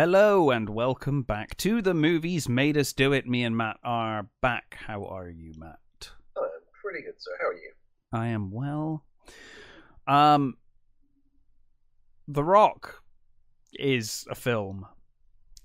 Hello 0.00 0.48
and 0.48 0.70
welcome 0.70 1.20
back 1.20 1.58
to 1.58 1.82
the 1.82 1.92
movies 1.92 2.48
made 2.48 2.78
us 2.78 2.94
do 2.94 3.12
it. 3.12 3.28
Me 3.28 3.44
and 3.44 3.54
Matt 3.54 3.76
are 3.84 4.30
back. 4.40 4.78
How 4.86 5.04
are 5.04 5.28
you, 5.28 5.52
Matt? 5.58 5.78
Oh, 6.38 6.42
I'm 6.42 6.48
pretty 6.82 7.02
good, 7.02 7.16
sir. 7.18 7.32
How 7.38 7.48
are 7.48 7.52
you? 7.52 7.70
I 8.10 8.28
am 8.28 8.50
well. 8.50 9.04
Um, 10.06 10.56
The 12.26 12.42
Rock 12.42 13.02
is 13.74 14.24
a 14.30 14.34
film. 14.34 14.86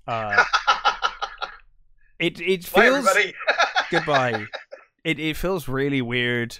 Uh, 0.06 0.44
it 2.18 2.38
it 2.38 2.70
Bye, 2.74 2.82
feels 2.82 3.08
everybody. 3.08 3.34
goodbye. 3.90 4.44
It 5.02 5.18
it 5.18 5.38
feels 5.38 5.66
really 5.66 6.02
weird 6.02 6.58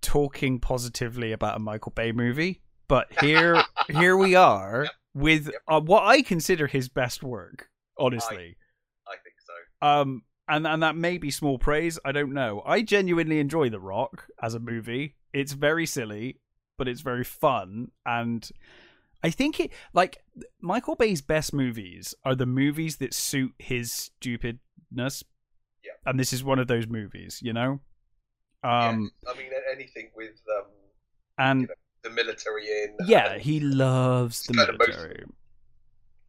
talking 0.00 0.58
positively 0.58 1.32
about 1.32 1.56
a 1.56 1.58
Michael 1.58 1.92
Bay 1.94 2.12
movie, 2.12 2.62
but 2.88 3.08
here 3.20 3.62
here 3.90 4.16
we 4.16 4.34
are 4.34 4.88
with 5.16 5.50
uh, 5.66 5.80
what 5.80 6.04
I 6.04 6.20
consider 6.20 6.66
his 6.66 6.88
best 6.88 7.22
work. 7.22 7.70
Honestly, 7.98 8.56
I 9.08 9.12
think 9.12 9.36
so. 9.40 9.88
um, 9.88 10.22
and 10.46 10.66
and 10.66 10.82
that 10.82 10.94
may 10.94 11.16
be 11.16 11.30
small 11.30 11.58
praise. 11.58 11.98
I 12.04 12.12
don't 12.12 12.34
know. 12.34 12.62
I 12.66 12.82
genuinely 12.82 13.40
enjoy 13.40 13.70
The 13.70 13.80
Rock 13.80 14.26
as 14.42 14.54
a 14.54 14.60
movie. 14.60 15.16
It's 15.32 15.52
very 15.52 15.86
silly, 15.86 16.40
but 16.76 16.86
it's 16.86 17.00
very 17.00 17.24
fun, 17.24 17.92
and 18.04 18.48
I 19.22 19.30
think 19.30 19.58
it 19.58 19.72
like 19.94 20.18
Michael 20.60 20.94
Bay's 20.94 21.22
best 21.22 21.54
movies 21.54 22.14
are 22.24 22.34
the 22.34 22.46
movies 22.46 22.98
that 22.98 23.14
suit 23.14 23.54
his 23.58 23.90
stupidness. 23.92 25.24
Yeah. 25.82 25.92
And 26.04 26.20
this 26.20 26.32
is 26.32 26.44
one 26.44 26.58
of 26.58 26.66
those 26.66 26.86
movies, 26.86 27.40
you 27.42 27.54
know. 27.54 27.80
Um, 28.62 29.10
yes. 29.24 29.34
I 29.34 29.38
mean, 29.38 29.50
anything 29.72 30.10
with 30.14 30.40
um, 30.58 30.66
and 31.38 31.60
you 31.62 31.66
know, 31.68 31.74
the 32.06 32.14
military 32.14 32.66
in. 32.66 32.96
yeah, 33.06 33.38
he 33.38 33.60
loves 33.60 34.44
the 34.44 34.54
military. 34.54 35.24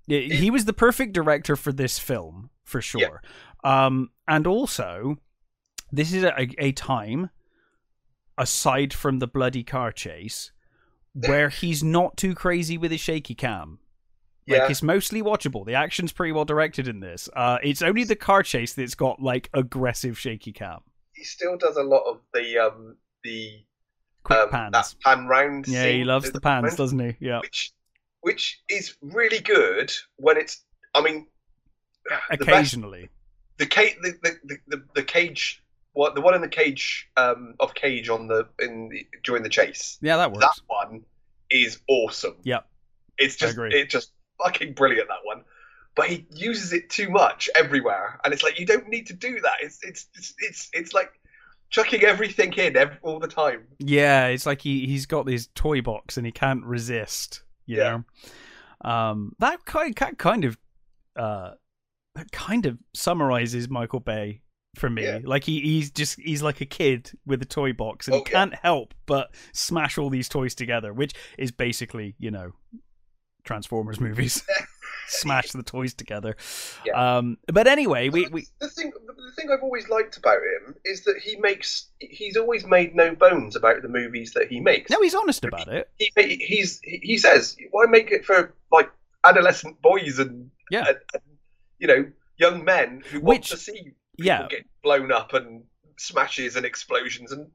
Yeah, 0.08 0.20
he 0.20 0.50
was 0.50 0.66
the 0.66 0.74
perfect 0.74 1.14
director 1.14 1.56
for 1.56 1.72
this 1.72 2.00
film 2.00 2.50
for 2.64 2.82
sure. 2.82 3.22
Um, 3.64 4.12
and 4.28 4.48
also, 4.48 5.18
this 5.92 6.14
is 6.14 6.24
a, 6.24 6.48
a 6.58 6.72
time 6.72 7.30
aside 8.38 8.94
from 8.94 9.20
the 9.20 9.28
bloody 9.28 9.64
car 9.64 9.92
chase 9.92 10.52
where 11.14 11.50
he's 11.50 11.84
not 11.84 12.16
too 12.16 12.36
crazy 12.36 12.78
with 12.78 12.92
his 12.92 13.02
shaky 13.02 13.36
cam. 13.36 13.80
Like 14.48 14.60
yeah. 14.60 14.68
it's 14.70 14.84
mostly 14.84 15.22
watchable. 15.22 15.66
The 15.66 15.74
action's 15.74 16.14
pretty 16.14 16.32
well 16.32 16.46
directed 16.46 16.88
in 16.88 17.02
this. 17.02 17.28
Uh, 17.36 17.58
it's 17.62 17.82
only 17.82 18.06
the 18.06 18.16
car 18.16 18.44
chase 18.44 18.74
that's 18.74 18.96
got 18.96 19.22
like 19.22 19.50
aggressive 19.54 20.18
shaky 20.18 20.54
cam, 20.54 20.80
He 21.14 21.26
still 21.26 21.58
does 21.58 21.76
a 21.76 21.84
lot 21.84 22.04
of 22.04 22.22
the 22.34 22.58
um 22.58 22.96
the 23.24 23.66
quick 24.28 24.40
um, 24.40 24.50
pans. 24.50 24.72
that 24.74 24.96
pan 25.04 25.28
round. 25.28 25.68
Yeah, 25.68 25.88
he 25.88 26.04
loves 26.04 26.32
the 26.32 26.42
pans, 26.42 26.76
doesn't 26.76 27.00
he? 27.00 27.16
Yeah. 27.20 27.40
Which 27.40 27.72
which 28.22 28.62
is 28.70 28.96
really 29.02 29.40
good 29.40 29.92
when 30.18 30.38
it's. 30.38 30.64
I 30.94 31.02
mean, 31.02 31.28
the 32.06 32.38
best 32.38 32.42
Occasionally. 32.42 33.10
the 33.58 33.66
cage 33.66 33.96
the, 34.02 34.14
the, 34.44 34.58
the, 34.68 34.84
the 34.96 35.04
cage 35.04 35.62
what 35.94 36.16
the 36.16 36.22
one 36.22 36.34
in 36.36 36.42
the 36.42 36.48
cage 36.48 37.10
um 37.18 37.56
of 37.60 37.74
cage 37.74 38.08
on 38.10 38.28
the 38.28 38.48
in 38.60 38.90
the, 38.90 39.06
during 39.24 39.44
the 39.44 39.50
chase 39.50 39.98
Yeah, 40.02 40.18
that 40.18 40.32
works. 40.32 40.46
that 40.46 40.62
one 40.68 41.04
is 41.50 41.80
awesome 41.88 42.36
Yep. 42.44 42.68
it's 43.18 43.36
just 43.36 43.58
it's 43.58 43.92
just 43.92 44.12
fucking 44.44 44.74
brilliant 44.74 45.08
that 45.10 45.20
one 45.24 45.44
but 45.96 46.08
he 46.08 46.26
uses 46.34 46.72
it 46.74 46.90
too 46.90 47.10
much 47.10 47.50
everywhere 47.56 48.20
and 48.24 48.34
it's 48.34 48.44
like 48.44 48.60
you 48.60 48.66
don't 48.66 48.88
need 48.88 49.08
to 49.08 49.14
do 49.14 49.40
that 49.42 49.54
it's 49.62 49.80
it's 49.84 50.08
it's 50.16 50.34
it's, 50.40 50.70
it's 50.74 50.94
like 50.94 51.12
chucking 51.70 52.04
everything 52.04 52.54
in 52.54 52.76
every, 52.78 52.98
all 53.02 53.20
the 53.20 53.28
time 53.28 53.68
Yeah, 53.80 54.28
it's 54.28 54.46
like 54.46 54.62
he 54.62 54.86
he's 54.86 55.06
got 55.06 55.26
this 55.26 55.48
toy 55.56 55.82
box 55.82 56.18
and 56.18 56.26
he 56.26 56.32
can't 56.32 56.64
resist. 56.64 57.44
You 57.66 57.78
Yeah. 57.78 58.00
know, 58.84 58.90
um, 58.90 59.34
that 59.40 59.66
kind 59.66 59.94
that 59.96 60.18
kind 60.18 60.46
of 60.46 60.58
uh, 61.16 61.52
that 62.16 62.32
kind 62.32 62.66
of 62.66 62.78
summarizes 62.94 63.70
Michael 63.70 64.00
Bay 64.00 64.42
for 64.76 64.90
me. 64.90 65.04
Yeah. 65.04 65.20
Like 65.24 65.44
he 65.44 65.60
he's 65.62 65.92
just 65.92 66.20
he's 66.20 66.42
like 66.44 66.62
a 66.62 66.66
kid 66.66 67.12
with 67.26 67.42
a 67.42 67.46
toy 67.46 67.74
box 67.74 68.08
and 68.08 68.16
Oh, 68.16 68.20
he 68.20 68.24
can't 68.26 68.54
help 68.56 68.94
but 69.06 69.34
smash 69.54 69.98
all 69.98 70.10
these 70.10 70.30
toys 70.30 70.54
together, 70.56 70.94
which 70.94 71.14
is 71.38 71.52
basically 71.52 72.16
you 72.20 72.32
know 72.32 72.52
Transformers 73.44 74.00
movies. 74.00 74.44
Smash 75.08 75.52
the 75.52 75.64
toys 75.64 75.94
together. 75.94 76.36
Yeah. 76.86 77.18
Um, 77.18 77.38
but 77.52 77.66
anyway, 77.68 78.10
we, 78.10 78.28
we 78.28 78.46
the 78.60 78.70
thing 78.70 78.92
the 79.08 79.32
thing 79.36 79.50
I've 79.52 79.64
always 79.64 79.88
liked 79.90 80.18
about 80.18 80.38
him 80.38 80.76
is 80.86 81.04
that 81.06 81.18
he 81.24 81.36
makes 81.38 81.88
he's 82.00 82.36
always 82.38 82.66
made 82.66 82.96
no 82.96 83.16
bones 83.16 83.56
about 83.56 83.82
the 83.82 83.88
movies 83.90 84.34
that 84.34 84.48
he 84.50 84.60
makes 84.60 84.90
no, 84.92 85.02
he's 85.02 85.16
honest 85.16 85.44
about 85.46 85.68
it. 85.68 85.90
he, 85.98 86.12
he's 86.38 86.80
he 86.84 87.18
says 87.18 87.56
why 87.72 87.86
make 87.88 88.12
it 88.12 88.26
for 88.26 88.54
like 88.72 88.92
adolescent 89.24 89.82
boys 89.82 90.20
and 90.20 90.52
Yeah. 90.72 90.86
and, 90.88 90.98
and, 91.14 91.24
you 91.80 91.88
know 91.88 92.06
young 92.38 92.64
men 92.64 93.02
who 93.10 93.20
want 93.22 93.44
to 93.46 93.58
see 93.58 93.74
people 93.74 93.94
Yeah, 94.18 94.48
get 94.50 94.66
blown 94.84 95.12
up 95.12 95.34
and 95.34 95.64
smashes 95.98 96.56
and 96.56 96.66
explosions 96.66 97.32
and 97.32 97.48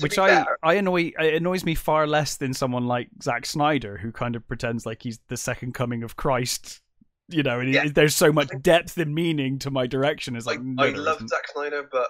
which 0.00 0.18
I 0.18 0.44
fair, 0.44 0.58
I 0.62 0.74
annoy 0.74 1.12
it 1.18 1.34
annoys 1.34 1.64
me 1.64 1.74
far 1.74 2.06
less 2.06 2.36
than 2.36 2.52
someone 2.54 2.86
like 2.86 3.08
Zack 3.22 3.46
Snyder 3.46 3.96
who 3.98 4.12
kind 4.12 4.36
of 4.36 4.46
pretends 4.46 4.86
like 4.86 5.02
he's 5.02 5.18
the 5.28 5.36
second 5.36 5.74
coming 5.74 6.02
of 6.02 6.16
Christ. 6.16 6.80
You 7.30 7.42
know, 7.42 7.60
and 7.60 7.72
Yeah. 7.74 7.84
it- 7.86 7.94
there's 7.94 8.16
so 8.16 8.32
much 8.32 8.48
depth 8.62 8.96
and 8.96 9.14
meaning 9.14 9.58
to 9.58 9.70
my 9.70 9.86
direction. 9.86 10.34
It's 10.34 10.46
like, 10.46 10.58
like 10.60 10.64
no, 10.66 10.82
I 10.84 10.90
love 10.90 11.16
isn't. 11.16 11.28
Zack 11.28 11.48
Snyder 11.52 11.86
but 11.90 12.08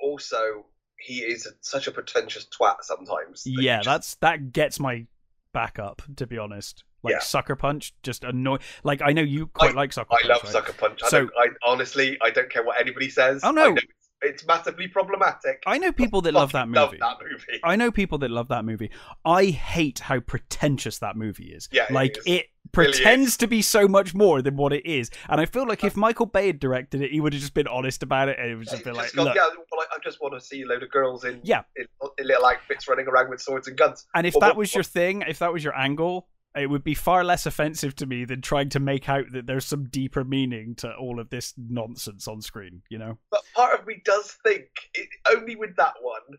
also 0.00 0.66
he 1.00 1.18
is 1.20 1.48
such 1.60 1.86
a 1.86 1.92
pretentious 1.92 2.46
twat 2.46 2.76
sometimes 2.82 3.44
that 3.44 3.50
yeah, 3.62 3.78
just- 3.78 3.86
that's 3.86 4.14
that 4.16 4.52
gets 4.52 4.78
my 4.80 5.06
back 5.52 5.78
up. 5.78 6.02
To 6.16 6.26
be 6.26 6.38
honest, 6.38 6.84
like 7.02 7.12
Yeah. 7.12 7.18
Sucker 7.20 7.56
Punch 7.56 7.94
just 8.02 8.24
annoy. 8.24 8.58
Like 8.84 9.00
I 9.02 9.12
know 9.12 9.22
you 9.22 9.46
quite 9.48 9.74
like 9.74 9.92
Sucker 9.92 10.08
Punch. 10.10 10.20
I 10.24 10.28
Punch. 10.28 10.34
love 10.36 10.44
right? 10.44 10.52
Sucker 10.52 10.72
Punch 10.74 11.02
I, 11.04 11.08
So- 11.08 11.20
don't, 11.20 11.32
I 11.36 11.46
honestly 11.68 12.18
I 12.22 12.30
don't 12.30 12.50
care 12.50 12.62
what 12.64 12.80
anybody 12.80 13.08
says 13.10 13.40
Oh, 13.42 13.50
no. 13.50 13.74
It's, 14.20 14.44
massively 14.46 14.88
problematic 14.88 15.62
I 15.66 15.78
know 15.78 15.92
people 15.92 16.20
that 16.22 16.34
love 16.34 16.52
that 16.52 16.66
movie. 16.68 16.78
love 16.78 16.94
that 16.98 17.16
movie 17.22 17.60
I 17.62 17.76
know 17.76 17.90
people 17.92 18.18
that 18.18 18.30
love 18.30 18.48
that 18.48 18.64
movie. 18.64 18.90
I 19.24 19.46
hate 19.46 20.00
how 20.00 20.20
pretentious 20.20 20.98
that 20.98 21.16
movie 21.16 21.52
is. 21.52 21.68
Yeah, 21.72 21.86
like 21.90 22.18
is. 22.18 22.24
it 22.26 22.46
pretends 22.72 23.36
to 23.38 23.46
be 23.46 23.62
so 23.62 23.86
much 23.88 24.14
more 24.14 24.42
than 24.42 24.56
what 24.56 24.72
it 24.72 24.84
is. 24.84 25.10
And 25.28 25.40
I 25.40 25.46
feel 25.46 25.66
like 25.66 25.84
if 25.84 25.96
Michael 25.96 26.26
Bay 26.26 26.48
had 26.48 26.58
directed 26.60 27.00
it, 27.02 27.10
he 27.12 27.20
would 27.20 27.32
have 27.32 27.40
just 27.40 27.54
been 27.54 27.68
honest 27.68 28.02
about 28.02 28.28
it, 28.28 28.38
and 28.38 28.50
it 28.50 28.56
would 28.56 28.64
just 28.64 28.76
He's 28.76 28.84
been 28.84 28.94
like, 28.94 29.04
just 29.06 29.16
gone, 29.16 29.26
look. 29.26 29.36
yeah, 29.36 29.42
I 29.46 29.98
just 30.02 30.20
want 30.20 30.34
to 30.34 30.40
see 30.44 30.62
a 30.62 30.66
load 30.66 30.82
of 30.82 30.90
girls 30.90 31.24
in, 31.24 31.40
Yeah. 31.44 31.62
in, 31.76 31.86
in 32.18 32.26
little 32.26 32.44
outfits 32.44 32.88
running 32.88 33.06
around 33.06 33.30
with 33.30 33.40
swords 33.40 33.68
and 33.68 33.76
guns. 33.76 34.06
And 34.14 34.26
if 34.26 34.34
that 34.34 34.40
what- 34.40 34.56
was 34.56 34.74
your 34.74 34.84
thing, 34.84 35.22
if 35.26 35.38
that 35.38 35.52
was 35.52 35.62
your 35.64 35.76
angle, 35.78 36.28
it 36.58 36.66
would 36.70 36.84
be 36.84 36.94
far 36.94 37.24
less 37.24 37.46
offensive 37.46 37.94
to 37.96 38.06
me 38.06 38.24
than 38.24 38.40
trying 38.42 38.68
to 38.70 38.80
make 38.80 39.08
out 39.08 39.26
that 39.32 39.46
there's 39.46 39.64
some 39.64 39.84
deeper 39.88 40.24
meaning 40.24 40.74
to 40.76 40.92
all 40.94 41.20
of 41.20 41.30
this 41.30 41.54
nonsense 41.56 42.26
on 42.28 42.40
screen. 42.42 42.82
You 42.90 42.98
know? 42.98 43.18
But 43.30 43.42
part 43.54 43.78
of 43.78 43.86
me 43.86 44.02
does 44.04 44.36
think, 44.44 44.66
it, 44.94 45.08
only 45.34 45.56
with 45.56 45.76
that 45.76 45.94
one, 46.02 46.38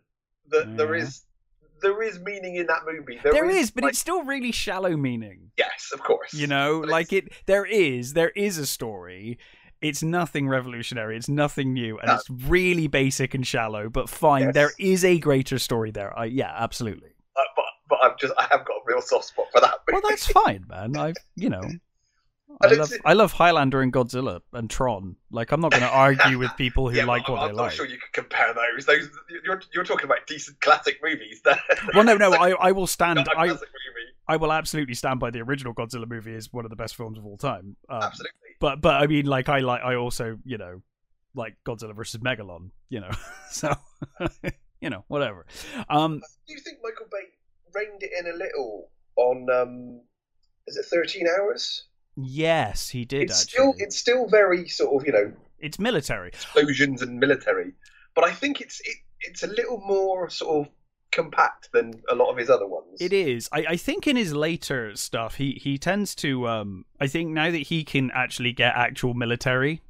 that 0.49 0.77
there 0.77 0.95
Yeah. 0.95 1.03
is 1.03 1.25
there 1.81 2.01
is 2.03 2.19
meaning 2.19 2.55
in 2.55 2.67
that 2.67 2.81
movie. 2.85 3.17
there 3.23 3.49
is, 3.49 3.71
but 3.71 3.83
like, 3.85 3.91
it's 3.91 3.99
still 3.99 4.23
really 4.25 4.51
shallow 4.51 4.97
meaning. 4.97 5.51
yes, 5.57 5.91
of 5.93 6.03
course. 6.03 6.33
You 6.33 6.45
know, 6.45 6.81
But 6.81 6.89
like 6.89 7.13
it's- 7.13 7.31
it. 7.39 7.43
There 7.45 7.65
is, 7.65 8.11
there 8.13 8.31
is 8.31 8.57
a 8.57 8.65
story. 8.65 9.39
It's 9.81 10.03
nothing 10.03 10.49
revolutionary. 10.49 11.15
It's 11.15 11.29
nothing 11.29 11.71
new, 11.71 11.97
and 11.99 12.07
No. 12.09 12.15
it's 12.15 12.29
really 12.29 12.87
basic 12.87 13.33
and 13.33 13.47
shallow. 13.47 13.87
But 13.89 14.09
fine, 14.09 14.47
Yes. 14.47 14.53
there 14.55 14.71
is 14.77 15.05
a 15.05 15.19
greater 15.19 15.57
story 15.57 15.89
there. 15.91 16.11
I, 16.19 16.25
yeah, 16.25 16.51
absolutely. 16.53 17.11
But 17.89 17.99
I've 18.03 18.17
just 18.17 18.33
I 18.37 18.43
have 18.51 18.65
got 18.65 18.75
a 18.75 18.81
real 18.85 19.01
soft 19.01 19.25
spot 19.25 19.47
for 19.51 19.61
that. 19.61 19.75
Well, 19.91 20.01
that's 20.07 20.27
fine, 20.27 20.65
man. 20.69 20.95
I, 20.97 21.13
you 21.35 21.49
know, 21.49 21.61
I 22.61 22.67
And 22.67 22.77
love, 22.77 22.87
it's- 22.91 22.99
I 23.05 23.13
love 23.13 23.31
Highlander 23.33 23.81
and 23.81 23.91
Godzilla 23.93 24.41
and 24.53 24.69
Tron. 24.69 25.15
Like, 25.31 25.51
I'm 25.51 25.61
not 25.61 25.71
going 25.71 25.83
to 25.83 25.89
argue 25.89 26.37
with 26.39 26.51
people 26.57 26.89
who 26.89 26.97
yeah, 26.97 27.05
like 27.05 27.27
what 27.29 27.39
I'm 27.41 27.49
they 27.49 27.55
not 27.55 27.63
like. 27.63 27.71
sure 27.73 27.85
you 27.85 27.97
can 27.97 28.09
compare 28.13 28.53
those. 28.53 28.85
Those 28.85 29.09
you're 29.45 29.61
you're 29.73 29.83
talking 29.83 30.05
about 30.05 30.25
decent 30.27 30.59
classic 30.61 30.99
movies. 31.03 31.41
That 31.45 31.59
Well, 31.93 32.03
no, 32.03 32.15
no, 32.17 32.33
I, 32.33 32.51
I 32.51 32.71
will 32.71 32.87
stand. 32.87 33.19
I, 33.35 33.47
movie. 33.47 33.59
I 34.27 34.35
will 34.37 34.51
absolutely 34.53 34.93
stand 34.93 35.19
by 35.19 35.31
the 35.31 35.39
original 35.41 35.73
Godzilla 35.73 36.07
movie 36.07 36.35
as 36.35 36.51
one 36.53 36.63
of 36.65 36.69
the 36.69 36.75
best 36.75 36.95
films 36.95 37.17
of 37.17 37.25
all 37.25 37.37
time. 37.37 37.75
Um, 37.89 38.03
Absolutely. 38.03 38.35
But, 38.59 38.79
but 38.81 38.95
I 39.01 39.07
mean, 39.07 39.25
like, 39.25 39.49
I 39.49 39.59
like, 39.59 39.81
I 39.83 39.95
also, 39.95 40.37
you 40.45 40.57
know, 40.59 40.81
like 41.33 41.55
Godzilla 41.65 41.95
versus 41.95 42.19
Megalon. 42.21 42.69
You 42.89 42.99
know, 43.01 43.09
so, 43.49 43.73
you 44.81 44.89
know, 44.89 45.03
whatever. 45.07 45.45
Um, 45.89 46.21
Do 46.47 46.53
you 46.53 46.59
think 46.59 46.77
Michael 46.83 47.07
Bay 47.11 47.17
reined 47.73 48.01
it 48.03 48.11
in 48.19 48.31
a 48.33 48.35
little 48.37 48.89
on? 49.15 49.47
um 49.49 50.01
Is 50.67 50.77
it 50.77 50.85
Thirteen 50.85 51.27
Hours? 51.27 51.85
yes, 52.15 52.89
he 52.89 53.05
did. 53.05 53.23
it's 53.23 53.43
actually, 53.43 53.49
still 53.51 53.73
it's 53.77 53.97
still 53.97 54.27
very 54.27 54.67
sort 54.67 55.01
of 55.01 55.05
you 55.07 55.13
know 55.13 55.33
it's 55.59 55.79
military. 55.79 56.29
explosions 56.29 57.01
and 57.01 57.19
military, 57.19 57.73
but 58.15 58.23
I 58.23 58.31
think 58.31 58.61
it's 58.61 58.79
it, 58.81 58.95
it's 59.21 59.43
a 59.43 59.47
little 59.47 59.81
more 59.85 60.29
sort 60.29 60.67
of 60.67 60.73
compact 61.11 61.69
than 61.73 62.01
a 62.09 62.15
lot 62.15 62.29
of 62.29 62.37
his 62.37 62.49
other 62.49 62.67
ones. 62.67 63.01
It 63.01 63.11
is. 63.13 63.49
I, 63.51 63.65
I 63.69 63.77
think 63.77 64.05
in 64.07 64.15
his 64.15 64.33
later 64.33 64.95
stuff, 64.95 65.35
he 65.35 65.53
he 65.53 65.77
tends 65.77 66.15
to. 66.15 66.47
Um, 66.47 66.85
I 66.99 67.07
think 67.07 67.31
now 67.31 67.51
that 67.51 67.63
he 67.63 67.83
can 67.83 68.11
actually 68.11 68.53
get 68.53 68.75
actual 68.75 69.13
military 69.13 69.81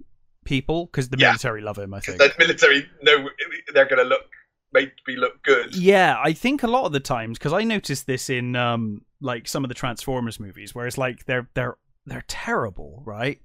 people 0.45 0.85
because 0.85 1.09
the 1.09 1.17
Yeah. 1.19 1.27
military 1.29 1.61
love 1.61 1.77
him. 1.77 1.93
I 1.93 1.99
think. 1.99 2.17
the 2.17 2.33
military 2.39 2.89
know 3.03 3.29
they're 3.73 3.85
going 3.85 4.03
to 4.03 4.09
look 4.09 4.25
make 4.71 4.91
me 5.07 5.15
look 5.15 5.41
good. 5.43 5.75
Yeah, 5.75 6.19
I 6.23 6.33
think 6.33 6.63
a 6.63 6.67
lot 6.67 6.85
of 6.85 6.91
the 6.91 6.99
times 6.99 7.37
because 7.37 7.53
I 7.53 7.63
noticed 7.63 8.07
this 8.07 8.29
in 8.29 8.55
um 8.55 9.01
like 9.21 9.47
some 9.47 9.63
of 9.65 9.69
the 9.69 9.75
Transformers 9.75 10.39
movies, 10.39 10.73
where 10.75 10.87
it's 10.87 10.97
like 10.97 11.25
they're 11.25 11.49
they're 11.53 11.77
they're 12.05 12.25
terrible, 12.27 13.03
right? 13.05 13.39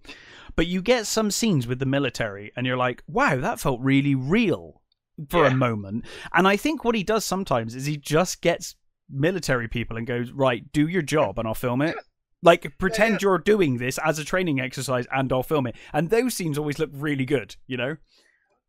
But 0.56 0.66
you 0.68 0.80
get 0.82 1.06
some 1.06 1.30
scenes 1.30 1.66
with 1.66 1.78
the 1.80 1.86
military, 1.86 2.52
and 2.56 2.66
you're 2.66 2.76
like, 2.76 3.02
wow, 3.08 3.36
that 3.36 3.58
felt 3.60 3.80
really 3.80 4.14
real 4.14 4.80
for 5.28 5.44
Yeah. 5.44 5.50
a 5.52 5.54
moment. 5.54 6.04
And 6.32 6.46
I 6.46 6.56
think 6.56 6.84
what 6.84 6.94
he 6.94 7.02
does 7.02 7.24
sometimes 7.24 7.74
is 7.74 7.86
he 7.86 7.96
just 7.96 8.40
gets 8.40 8.76
military 9.10 9.68
people 9.68 9.96
and 9.96 10.06
goes, 10.06 10.30
right, 10.30 10.70
do 10.72 10.86
your 10.86 11.02
job, 11.02 11.38
and 11.38 11.46
I'll 11.48 11.54
film 11.54 11.82
it. 11.82 11.94
Yeah. 11.96 12.02
Like 12.42 12.78
pretend 12.78 13.14
yeah. 13.14 13.18
you're 13.22 13.38
doing 13.38 13.78
this 13.78 13.98
as 14.04 14.18
a 14.18 14.24
training 14.24 14.60
exercise, 14.60 15.06
and 15.12 15.32
I'll 15.32 15.42
film 15.42 15.66
it. 15.66 15.76
And 15.92 16.10
those 16.10 16.34
scenes 16.34 16.56
always 16.58 16.78
look 16.78 16.90
really 16.92 17.24
good, 17.24 17.56
you 17.66 17.76
know? 17.76 17.96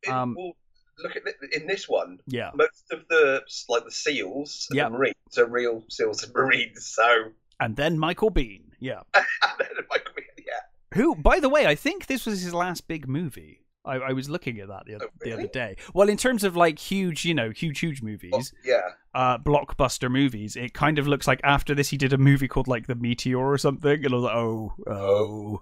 It- 0.02 0.10
Um, 0.10 0.36
well, 0.38 0.54
look 1.00 1.16
at 1.16 1.24
thi- 1.24 1.56
in 1.56 1.68
this 1.68 1.88
one. 1.90 2.20
Yeah. 2.28 2.52
Most 2.56 2.86
of 2.92 3.08
the 3.10 3.42
like 3.70 3.84
the 3.86 3.92
seals 3.92 4.68
and 4.70 4.78
Yeah. 4.78 4.86
the 4.86 4.92
marines 4.98 5.38
are 5.38 5.46
real 5.48 5.84
seals 5.90 6.24
and 6.24 6.34
marines. 6.34 6.86
So 6.86 7.32
And 7.60 7.76
then 7.76 7.98
Michael 8.00 8.32
Biehn, 8.32 8.64
yeah. 8.80 9.02
and 9.14 9.26
then 9.60 9.70
Michael 9.90 10.14
Biehn, 10.18 10.44
yeah, 10.46 10.62
Who, 10.96 11.16
by 11.16 11.40
the 11.40 11.50
way, 11.50 11.66
I 11.66 11.76
think 11.76 12.06
this 12.08 12.26
was 12.26 12.42
his 12.42 12.54
last 12.54 12.88
big 12.88 13.08
movie. 13.08 13.62
I, 13.86 13.96
I 13.96 14.14
was 14.14 14.30
looking 14.30 14.60
at 14.60 14.68
that 14.70 14.86
the 14.86 14.96
other, 14.96 15.06
Oh, 15.06 15.18
the 15.22 15.34
other 15.34 15.48
day. 15.48 15.78
Well, 15.94 16.10
in 16.10 16.18
terms 16.18 16.44
of 16.44 16.56
like 16.56 16.80
huge, 16.80 17.26
you 17.26 17.34
know, 17.34 17.50
huge, 17.52 17.80
huge 17.80 18.02
movies, 18.02 18.54
yeah. 18.64 18.82
uh, 19.14 19.38
blockbuster 19.38 20.10
movies, 20.12 20.56
it 20.56 20.74
kind 20.74 20.98
of 21.00 21.08
looks 21.08 21.28
like 21.28 21.40
after 21.44 21.76
this 21.76 21.90
he 21.90 21.98
did 21.98 22.12
a 22.14 22.18
movie 22.18 22.48
called 22.48 22.68
like 22.68 22.88
The 22.88 22.96
Meteor 22.96 23.38
or 23.38 23.58
something, 23.58 24.04
and 24.04 24.14
I 24.14 24.16
was 24.16 24.24
like, 24.24 24.36
oh, 24.36 24.74
oh. 24.88 25.62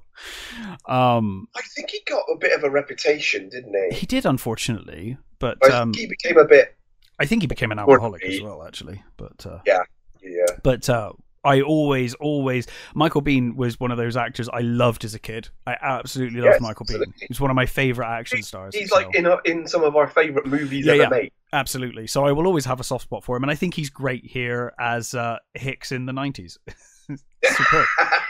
Um, 0.91 1.47
I 1.55 1.61
think 1.61 1.89
he 1.91 2.01
got 2.07 2.23
a 2.31 2.37
bit 2.37 2.53
of 2.57 2.63
a 2.63 2.69
reputation, 2.69 3.49
didn't 3.49 3.73
he? 3.91 3.97
he 3.99 4.05
did, 4.05 4.25
unfortunately, 4.25 5.17
but 5.39 5.57
I 5.63 5.77
um, 5.79 5.93
think 5.93 6.01
he 6.01 6.07
became 6.07 6.37
a 6.37 6.45
bit. 6.45 6.75
I 7.19 7.25
think 7.25 7.41
he 7.43 7.47
became 7.47 7.71
an 7.71 7.79
alcoholic 7.79 8.23
as 8.23 8.41
well, 8.41 8.63
actually. 8.65 9.03
But 9.17 9.45
uh, 9.45 9.59
yeah, 9.65 9.83
Yeah. 10.21 10.45
but 10.63 10.89
uh, 10.89 11.13
I 11.45 11.61
always, 11.61 12.13
always 12.15 12.67
Michael 12.93 13.21
Biehn 13.21 13.55
was 13.55 13.79
one 13.79 13.91
of 13.91 13.97
those 13.97 14.15
actors 14.15 14.47
I 14.49 14.59
loved 14.61 15.03
as 15.03 15.13
a 15.13 15.19
kid. 15.19 15.49
I 15.67 15.75
absolutely 15.81 16.39
loved 16.39 16.53
Yes, 16.53 16.61
Michael 16.61 16.85
Biehn. 16.85 16.95
absolutely. 16.95 17.27
He's 17.27 17.39
one 17.41 17.51
of 17.51 17.55
my 17.55 17.65
favorite 17.65 18.07
action 18.07 18.41
stars. 18.43 18.73
He's 18.75 18.89
so- 18.89 18.95
like 18.95 19.13
in 19.15 19.25
a, 19.25 19.37
in 19.45 19.67
some 19.67 19.83
of 19.83 19.95
our 19.95 20.07
favorite 20.07 20.45
movies 20.45 20.85
Yeah, 20.85 20.93
ever 20.93 21.01
yeah. 21.03 21.09
made. 21.09 21.31
absolutely. 21.51 22.07
So 22.07 22.25
I 22.25 22.31
will 22.31 22.47
always 22.47 22.65
have 22.65 22.79
a 22.79 22.83
soft 22.83 23.03
spot 23.03 23.23
for 23.23 23.35
him, 23.35 23.43
and 23.43 23.51
I 23.51 23.55
think 23.55 23.73
he's 23.73 23.89
great 23.89 24.23
here 24.25 24.73
as 24.79 25.13
uh, 25.13 25.37
Hicks 25.53 25.91
in 25.91 26.05
the 26.05 26.13
nineties. 26.13 26.57
Superb. 27.43 27.85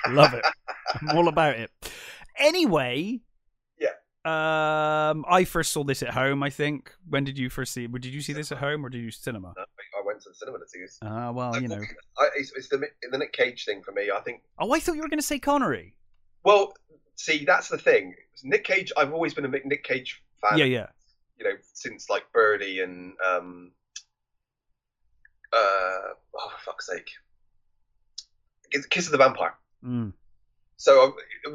Love 0.10 0.34
it. 0.34 0.44
I'm 1.02 1.16
all 1.18 1.28
about 1.28 1.56
it. 1.56 1.70
Anyway. 2.40 3.20
Um, 4.26 5.26
I 5.28 5.44
first 5.44 5.72
saw 5.72 5.84
this 5.84 6.02
at 6.02 6.10
home. 6.12 6.44
I 6.44 6.50
think. 6.50 6.94
When 7.10 7.24
did 7.26 7.38
you 7.38 7.50
first 7.50 7.74
see? 7.74 7.88
Did 7.88 8.06
you 8.06 8.22
see 8.22 8.34
this 8.34 8.52
at 8.52 8.58
home 8.58 8.86
or 8.86 8.90
did 8.90 9.00
you 9.02 9.12
cinema? 9.12 9.54
I 9.58 10.06
went 10.06 10.22
to 10.22 10.30
the 10.30 10.36
cinema 10.36 10.60
to 10.60 10.68
see 10.68 10.80
this. 10.80 10.98
Ah, 11.02 11.32
well, 11.32 11.62
you 11.62 11.68
know. 11.68 11.82
I, 12.18 12.30
it's, 12.36 12.52
it's 12.56 12.70
the 12.70 12.82
the 13.12 13.18
Nick 13.18 13.34
Cage 13.34 13.66
thing 13.66 13.84
for 13.84 13.92
me. 13.92 14.10
I 14.16 14.22
think. 14.22 14.42
Oh, 14.58 14.72
I 14.72 14.80
thought 14.80 14.96
you 14.96 15.02
were 15.02 15.10
going 15.10 15.20
to 15.20 15.26
say 15.26 15.40
Connery. 15.40 15.96
Well, 16.46 16.74
see, 17.16 17.44
that's 17.46 17.68
the 17.70 17.78
thing. 17.78 18.16
Nick 18.44 18.64
Cage. 18.64 18.92
I've 18.96 19.14
always 19.14 19.34
been 19.34 19.46
a 19.46 19.50
Nick 19.50 19.84
Cage 19.84 20.24
fan. 20.42 20.58
Yeah, 20.58 20.66
yeah. 20.66 20.88
You 21.38 21.46
know, 21.46 21.56
since 21.74 22.10
like 22.10 22.24
Birdy 22.32 22.80
and 22.82 23.14
um, 23.28 23.72
uh, 25.52 25.58
oh 25.58 26.50
for 26.58 26.72
fuck's 26.72 26.88
sake, 26.88 27.10
Kiss- 28.72 28.86
Kiss 28.86 29.06
of 29.08 29.12
the 29.12 29.18
Vampire. 29.18 29.56
Mm. 29.84 30.14
So 30.78 31.16
I've, 31.48 31.54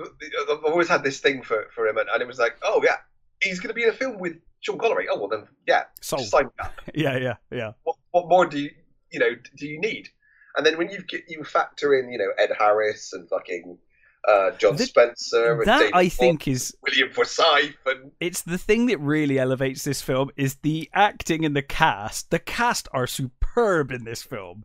I've 0.51 0.65
always 0.65 0.89
had 0.89 1.03
this 1.03 1.21
thing 1.21 1.43
for, 1.43 1.67
for 1.75 1.87
him, 1.87 1.99
and, 1.99 2.09
and 2.09 2.23
it 2.23 2.29
was 2.29 2.39
like, 2.39 2.57
oh 2.63 2.81
yeah, 2.85 2.97
he's 3.43 3.61
going 3.61 3.69
to 3.69 3.75
be 3.75 3.83
in 3.83 3.91
a 3.91 3.93
film 3.93 4.19
with 4.19 4.37
Sean 4.61 4.79
Connery. 4.79 5.07
Oh 5.11 5.19
well, 5.19 5.29
then 5.29 5.47
yeah, 5.67 5.85
Sold. 6.01 6.27
sign 6.27 6.51
up. 6.63 6.73
Yeah, 6.95 7.17
yeah, 7.19 7.35
yeah. 7.51 7.73
What, 7.85 7.97
what 8.11 8.29
more 8.29 8.47
do 8.47 8.59
you 8.59 8.71
you 9.11 9.19
know 9.19 9.31
do 9.57 9.67
you 9.67 9.81
need? 9.81 10.09
And 10.57 10.67
then 10.67 10.77
when 10.79 10.91
you 10.91 11.03
get 11.03 11.25
you 11.29 11.45
factor 11.45 11.95
in 11.99 12.11
you 12.11 12.19
know 12.19 12.31
Ed 12.39 12.51
Harris 12.59 13.13
and 13.13 13.29
fucking 13.29 13.79
uh, 14.27 14.51
John 14.53 14.77
Th- 14.77 14.89
Spencer 14.89 15.61
and 15.61 15.67
That 15.67 15.79
David 15.79 15.95
I 15.95 16.09
Ford, 16.09 16.19
think 16.19 16.49
is 16.49 16.77
William 16.83 17.11
Forsythe 17.11 17.75
and 17.87 18.11
it's 18.21 18.43
the 18.43 18.59
thing 18.59 18.87
that 18.87 18.99
really 18.99 19.39
elevates 19.39 19.85
this 19.85 20.03
film 20.03 20.31
is 20.37 20.57
the 20.57 20.91
acting 20.93 21.45
and 21.45 21.55
the 21.55 21.63
cast. 21.63 22.31
The 22.31 22.39
cast 22.39 22.89
are 22.93 23.07
superb 23.07 23.93
in 23.93 24.05
this 24.05 24.23
film. 24.23 24.65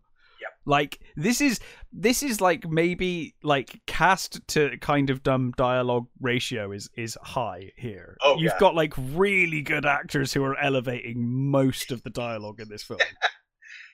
Like 0.66 1.00
this 1.16 1.42
is 1.42 1.60
this 1.92 2.24
is 2.24 2.40
like 2.40 2.70
maybe 2.70 3.36
like 3.44 3.82
cast 3.86 4.40
to 4.50 4.78
kind 4.80 5.10
of 5.10 5.22
dumb 5.24 5.54
dialogue 5.58 6.08
ratio 6.22 6.72
is 6.72 6.90
is 6.96 7.18
high 7.22 7.72
here. 7.78 8.18
Oh, 8.24 8.36
You've 8.36 8.54
yeah. 8.54 8.60
got 8.60 8.76
like 8.76 8.94
really 8.98 9.62
good 9.62 9.86
actors 9.86 10.34
who 10.34 10.44
are 10.44 10.58
elevating 10.58 11.50
most 11.52 11.92
of 11.92 12.04
the 12.04 12.10
dialogue 12.10 12.60
in 12.60 12.70
this 12.70 12.84
film. 12.84 13.00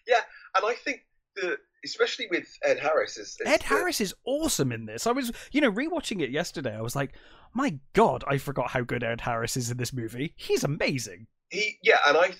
Yeah, 0.07 0.21
and 0.56 0.66
I 0.66 0.74
think 0.74 1.01
the 1.36 1.57
especially 1.86 2.27
with 2.31 2.48
Ed 2.63 2.80
Harris 2.80 3.16
is, 3.18 3.27
is 3.39 3.42
Ed 3.45 3.60
the- 3.62 3.66
Harris 3.66 4.01
is 4.01 4.13
awesome 4.25 4.71
in 4.71 4.86
this. 4.86 5.06
I 5.06 5.12
was, 5.12 5.31
you 5.51 5.62
know, 5.62 5.71
rewatching 5.71 6.21
it 6.21 6.31
yesterday. 6.31 6.75
I 6.75 6.81
was 6.81 6.95
like, 6.95 7.13
my 7.54 7.77
god, 7.94 8.24
I 8.27 8.38
forgot 8.39 8.71
how 8.71 8.81
good 8.81 9.04
Ed 9.04 9.21
Harris 9.21 9.56
is 9.56 9.69
in 9.69 9.77
this 9.77 9.94
movie. 9.94 10.33
He's 10.36 10.63
amazing. 10.63 11.27
he 11.50 11.77
yeah, 11.83 12.00
and 12.07 12.18
I 12.18 12.31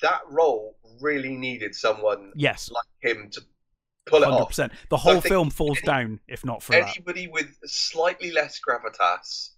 that 0.00 0.20
role 0.30 0.76
really 1.00 1.36
needed 1.36 1.74
someone 1.74 2.32
Yes, 2.34 2.70
like 2.70 2.84
him 3.00 3.28
to 3.30 3.40
pull 4.06 4.22
it 4.22 4.26
hundred 4.26 4.38
off. 4.42 4.70
The 4.90 4.96
whole 4.96 5.14
think 5.20 5.26
film 5.26 5.50
falls 5.50 5.78
any- 5.78 5.86
down 5.86 6.20
if 6.28 6.44
not 6.44 6.62
for 6.62 6.72
that. 6.72 6.96
Anybody 6.96 7.28
with 7.28 7.56
slightly 7.64 8.30
less 8.30 8.60
gravitas 8.60 9.50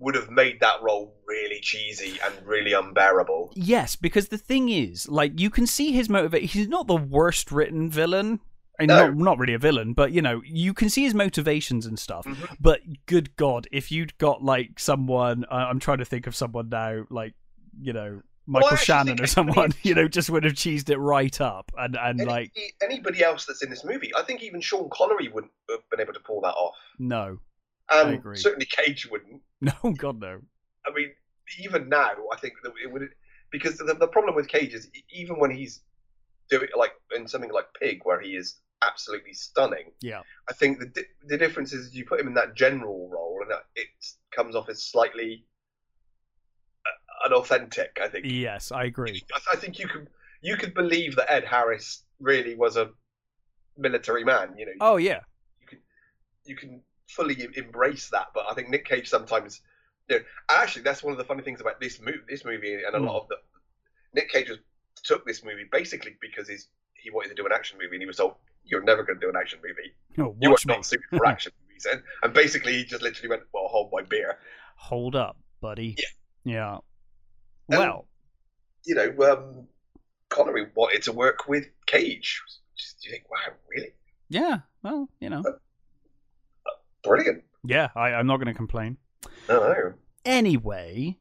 would 0.00 0.14
have 0.14 0.30
made 0.30 0.60
that 0.60 0.80
role 0.80 1.16
really 1.26 1.58
cheesy 1.60 2.18
and 2.24 2.46
really 2.46 2.72
unbearable. 2.72 3.52
Yes, 3.56 3.96
because 3.96 4.28
the 4.28 4.38
thing 4.38 4.68
is, 4.68 5.08
like, 5.08 5.40
you 5.40 5.50
can 5.50 5.66
see 5.66 5.90
his 5.90 6.08
motivation. 6.08 6.46
He's 6.46 6.68
not 6.68 6.86
the 6.86 6.94
worst 6.96 7.50
written 7.50 7.90
villain. 7.90 8.40
And 8.80 8.86
No. 8.86 9.08
not, 9.08 9.16
not 9.16 9.38
really 9.40 9.54
a 9.54 9.58
villain, 9.58 9.92
but 9.92 10.12
you 10.12 10.22
know, 10.22 10.40
you 10.44 10.72
can 10.72 10.88
see 10.88 11.02
his 11.02 11.12
motivations 11.12 11.84
and 11.84 11.98
stuff. 11.98 12.24
Mhm. 12.24 12.56
But 12.60 12.80
good 13.06 13.34
God, 13.34 13.66
if 13.72 13.90
you'd 13.90 14.16
got 14.18 14.44
like 14.44 14.78
someone, 14.78 15.44
uh, 15.46 15.66
I'm 15.68 15.80
trying 15.80 15.98
to 15.98 16.04
think 16.04 16.28
of 16.28 16.36
someone 16.36 16.68
now, 16.68 17.04
like 17.10 17.34
you 17.80 17.92
know, 17.92 18.22
Michael 18.48 18.70
actually 18.70 18.84
Shannon 18.84 19.20
or 19.20 19.26
someone, 19.26 19.72
you 19.82 19.94
know, 19.94 20.08
just 20.08 20.30
would 20.30 20.44
have 20.44 20.54
cheesed 20.54 20.88
it 20.88 20.98
right 20.98 21.40
up 21.40 21.70
and 21.76 21.96
and 21.96 22.20
Any, 22.20 22.28
like 22.28 22.52
anybody 22.82 23.22
else 23.22 23.44
that's 23.44 23.62
in 23.62 23.70
this 23.70 23.84
movie, 23.84 24.10
I 24.16 24.22
think 24.22 24.42
even 24.42 24.60
Sean 24.60 24.88
Connery 24.90 25.28
wouldn't 25.28 25.52
have 25.70 25.80
been 25.90 26.00
able 26.00 26.14
to 26.14 26.20
pull 26.20 26.40
that 26.40 26.54
off, 26.54 26.74
no, 26.98 27.38
I 27.90 28.00
um, 28.00 28.14
agree. 28.14 28.36
certainly 28.36 28.66
Cage 28.66 29.08
wouldn't. 29.10 29.42
no, 29.60 29.72
God 29.96 30.18
no. 30.18 30.40
I 30.86 30.94
mean, 30.94 31.10
even 31.60 31.88
now, 31.88 32.12
I 32.32 32.36
think 32.36 32.54
that 32.62 32.72
it 32.82 32.90
would 32.90 33.08
because 33.50 33.76
the, 33.78 33.94
the 33.94 34.08
problem 34.08 34.34
with 34.34 34.48
Cage 34.48 34.74
is 34.74 34.88
even 35.10 35.38
when 35.38 35.50
he's 35.50 35.82
doing 36.50 36.68
like 36.76 36.92
in 37.14 37.28
something 37.28 37.52
like 37.52 37.66
Pig, 37.80 38.00
where 38.04 38.20
he 38.20 38.30
is 38.30 38.56
absolutely 38.82 39.34
stunning. 39.34 39.92
Yeah. 40.00 40.22
I 40.48 40.52
think 40.54 40.78
the 40.78 41.04
the 41.26 41.36
difference 41.36 41.72
is 41.72 41.94
you 41.94 42.04
put 42.06 42.20
him 42.20 42.28
in 42.28 42.34
that 42.34 42.54
general 42.54 43.08
role, 43.10 43.40
and 43.42 43.52
it 43.76 43.88
comes 44.34 44.54
off 44.54 44.68
as 44.68 44.84
slightly 44.84 45.44
unauthentic. 47.24 47.98
I 48.02 48.08
think. 48.08 48.24
Yes, 48.28 48.72
I 48.72 48.84
agree. 48.84 49.22
I, 49.34 49.38
I 49.52 49.56
think 49.56 49.78
you 49.78 49.88
could 49.88 50.08
you 50.42 50.56
could 50.56 50.74
believe 50.74 51.16
that 51.16 51.30
Ed 51.32 51.44
Harris 51.44 52.04
really 52.20 52.54
was 52.54 52.76
a 52.76 52.90
military 53.76 54.24
man. 54.24 54.54
You 54.56 54.66
know, 54.66 54.72
Oh 54.80 54.96
yeah, 54.96 55.20
you 55.60 55.66
can 55.66 55.78
you 56.44 56.56
can 56.56 56.80
fully 57.08 57.36
embrace 57.56 58.08
that. 58.10 58.26
But 58.34 58.46
I 58.50 58.54
think 58.54 58.68
Nick 58.68 58.84
Cage 58.86 59.08
sometimes, 59.08 59.60
you 60.08 60.16
know, 60.18 60.24
actually 60.50 60.82
that's 60.82 61.02
one 61.02 61.12
of 61.12 61.18
the 61.18 61.24
funny 61.24 61.42
things 61.42 61.60
about 61.60 61.80
this 61.80 62.00
movie. 62.00 62.18
This 62.28 62.44
movie 62.44 62.74
and 62.74 62.94
a 62.94 62.98
Hmm. 62.98 63.04
lot 63.06 63.22
of 63.22 63.28
the 63.28 63.36
Nick 64.14 64.30
Cage 64.30 64.48
was, 64.48 64.58
took 65.04 65.24
this 65.26 65.44
movie 65.44 65.64
basically 65.70 66.16
because 66.20 66.48
he's 66.48 66.68
he 66.94 67.10
wanted 67.10 67.28
to 67.28 67.34
do 67.34 67.46
an 67.46 67.52
action 67.52 67.78
movie 67.80 67.94
and 67.96 68.02
he 68.02 68.06
was 68.06 68.16
told 68.16 68.34
you're 68.64 68.82
never 68.82 69.02
going 69.04 69.18
to 69.18 69.24
do 69.24 69.30
an 69.30 69.36
action 69.36 69.60
movie. 69.66 69.92
no, 70.16 70.36
You 70.40 70.50
are 70.50 70.56
me. 70.66 70.74
not 70.74 70.84
suited 70.84 71.04
for 71.10 71.24
action 71.34 71.52
movies. 71.68 71.86
And, 71.90 72.02
and 72.22 72.34
basically 72.34 72.72
he 72.74 72.84
just 72.84 73.02
literally 73.02 73.28
went, 73.30 73.42
well, 73.54 73.68
hold 73.68 73.90
my 73.92 74.02
beer. 74.02 74.38
Hold 74.76 75.14
up, 75.16 75.38
buddy. 75.62 75.94
Yeah. 75.96 76.04
Yeah. 76.52 76.78
Well, 77.68 78.06
You 78.84 78.94
know, 78.94 79.32
um, 79.32 79.66
Connery 80.30 80.68
wanted 80.74 81.02
to 81.02 81.12
work 81.12 81.48
with 81.48 81.66
Cage. 81.86 82.42
Just, 82.76 83.04
you 83.04 83.10
think, 83.10 83.30
wow, 83.30 83.52
really 83.68 83.92
yeah. 84.28 84.58
Well, 84.82 85.08
you 85.20 85.30
know. 85.30 85.42
brilliant. 87.02 87.44
Yeah, 87.64 87.88
I, 87.96 88.12
I'm 88.12 88.26
not 88.26 88.36
going 88.36 88.46
to 88.46 88.54
complain. 88.54 88.98
No, 89.48 89.60
no. 89.60 89.94
Anyway, 90.24 91.18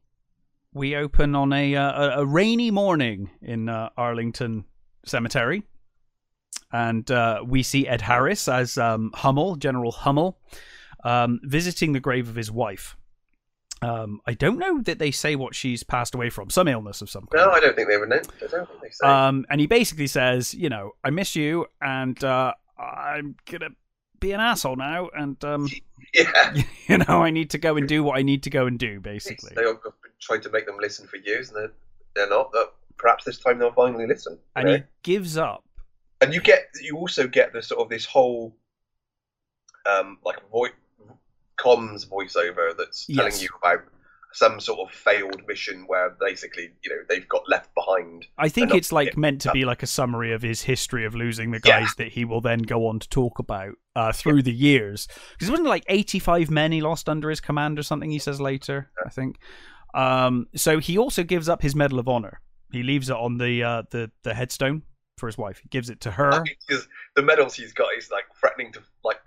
we 0.73 0.95
open 0.95 1.35
on 1.35 1.53
a 1.53 1.75
uh, 1.75 1.91
a, 1.91 2.21
a 2.21 2.25
rainy 2.25 2.71
morning 2.71 3.29
in 3.41 3.69
uh, 3.69 3.89
Arlington 3.97 4.65
Cemetery, 5.05 5.63
and 6.71 7.09
uh, 7.09 7.43
we 7.45 7.63
see 7.63 7.87
Ed 7.87 8.01
Harris 8.01 8.47
as 8.47 8.77
um, 8.77 9.11
Hummel, 9.15 9.55
General 9.55 9.91
Hummel, 9.91 10.37
um, 11.03 11.39
visiting 11.43 11.93
the 11.93 11.99
grave 11.99 12.29
of 12.29 12.35
his 12.35 12.51
wife. 12.51 12.97
Um, 13.81 14.21
I 14.25 14.33
don't 14.33 14.57
know 14.57 14.81
that 14.81 14.99
they 14.99 15.11
say 15.11 15.35
what 15.35 15.53
she's 15.53 15.83
passed 15.83 16.15
away 16.15 16.29
from, 16.29 16.49
some 16.49 16.67
illness 16.67 17.01
of 17.01 17.09
some 17.09 17.27
kind. 17.27 17.45
No, 17.45 17.51
I 17.51 17.59
don't 17.59 17.75
think 17.75 17.87
they 17.87 17.97
would. 17.97 18.09
know. 18.09 18.15
I 18.15 18.47
don't 18.47 18.67
think 18.67 18.81
they 18.81 18.89
say. 18.89 19.07
Um, 19.07 19.45
and 19.49 19.61
he 19.61 19.67
basically 19.67 20.07
says, 20.07 20.53
you 20.53 20.69
know, 20.69 20.93
I 21.03 21.11
miss 21.11 21.35
you, 21.35 21.67
and 21.81 22.21
uh, 22.23 22.53
I'm 22.79 23.35
gonna 23.49 23.69
be 24.19 24.31
an 24.31 24.39
asshole 24.39 24.77
now, 24.77 25.09
and 25.15 25.43
um, 25.45 25.69
yeah. 26.13 26.55
you 26.87 26.97
know, 26.97 27.23
I 27.23 27.29
need 27.29 27.51
to 27.51 27.57
go 27.57 27.77
and 27.77 27.87
do 27.87 28.03
what 28.03 28.17
I 28.17 28.23
need 28.23 28.43
to 28.43 28.49
go 28.49 28.65
and 28.65 28.79
do, 28.79 28.99
basically. 28.99 29.51
They 29.55 29.63
have 29.63 29.77
trying 30.19 30.41
to 30.41 30.49
make 30.49 30.65
them 30.65 30.77
listen 30.79 31.07
for 31.07 31.17
years, 31.17 31.49
and 31.49 31.57
they're, 31.57 31.71
they're 32.15 32.29
not. 32.29 32.51
But 32.51 32.75
perhaps 32.97 33.25
this 33.25 33.37
time 33.37 33.59
they'll 33.59 33.71
finally 33.71 34.07
listen. 34.07 34.39
And 34.55 34.67
know? 34.67 34.75
he 34.77 34.83
gives 35.03 35.37
up. 35.37 35.63
and 36.21 36.33
you 36.33 36.41
get, 36.41 36.69
you 36.81 36.97
also 36.97 37.27
get 37.27 37.53
the 37.53 37.61
sort 37.61 37.81
of 37.81 37.89
this 37.89 38.05
whole 38.05 38.55
um, 39.87 40.17
like 40.23 40.37
a 40.37 40.51
vo- 40.51 40.73
comms 41.59 42.07
voiceover 42.07 42.75
that's 42.77 43.05
telling 43.05 43.31
Yes. 43.31 43.41
you 43.41 43.49
about 43.61 43.79
some 44.33 44.59
sort 44.59 44.79
of 44.79 44.91
failed 44.93 45.41
mission 45.47 45.85
where 45.87 46.15
basically, 46.19 46.69
you 46.83 46.89
know, 46.91 47.01
they've 47.09 47.27
got 47.27 47.47
left 47.49 47.73
behind. 47.73 48.27
I 48.37 48.49
think 48.49 48.73
it's 48.75 48.91
like 48.91 49.09
yeah. 49.13 49.19
meant 49.19 49.41
to 49.41 49.51
be 49.51 49.65
like 49.65 49.81
a 49.81 49.87
summary 49.87 50.31
of 50.33 50.41
his 50.43 50.61
history 50.61 51.05
of 51.05 51.15
losing 51.15 51.51
the 51.51 51.61
Yeah. 51.63 51.79
guys 51.79 51.95
that 51.97 52.09
he 52.09 52.25
will 52.25 52.41
then 52.41 52.59
go 52.59 52.87
on 52.87 52.99
to 52.99 53.09
talk 53.09 53.39
about 53.39 53.73
uh, 53.95 54.11
through 54.11 54.43
the 54.43 54.53
years. 54.53 55.07
Because 55.31 55.47
it 55.47 55.51
wasn't 55.51 55.69
like 55.69 55.85
85 55.87 56.51
men 56.51 56.71
he 56.71 56.81
lost 56.81 57.09
under 57.09 57.29
his 57.29 57.39
command 57.39 57.79
or 57.79 57.83
something, 57.83 58.11
he 58.11 58.19
says 58.19 58.39
later, 58.39 58.91
I 59.03 59.09
think. 59.09 59.39
Um, 59.95 60.47
so 60.55 60.79
he 60.79 60.97
also 60.99 61.23
gives 61.23 61.49
up 61.49 61.61
his 61.63 61.73
Medal 61.73 61.97
of 61.97 62.07
Honor. 62.07 62.41
He 62.71 62.83
leaves 62.83 63.09
it 63.09 63.15
on 63.15 63.37
the 63.37 63.63
uh, 63.63 63.83
the, 63.89 64.11
the 64.23 64.33
headstone 64.35 64.83
for 65.17 65.25
his 65.27 65.37
wife. 65.37 65.59
He 65.63 65.69
gives 65.69 65.89
it 65.89 66.01
to 66.01 66.11
her. 66.11 66.43
Because 66.67 66.87
the 67.15 67.23
medals 67.23 67.55
he's 67.55 67.73
got 67.73 67.87
is 67.97 68.11
like 68.11 68.25
threatening 68.39 68.71
to 68.73 68.81
like 69.03 69.19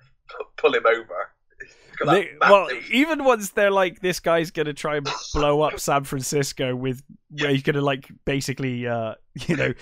pull 0.59 0.75
him 0.75 0.87
over. 0.87 1.31
He's 1.61 1.97
got 1.99 2.07
that 2.07 2.13
They- 2.15 2.37
well, 2.41 2.67
massive- 2.69 2.91
even 2.93 3.25
once 3.25 3.51
they're 3.51 3.71
like, 3.71 4.01
this 4.01 4.21
guy's 4.21 4.51
gonna 4.51 4.73
try 4.75 4.97
and 4.97 5.09
blow 5.35 5.61
up 5.63 5.79
San 5.81 6.05
Francisco 6.05 6.75
with, 6.75 7.03
where 7.31 7.51
he's 7.51 7.63
gonna 7.63 7.81
like 7.81 8.09
basically, 8.25 8.87
uh, 8.87 9.15
you 9.49 9.57
know, 9.57 9.73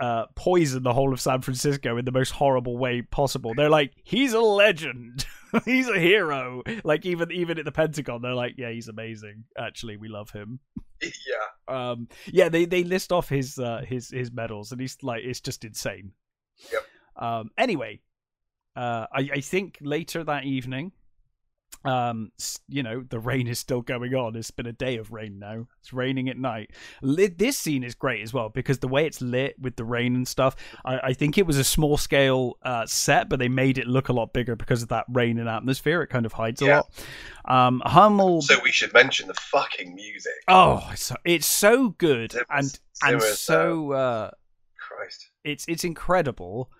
uh, 0.00 0.26
poison 0.36 0.82
the 0.84 0.92
whole 0.92 1.12
of 1.12 1.20
San 1.20 1.40
Francisco 1.40 1.96
in 1.96 2.04
the 2.04 2.12
most 2.12 2.30
horrible 2.30 2.78
way 2.78 3.02
possible. 3.02 3.52
They're 3.54 3.68
like, 3.70 3.92
he's 4.04 4.32
a 4.32 4.40
legend, 4.40 5.26
he's 5.64 5.88
a 5.88 5.98
hero. 5.98 6.62
Like 6.84 7.04
even 7.06 7.32
even 7.32 7.58
at 7.58 7.64
the 7.64 7.72
Pentagon, 7.72 8.22
they're 8.22 8.34
like, 8.34 8.54
yeah, 8.58 8.70
he's 8.70 8.88
amazing. 8.88 9.44
Actually, 9.58 9.96
we 9.96 10.08
love 10.08 10.30
him. 10.30 10.60
yeah, 11.02 11.08
Um, 11.90 12.08
yeah, 12.26 12.48
they 12.48 12.64
they 12.64 12.84
list 12.84 13.12
off 13.12 13.28
his 13.28 13.58
uh, 13.58 13.82
his 13.86 14.10
his 14.10 14.30
medals, 14.32 14.72
and 14.72 14.80
he's 14.80 14.96
like, 15.02 15.22
it's 15.24 15.40
just 15.40 15.64
insane. 15.64 16.12
Yep. 16.72 16.82
Um. 17.16 17.50
Anyway, 17.58 18.00
uh, 18.76 19.06
I 19.12 19.30
I 19.34 19.40
think 19.40 19.78
later 19.80 20.22
that 20.24 20.44
evening, 20.44 20.92
um, 21.84 22.32
you 22.68 22.82
know, 22.82 23.04
the 23.08 23.18
rain 23.18 23.46
is 23.46 23.58
still 23.58 23.82
going 23.82 24.14
on. 24.14 24.36
It's 24.36 24.50
been 24.50 24.66
a 24.66 24.72
day 24.72 24.96
of 24.96 25.12
rain 25.12 25.38
now. 25.38 25.66
It's 25.80 25.92
raining 25.92 26.28
at 26.28 26.36
night. 26.36 26.70
Lit, 27.02 27.38
this 27.38 27.56
scene 27.56 27.84
is 27.84 27.94
great 27.94 28.22
as 28.22 28.32
well 28.32 28.48
because 28.48 28.78
the 28.78 28.88
way 28.88 29.06
it's 29.06 29.20
lit 29.20 29.58
with 29.60 29.76
the 29.76 29.84
rain 29.84 30.14
and 30.16 30.26
stuff. 30.26 30.56
I, 30.84 30.98
I 30.98 31.12
think 31.12 31.38
it 31.38 31.46
was 31.46 31.56
a 31.56 31.64
small 31.64 31.96
scale 31.96 32.58
uh, 32.62 32.86
set, 32.86 33.28
but 33.28 33.38
they 33.38 33.48
made 33.48 33.78
it 33.78 33.86
look 33.86 34.08
a 34.08 34.12
lot 34.12 34.32
bigger 34.32 34.56
because 34.56 34.82
of 34.82 34.88
that 34.88 35.06
rain 35.08 35.38
and 35.38 35.48
atmosphere. 35.48 36.02
It 36.02 36.08
kind 36.08 36.26
of 36.26 36.32
hides 36.32 36.60
a 36.62 36.66
lot. 36.66 36.90
Um, 37.44 37.82
Hummel. 37.86 38.42
So 38.42 38.58
we 38.62 38.72
should 38.72 38.92
mention 38.92 39.28
the 39.28 39.34
fucking 39.34 39.94
music. 39.94 40.32
Oh, 40.48 40.86
it's 40.92 41.04
so, 41.04 41.16
it's 41.24 41.46
so 41.46 41.90
good 41.90 42.34
It 42.34 42.46
and 42.50 42.64
was- 42.64 42.80
and 43.02 43.12
it 43.12 43.16
was, 43.16 43.38
so 43.38 43.92
uh, 43.92 44.30
Christ. 44.76 45.30
it's 45.44 45.64
it's 45.68 45.84
incredible. 45.84 46.70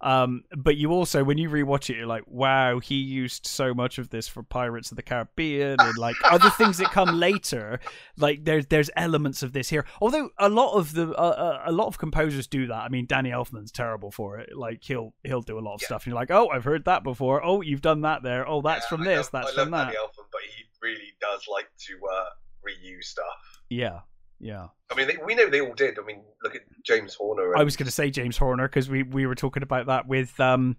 Um, 0.00 0.44
but 0.56 0.76
you 0.76 0.90
also, 0.92 1.24
when 1.24 1.38
you 1.38 1.48
rewatch 1.50 1.90
it, 1.90 1.96
you're 1.96 2.06
like, 2.06 2.24
wow, 2.26 2.78
he 2.78 2.94
used 2.96 3.46
so 3.46 3.74
much 3.74 3.98
of 3.98 4.10
this 4.10 4.28
for 4.28 4.42
Pirates 4.42 4.90
of 4.92 4.96
the 4.96 5.02
Caribbean 5.02 5.76
and 5.80 5.98
like 5.98 6.14
other 6.24 6.50
things 6.50 6.78
that 6.78 6.90
come 6.92 7.18
later. 7.18 7.80
Like 8.16 8.44
there's 8.44 8.66
there's 8.66 8.90
elements 8.96 9.42
of 9.42 9.52
this 9.52 9.68
here. 9.68 9.84
Although 10.00 10.30
a 10.38 10.48
lot 10.48 10.74
of 10.74 10.94
the 10.94 11.10
uh, 11.10 11.20
uh, 11.20 11.62
a 11.66 11.72
lot 11.72 11.86
of 11.88 11.98
composers 11.98 12.46
do 12.46 12.66
that. 12.68 12.76
I 12.82 12.88
mean, 12.88 13.06
Danny 13.06 13.30
Elfman's 13.30 13.72
terrible 13.72 14.10
for 14.10 14.38
it. 14.38 14.56
Like 14.56 14.84
he'll 14.84 15.14
he'll 15.24 15.42
do 15.42 15.58
a 15.58 15.60
lot 15.60 15.74
of 15.74 15.82
Yeah. 15.82 15.86
stuff, 15.86 16.02
and 16.04 16.12
you're 16.12 16.20
like, 16.20 16.30
oh, 16.30 16.48
I've 16.48 16.64
heard 16.64 16.84
that 16.84 17.02
before. 17.02 17.44
Oh, 17.44 17.60
you've 17.60 17.82
done 17.82 18.02
that 18.02 18.22
there. 18.22 18.48
Oh, 18.48 18.62
that's 18.62 18.84
Yeah, 18.84 18.88
from 18.88 19.00
I 19.02 19.04
this. 19.04 19.16
love- 19.16 19.30
that's 19.32 19.52
I 19.58 19.62
from 19.64 19.70
love 19.72 19.80
that. 19.80 19.92
Danny 19.94 19.96
Elfman, 19.96 20.26
but 20.30 20.40
he 20.42 20.64
really 20.80 21.12
does 21.20 21.46
like 21.52 21.68
to 21.86 21.94
uh, 22.06 22.24
reuse 22.66 23.04
stuff. 23.04 23.24
Yeah, 23.68 24.00
yeah. 24.40 24.68
I 24.90 24.94
mean, 24.94 25.08
they, 25.08 25.16
we 25.24 25.34
know 25.34 25.48
they 25.50 25.60
all 25.60 25.74
did. 25.74 25.98
I 25.98 26.02
mean, 26.02 26.22
look 26.42 26.54
at 26.54 26.62
James 26.84 27.14
Horner. 27.14 27.52
And, 27.52 27.60
I 27.60 27.64
was 27.64 27.76
going 27.76 27.86
to 27.86 27.92
say 27.92 28.10
James 28.10 28.36
Horner 28.36 28.68
because 28.68 28.88
we 28.88 29.02
we 29.02 29.26
were 29.26 29.34
talking 29.34 29.62
about 29.62 29.86
that 29.86 30.06
with 30.06 30.38
um 30.40 30.76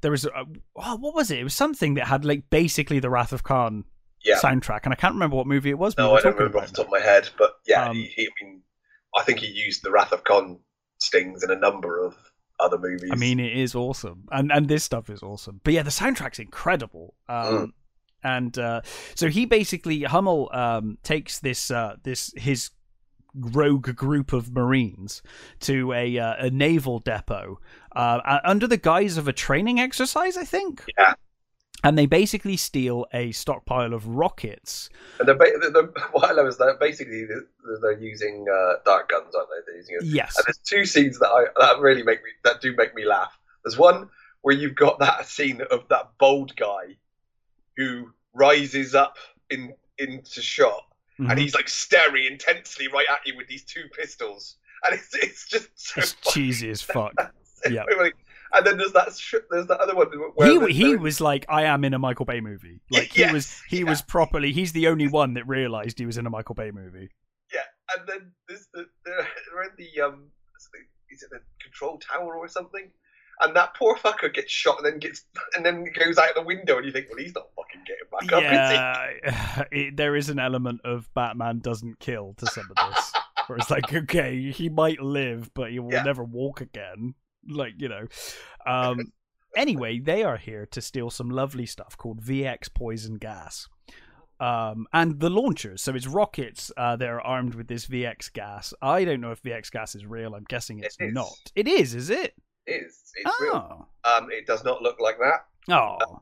there 0.00 0.10
was 0.10 0.24
a, 0.24 0.30
oh, 0.76 0.96
what 0.96 1.14
was 1.14 1.30
it? 1.30 1.38
It 1.38 1.44
was 1.44 1.54
something 1.54 1.94
that 1.94 2.06
had 2.06 2.24
like 2.24 2.50
basically 2.50 2.98
the 2.98 3.10
Wrath 3.10 3.32
of 3.32 3.42
Khan 3.42 3.84
yeah. 4.24 4.38
sounddroundtrack, 4.38 4.80
and 4.84 4.92
I 4.92 4.96
can't 4.96 5.14
remember 5.14 5.36
what 5.36 5.46
movie 5.46 5.70
it 5.70 5.78
was. 5.78 5.96
No, 5.96 6.12
were 6.12 6.18
I 6.18 6.20
don't 6.20 6.36
remember 6.36 6.58
off 6.58 6.68
the 6.68 6.76
top 6.76 6.86
of 6.86 6.92
my 6.92 7.00
head, 7.00 7.28
but 7.38 7.56
yeah, 7.66 7.88
Um, 7.88 7.96
he, 7.96 8.04
he, 8.14 8.26
I 8.26 8.44
mean, 8.44 8.62
I 9.16 9.22
think 9.22 9.38
he 9.40 9.46
used 9.46 9.82
the 9.82 9.90
Wrath 9.90 10.12
of 10.12 10.24
Khan 10.24 10.58
stings 10.98 11.42
in 11.42 11.50
a 11.50 11.56
number 11.56 12.04
of 12.04 12.14
other 12.58 12.78
movies. 12.78 13.10
I 13.12 13.16
mean, 13.16 13.40
it 13.40 13.56
is 13.56 13.74
awesome, 13.74 14.24
and 14.30 14.52
and 14.52 14.68
this 14.68 14.84
stuff 14.84 15.08
is 15.08 15.22
awesome. 15.22 15.60
But 15.64 15.74
yeah, 15.74 15.82
the 15.82 15.90
soundtrack's 15.90 16.38
incredible. 16.38 17.14
Um, 17.28 17.46
Mm. 17.46 17.72
And 18.24 18.58
uh, 18.58 18.80
so 19.14 19.28
he 19.28 19.46
basically 19.46 20.02
Hummel 20.02 20.50
um, 20.52 20.98
takes 21.04 21.38
this 21.38 21.70
uh, 21.70 21.94
this 22.02 22.32
his 22.34 22.70
rogue 23.38 23.94
group 23.94 24.32
of 24.32 24.52
Marines 24.52 25.22
to 25.60 25.92
a 25.92 26.18
uh, 26.18 26.34
a 26.38 26.50
naval 26.50 26.98
depot 26.98 27.60
uh, 27.94 28.40
under 28.44 28.66
the 28.66 28.76
guise 28.76 29.16
of 29.16 29.28
a 29.28 29.32
training 29.32 29.80
exercise, 29.80 30.36
I 30.36 30.44
think. 30.44 30.84
Yeah. 30.98 31.14
And 31.84 31.96
they 31.96 32.06
basically 32.06 32.56
steal 32.56 33.06
a 33.12 33.32
stockpile 33.32 33.92
of 33.92 34.08
rockets. 34.08 34.88
and 35.18 35.26
ba- 35.26 35.36
they're, 35.38 35.70
they're, 35.70 35.82
what 36.12 36.30
I 36.30 36.34
that 36.34 36.76
basically 36.80 37.26
they're, 37.26 37.46
they're 37.80 38.00
using 38.00 38.46
uh, 38.52 38.74
dart 38.84 39.08
guns, 39.08 39.34
aren't 39.34 39.48
they? 39.50 39.62
They're 39.66 39.76
using 39.76 39.96
it. 40.00 40.04
Yes. 40.04 40.36
And 40.36 40.46
there's 40.46 40.58
two 40.58 40.84
scenes 40.84 41.18
that 41.18 41.28
I 41.28 41.46
that 41.60 41.80
really 41.80 42.02
make 42.02 42.22
me 42.24 42.30
that 42.44 42.60
do 42.60 42.74
make 42.76 42.94
me 42.94 43.04
laugh. 43.04 43.38
There's 43.64 43.78
one 43.78 44.08
where 44.42 44.54
you've 44.54 44.74
got 44.74 44.98
that 45.00 45.26
scene 45.26 45.60
of 45.70 45.88
that 45.88 46.10
bold 46.18 46.56
guy 46.56 46.96
who 47.76 48.12
rises 48.32 48.94
up 48.94 49.16
in 49.50 49.74
into 49.98 50.42
shot 50.42 50.84
Mhm. 51.20 51.30
and 51.30 51.38
he's 51.38 51.54
like 51.54 51.68
staring 51.68 52.24
intensely 52.26 52.88
right 52.88 53.06
at 53.10 53.26
you 53.26 53.36
with 53.36 53.46
these 53.48 53.64
two 53.64 53.84
pistols, 53.96 54.56
and 54.84 54.94
it's 54.94 55.14
it's 55.14 55.48
just 55.48 55.68
so 55.74 56.00
It's 56.00 56.14
cheesy 56.32 56.70
as 56.70 56.82
fuck. 56.82 57.12
yeah. 57.70 57.84
And 58.52 58.64
then 58.66 58.76
there's 58.78 58.92
that 58.92 59.12
sh- 59.16 59.34
there's 59.50 59.66
that 59.66 59.80
other 59.80 59.94
one 59.94 60.06
where 60.34 60.48
He 60.50 60.58
the- 60.58 60.66
he 60.72 60.92
the- 60.92 60.98
was 60.98 61.20
like, 61.20 61.44
I 61.48 61.62
am 61.64 61.84
in 61.84 61.94
a 61.94 61.98
Michael 61.98 62.24
Bay 62.26 62.40
movie. 62.40 62.80
Like 62.90 63.12
he 63.12 63.20
Yes, 63.20 63.32
was 63.32 63.62
he 63.68 63.78
yeah. 63.78 63.84
was 63.84 64.02
properly. 64.02 64.52
He's 64.52 64.72
the 64.72 64.86
only 64.88 65.08
one 65.08 65.34
that 65.34 65.46
realized 65.48 65.98
he 65.98 66.06
was 66.06 66.18
in 66.18 66.26
a 66.26 66.30
Michael 66.30 66.54
Bay 66.54 66.70
movie. 66.70 67.08
yeah, 67.52 67.60
and 67.96 68.06
then 68.08 68.32
there's 68.48 68.68
the 68.74 68.86
they're, 69.04 69.26
they're 69.52 69.62
in 69.64 69.70
the 69.78 70.00
um 70.02 70.30
is 71.08 71.22
it 71.22 71.30
the 71.30 71.40
control 71.62 71.98
tower 71.98 72.36
or 72.36 72.46
something? 72.48 72.90
And 73.40 73.54
that 73.54 73.74
poor 73.74 73.96
fucker 73.96 74.32
gets 74.32 74.50
shot 74.50 74.78
and 74.78 74.86
then 74.86 74.98
gets 74.98 75.24
and 75.56 75.64
then 75.64 75.84
goes 75.98 76.16
out 76.18 76.34
the 76.34 76.42
window 76.42 76.76
and 76.78 76.86
you 76.86 76.92
think, 76.92 77.06
well, 77.10 77.18
he's 77.18 77.34
not 77.34 77.48
fucking 77.54 77.82
getting 77.86 78.08
back 78.10 78.32
up. 78.32 79.64
Yeah, 79.72 79.90
there 79.94 80.16
is 80.16 80.28
an 80.30 80.38
element 80.38 80.80
of 80.84 81.12
Batman 81.14 81.58
doesn't 81.58 81.98
kill 82.00 82.34
to 82.38 82.46
some 82.46 82.66
of 82.70 82.94
this, 82.94 83.12
where 83.46 83.58
it's 83.58 83.70
like, 83.70 83.92
okay, 83.92 84.50
he 84.50 84.68
might 84.70 85.00
live, 85.00 85.52
but 85.54 85.70
he 85.70 85.78
will 85.78 85.92
Yeah. 85.92 86.02
never 86.02 86.24
walk 86.24 86.60
again. 86.60 87.14
Like 87.48 87.74
you 87.76 87.88
know. 87.88 88.06
Um, 88.66 89.12
anyway, 89.54 90.00
they 90.00 90.22
are 90.24 90.36
here 90.38 90.66
to 90.72 90.80
steal 90.80 91.10
some 91.10 91.28
lovely 91.30 91.66
stuff 91.66 91.96
called 91.96 92.22
VX 92.22 92.72
poison 92.72 93.16
gas. 93.18 93.68
Um, 94.38 94.86
and 94.92 95.20
the 95.20 95.30
launchers, 95.30 95.80
so 95.82 95.94
it's 95.94 96.06
rockets. 96.06 96.70
Uh, 96.76 96.96
they're 96.96 97.20
armed 97.20 97.54
with 97.54 97.68
this 97.68 97.86
VX 97.86 98.32
gas. 98.32 98.74
I 98.82 99.04
don't 99.04 99.20
know 99.20 99.30
if 99.30 99.42
VX 99.42 99.70
gas 99.70 99.94
is 99.94 100.04
real. 100.04 100.34
I'm 100.34 100.44
guessing 100.48 100.80
it's 100.80 100.96
It 101.00 101.14
not. 101.14 101.36
It 101.54 101.66
is, 101.66 101.94
is 101.94 102.10
it? 102.10 102.34
It's 102.66 103.12
it's 103.16 103.40
real. 103.40 103.86
Oh, 104.04 104.16
Um, 104.18 104.28
it 104.30 104.46
does 104.46 104.64
not 104.64 104.82
look 104.82 105.00
like 105.00 105.18
that, 105.18 105.46
oh, 105.70 106.20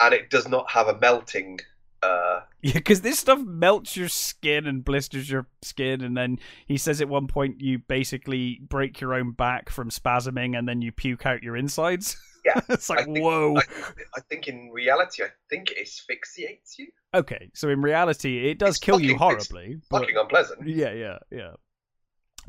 and 0.00 0.14
it 0.14 0.30
does 0.30 0.48
not 0.48 0.70
have 0.70 0.88
a 0.88 0.98
melting. 0.98 1.58
Uh, 2.02 2.40
Yeah, 2.62 2.72
because 2.74 3.02
this 3.02 3.20
stuff 3.20 3.40
melts 3.40 3.96
your 3.96 4.08
skin 4.08 4.66
and 4.66 4.84
blisters 4.84 5.30
your 5.30 5.46
skin, 5.62 6.00
and 6.02 6.16
then 6.16 6.38
he 6.66 6.76
says 6.76 7.00
at 7.00 7.08
one 7.08 7.28
point 7.28 7.60
you 7.60 7.78
basically 7.78 8.60
break 8.68 9.00
your 9.00 9.14
own 9.14 9.30
back 9.32 9.70
from 9.70 9.88
spasming, 9.88 10.58
and 10.58 10.66
then 10.68 10.82
you 10.82 10.90
puke 10.92 11.26
out 11.26 11.42
your 11.44 11.56
insides. 11.56 12.16
Yeah, 12.44 12.60
it's 12.68 12.90
I 12.90 12.96
like 12.96 13.04
think- 13.04 13.20
whoa. 13.20 13.56
I, 13.56 13.62
I 14.16 14.20
think 14.28 14.48
in 14.48 14.70
reality, 14.72 15.22
I 15.22 15.28
think 15.48 15.70
it 15.70 15.78
asphyxiates 15.80 16.76
you. 16.76 16.88
Okay, 17.14 17.50
so 17.54 17.68
in 17.68 17.80
reality, 17.82 18.48
it 18.50 18.58
does 18.58 18.76
It's 18.76 18.84
kill 18.84 19.00
you 19.00 19.16
fucking- 19.16 19.36
it's 19.36 19.48
horribly. 19.48 19.80
But 19.88 20.00
Fucking 20.00 20.16
unpleasant. 20.16 20.66
yeah, 20.68 20.92
yeah, 20.92 21.18
yeah. 21.30 21.50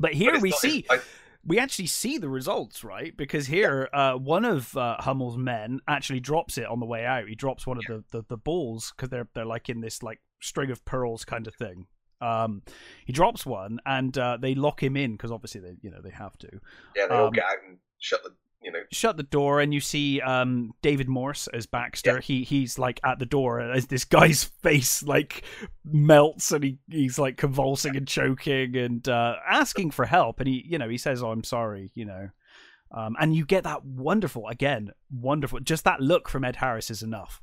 But 0.00 0.14
here 0.14 0.34
it's 0.34 0.42
we 0.42 0.50
not- 0.50 0.58
see 0.58 0.84
I- 0.90 1.00
we 1.46 1.58
actually 1.58 1.86
see 1.86 2.18
the 2.18 2.28
results, 2.28 2.82
right? 2.84 3.16
Because 3.16 3.46
here, 3.46 3.88
uh, 3.92 4.14
one 4.14 4.44
of 4.44 4.76
uh, 4.76 4.96
Hummel's 5.00 5.36
men 5.36 5.80
actually 5.86 6.20
drops 6.20 6.58
it 6.58 6.66
on 6.66 6.80
the 6.80 6.86
way 6.86 7.04
out. 7.04 7.28
He 7.28 7.34
drops 7.34 7.66
one 7.66 7.76
of 7.76 7.84
the, 7.86 8.04
the, 8.10 8.24
the 8.28 8.36
balls 8.36 8.92
because 8.96 9.10
they're 9.10 9.28
they're 9.34 9.44
like 9.44 9.68
in 9.68 9.80
this 9.80 10.02
like 10.02 10.20
string 10.40 10.70
of 10.70 10.84
pearls 10.84 11.24
kind 11.24 11.46
of 11.46 11.54
thing. 11.54 11.86
Um, 12.20 12.62
he 13.04 13.12
drops 13.12 13.44
one 13.44 13.80
and 13.84 14.16
uh, 14.16 14.38
they 14.40 14.54
lock 14.54 14.82
him 14.82 14.96
in 14.96 15.12
because 15.12 15.30
obviously 15.30 15.60
they 15.60 15.76
you 15.82 15.90
know 15.90 16.00
they 16.02 16.10
have 16.10 16.38
to 16.38 16.48
yeah, 16.96 17.06
they 17.08 17.14
all 17.14 17.26
um, 17.26 17.32
get 17.32 17.44
out 17.44 17.56
and 17.66 17.78
shut 17.98 18.22
the. 18.22 18.32
You 18.64 18.72
know, 18.72 18.80
shut 18.90 19.16
the 19.18 19.22
door 19.22 19.60
and 19.60 19.74
you 19.74 19.80
see 19.80 20.20
um, 20.22 20.72
David 20.80 21.08
Morse 21.08 21.48
as 21.48 21.66
Baxter. 21.66 22.14
Yeah. 22.14 22.20
He 22.20 22.42
he's 22.44 22.78
like 22.78 22.98
at 23.04 23.18
the 23.18 23.26
door 23.26 23.60
as 23.60 23.86
this 23.86 24.04
guy's 24.04 24.42
face 24.62 25.02
like 25.02 25.44
melts 25.84 26.50
and 26.50 26.64
he, 26.64 26.78
he's 26.90 27.18
like 27.18 27.36
convulsing 27.36 27.94
and 27.96 28.08
choking 28.08 28.74
and 28.76 29.06
uh, 29.08 29.36
asking 29.46 29.90
for 29.90 30.06
help. 30.06 30.40
And 30.40 30.48
he 30.48 30.64
you 30.66 30.78
know 30.78 30.88
he 30.88 30.96
says, 30.98 31.22
"Oh, 31.22 31.30
I'm 31.30 31.44
sorry," 31.44 31.90
you 31.94 32.06
know. 32.06 32.30
Um, 32.90 33.16
and 33.20 33.34
you 33.34 33.44
get 33.44 33.64
that 33.64 33.84
wonderful 33.84 34.48
again, 34.48 34.92
wonderful. 35.10 35.60
Just 35.60 35.84
that 35.84 36.00
look 36.00 36.28
from 36.28 36.44
Ed 36.44 36.56
Harris 36.56 36.90
is 36.90 37.02
enough. 37.02 37.42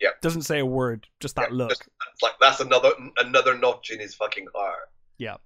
Yeah. 0.00 0.10
doesn't 0.22 0.42
say 0.42 0.58
a 0.60 0.66
word. 0.66 1.06
Just 1.18 1.34
that 1.36 1.50
yeah, 1.50 1.56
look. 1.56 1.68
just- 1.70 1.88
it's 2.12 2.22
like 2.22 2.34
that's 2.40 2.60
another 2.60 2.90
another 3.16 3.56
notch 3.56 3.90
in 3.90 4.00
his 4.00 4.14
fucking 4.14 4.46
heart. 4.54 4.90
Yeah. 5.16 5.36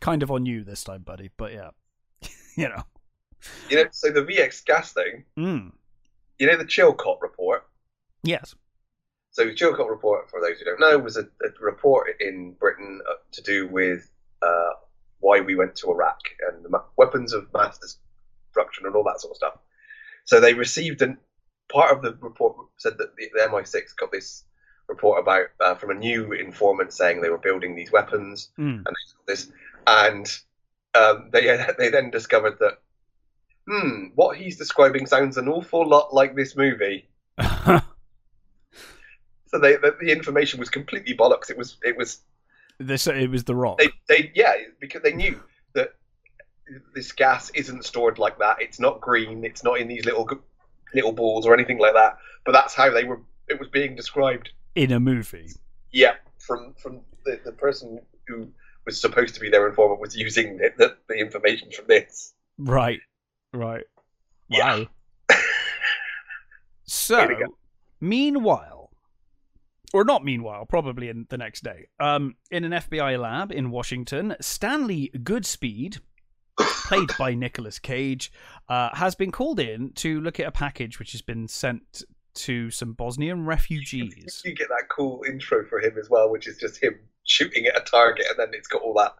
Kind 0.00 0.22
of 0.22 0.30
on 0.30 0.46
you 0.46 0.62
this 0.64 0.84
time, 0.84 1.02
buddy. 1.02 1.30
But 1.36 1.52
yeah, 1.52 1.70
you 2.56 2.68
know. 2.68 2.82
You 3.68 3.76
know, 3.76 3.84
so 3.90 4.10
the 4.10 4.22
VX 4.24 4.64
gas 4.64 4.92
thing. 4.92 5.24
Mm. 5.38 5.72
You 6.38 6.46
know 6.46 6.56
the 6.56 6.64
Chilcot 6.64 7.20
report. 7.20 7.66
Yes. 8.22 8.54
So 9.30 9.44
the 9.44 9.54
Chilcot 9.54 9.88
report, 9.88 10.28
for 10.30 10.40
those 10.40 10.58
who 10.58 10.64
don't 10.64 10.80
know, 10.80 10.98
was 10.98 11.16
a, 11.16 11.22
a 11.22 11.48
report 11.60 12.08
in 12.20 12.52
Britain 12.52 13.00
uh, 13.08 13.14
to 13.32 13.42
do 13.42 13.66
with 13.66 14.10
uh, 14.42 14.70
why 15.20 15.40
we 15.40 15.54
went 15.54 15.74
to 15.76 15.90
Iraq 15.90 16.20
and 16.50 16.64
the 16.64 16.68
ma- 16.68 16.82
weapons 16.96 17.32
of 17.32 17.46
mass 17.54 17.78
destruction 17.78 18.84
and 18.86 18.94
all 18.94 19.04
that 19.04 19.20
sort 19.20 19.32
of 19.32 19.36
stuff. 19.36 19.58
So 20.24 20.38
they 20.40 20.54
received 20.54 21.00
an 21.02 21.16
part 21.68 21.96
of 21.96 22.02
the 22.02 22.12
report 22.20 22.56
said 22.76 22.98
that 22.98 23.16
the, 23.16 23.30
the 23.32 23.40
MI6 23.48 23.96
got 23.96 24.12
this 24.12 24.44
report 24.88 25.20
about 25.20 25.46
uh, 25.60 25.74
from 25.76 25.90
a 25.90 25.94
new 25.94 26.32
informant 26.32 26.92
saying 26.92 27.22
they 27.22 27.30
were 27.30 27.38
building 27.38 27.74
these 27.74 27.90
weapons 27.92 28.50
Mm. 28.58 28.84
and 28.84 28.96
this, 29.26 29.50
and 29.86 30.30
um, 30.94 31.30
they 31.32 31.56
they 31.78 31.88
then 31.88 32.10
discovered 32.10 32.58
that 32.60 32.81
hmm, 33.68 34.06
what 34.14 34.36
he's 34.36 34.56
describing 34.56 35.06
sounds 35.06 35.36
an 35.36 35.48
awful 35.48 35.86
lot 35.88 36.12
like 36.12 36.34
this 36.34 36.56
movie. 36.56 37.08
So 39.52 39.58
they 39.58 39.76
the, 39.76 39.94
the 40.00 40.10
information 40.10 40.58
was 40.58 40.70
completely 40.70 41.14
bollocks. 41.14 41.50
It 41.50 41.58
was 41.58 41.76
it 41.82 41.96
was 41.96 42.20
this 42.78 43.06
it 43.06 43.30
was 43.30 43.44
the 43.44 43.54
rock. 43.54 43.78
they 43.78 43.90
they 44.08 44.32
yeah 44.34 44.54
because 44.80 45.02
they 45.02 45.12
knew 45.12 45.38
that 45.74 45.90
this 46.94 47.12
gas 47.12 47.50
isn't 47.50 47.84
stored 47.84 48.18
like 48.18 48.38
that. 48.38 48.56
It's 48.60 48.80
not 48.80 49.00
green. 49.00 49.44
It's 49.44 49.62
not 49.62 49.78
in 49.78 49.88
these 49.88 50.06
little 50.06 50.26
little 50.94 51.12
balls 51.12 51.46
or 51.46 51.52
anything 51.52 51.78
like 51.78 51.92
that. 51.92 52.16
But 52.46 52.52
that's 52.52 52.74
how 52.74 52.90
they 52.90 53.04
were. 53.04 53.20
It 53.48 53.58
was 53.60 53.68
being 53.68 53.94
described. 53.94 54.50
in 54.74 54.90
a 54.90 54.98
movie. 54.98 55.50
Yeah, 55.90 56.14
from 56.38 56.72
from 56.78 57.00
the, 57.26 57.38
the 57.44 57.52
person 57.52 58.00
who 58.26 58.48
was 58.86 58.98
supposed 58.98 59.34
to 59.34 59.40
be 59.40 59.50
their 59.50 59.68
informant 59.68 60.00
was 60.00 60.16
using 60.16 60.56
the, 60.56 60.72
the, 60.78 60.96
the 61.08 61.14
information 61.14 61.70
from 61.70 61.84
this. 61.88 62.32
Right. 62.58 63.00
Right. 63.52 63.84
Yeah. 64.48 64.78
Wow. 64.78 64.86
So, 66.84 67.26
we 67.26 67.36
go. 67.36 67.56
meanwhile, 68.00 68.90
or 69.94 70.04
not 70.04 70.24
meanwhile, 70.24 70.66
probably 70.66 71.08
in 71.08 71.26
the 71.30 71.38
next 71.38 71.64
day, 71.64 71.86
um, 72.00 72.34
in 72.50 72.64
an 72.64 72.72
FBI 72.72 73.18
lab 73.18 73.50
in 73.52 73.70
Washington, 73.70 74.34
Stanley 74.40 75.10
Goodspeed, 75.16 76.00
played 76.58 77.08
by 77.18 77.34
Nicolas 77.34 77.78
Cage, 77.78 78.30
uh, 78.68 78.90
has 78.94 79.14
been 79.14 79.30
called 79.30 79.58
in 79.60 79.92
to 79.94 80.20
look 80.20 80.38
at 80.38 80.46
a 80.46 80.52
package 80.52 80.98
which 80.98 81.12
has 81.12 81.22
been 81.22 81.48
sent 81.48 82.02
to 82.34 82.70
some 82.70 82.92
Bosnian 82.94 83.46
refugees. 83.46 84.42
You 84.44 84.54
get 84.54 84.68
that 84.68 84.88
cool 84.90 85.22
intro 85.26 85.64
for 85.66 85.80
him 85.80 85.96
as 85.98 86.10
well, 86.10 86.30
which 86.30 86.46
is 86.46 86.58
just 86.58 86.82
him 86.82 86.94
shooting 87.24 87.66
at 87.66 87.76
a 87.80 87.84
target, 87.84 88.26
and 88.28 88.38
then 88.38 88.48
it's 88.52 88.68
got 88.68 88.82
all 88.82 88.94
that 88.94 89.14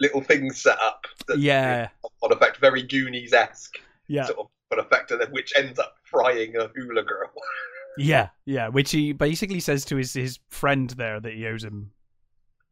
little 0.00 0.20
things 0.22 0.60
set 0.60 0.78
up. 0.80 1.06
That 1.28 1.38
Yeah, 1.38 1.88
on 2.22 2.32
effect, 2.32 2.58
very 2.58 2.82
Goonies 2.82 3.32
esque 3.32 3.78
yeah, 4.08 4.24
sort 4.26 4.38
of 4.40 4.46
on 4.72 4.78
effect, 4.80 5.10
and 5.10 5.20
then 5.20 5.30
which 5.32 5.52
ends 5.56 5.78
up 5.78 5.96
frying 6.04 6.56
a 6.56 6.68
hula 6.74 7.02
girl. 7.02 7.30
yeah, 7.98 8.28
yeah. 8.46 8.68
Which 8.68 8.90
he 8.90 9.12
basically 9.12 9.60
says 9.60 9.84
to 9.86 9.96
his 9.96 10.12
his 10.12 10.38
friend 10.48 10.90
there 10.90 11.20
that 11.20 11.34
he 11.34 11.46
owes 11.46 11.64
him 11.64 11.92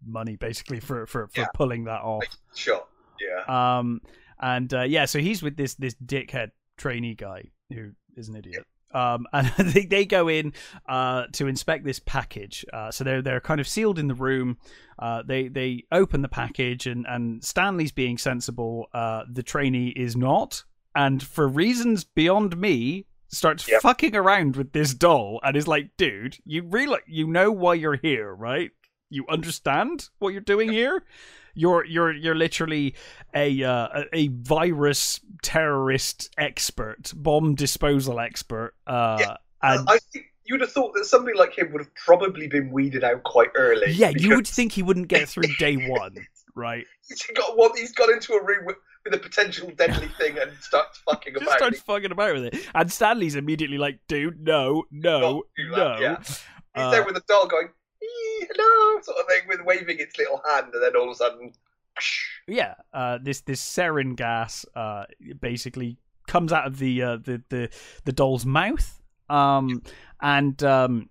money, 0.06 0.36
basically 0.36 0.80
for 0.80 1.06
for, 1.06 1.28
for 1.28 1.40
Yeah. 1.42 1.46
pulling 1.54 1.84
that 1.84 2.00
off. 2.00 2.24
Sure. 2.54 2.84
Yeah. 3.20 3.78
Um, 3.78 4.00
and 4.40 4.72
uh, 4.72 4.82
yeah, 4.82 5.04
so 5.04 5.18
he's 5.18 5.42
with 5.42 5.56
this 5.56 5.74
this 5.74 5.94
dickhead 6.04 6.50
trainee 6.78 7.14
guy 7.14 7.50
who 7.72 7.90
is 8.16 8.28
an 8.28 8.36
idiot. 8.36 8.66
Um, 8.92 9.26
and 9.32 9.48
they, 9.58 9.84
they 9.86 10.04
go 10.04 10.28
in 10.28 10.52
uh, 10.88 11.24
to 11.32 11.46
inspect 11.46 11.84
this 11.84 12.00
package. 12.00 12.64
Uh, 12.72 12.90
so 12.90 13.04
they're 13.04 13.22
they're 13.22 13.40
kind 13.40 13.60
of 13.60 13.68
sealed 13.68 13.98
in 13.98 14.08
the 14.08 14.14
room. 14.14 14.58
Uh, 14.98 15.22
they 15.26 15.48
they 15.48 15.84
open 15.92 16.22
the 16.22 16.28
package, 16.28 16.86
and 16.86 17.06
and 17.08 17.42
Stanley's 17.44 17.92
being 17.92 18.18
sensible. 18.18 18.86
Uh, 18.92 19.22
the 19.30 19.42
trainee 19.42 19.88
is 19.90 20.16
not, 20.16 20.64
and 20.94 21.22
for 21.22 21.46
reasons 21.48 22.04
beyond 22.04 22.56
me, 22.56 23.06
starts 23.28 23.68
Yep. 23.68 23.82
fucking 23.82 24.16
around 24.16 24.56
with 24.56 24.72
this 24.72 24.92
doll, 24.92 25.40
and 25.42 25.56
is 25.56 25.68
like, 25.68 25.90
dude, 25.96 26.36
you 26.44 26.62
really 26.68 27.00
you 27.06 27.26
know 27.26 27.50
why 27.52 27.74
you're 27.74 27.96
here, 27.96 28.34
right? 28.34 28.70
You 29.08 29.24
understand 29.28 30.08
what 30.18 30.30
you're 30.32 30.40
doing 30.40 30.70
here. 30.70 31.02
You're 31.54 31.84
you're 31.84 32.12
you're 32.12 32.34
literally 32.34 32.94
a 33.34 33.62
uh, 33.62 34.04
a- 34.12 34.28
virus 34.28 35.20
terrorist 35.42 36.30
expert, 36.38 37.12
bomb 37.16 37.54
disposal 37.54 38.20
expert. 38.20 38.74
Uh, 38.86 39.16
Yeah. 39.20 39.36
and 39.62 39.88
I 39.88 39.98
think 40.12 40.26
you 40.44 40.54
would 40.54 40.60
have 40.62 40.72
thought 40.72 40.94
that 40.94 41.04
somebody 41.04 41.36
like 41.38 41.56
him 41.56 41.72
would 41.72 41.80
have 41.82 41.94
probably 41.94 42.46
been 42.48 42.70
weeded 42.70 43.04
out 43.04 43.22
quite 43.24 43.50
early. 43.54 43.92
yeah, 43.92 44.10
you 44.16 44.34
would 44.36 44.46
think 44.46 44.72
he 44.72 44.82
wouldn't 44.82 45.08
get 45.08 45.28
through 45.28 45.44
day 45.58 45.76
one, 45.76 46.16
right? 46.54 46.86
he's 47.08 47.22
got 47.36 47.56
one. 47.56 47.70
He's 47.76 47.92
got 47.92 48.08
into 48.10 48.32
a 48.34 48.42
room 48.44 48.64
with, 48.66 48.76
with 49.04 49.14
a 49.14 49.18
potential 49.18 49.70
deadly 49.76 50.08
thing 50.18 50.38
and 50.38 50.50
starts 50.60 50.98
fucking 51.08 51.34
Just 51.34 51.42
about. 51.44 51.58
starts 51.58 51.80
fucking 51.80 52.10
about 52.12 52.34
with 52.34 52.44
it, 52.46 52.68
and 52.74 52.90
Stanley's 52.92 53.34
immediately 53.36 53.78
like, 53.78 53.98
"Dude, 54.08 54.40
no, 54.40 54.84
no, 54.90 55.44
that, 55.56 55.76
no." 55.76 55.98
yeah. 56.00 56.16
He's 56.18 56.38
Uh, 56.74 56.90
there 56.90 57.04
with 57.04 57.16
a 57.16 57.22
doll 57.28 57.46
going, 57.48 57.66
"Ee, 57.66 57.70
hello, 58.48 59.00
sort 59.02 59.18
of 59.18 59.26
thing, 59.26 59.48
with 59.48 59.60
waving 59.64 59.98
its 59.98 60.16
little 60.18 60.40
hand, 60.50 60.72
and 60.74 60.82
then 60.82 60.96
all 60.96 61.04
of 61.04 61.10
a 61.10 61.14
sudden, 61.14 61.52
yeah, 62.46 62.74
uh, 62.92 63.18
this 63.22 63.40
this 63.42 63.60
sarin 63.62 64.16
gas 64.16 64.64
uh, 64.74 65.04
basically 65.40 65.98
comes 66.26 66.52
out 66.52 66.66
of 66.66 66.78
the 66.78 67.02
uh, 67.02 67.16
the, 67.16 67.42
the 67.48 67.68
the 68.04 68.12
doll's 68.12 68.46
mouth, 68.46 69.02
um, 69.28 69.82
and 70.20 70.62
um, 70.62 71.10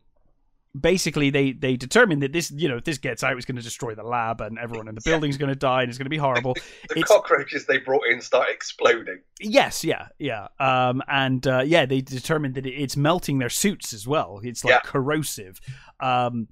basically 0.80 1.30
they 1.30 1.52
they 1.52 1.76
determine 1.76 2.20
that 2.20 2.32
this 2.32 2.52
you 2.52 2.68
know 2.70 2.78
if 2.78 2.84
this 2.84 2.98
gets 2.98 3.24
out, 3.24 3.36
it's 3.36 3.46
going 3.46 3.56
to 3.58 3.62
destroy 3.62 3.96
the 3.96 4.04
lab, 4.04 4.42
and 4.42 4.58
everyone 4.60 4.88
in 4.88 4.96
the 4.96 5.02
Yeah. 5.06 5.14
building's 5.14 5.38
going 5.38 5.50
to 5.50 5.56
die, 5.56 5.82
and 5.82 5.90
it's 5.90 5.98
going 5.98 6.06
to 6.06 6.10
be 6.10 6.18
horrible. 6.18 6.54
the 6.90 6.96
It's- 7.00 7.08
cockroaches 7.08 7.66
they 7.66 7.78
brought 7.78 8.06
in 8.08 8.22
start 8.22 8.48
exploding. 8.50 9.20
Yes, 9.40 9.84
yeah, 9.84 10.08
yeah. 10.20 10.48
Um, 10.60 11.02
and 11.08 11.46
uh, 11.46 11.64
yeah, 11.66 11.86
they 11.86 12.02
determined 12.02 12.56
that 12.56 12.66
it's 12.66 12.96
melting 12.98 13.40
their 13.40 13.50
suits 13.50 13.94
as 13.94 14.08
well. 14.08 14.40
It's 14.44 14.64
like 14.64 14.74
Yeah. 14.74 14.80
corrosive. 14.84 15.60
Um, 16.00 16.48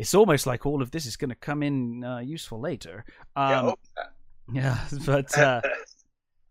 it's 0.00 0.14
almost 0.14 0.46
like 0.46 0.64
all 0.64 0.80
of 0.80 0.90
this 0.90 1.04
is 1.04 1.16
going 1.16 1.28
to 1.28 1.34
come 1.36 1.62
in 1.62 2.02
uh, 2.02 2.18
useful 2.20 2.58
later. 2.58 3.04
yeah, 3.36 3.60
Um, 3.60 3.66
oh, 3.98 4.02
yeah, 4.52 4.78
but 5.04 5.36
uh, 5.38 5.60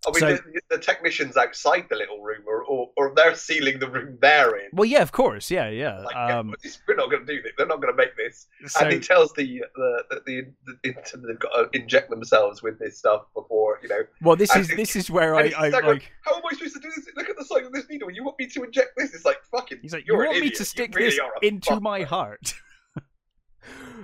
I 0.07 0.11
mean, 0.11 0.19
so- 0.19 0.35
the, 0.35 0.61
the 0.69 0.77
technicians 0.77 1.35
outside 1.35 1.87
the 1.89 1.95
little 1.97 2.21
room, 2.21 2.43
or, 2.47 2.63
or, 2.63 2.89
or 2.95 3.13
they're 3.15 3.33
sealing 3.35 3.79
the 3.79 3.89
room 3.89 4.17
they're 4.21 4.55
in. 4.57 4.69
well, 4.71 4.85
yeah, 4.85 5.01
of 5.01 5.11
course, 5.11 5.49
yeah, 5.51 5.67
yeah. 5.67 5.99
Like, 6.01 6.15
Um, 6.15 6.53
we're 6.87 6.95
not 6.95 7.09
going 7.09 7.25
to 7.25 7.35
do 7.35 7.41
this. 7.41 7.51
They're 7.57 7.65
not 7.67 7.81
going 7.81 7.91
to 7.91 7.97
make 7.97 8.15
this. 8.15 8.45
so 8.67 8.85
and 8.85 8.93
he 8.93 8.99
tells 8.99 9.33
the 9.33 9.63
the 9.75 10.03
the, 10.09 10.21
the, 10.25 10.53
the, 10.83 10.93
the 10.93 11.17
they've 11.27 11.39
got 11.39 11.49
to 11.73 11.77
inject 11.77 12.11
themselves 12.11 12.61
with 12.63 12.77
this 12.79 12.97
stuff 12.99 13.23
before 13.33 13.79
you 13.83 13.89
know. 13.89 14.01
well, 14.21 14.35
this 14.35 14.55
is 14.55 14.67
this 14.69 14.95
is 14.95 15.09
where 15.09 15.35
I, 15.35 15.51
I 15.57 15.69
going, 15.71 15.85
like. 15.85 16.11
How 16.21 16.35
am 16.35 16.43
I 16.49 16.53
supposed 16.53 16.75
to 16.75 16.79
do 16.81 16.89
this? 16.95 17.05
Look 17.17 17.27
at 17.29 17.35
the 17.35 17.45
size 17.45 17.65
of 17.65 17.73
this 17.73 17.89
needle. 17.89 18.09
You 18.11 18.23
want 18.23 18.37
me 18.39 18.45
to 18.47 18.63
inject 18.63 18.91
this? 18.95 19.13
It's 19.15 19.25
like 19.25 19.39
fucking. 19.51 19.79
He's 19.81 19.91
like, 19.93 20.07
you 20.07 20.15
want 20.15 20.39
me 20.39 20.49
to 20.51 20.63
stick 20.65 20.95
really 20.95 21.09
this 21.09 21.19
into 21.41 21.71
fuck." 21.71 21.81
my 21.81 22.03
heart? 22.03 22.53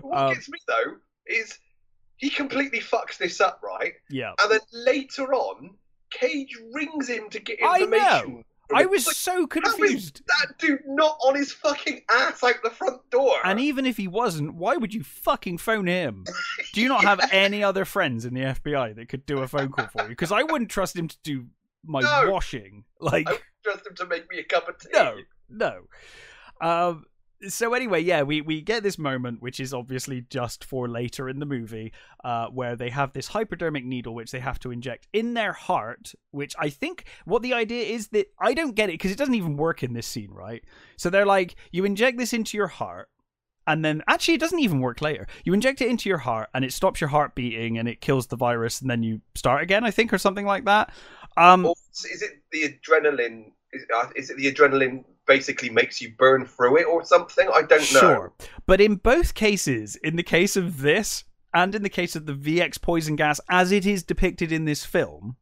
What 0.01 0.17
Um, 0.17 0.33
gets 0.33 0.49
me 0.49 0.59
though 0.67 0.95
is 1.27 1.57
he 2.17 2.29
completely 2.29 2.79
fucks 2.79 3.17
this 3.17 3.41
up, 3.41 3.61
right? 3.63 3.93
yeah, 4.09 4.33
And 4.41 4.51
then 4.51 4.59
later 4.71 5.33
on, 5.33 5.75
Cage 6.11 6.57
rings 6.73 7.09
him 7.09 7.29
to 7.31 7.39
get 7.39 7.59
information. 7.59 7.93
I 7.93 8.25
know. 8.25 8.43
I 8.73 8.85
was 8.85 9.05
Like, 9.05 9.15
so 9.15 9.45
confused. 9.45 10.23
that 10.25 10.57
dude 10.57 10.79
not 10.87 11.17
on 11.23 11.35
his 11.35 11.51
fucking 11.53 12.01
ass 12.09 12.43
out 12.43 12.55
the 12.63 12.69
front 12.71 13.07
door. 13.11 13.37
And 13.43 13.59
even 13.59 13.85
if 13.85 13.95
he 13.97 14.07
wasn't, 14.07 14.55
why 14.55 14.75
would 14.75 14.93
you 14.93 15.03
fucking 15.03 15.57
phone 15.59 15.85
him? 15.87 16.23
Do 16.73 16.81
you 16.81 16.87
not 16.87 17.03
have 17.03 17.19
any 17.31 17.63
other 17.63 17.85
friends 17.85 18.25
in 18.25 18.33
the 18.33 18.41
FBI 18.41 18.95
that 18.95 19.07
could 19.09 19.25
do 19.27 19.39
a 19.39 19.47
phone 19.47 19.69
call 19.71 19.87
for 19.87 20.03
you? 20.03 20.09
Because 20.09 20.31
I 20.31 20.41
wouldn't 20.43 20.71
trust 20.71 20.95
him 20.95 21.07
to 21.09 21.17
do 21.23 21.45
my 21.83 21.99
No. 22.01 22.31
washing. 22.31 22.85
Like, 22.99 23.27
I 23.27 23.33
would 23.33 23.41
trust 23.63 23.85
him 23.87 23.95
to 23.97 24.05
make 24.07 24.27
me 24.31 24.39
a 24.39 24.43
cup 24.43 24.67
of 24.67 24.79
tea. 24.79 24.89
no, 24.93 25.17
no. 25.49 25.81
Um. 26.61 27.05
So 27.47 27.73
anyway, 27.73 28.01
yeah, 28.01 28.23
we 28.23 28.41
we 28.41 28.61
get 28.61 28.83
this 28.83 28.97
moment, 28.97 29.41
which 29.41 29.59
is 29.59 29.73
obviously 29.73 30.25
just 30.29 30.63
for 30.63 30.87
later 30.87 31.29
in 31.29 31.39
the 31.39 31.45
movie, 31.45 31.91
uh, 32.23 32.47
where 32.47 32.75
they 32.75 32.89
have 32.89 33.13
this 33.13 33.27
hypodermic 33.27 33.85
needle 33.85 34.15
which 34.15 34.31
they 34.31 34.39
have 34.39 34.59
to 34.59 34.71
inject 34.71 35.07
in 35.13 35.33
their 35.33 35.53
heart. 35.53 36.13
Which 36.31 36.55
I 36.59 36.69
think 36.69 37.05
what 37.25 37.41
the 37.41 37.53
idea 37.53 37.83
is 37.83 38.07
that 38.09 38.27
I 38.39 38.53
don't 38.53 38.75
get 38.75 38.89
it 38.89 38.93
because 38.93 39.11
it 39.11 39.17
doesn't 39.17 39.35
even 39.35 39.57
work 39.57 39.83
in 39.83 39.93
this 39.93 40.07
scene, 40.07 40.31
right? 40.31 40.63
So 40.97 41.09
they're 41.09 41.25
like, 41.25 41.55
you 41.71 41.85
inject 41.85 42.17
this 42.17 42.33
into 42.33 42.57
your 42.57 42.67
heart, 42.67 43.09
and 43.67 43.83
then 43.83 44.03
actually 44.07 44.35
it 44.35 44.41
doesn't 44.41 44.59
even 44.59 44.79
work 44.79 45.01
later. 45.01 45.27
You 45.43 45.53
inject 45.53 45.81
it 45.81 45.89
into 45.89 46.09
your 46.09 46.19
heart, 46.19 46.49
and 46.53 46.63
it 46.65 46.73
stops 46.73 47.01
your 47.01 47.09
heart 47.09 47.35
beating, 47.35 47.77
and 47.77 47.87
it 47.87 48.01
kills 48.01 48.27
the 48.27 48.37
virus, 48.37 48.81
and 48.81 48.89
then 48.89 49.03
you 49.03 49.21
start 49.35 49.63
again, 49.63 49.83
I 49.83 49.91
think, 49.91 50.13
or 50.13 50.17
something 50.17 50.45
like 50.45 50.65
that. 50.65 50.91
Um, 51.37 51.65
is 51.65 52.21
it 52.21 52.41
the 52.51 52.63
adrenaline? 52.63 53.51
Is, 53.73 53.85
is 54.15 54.29
it 54.29 54.37
the 54.37 54.51
adrenaline 54.51 55.03
basically 55.27 55.69
makes 55.69 56.01
you 56.01 56.13
burn 56.17 56.45
through 56.45 56.77
it 56.77 56.85
or 56.85 57.03
something? 57.03 57.47
I 57.53 57.61
don't 57.61 57.93
know. 57.93 57.99
Sure. 57.99 58.33
But 58.65 58.81
in 58.81 58.95
both 58.95 59.33
cases, 59.33 59.95
in 59.97 60.15
the 60.15 60.23
case 60.23 60.55
of 60.55 60.81
this 60.81 61.23
and 61.53 61.73
in 61.75 61.83
the 61.83 61.89
case 61.89 62.15
of 62.15 62.25
the 62.25 62.33
VX 62.33 62.81
poison 62.81 63.15
gas 63.15 63.39
as 63.49 63.71
it 63.71 63.85
is 63.85 64.03
depicted 64.03 64.51
in 64.51 64.65
this 64.65 64.83
film, 64.85 65.37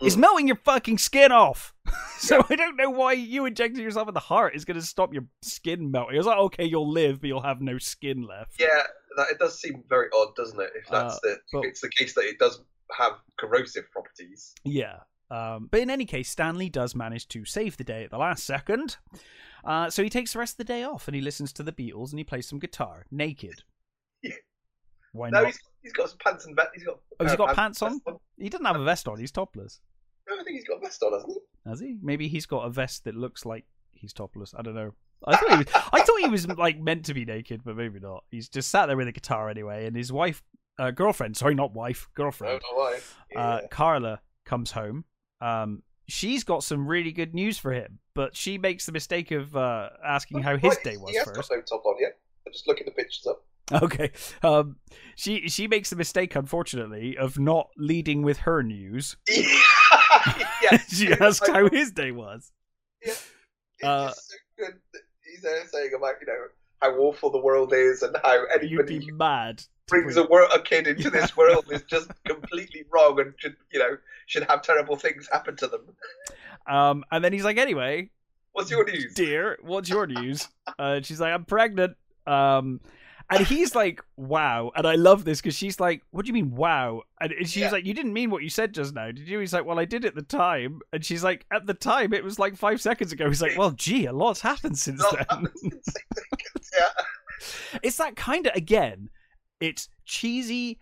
is 0.00 0.14
Mm. 0.16 0.20
melting 0.20 0.46
your 0.46 0.56
fucking 0.56 0.98
skin 0.98 1.32
off. 1.32 1.74
so 2.18 2.40
I 2.48 2.54
don't 2.54 2.76
know 2.76 2.90
why 2.90 3.14
you 3.14 3.46
injecting 3.46 3.82
yourself 3.82 4.06
in 4.06 4.14
the 4.14 4.20
heart 4.20 4.54
is 4.54 4.64
going 4.64 4.78
to 4.78 4.86
stop 4.86 5.12
your 5.12 5.24
skin 5.42 5.90
melting. 5.90 6.16
It's 6.16 6.26
like, 6.26 6.38
okay, 6.38 6.64
you'll 6.64 6.90
live, 6.90 7.20
but 7.20 7.26
you'll 7.26 7.42
have 7.42 7.60
no 7.60 7.78
skin 7.78 8.22
left. 8.22 8.60
Yeah, 8.60 8.68
that, 9.16 9.30
it 9.30 9.38
does 9.40 9.60
seem 9.60 9.82
very 9.88 10.06
odd, 10.14 10.36
doesn't 10.36 10.60
it? 10.60 10.70
If 10.76 10.88
that's 10.88 11.14
Uh, 11.14 11.18
the 11.24 11.38
but- 11.52 11.58
if 11.64 11.70
it's 11.70 11.80
the 11.80 11.88
case 11.90 12.14
that 12.14 12.24
it 12.26 12.38
does 12.38 12.60
have 12.96 13.14
corrosive 13.38 13.90
properties. 13.90 14.54
Yeah. 14.64 14.98
Um, 15.30 15.68
but 15.70 15.80
in 15.80 15.90
any 15.90 16.04
case, 16.04 16.30
Stanley 16.30 16.68
does 16.68 16.94
manage 16.94 17.28
to 17.28 17.44
save 17.44 17.76
the 17.76 17.84
day 17.84 18.04
at 18.04 18.10
the 18.10 18.18
last 18.18 18.44
second. 18.44 18.96
Uh, 19.64 19.90
so 19.90 20.02
he 20.02 20.08
takes 20.08 20.32
the 20.32 20.38
rest 20.38 20.54
of 20.54 20.58
the 20.58 20.64
day 20.64 20.84
off 20.84 21.08
and 21.08 21.14
he 21.14 21.20
listens 21.20 21.52
to 21.54 21.62
the 21.62 21.72
Beatles 21.72 22.10
and 22.10 22.18
he 22.18 22.24
plays 22.24 22.46
some 22.46 22.58
guitar 22.58 23.04
naked. 23.10 23.62
Yeah. 24.22 24.32
Why 25.12 25.30
No, 25.30 25.40
not? 25.40 25.46
he's, 25.46 25.60
he's 25.82 25.92
got 25.92 26.08
some 26.10 26.18
pants 26.18 26.46
and 26.46 26.56
vest. 26.56 26.68
He's 26.74 26.84
got. 26.84 27.00
Oh, 27.20 27.24
he 27.24 27.30
uh, 27.30 27.36
got 27.36 27.54
pants 27.54 27.82
on? 27.82 28.00
vest 28.06 28.18
He 28.38 28.48
doesn't 28.48 28.66
have 28.66 28.76
a 28.76 28.84
vest 28.84 29.08
on. 29.08 29.18
He's 29.18 29.32
topless. 29.32 29.80
No, 30.28 30.34
I 30.34 30.44
think 30.44 30.56
he's 30.56 30.68
got 30.68 30.78
a 30.78 30.80
vest 30.80 31.02
on, 31.02 31.12
hasn't 31.12 31.32
he? 31.32 31.68
Has 31.68 31.80
he? 31.80 31.96
Maybe 32.02 32.28
he's 32.28 32.46
got 32.46 32.66
a 32.66 32.70
vest 32.70 33.04
that 33.04 33.14
looks 33.14 33.44
like 33.44 33.64
he's 33.92 34.12
topless. 34.12 34.54
I 34.56 34.62
don't 34.62 34.74
know. 34.74 34.92
I 35.24 35.36
thought 35.36 35.50
he 35.50 35.56
was. 35.56 35.66
I 35.92 36.02
thought 36.02 36.20
he 36.20 36.28
was 36.28 36.46
like 36.58 36.78
meant 36.78 37.06
to 37.06 37.14
be 37.14 37.24
naked, 37.24 37.62
but 37.64 37.76
maybe 37.76 37.98
not. 38.00 38.24
He's 38.30 38.48
just 38.48 38.70
sat 38.70 38.86
there 38.86 38.96
with 38.96 39.08
a 39.08 39.12
guitar 39.12 39.48
anyway, 39.48 39.86
and 39.86 39.96
his 39.96 40.12
wife, 40.12 40.42
uh, 40.78 40.90
girlfriend, 40.90 41.36
sorry, 41.36 41.54
not 41.54 41.74
wife, 41.74 42.08
girlfriend, 42.14 42.60
don't 42.60 42.76
know 42.76 42.82
why. 42.82 43.40
uh, 43.40 43.60
Carla 43.70 44.20
comes 44.44 44.72
home. 44.72 45.04
Um, 45.40 45.82
she's 46.08 46.44
got 46.44 46.64
some 46.64 46.86
really 46.86 47.12
good 47.12 47.34
news 47.34 47.58
for 47.58 47.72
him, 47.72 47.98
but 48.14 48.36
she 48.36 48.58
makes 48.58 48.86
the 48.86 48.92
mistake 48.92 49.30
of 49.30 49.54
uh, 49.56 49.90
asking 50.04 50.42
how 50.42 50.56
his 50.56 50.76
day 50.78 50.96
was 50.96 51.10
he 51.10 51.16
has 51.16 51.26
first. 51.26 51.48
got 51.48 51.56
no 51.56 51.62
top 51.62 51.86
on 51.86 51.96
yet. 52.00 52.18
I'm 52.46 52.52
just 52.52 52.66
looking 52.66 52.86
the 52.86 52.92
pictures 52.92 53.26
up. 53.26 53.44
Okay. 53.70 54.10
Um, 54.42 54.76
she 55.14 55.48
she 55.48 55.68
makes 55.68 55.90
the 55.90 55.96
mistake, 55.96 56.34
unfortunately, 56.34 57.16
of 57.18 57.38
not 57.38 57.68
leading 57.76 58.22
with 58.22 58.38
her 58.38 58.62
news. 58.62 59.16
yeah, 59.28 60.78
she 60.88 61.12
asked 61.12 61.46
how 61.46 61.68
his 61.68 61.92
day 61.92 62.10
was. 62.10 62.50
It's 63.02 63.30
uh, 63.82 64.10
so 64.10 64.36
good. 64.58 64.74
He's 65.30 65.42
there 65.42 65.66
saying 65.68 65.90
about 65.96 66.14
you 66.20 66.26
know 66.26 66.46
how 66.80 66.94
awful 66.96 67.30
the 67.30 67.38
world 67.38 67.72
is 67.72 68.02
and 68.02 68.16
how 68.22 68.34
You'd 68.34 68.62
anybody 68.80 68.98
be 69.00 69.10
mad. 69.12 69.62
brings 69.88 70.16
a, 70.16 70.22
wor- 70.24 70.48
a 70.54 70.60
kid 70.60 70.86
into 70.86 71.10
this 71.10 71.36
world 71.36 71.66
is 71.70 71.82
just 71.82 72.10
completely 72.24 72.84
wrong 72.90 73.18
and 73.20 73.34
should 73.38 73.56
you 73.72 73.78
know 73.78 73.96
should 74.26 74.44
have 74.44 74.62
terrible 74.62 74.96
things 74.96 75.28
happen 75.32 75.56
to 75.56 75.66
them. 75.66 75.82
Um, 76.66 77.04
and 77.10 77.24
then 77.24 77.32
he's 77.32 77.44
like, 77.44 77.56
anyway, 77.56 78.10
What's 78.52 78.70
your 78.70 78.84
news? 78.84 79.14
dear, 79.14 79.58
what's 79.62 79.88
your 79.88 80.06
news? 80.06 80.48
Uh, 80.66 80.94
and 80.96 81.06
she's 81.06 81.20
like, 81.20 81.32
I'm 81.32 81.44
pregnant. 81.44 81.96
Um, 82.26 82.80
and 83.30 83.46
he's 83.46 83.74
like, 83.74 84.02
wow. 84.16 84.70
And 84.74 84.86
I 84.86 84.94
love 84.94 85.24
this 85.24 85.40
because 85.40 85.54
she's 85.56 85.78
like, 85.78 86.02
what 86.10 86.24
do 86.24 86.28
you 86.28 86.32
mean, 86.34 86.54
wow? 86.54 87.02
And 87.20 87.32
she's 87.40 87.56
Yeah. 87.56 87.70
like, 87.70 87.84
you 87.86 87.94
didn't 87.94 88.12
mean 88.12 88.30
what 88.30 88.42
you 88.42 88.48
said 88.48 88.72
just 88.72 88.94
now, 88.94 89.06
did 89.06 89.28
you? 89.28 89.38
He's 89.40 89.52
like, 89.52 89.64
well, 89.66 89.78
I 89.78 89.84
did 89.84 90.04
at 90.04 90.14
the 90.14 90.22
time. 90.22 90.80
And 90.92 91.04
she's 91.04 91.22
like, 91.22 91.44
at 91.52 91.66
the 91.66 91.74
time, 91.74 92.12
it 92.12 92.24
was 92.24 92.38
like 92.38 92.56
five 92.56 92.80
seconds 92.80 93.12
ago. 93.12 93.28
He's 93.28 93.42
like, 93.42 93.58
well, 93.58 93.72
gee, 93.72 94.06
a 94.06 94.12
lot's 94.12 94.40
happened 94.40 94.78
since 94.78 95.02
then. 95.10 95.48
six 95.56 95.92
seconds, 95.92 96.70
yeah. 96.78 97.78
it's 97.82 97.96
that 97.98 98.16
kind 98.16 98.46
of, 98.46 98.54
again, 98.54 99.10
it's 99.60 99.88
cheesy, 100.04 100.78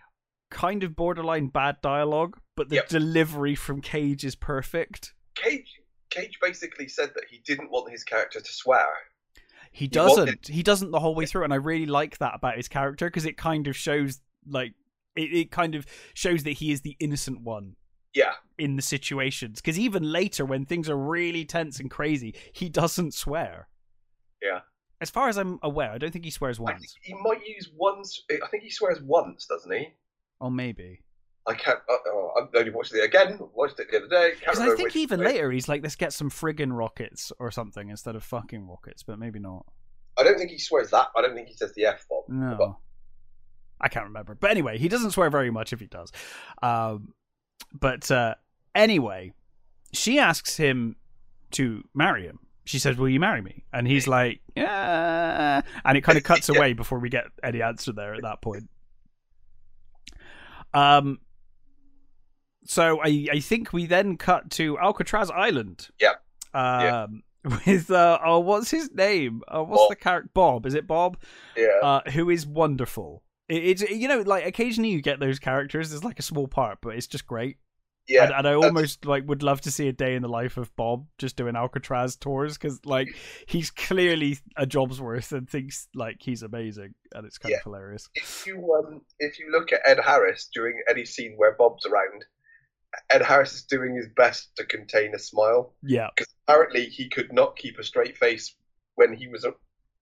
kind 0.50 0.82
of 0.84 0.94
borderline 0.94 1.48
bad 1.48 1.76
dialogue, 1.82 2.38
but 2.56 2.68
the 2.68 2.76
Yep. 2.76 2.88
delivery 2.88 3.54
from 3.54 3.80
Cage 3.80 4.24
is 4.24 4.36
perfect. 4.36 5.14
Cage 5.34 5.80
Cage 6.10 6.38
basically 6.40 6.86
said 6.88 7.10
that 7.14 7.24
he 7.28 7.38
didn't 7.44 7.70
want 7.70 7.90
his 7.90 8.04
character 8.04 8.40
to 8.40 8.52
swear. 8.52 8.86
He 9.76 9.84
He 9.84 9.88
doesn't. 9.88 10.18
wanted- 10.26 10.48
He 10.48 10.62
doesn't 10.62 10.90
the 10.90 11.00
whole 11.00 11.14
way 11.14 11.26
through, 11.26 11.44
and 11.44 11.52
I 11.52 11.56
really 11.56 11.84
like 11.84 12.16
that 12.18 12.34
about 12.34 12.56
his 12.56 12.66
character 12.66 13.08
because 13.08 13.26
it 13.26 13.36
kind 13.36 13.66
of 13.66 13.76
shows, 13.76 14.20
like, 14.48 14.72
it, 15.14 15.32
it 15.34 15.50
kind 15.50 15.74
of 15.74 15.84
shows 16.14 16.44
that 16.44 16.52
he 16.52 16.72
is 16.72 16.80
the 16.80 16.96
innocent 16.98 17.42
one 17.42 17.76
Yeah, 18.14 18.32
in 18.56 18.76
the 18.76 18.82
situations. 18.82 19.60
Because 19.60 19.78
even 19.78 20.10
later, 20.10 20.46
when 20.46 20.64
things 20.64 20.88
are 20.88 20.96
really 20.96 21.44
tense 21.44 21.78
and 21.78 21.90
crazy, 21.90 22.34
he 22.54 22.70
doesn't 22.70 23.12
swear. 23.12 23.68
Yeah. 24.42 24.60
As 25.02 25.10
far 25.10 25.28
as 25.28 25.36
I'm 25.36 25.58
aware, 25.62 25.90
I 25.90 25.98
don't 25.98 26.10
think 26.10 26.24
he 26.24 26.30
swears 26.30 26.58
once. 26.58 26.96
he 27.02 27.12
might 27.12 27.46
use 27.46 27.70
once. 27.74 28.22
I 28.30 28.46
think 28.50 28.62
he 28.62 28.70
swears 28.70 29.02
once, 29.02 29.44
doesn't 29.46 29.70
he? 29.72 29.88
Or 30.40 30.50
maybe. 30.50 31.02
I 31.48 31.54
can't. 31.54 31.78
Uh, 31.88 31.94
oh, 32.08 32.30
I've 32.40 32.48
only 32.54 32.70
watched 32.72 32.92
it 32.94 33.04
again. 33.04 33.38
Watched 33.54 33.78
it 33.78 33.86
the 33.90 33.98
other 33.98 34.08
day. 34.08 34.32
Because 34.38 34.58
I 34.58 34.74
think 34.74 34.96
even 34.96 35.20
way. 35.20 35.26
later 35.26 35.50
he's 35.52 35.68
like, 35.68 35.82
let's 35.82 35.94
get 35.96 36.12
some 36.12 36.30
friggin' 36.30 36.76
rockets 36.76 37.30
or 37.38 37.50
something 37.50 37.88
instead 37.88 38.16
of 38.16 38.24
fucking 38.24 38.66
rockets, 38.66 39.02
but 39.02 39.18
maybe 39.18 39.38
not. 39.38 39.64
I 40.18 40.22
don't 40.24 40.38
think 40.38 40.50
he 40.50 40.58
swears 40.58 40.90
that. 40.90 41.08
I 41.16 41.22
don't 41.22 41.34
think 41.34 41.48
he 41.48 41.54
says 41.54 41.72
the 41.74 41.84
f 41.86 42.04
bomb. 42.08 42.22
No. 42.28 42.78
I 43.80 43.88
can't 43.88 44.06
remember. 44.06 44.34
But 44.34 44.50
anyway, 44.50 44.78
he 44.78 44.88
doesn't 44.88 45.10
swear 45.10 45.28
very 45.30 45.50
much 45.50 45.72
if 45.72 45.80
he 45.80 45.86
does. 45.86 46.10
Um, 46.62 47.12
but 47.78 48.10
uh, 48.10 48.34
anyway, 48.74 49.32
she 49.92 50.18
asks 50.18 50.56
him 50.56 50.96
to 51.52 51.84
marry 51.94 52.22
him. 52.24 52.38
She 52.64 52.78
says, 52.80 52.96
Will 52.96 53.08
you 53.10 53.20
marry 53.20 53.42
me? 53.42 53.64
And 53.72 53.86
he's 53.86 54.08
like, 54.08 54.40
Yeah. 54.56 55.60
And 55.84 55.96
it 55.98 56.00
kind 56.00 56.16
of 56.18 56.24
cuts 56.30 56.48
Yeah. 56.48 56.56
away 56.56 56.72
before 56.72 56.98
we 56.98 57.08
get 57.10 57.26
any 57.44 57.60
answer 57.62 57.92
there 57.92 58.14
at 58.14 58.22
that 58.22 58.40
point. 58.42 58.68
Um, 60.74 61.20
so 62.66 63.00
I, 63.02 63.26
I 63.32 63.40
think 63.40 63.72
we 63.72 63.86
then 63.86 64.16
cut 64.16 64.50
to 64.52 64.78
Alcatraz 64.78 65.30
Island. 65.30 65.88
Yeah. 66.00 66.14
Um, 66.54 67.22
with 67.66 67.90
uh, 67.90 68.18
oh, 68.24 68.40
what's 68.40 68.70
his 68.70 68.90
name? 68.92 69.42
Uh, 69.48 69.62
what's 69.62 69.82
Bob. 69.82 69.88
the 69.90 69.96
character? 69.96 70.30
Bob. 70.34 70.66
Is 70.66 70.74
it 70.74 70.86
Bob? 70.86 71.16
Yeah. 71.56 71.66
uh, 71.82 72.10
who 72.10 72.30
is 72.30 72.46
wonderful. 72.46 73.22
It, 73.48 73.64
it's 73.64 73.82
you 73.90 74.08
know 74.08 74.20
like 74.22 74.44
occasionally 74.46 74.90
you 74.90 75.00
get 75.02 75.20
those 75.20 75.38
characters. 75.38 75.90
There's 75.90 76.04
like 76.04 76.18
a 76.18 76.22
small 76.22 76.48
part, 76.48 76.78
but 76.82 76.96
it's 76.96 77.06
just 77.06 77.26
great. 77.26 77.58
yeah. 78.08 78.24
And, 78.24 78.32
and 78.32 78.48
I 78.48 78.54
almost 78.54 79.04
like 79.04 79.28
would 79.28 79.42
love 79.44 79.60
to 79.62 79.70
see 79.70 79.86
a 79.88 79.92
day 79.92 80.14
in 80.16 80.22
the 80.22 80.28
life 80.28 80.56
of 80.56 80.74
Bob 80.76 81.06
just 81.18 81.36
doing 81.36 81.54
Alcatraz 81.54 82.16
tours 82.16 82.54
because 82.58 82.80
like 82.84 83.14
he's 83.46 83.70
clearly 83.70 84.38
a 84.56 84.66
job's 84.66 85.00
worth 85.00 85.30
and 85.32 85.48
thinks 85.48 85.86
like 85.94 86.16
he's 86.20 86.42
amazing 86.42 86.94
and 87.14 87.24
it's 87.26 87.38
kind 87.38 87.50
Yeah. 87.52 87.58
of 87.58 87.64
hilarious. 87.64 88.08
if 88.16 88.44
you 88.46 88.56
um, 88.74 89.02
if 89.20 89.38
you 89.38 89.50
look 89.52 89.72
at 89.72 89.80
Ed 89.86 90.00
Harris 90.04 90.48
during 90.52 90.80
any 90.90 91.04
scene 91.04 91.34
where 91.36 91.54
Bob's 91.56 91.86
around, 91.86 92.24
Ed 93.10 93.22
Harris 93.22 93.52
is 93.54 93.62
doing 93.64 93.94
his 93.96 94.08
best 94.16 94.54
to 94.56 94.64
contain 94.64 95.14
a 95.14 95.18
smile 95.18 95.74
Yeah, 95.82 96.08
because 96.16 96.32
apparently 96.46 96.86
he 96.86 97.08
could 97.08 97.32
not 97.32 97.56
keep 97.56 97.78
a 97.78 97.82
straight 97.84 98.16
face 98.16 98.54
when 98.96 99.14
he 99.14 99.28
was 99.28 99.44
uh, 99.44 99.50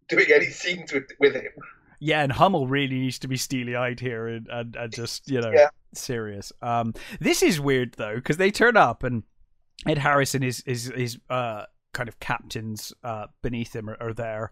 doing 0.09 0.27
any 0.33 0.47
scenes 0.47 0.93
with 0.93 1.05
with 1.21 1.35
him. 1.35 1.53
yeah, 2.01 2.23
and 2.23 2.33
Hummel 2.33 2.67
really 2.69 2.99
needs 2.99 3.19
to 3.21 3.29
be 3.29 3.37
steely 3.37 3.77
eyed 3.77 4.01
here 4.01 4.27
and, 4.29 4.49
and 4.49 4.77
and 4.77 4.93
just 4.93 5.31
you 5.31 5.41
know 5.41 5.53
Yeah. 5.53 5.69
serious. 5.95 6.53
Um, 6.63 6.95
this 7.21 7.43
is 7.43 7.61
weird 7.61 7.95
though 7.95 8.17
because 8.17 8.37
they 8.37 8.51
turn 8.51 8.77
up 8.77 9.03
and 9.03 9.23
Ed 9.87 9.99
Harris 9.99 10.35
and 10.35 10.45
his 10.45 10.63
his 10.67 10.93
his 10.95 11.19
uh 11.31 11.65
kind 11.93 12.09
of 12.09 12.19
captains 12.19 12.93
uh 13.05 13.27
beneath 13.43 13.75
him 13.75 13.89
are, 13.89 13.97
are 14.01 14.13
there 14.13 14.51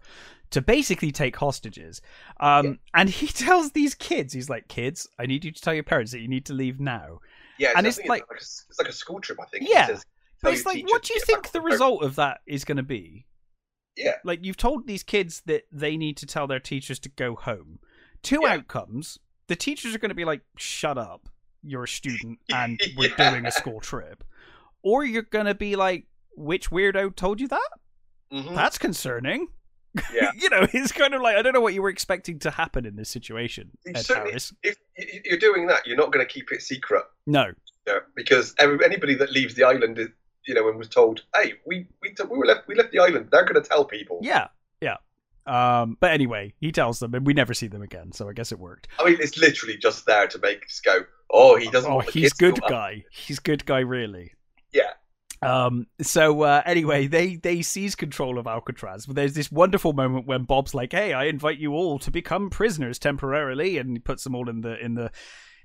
to 0.51 0.61
basically 0.61 1.11
take 1.11 1.35
hostages. 1.35 2.01
Um, 2.39 2.65
Yeah. 2.65 2.73
and 2.93 3.09
he 3.09 3.27
tells 3.45 3.71
these 3.71 3.95
kids, 3.95 4.33
he's 4.33 4.49
like, 4.49 4.67
"Kids, 4.67 5.07
I 5.19 5.25
need 5.25 5.43
you 5.45 5.51
to 5.51 5.61
tell 5.61 5.73
your 5.73 5.83
parents 5.83 6.11
that 6.11 6.19
you 6.21 6.27
need 6.27 6.45
to 6.45 6.53
leave 6.53 6.79
now." 6.79 7.19
Yeah, 7.59 7.73
And 7.75 7.85
it's 7.87 7.97
think 7.97 8.09
like- 8.09 8.23
a, 8.29 8.35
it's 8.35 8.65
like 8.79 8.89
a 8.89 8.93
school 8.93 9.19
trip. 9.19 9.39
I 9.41 9.45
think. 9.45 9.67
Yeah. 9.69 9.87
Says, 9.87 10.05
But 10.41 10.53
it's 10.53 10.65
like, 10.65 10.83
what 10.87 11.03
do 11.03 11.13
you 11.13 11.21
think 11.21 11.51
the 11.51 11.59
on 11.59 11.65
boat." 11.65 11.71
result 11.71 12.03
of 12.03 12.15
that 12.15 12.41
is 12.47 12.65
going 12.65 12.77
to 12.77 12.83
be? 12.83 13.25
Yeah. 13.95 14.15
Like 14.23 14.43
you've 14.43 14.57
told 14.57 14.87
these 14.87 15.03
kids 15.03 15.41
that 15.45 15.63
they 15.71 15.95
need 15.97 16.17
to 16.17 16.25
tell 16.25 16.47
their 16.47 16.59
teachers 16.59 16.99
to 16.99 17.09
go 17.09 17.35
home. 17.35 17.79
Two 18.23 18.39
Yeah. 18.43 18.53
outcomes: 18.53 19.19
the 19.47 19.55
teachers 19.55 19.93
are 19.93 19.99
going 19.99 20.09
to 20.09 20.15
be 20.15 20.25
like, 20.25 20.41
"Shut 20.57 20.97
up, 20.97 21.29
you're 21.61 21.83
a 21.83 21.87
student, 21.87 22.39
and 22.53 22.79
we're 22.97 23.15
doing 23.15 23.45
a 23.45 23.51
school 23.51 23.79
trip," 23.81 24.23
or 24.81 25.03
you're 25.05 25.21
going 25.21 25.45
to 25.45 25.53
be 25.53 25.75
like, 25.75 26.07
"Which 26.35 26.71
weirdo 26.71 27.15
told 27.15 27.39
you 27.39 27.47
that? 27.49 27.69
Mhm. 28.31 28.55
That's 28.55 28.77
concerning." 28.79 29.47
Yeah. 30.13 30.31
you 30.35 30.49
know, 30.49 30.67
it's 30.73 30.91
kind 30.91 31.13
of 31.13 31.21
like 31.21 31.35
I 31.35 31.41
don't 31.41 31.53
know 31.53 31.61
what 31.61 31.73
you 31.73 31.81
were 31.81 31.89
expecting 31.89 32.39
to 32.39 32.51
happen 32.51 32.85
in 32.85 32.95
this 32.95 33.09
situation, 33.09 33.71
Harris. 33.85 34.53
If 34.63 34.77
you're 35.25 35.37
doing 35.37 35.67
that, 35.67 35.85
you're 35.85 35.97
not 35.97 36.11
going 36.11 36.25
to 36.25 36.31
keep 36.31 36.51
it 36.51 36.61
secret. 36.61 37.03
No, 37.27 37.51
Yeah, 37.87 37.99
because 38.15 38.53
every, 38.59 38.83
anybody 38.83 39.15
that 39.15 39.31
leaves 39.31 39.55
the 39.55 39.63
island, 39.63 39.99
is, 39.99 40.09
you 40.47 40.53
know, 40.53 40.67
and 40.67 40.77
was 40.77 40.89
told, 40.89 41.23
"Hey, 41.35 41.53
we 41.65 41.87
we, 42.01 42.13
t- 42.13 42.23
we 42.29 42.37
were 42.37 42.45
left 42.45 42.67
we 42.67 42.75
left 42.75 42.91
the 42.91 42.99
island," 42.99 43.29
they're 43.31 43.45
going 43.45 43.61
to 43.61 43.67
tell 43.67 43.85
people. 43.85 44.19
yeah, 44.21 44.47
yeah. 44.81 44.97
Um, 45.45 45.97
but 45.99 46.11
anyway, 46.11 46.53
he 46.59 46.71
tells 46.71 46.99
them, 46.99 47.13
and 47.13 47.25
we 47.25 47.33
never 47.33 47.53
see 47.53 47.67
them 47.67 47.81
again. 47.81 48.11
So 48.13 48.29
I 48.29 48.33
guess 48.33 48.51
it 48.51 48.59
worked. 48.59 48.87
I 48.99 49.05
mean, 49.05 49.17
it's 49.19 49.37
literally 49.37 49.77
just 49.77 50.05
there 50.05 50.27
to 50.27 50.39
make 50.39 50.65
us 50.65 50.79
go, 50.79 50.99
"Oh, 51.29 51.57
he 51.57 51.69
doesn't." 51.69 51.91
oh, 51.91 51.99
he's 51.99 52.33
good 52.33 52.59
go 52.59 52.65
up." 52.65 52.71
guy. 52.71 53.05
He's 53.11 53.39
good 53.39 53.65
guy, 53.65 53.79
really. 53.79 54.33
Um. 55.45 55.87
So 56.01 56.41
uh, 56.43 56.61
anyway, 56.65 57.07
they 57.07 57.35
they 57.35 57.61
seize 57.61 57.95
control 57.95 58.37
of 58.37 58.47
Alcatraz. 58.47 59.05
But 59.05 59.15
there's 59.15 59.33
this 59.33 59.51
wonderful 59.51 59.93
moment 59.93 60.27
when 60.27 60.43
Bob's 60.43 60.73
like, 60.73 60.91
"Hey, 60.91 61.13
I 61.13 61.25
invite 61.25 61.57
you 61.57 61.73
all 61.73 61.99
to 61.99 62.11
become 62.11 62.49
prisoners 62.49 62.99
temporarily," 62.99 63.77
and 63.77 63.91
he 63.91 63.99
puts 63.99 64.23
them 64.23 64.35
all 64.35 64.49
in 64.49 64.61
the 64.61 64.83
in 64.83 64.95
the 64.95 65.11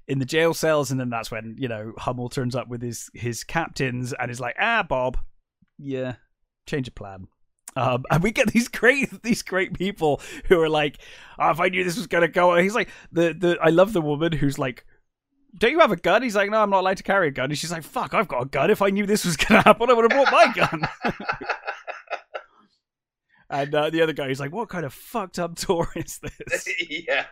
in 0.07 0.19
the 0.19 0.25
jail 0.25 0.55
cells. 0.55 0.91
And 0.91 0.99
then 0.99 1.11
that's 1.11 1.31
when 1.31 1.57
you 1.59 1.69
know 1.69 1.93
Hummel 1.99 2.29
turns 2.29 2.55
up 2.55 2.69
with 2.69 2.83
his 2.83 3.11
his 3.15 3.45
captains 3.45 4.13
and 4.13 4.31
is 4.31 4.41
like, 4.41 4.57
"Ah, 4.61 4.83
Bob, 4.83 5.19
yeah, 5.79 6.17
change 6.67 6.89
of 6.89 6.95
plan." 6.95 7.29
Um, 7.77 8.05
and 8.11 8.23
we 8.23 8.33
get 8.33 8.49
these 8.49 8.69
great 8.69 9.11
these 9.23 9.43
great 9.43 9.75
people 9.75 10.21
who 10.47 10.61
are 10.61 10.69
like, 10.69 10.99
oh, 11.39 11.51
if 11.51 11.61
I 11.61 11.69
knew 11.69 11.85
this 11.85 11.97
was 11.97 12.07
gonna 12.07 12.29
go, 12.29 12.57
he's 12.57 12.75
like 12.75 12.89
the 13.13 13.35
the 13.35 13.59
I 13.63 13.71
love 13.71 13.93
the 13.93 14.03
woman 14.03 14.33
who's 14.33 14.59
like, 14.59 14.85
don't 15.57 15.71
you 15.73 15.79
have 15.81 15.93
a 15.93 15.97
gun? 15.97 16.23
He's 16.23 16.37
like, 16.37 16.51
no, 16.51 16.61
I'm 16.63 16.71
not 16.71 16.81
allowed 16.81 16.97
to 16.99 17.03
carry 17.03 17.29
a 17.29 17.31
gun. 17.31 17.51
And 17.51 17.59
she's 17.59 17.73
like, 17.73 17.83
fuck, 17.83 18.13
I've 18.15 18.29
got 18.29 18.43
a 18.43 18.47
gun. 18.47 18.71
If 18.71 18.83
I 18.83 18.91
knew 18.91 19.07
this 19.07 19.25
was 19.25 19.37
gonna 19.37 19.63
happen, 19.63 19.91
I 19.91 19.95
would 19.95 20.11
have 20.11 20.31
brought 20.31 20.33
my 20.33 20.53
gun. 20.55 20.89
and 23.51 23.75
uh, 23.75 23.91
the 23.91 24.03
other 24.03 24.13
guy 24.13 24.29
he's 24.29 24.41
like, 24.41 24.53
what 24.53 24.69
kind 24.69 24.85
of 24.85 24.93
fucked 24.93 25.39
up 25.39 25.57
tour 25.57 25.89
is 25.97 26.19
this? 26.21 26.69
yeah, 26.91 27.25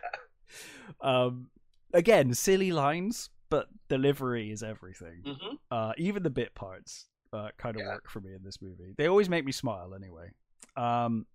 um, 1.01 1.49
again, 1.93 2.33
silly 2.33 2.71
lines, 2.71 3.29
but 3.49 3.67
delivery 3.89 4.51
is 4.51 4.63
everything. 4.63 5.21
hmm 5.25 5.55
Uh, 5.69 5.93
even 5.97 6.23
the 6.23 6.29
bit 6.29 6.55
parts 6.55 7.05
uh, 7.33 7.49
kind 7.57 7.75
of 7.75 7.81
Yeah. 7.81 7.89
work 7.93 8.09
for 8.09 8.19
me 8.21 8.33
in 8.33 8.43
this 8.43 8.61
movie. 8.61 8.93
They 8.97 9.07
always 9.07 9.29
make 9.29 9.45
me 9.45 9.51
smile 9.51 9.93
anyway. 9.93 10.31
Um, 10.75 11.25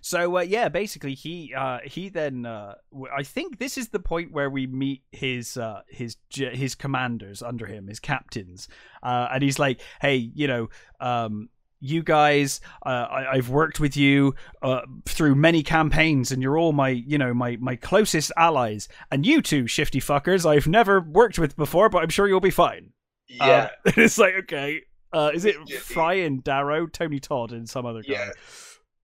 so 0.00 0.38
uh, 0.38 0.42
yeah, 0.42 0.68
basically 0.68 1.14
he 1.14 1.52
uh, 1.54 1.78
he 1.84 2.08
then 2.08 2.46
uh, 2.46 2.74
I 3.14 3.22
think 3.22 3.58
this 3.58 3.76
is 3.76 3.88
the 3.88 3.98
point 3.98 4.32
where 4.32 4.50
we 4.50 4.66
meet 4.66 5.02
his 5.12 5.56
uh, 5.56 5.82
his 5.88 6.16
his 6.30 6.74
commanders 6.74 7.42
under 7.42 7.66
him, 7.66 7.88
his 7.88 8.00
captains, 8.00 8.68
uh, 9.02 9.28
and 9.32 9.42
he's 9.42 9.58
like, 9.58 9.80
hey, 10.00 10.16
you 10.16 10.46
know. 10.46 10.68
Um, 11.00 11.48
you 11.80 12.02
guys, 12.02 12.60
uh, 12.84 13.06
I, 13.08 13.36
have 13.36 13.50
worked 13.50 13.78
with 13.78 13.96
you 13.96 14.34
uh, 14.62 14.80
through 15.06 15.36
many 15.36 15.62
campaigns, 15.62 16.32
and 16.32 16.42
you're 16.42 16.58
all 16.58 16.72
my, 16.72 16.88
you 16.88 17.18
know, 17.18 17.32
my 17.32 17.56
my 17.60 17.76
closest 17.76 18.32
allies. 18.36 18.88
And 19.12 19.24
you 19.24 19.40
two 19.40 19.68
shifty 19.68 20.00
fuckers, 20.00 20.44
I've 20.44 20.66
never 20.66 21.00
worked 21.00 21.38
with 21.38 21.56
before, 21.56 21.88
but 21.88 22.02
I'm 22.02 22.08
sure 22.08 22.26
you'll 22.26 22.40
be 22.40 22.50
fine. 22.50 22.94
Yeah, 23.28 23.68
it's 23.84 24.18
like 24.18 24.34
okay, 24.42 24.82
uh, 25.12 25.30
is 25.32 25.44
it 25.44 25.56
Frye 25.70 26.14
and 26.14 26.42
Darrow, 26.42 26.86
Tony 26.86 27.20
Todd, 27.20 27.52
and 27.52 27.68
some 27.68 27.86
other 27.86 28.02
guy? 28.02 28.12
Yeah. 28.12 28.30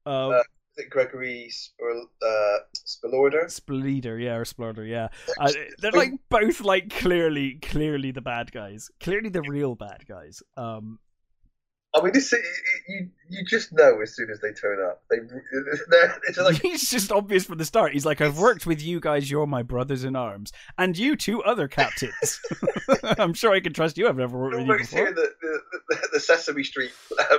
Uh, 0.06 0.28
uh, 0.28 0.42
is 0.76 0.84
it 0.84 0.90
Gregory 0.90 1.50
Spil- 1.50 2.08
uh, 2.22 2.58
Spilorder? 2.86 4.20
Yeah, 4.20 4.36
or 4.36 4.44
Splorder, 4.44 4.88
yeah. 4.88 5.08
Uh, 5.40 5.52
they're 5.78 5.92
like 5.92 6.12
both 6.28 6.60
like 6.60 6.90
clearly, 6.90 7.54
clearly 7.62 8.10
the 8.10 8.20
bad 8.20 8.52
guys, 8.52 8.90
clearly 9.00 9.28
the 9.28 9.42
real 9.42 9.74
bad 9.74 10.04
guys. 10.06 10.42
Um, 10.56 10.98
I 11.94 12.02
mean, 12.02 12.12
this 12.12 12.32
you 12.88 13.08
you 13.28 13.44
just 13.44 13.72
know 13.72 14.00
as 14.02 14.16
soon 14.16 14.28
as 14.30 14.40
they 14.40 14.52
turn 14.52 14.84
up. 14.84 15.04
They 15.08 15.18
it's 16.28 16.38
like 16.38 16.56
he's 16.62 16.90
just 16.90 17.12
obvious 17.12 17.44
from 17.44 17.58
the 17.58 17.64
start. 17.64 17.92
He's 17.92 18.04
like, 18.04 18.20
I've 18.20 18.38
worked 18.38 18.66
with 18.66 18.82
you 18.82 18.98
guys. 18.98 19.30
You're 19.30 19.46
my 19.46 19.62
brothers 19.62 20.02
in 20.02 20.16
arms, 20.16 20.52
and 20.76 20.98
you 20.98 21.14
two 21.14 21.42
other 21.44 21.68
captains. 21.68 22.40
I'm 23.18 23.32
sure 23.32 23.52
I 23.52 23.60
can 23.60 23.72
trust 23.72 23.96
you. 23.96 24.08
I've 24.08 24.16
never 24.16 24.36
worked 24.36 24.56
with 24.56 24.66
you 24.66 24.78
before. 24.78 25.12
The, 25.12 25.30
the, 25.40 25.60
the, 25.88 26.08
the 26.14 26.20
Sesame 26.20 26.64
Street 26.64 26.90
um, 27.30 27.38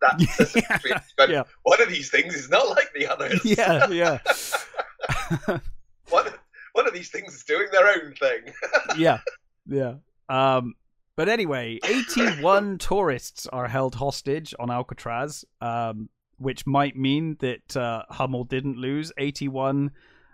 that 0.00 0.52
Yeah, 0.84 1.00
went, 1.18 1.30
yeah. 1.30 1.42
one 1.62 1.80
of 1.82 1.88
these 1.88 2.10
things 2.10 2.34
is 2.34 2.48
not 2.50 2.68
like 2.68 2.92
the 2.94 3.06
others. 3.06 3.40
yeah, 3.44 3.86
yeah, 3.88 4.18
one, 6.10 6.26
one 6.72 6.86
of 6.86 6.94
these 6.94 7.10
things 7.10 7.34
is 7.34 7.44
doing 7.44 7.68
their 7.72 7.86
own 7.88 8.14
thing. 8.14 8.52
yeah, 8.96 9.18
yeah. 9.66 9.94
Um, 10.28 10.74
but 11.16 11.28
anyway, 11.28 11.78
81 11.84 12.78
tourists 12.78 13.46
are 13.46 13.68
held 13.68 13.94
hostage 13.94 14.54
on 14.60 14.70
Alcatraz, 14.70 15.44
um, 15.62 16.10
which 16.36 16.66
might 16.66 16.94
mean 16.96 17.36
that 17.40 17.74
uh, 17.76 18.02
Hummel 18.10 18.44
didn't 18.44 18.76
lose 18.76 19.12
81 19.16 19.92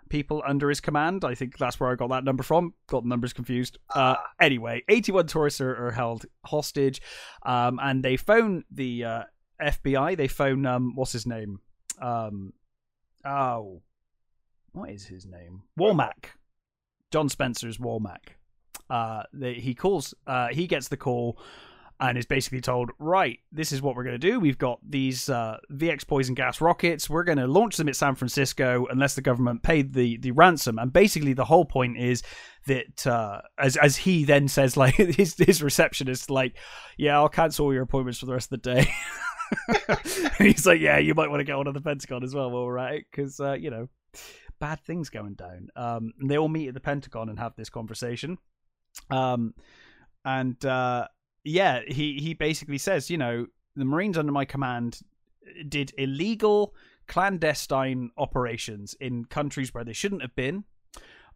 people 0.09 0.43
under 0.45 0.67
his 0.67 0.81
command. 0.81 1.23
I 1.23 1.35
think 1.35 1.57
that's 1.57 1.79
where 1.79 1.89
I 1.89 1.95
got 1.95 2.09
that 2.09 2.25
number 2.25 2.43
from. 2.43 2.73
Got 2.87 3.03
the 3.03 3.09
numbers 3.09 3.31
confused. 3.31 3.77
Uh, 3.95 4.15
anyway, 4.41 4.83
81 4.89 5.27
tourists 5.27 5.61
are, 5.61 5.87
are 5.87 5.91
held 5.91 6.25
hostage, 6.45 7.01
um, 7.45 7.79
and 7.81 8.03
they 8.03 8.17
phone 8.17 8.65
the 8.69 9.05
uh, 9.05 9.23
FBI. 9.61 10.17
They 10.17 10.27
phone 10.27 10.65
um, 10.65 10.93
what's 10.95 11.11
his 11.11 11.25
name? 11.25 11.59
Um, 12.01 12.53
oh, 13.25 13.81
what 14.73 14.89
is 14.89 15.05
his 15.05 15.25
name? 15.25 15.63
Womack. 15.79 16.25
John 17.11 17.29
Spencer's 17.29 17.77
Womack. 17.77 18.35
Uh, 18.89 19.23
he 19.41 19.73
calls. 19.73 20.13
Uh, 20.27 20.47
he 20.49 20.67
gets 20.67 20.87
the 20.87 20.97
call. 20.97 21.39
And 21.99 22.17
is 22.17 22.25
basically 22.25 22.59
told, 22.59 22.89
right, 22.99 23.39
this 23.51 23.71
is 23.71 23.81
what 23.81 23.95
we're 23.95 24.03
going 24.03 24.19
to 24.19 24.31
do. 24.31 24.37
We've 24.37 24.57
got 24.57 24.79
these 24.85 25.29
uh, 25.29 25.57
VX 25.71 26.05
poison 26.05 26.33
gas 26.33 26.59
rockets. 26.59 27.09
We're 27.09 27.23
going 27.23 27.37
to 27.37 27.47
launch 27.47 27.77
them 27.77 27.87
at 27.87 27.95
San 27.95 28.15
Francisco 28.15 28.87
unless 28.89 29.15
the 29.15 29.21
government 29.21 29.63
paid 29.63 29.93
the, 29.93 30.17
the 30.17 30.31
ransom. 30.31 30.79
And 30.79 30.91
basically, 30.91 31.31
the 31.31 31.45
whole 31.45 31.63
point 31.63 31.97
is 31.97 32.21
that, 32.65 33.07
uh, 33.07 33.41
as 33.57 33.77
as 33.77 33.95
he 33.95 34.25
then 34.25 34.49
says, 34.49 34.75
like 34.77 34.95
his 34.95 35.35
his 35.35 35.63
receptionist, 35.63 36.29
like, 36.29 36.57
yeah, 36.97 37.15
I'll 37.15 37.29
cancel 37.29 37.67
all 37.67 37.73
your 37.73 37.83
appointments 37.83 38.19
for 38.19 38.25
the 38.25 38.33
rest 38.33 38.51
of 38.51 38.61
the 38.61 38.73
day. 38.73 38.91
he's 40.37 40.65
like, 40.65 40.81
yeah, 40.81 40.97
you 40.97 41.13
might 41.13 41.29
want 41.29 41.39
to 41.39 41.45
get 41.45 41.57
one 41.57 41.67
of 41.67 41.73
the 41.73 41.81
Pentagon 41.81 42.23
as 42.23 42.33
well 42.33 42.51
while 42.51 42.65
we're 42.65 42.77
at 42.77 42.93
it, 42.95 43.05
because 43.11 43.39
uh, 43.39 43.53
you 43.53 43.69
know, 43.69 43.89
bad 44.59 44.79
things 44.81 45.09
going 45.09 45.33
down. 45.33 45.69
Um, 45.75 46.13
they 46.23 46.37
all 46.37 46.49
meet 46.49 46.67
at 46.67 46.73
the 46.73 46.79
Pentagon 46.79 47.29
and 47.29 47.39
have 47.39 47.55
this 47.55 47.69
conversation. 47.69 48.37
Um, 49.09 49.53
and 50.25 50.63
uh, 50.65 51.07
yeah, 51.43 51.81
he 51.87 52.19
he 52.19 52.33
basically 52.33 52.77
says, 52.77 53.09
you 53.09 53.17
know, 53.17 53.47
the 53.75 53.85
Marines 53.85 54.17
under 54.17 54.31
my 54.31 54.45
command 54.45 54.99
did 55.67 55.93
illegal 55.97 56.73
clandestine 57.07 58.11
operations 58.17 58.95
in 58.99 59.25
countries 59.25 59.73
where 59.73 59.83
they 59.83 59.93
shouldn't 59.93 60.21
have 60.21 60.35
been. 60.35 60.63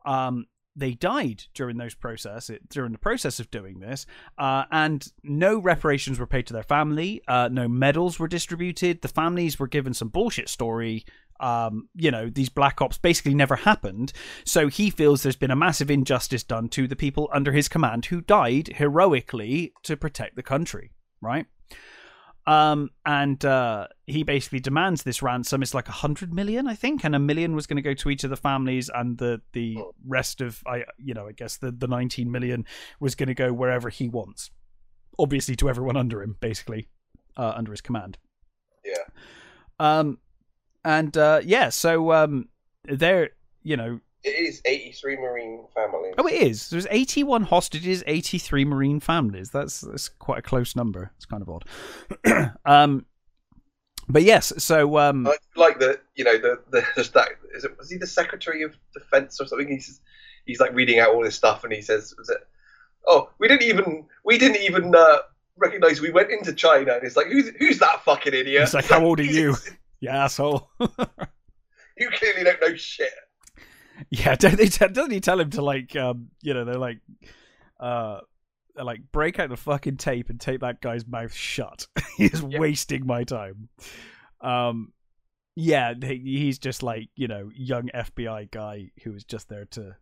Um, 0.05 0.45
they 0.77 0.93
died 0.93 1.45
during 1.53 1.77
those 1.77 1.95
process 1.95 2.51
during 2.69 2.91
the 2.91 2.97
process 2.99 3.39
of 3.39 3.49
doing 3.49 3.79
this, 3.79 4.05
uh, 4.37 4.65
and 4.71 5.11
no 5.23 5.57
reparations 5.57 6.19
were 6.19 6.27
paid 6.27 6.45
to 6.47 6.53
their 6.53 6.63
family. 6.63 7.21
Uh, 7.27 7.49
no 7.51 7.67
medals 7.67 8.19
were 8.19 8.27
distributed. 8.27 9.01
The 9.01 9.07
families 9.07 9.59
were 9.59 9.67
given 9.67 9.93
some 9.93 10.09
bullshit 10.09 10.49
story. 10.49 11.03
Um, 11.39 11.89
you 11.95 12.11
know, 12.11 12.29
these 12.29 12.49
black 12.49 12.81
ops 12.81 12.97
basically 12.97 13.35
never 13.35 13.55
happened. 13.55 14.13
So 14.43 14.67
he 14.67 14.89
feels 14.89 15.23
there's 15.23 15.35
been 15.35 15.51
a 15.51 15.55
massive 15.55 15.91
injustice 15.91 16.43
done 16.43 16.69
to 16.69 16.87
the 16.87 16.95
people 16.95 17.29
under 17.33 17.51
his 17.51 17.67
command 17.67 18.05
who 18.05 18.21
died 18.21 18.69
heroically 18.75 19.73
to 19.83 19.97
protect 19.97 20.35
the 20.35 20.43
country. 20.43 20.91
Right. 21.21 21.47
Um, 22.47 22.91
and 23.05 23.43
uh, 23.43 23.87
he 24.05 24.23
basically 24.23 24.61
demands 24.61 25.03
this 25.03 25.21
ransom. 25.21 25.61
It's 25.61 25.73
like 25.73 25.89
a 25.89 25.93
hundred 25.93 26.33
million, 26.33 26.65
I 26.65 26.75
think, 26.75 27.03
and 27.03 27.13
a 27.13 27.19
million 27.19 27.55
was 27.55 27.67
going 27.67 27.75
to 27.75 27.81
go 27.81 27.93
to 27.93 28.09
each 28.09 28.23
of 28.23 28.29
the 28.29 28.37
families, 28.37 28.89
and 28.93 29.17
the 29.17 29.41
the 29.51 29.77
rest 30.07 30.39
of 30.39 30.63
I, 30.65 30.85
you 30.97 31.13
know, 31.13 31.27
I 31.27 31.33
guess 31.33 31.57
the 31.57 31.71
the 31.71 31.87
nineteen 31.87 32.31
million 32.31 32.65
was 33.01 33.15
going 33.15 33.27
to 33.27 33.35
go 33.35 33.51
wherever 33.51 33.89
he 33.89 34.07
wants. 34.07 34.49
Obviously, 35.19 35.57
to 35.57 35.69
everyone 35.69 35.97
under 35.97 36.23
him, 36.23 36.37
basically, 36.39 36.87
uh, 37.35 37.53
under 37.55 37.71
his 37.71 37.81
command. 37.81 38.17
yeah. 38.85 39.03
Um, 39.79 40.19
and 40.85 41.17
uh, 41.17 41.41
yeah, 41.43 41.67
so 41.67 42.13
um, 42.13 42.47
they're 42.85 43.31
you 43.67 43.75
know, 43.75 43.99
It 44.23 44.29
is 44.29 44.61
83 44.65 45.17
Marine 45.17 45.65
families. 45.73 46.15
oh, 46.17 46.27
it 46.27 46.33
is. 46.33 46.69
There's 46.69 46.87
81 46.89 47.43
hostages, 47.43 48.03
83 48.07 48.65
Marine 48.65 48.99
families. 48.99 49.51
That's 49.51 49.81
that's 49.81 50.09
quite 50.09 50.39
a 50.39 50.41
close 50.41 50.75
number. 50.75 51.11
It's 51.17 51.25
kind 51.25 51.41
of 51.41 51.49
odd. 51.49 52.51
um, 52.65 53.05
but 54.09 54.23
yes, 54.23 54.51
so 54.57 54.97
um, 54.97 55.27
I 55.27 55.35
like 55.55 55.79
the, 55.79 55.99
you 56.15 56.23
know, 56.23 56.37
the, 56.37 56.59
the 56.71 56.83
just 56.95 57.13
that 57.13 57.29
is 57.55 57.63
it 57.63 57.77
was 57.77 57.89
he 57.89 57.97
the 57.97 58.07
Secretary 58.07 58.63
of 58.63 58.75
Defense 58.93 59.39
or 59.39 59.45
something? 59.47 59.67
He's 59.67 60.01
he's 60.45 60.59
like 60.59 60.73
reading 60.73 60.99
out 60.99 61.09
all 61.13 61.23
this 61.23 61.35
stuff 61.35 61.63
and 61.63 61.71
he 61.73 61.81
says, 61.81 62.13
was 62.17 62.29
it, 62.29 62.37
"Oh, 63.05 63.29
we 63.39 63.47
didn't 63.47 63.63
even 63.63 64.05
we 64.25 64.37
didn't 64.37 64.61
even 64.61 64.95
uh, 64.95 65.17
recognize 65.57 66.01
we 66.01 66.09
went 66.11 66.31
into 66.31 66.53
China." 66.53 66.93
And 66.93 67.03
it's 67.03 67.15
like, 67.15 67.27
"Who's 67.27 67.49
who's 67.59 67.79
that 67.79 68.03
fucking 68.03 68.33
idiot?" 68.33 68.63
It's 68.63 68.73
like, 68.73 68.85
"How 68.85 69.03
old 69.03 69.19
are 69.19 69.23
you?" 69.25 69.55
yeah, 69.99 70.23
asshole. 70.23 70.69
you 70.79 72.09
clearly 72.11 72.43
don't 72.43 72.61
know 72.61 72.75
shit. 72.75 73.11
Yeah, 74.09 74.35
don't 74.39 74.57
they? 74.57 74.67
T- 74.67 74.87
doesn't 74.87 75.11
he 75.11 75.19
tell 75.19 75.39
him 75.39 75.49
to 75.51 75.61
like, 75.61 75.95
um, 75.95 76.29
you 76.41 76.53
know, 76.53 76.65
they're 76.65 76.75
like, 76.75 76.99
uh, 77.79 78.19
they're 78.75 78.85
like 78.85 79.01
break 79.11 79.39
out 79.39 79.49
the 79.49 79.57
fucking 79.57 79.97
tape 79.97 80.29
and 80.29 80.39
tape 80.39 80.61
that 80.61 80.81
guy's 80.81 81.05
mouth 81.07 81.33
shut. 81.33 81.87
He's 82.17 82.41
Yeah. 82.41 82.59
wasting 82.59 83.05
my 83.07 83.23
time. 83.23 83.69
Um, 84.41 84.93
yeah, 85.55 85.93
he- 85.99 86.39
he's 86.39 86.59
just 86.59 86.83
like 86.83 87.09
you 87.15 87.27
know, 87.27 87.49
young 87.55 87.89
FBI 87.93 88.51
guy 88.51 88.91
who 89.03 89.11
was 89.13 89.23
just 89.23 89.49
there 89.49 89.65
to. 89.71 89.95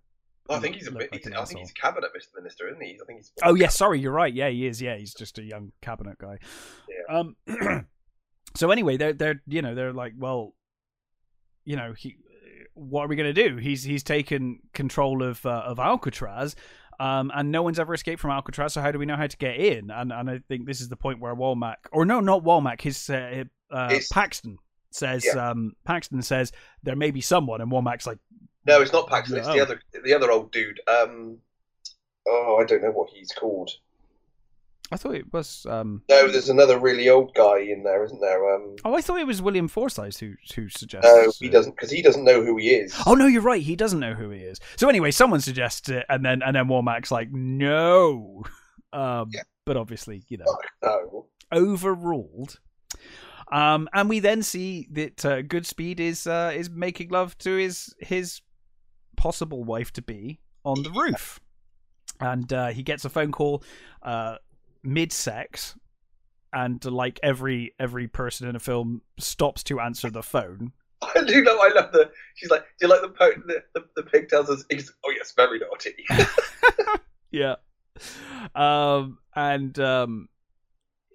I 0.50 0.60
think 0.60 0.76
he's 0.76 0.88
a 0.88 0.92
bit. 0.92 1.12
like 1.12 1.22
he's, 1.24 1.28
an 1.28 1.34
I 1.38 1.46
think 1.46 1.62
he's 1.62 1.72
a 1.72 1.74
cabinet 1.74 2.12
minister, 2.36 2.68
isn't 2.68 2.82
he? 2.84 3.00
I 3.02 3.06
think 3.08 3.20
he's. 3.20 3.32
Oh 3.42 3.56
yeah, 3.56 3.70
sorry, 3.70 4.00
you're 4.00 4.12
right. 4.12 4.32
Yeah, 4.34 4.50
he 4.50 4.68
is. 4.68 4.80
Yeah, 4.82 4.96
he's 4.98 5.14
just 5.14 5.40
a 5.40 5.44
young 5.44 5.72
cabinet 5.82 6.18
guy. 6.20 6.38
Yeah. 7.10 7.20
Um. 7.20 7.36
so 8.56 8.70
anyway, 8.72 8.98
they're 8.98 9.14
they're 9.14 9.42
you 9.48 9.62
know 9.64 9.74
they're 9.74 9.94
like, 9.94 10.14
well, 10.18 10.54
you 11.64 11.76
know, 11.78 11.94
he, 11.98 12.18
what 12.76 13.04
are 13.04 13.08
we 13.08 13.16
gonna 13.16 13.34
do? 13.34 13.58
He's 13.58 13.84
he's 13.84 14.04
taken 14.04 14.60
control 14.74 15.24
of 15.24 15.46
uh, 15.46 15.64
of 15.66 15.80
Alcatraz. 15.80 16.56
Um, 16.98 17.30
and 17.36 17.52
no 17.52 17.62
one's 17.62 17.78
ever 17.78 17.94
escaped 17.94 18.22
from 18.22 18.32
Alcatraz, 18.32 18.72
so 18.72 18.80
how 18.82 18.90
do 18.90 18.98
we 19.00 19.06
know 19.06 19.18
how 19.18 19.28
to 19.28 19.36
get 19.38 19.58
in? 19.58 19.92
And 19.92 20.14
and 20.14 20.30
I 20.30 20.40
think 20.48 20.66
this 20.66 20.80
is 20.80 20.88
the 20.88 20.96
point 20.96 21.20
where 21.20 21.36
Walmack, 21.36 21.76
or 21.92 22.06
no, 22.06 22.22
not 22.22 22.44
Walmack, 22.44 22.80
his 22.80 23.10
uh, 23.10 23.44
uh, 23.70 24.00
Paxton 24.14 24.60
says, 24.92 25.26
Yeah. 25.26 25.50
um, 25.50 25.74
Paxton 25.84 26.22
says 26.22 26.54
there 26.84 26.96
may 26.96 27.12
be 27.12 27.20
someone, 27.20 27.60
and 27.60 27.70
Walmack's 27.70 28.08
like, 28.08 28.20
No, 28.66 28.82
it's 28.82 28.94
not 28.94 29.10
Paxton. 29.10 29.38
It's 29.40 29.48
the 29.48 29.60
other 29.60 29.82
the 30.06 30.14
other 30.14 30.32
old 30.32 30.52
dude. 30.54 30.80
Um. 30.88 31.40
Oh, 32.28 32.60
I 32.62 32.66
don't 32.66 32.82
know 32.82 32.92
what 32.92 33.10
he's 33.10 33.32
called. 33.34 33.72
I 34.92 34.98
thought 34.98 35.16
it 35.16 35.34
was, 35.34 35.66
um, 35.68 36.04
No, 36.10 36.28
there's 36.28 36.50
another 36.50 36.78
really 36.80 37.10
old 37.10 37.34
guy 37.34 37.60
in 37.60 37.84
there, 37.84 38.04
isn't 38.04 38.22
there? 38.22 38.54
Um. 38.56 38.76
oh, 38.86 38.96
I 38.96 39.02
thought 39.02 39.20
it 39.20 39.28
was 39.28 39.42
William 39.42 39.68
Forsythe 39.68 40.16
who 40.18 40.34
who 40.56 40.70
suggests. 40.70 41.10
No, 41.12 41.32
he 41.40 41.50
uh, 41.50 41.52
doesn't 41.52 41.76
because 41.76 41.90
he 41.90 42.02
doesn't 42.02 42.24
know 42.24 42.44
who 42.44 42.58
he 42.58 42.70
is. 42.70 42.96
Oh 43.06 43.16
no, 43.16 43.26
you're 43.26 43.42
right. 43.42 43.62
He 43.62 43.76
doesn't 43.76 44.00
know 44.00 44.14
who 44.14 44.30
he 44.30 44.42
is. 44.42 44.60
So 44.78 44.88
anyway, 44.88 45.12
someone 45.12 45.42
suggests 45.42 45.90
it, 45.90 46.06
and 46.08 46.24
then 46.24 46.42
and 46.44 46.56
then 46.56 46.66
Walmack's 46.68 47.12
like, 47.12 47.32
no. 47.32 48.44
Um, 48.94 49.30
Yeah. 49.34 49.42
But 49.66 49.76
obviously, 49.76 50.24
you 50.30 50.38
know, 50.38 50.46
no. 50.82 51.26
overruled. 51.52 52.60
Um, 53.52 53.90
and 53.94 54.08
we 54.08 54.20
then 54.20 54.42
see 54.42 54.88
that 54.92 55.26
uh, 55.26 55.42
Goodspeed 55.42 56.00
is 56.00 56.26
uh, 56.28 56.54
is 56.56 56.70
making 56.70 57.10
love 57.10 57.38
to 57.40 57.58
his 57.58 57.94
his 58.00 58.40
possible 59.18 59.64
wife 59.66 59.92
to 59.94 60.02
be 60.02 60.40
on 60.64 60.82
the 60.84 60.92
roof, 60.92 61.40
and 62.22 62.52
uh, 62.54 62.68
he 62.68 62.84
gets 62.84 63.04
a 63.06 63.10
phone 63.10 63.32
call 63.34 63.64
uh, 64.02 64.38
mid 64.86 65.12
sex, 65.12 65.76
and 66.54 66.84
like 66.86 67.20
every 67.22 67.74
every 67.80 68.08
person 68.08 68.48
in 68.48 68.56
a 68.56 68.60
film 68.60 69.02
stops 69.20 69.64
to 69.64 69.80
answer 69.80 70.10
the 70.10 70.24
phone. 70.24 70.72
I 71.02 71.24
do 71.24 71.44
know. 71.44 71.58
I 71.60 71.72
love 71.76 71.92
the. 71.92 72.10
She's 72.36 72.50
like, 72.50 72.64
"Do 72.80 72.88
you 72.88 72.88
like 72.88 73.02
the 73.02 73.10
po- 73.10 73.42
the, 73.46 73.64
the, 73.74 73.86
the 73.98 74.04
pigtails?" 74.04 74.66
He's, 74.70 74.92
oh 75.06 75.12
yes, 75.16 75.34
very 75.36 75.60
naughty. 75.60 76.06
yeah. 77.32 77.56
Um, 78.54 79.20
and 79.36 79.78
um, 79.80 80.30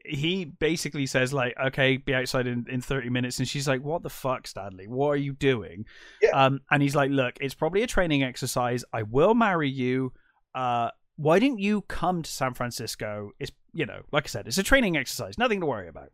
he 0.05 0.45
basically 0.45 1.07
says 1.07 1.33
like, 1.33 1.55
"Okay, 1.59 1.97
be 1.97 2.15
outside 2.15 2.47
in, 2.47 2.67
in 2.69 2.81
thirty 2.81 3.09
minutes," 3.09 3.39
and 3.39 3.49
she's 3.49 3.67
like, 3.67 3.83
"What 3.83 4.03
the 4.03 4.11
fuck, 4.11 4.47
Stanley? 4.47 4.87
What 4.87 5.09
are 5.09 5.17
you 5.17 5.33
doing?" 5.33 5.87
Yeah. 6.23 6.31
Um, 6.31 6.61
and 6.71 6.83
he's 6.83 6.95
like, 6.95 7.11
"Look, 7.11 7.39
it's 7.41 7.55
probably 7.55 7.83
a 7.83 7.87
training 7.87 8.23
exercise. 8.23 8.85
I 8.93 9.03
will 9.03 9.35
marry 9.35 9.71
you. 9.71 10.13
Uh, 10.55 10.91
why 11.21 11.39
didn't 11.39 11.59
you 11.59 11.83
come 11.83 12.23
to 12.23 12.31
San 12.31 12.55
Francisco? 12.55 13.31
It's 13.39 13.53
you 13.73 13.85
know, 13.85 14.03
like 14.11 14.25
I 14.25 14.29
said, 14.29 14.47
it's 14.47 14.59
a 14.59 14.63
training 14.63 14.97
exercise. 14.97 15.37
Nothing 15.39 15.61
to 15.61 15.67
worry 15.67 15.89
about." 15.89 16.09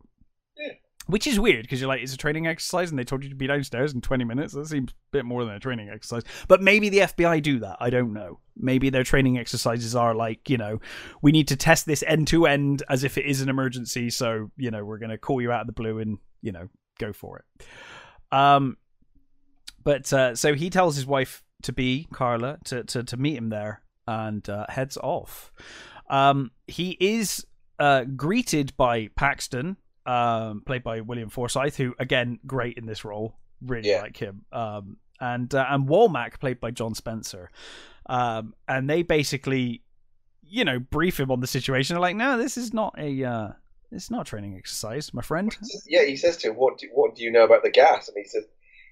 Yeah. 0.57 0.73
Which 1.05 1.25
is 1.25 1.39
weird 1.39 1.61
because 1.61 1.79
you're 1.79 1.87
like, 1.87 2.01
it's 2.01 2.13
a 2.13 2.17
training 2.17 2.47
exercise, 2.47 2.89
and 2.89 2.99
they 2.99 3.05
told 3.05 3.23
you 3.23 3.29
to 3.29 3.35
be 3.35 3.47
downstairs 3.47 3.93
in 3.93 4.01
20 4.01 4.25
minutes. 4.25 4.53
That 4.53 4.67
seems 4.67 4.91
a 4.91 4.95
bit 5.11 5.23
more 5.23 5.45
than 5.45 5.53
a 5.53 5.59
training 5.59 5.89
exercise. 5.89 6.23
But 6.49 6.61
maybe 6.61 6.89
the 6.89 6.99
FBI 6.99 7.41
do 7.41 7.59
that. 7.59 7.77
I 7.79 7.89
don't 7.89 8.11
know. 8.11 8.41
Maybe 8.57 8.89
their 8.89 9.05
training 9.05 9.37
exercises 9.37 9.95
are 9.95 10.13
like, 10.13 10.49
you 10.49 10.57
know, 10.57 10.81
we 11.21 11.31
need 11.31 11.47
to 11.47 11.55
test 11.55 11.85
this 11.85 12.03
end 12.05 12.27
to 12.27 12.45
end 12.45 12.83
as 12.89 13.05
if 13.05 13.17
it 13.17 13.25
is 13.25 13.39
an 13.39 13.47
emergency. 13.47 14.09
So, 14.09 14.51
you 14.57 14.69
know, 14.69 14.83
we're 14.83 14.97
going 14.97 15.11
to 15.11 15.17
call 15.17 15.41
you 15.41 15.49
out 15.49 15.61
of 15.61 15.67
the 15.67 15.73
blue 15.73 15.99
and, 15.99 16.17
you 16.41 16.51
know, 16.51 16.67
go 16.99 17.13
for 17.13 17.37
it. 17.39 18.35
Um, 18.37 18.75
but 19.85 20.11
uh, 20.11 20.35
so 20.35 20.55
he 20.55 20.69
tells 20.69 20.97
his 20.97 21.05
wife 21.05 21.41
to 21.61 21.71
be 21.71 22.05
Carla 22.11 22.57
to 22.65 22.83
to, 22.83 23.03
to 23.03 23.15
meet 23.15 23.37
him 23.37 23.47
there 23.47 23.81
and 24.07 24.47
uh, 24.49 24.65
heads 24.69 24.97
off. 24.97 25.51
Um, 26.09 26.51
he 26.67 26.97
is 26.99 27.45
uh, 27.79 28.05
greeted 28.05 28.75
by 28.77 29.09
Paxton, 29.15 29.77
um, 30.05 30.61
played 30.65 30.83
by 30.83 31.01
William 31.01 31.29
Forsythe, 31.29 31.75
who 31.75 31.93
again 31.99 32.39
great 32.47 32.77
in 32.77 32.85
this 32.85 33.03
role. 33.05 33.35
Really 33.61 33.89
Yeah. 33.89 34.01
like 34.01 34.17
him. 34.17 34.45
Um, 34.51 34.97
and 35.19 35.53
uh, 35.53 35.65
and 35.69 35.87
Womack, 35.87 36.39
played 36.39 36.59
by 36.59 36.71
John 36.71 36.93
Spencer. 36.95 37.49
Um, 38.05 38.53
and 38.67 38.89
they 38.89 39.01
basically, 39.03 39.81
you 40.43 40.63
know, 40.63 40.79
brief 40.79 41.19
him 41.19 41.31
on 41.31 41.39
the 41.41 41.47
situation. 41.47 41.95
They're 41.95 42.01
like, 42.01 42.15
"No, 42.15 42.37
this 42.37 42.55
is 42.57 42.73
not 42.73 42.95
a." 42.97 43.23
Uh, 43.23 43.49
it's 43.91 44.11
not 44.11 44.21
a 44.27 44.29
training 44.29 44.55
exercise, 44.57 45.13
my 45.13 45.21
friend. 45.21 45.55
yeah, 45.87 46.03
he 46.03 46.17
says 46.17 46.37
to 46.37 46.49
him, 46.49 46.55
"What 46.55 46.77
do, 46.77 46.87
what 46.93 47.15
do 47.15 47.23
you 47.23 47.31
know 47.31 47.43
about 47.45 47.63
the 47.63 47.69
gas?" 47.71 48.07
And 48.09 48.17
he 48.17 48.25
says, 48.25 48.43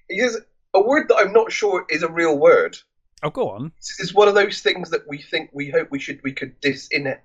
"He 0.08 0.18
says 0.20 0.38
a 0.74 0.80
word 0.82 1.08
that 1.08 1.16
I'm 1.18 1.32
not 1.32 1.52
sure 1.52 1.84
is 1.90 2.02
a 2.02 2.10
real 2.10 2.36
word. 2.38 2.76
Oh, 3.22 3.30
go 3.30 3.50
on. 3.50 3.72
This 3.78 4.00
is 4.00 4.14
one 4.14 4.28
of 4.28 4.34
those 4.34 4.60
things 4.60 4.90
that 4.90 5.08
we 5.08 5.18
think 5.18 5.50
we 5.52 5.70
hope 5.70 5.90
we 5.90 5.98
should 5.98 6.20
we 6.22 6.32
could 6.32 6.60
disin 6.60 7.18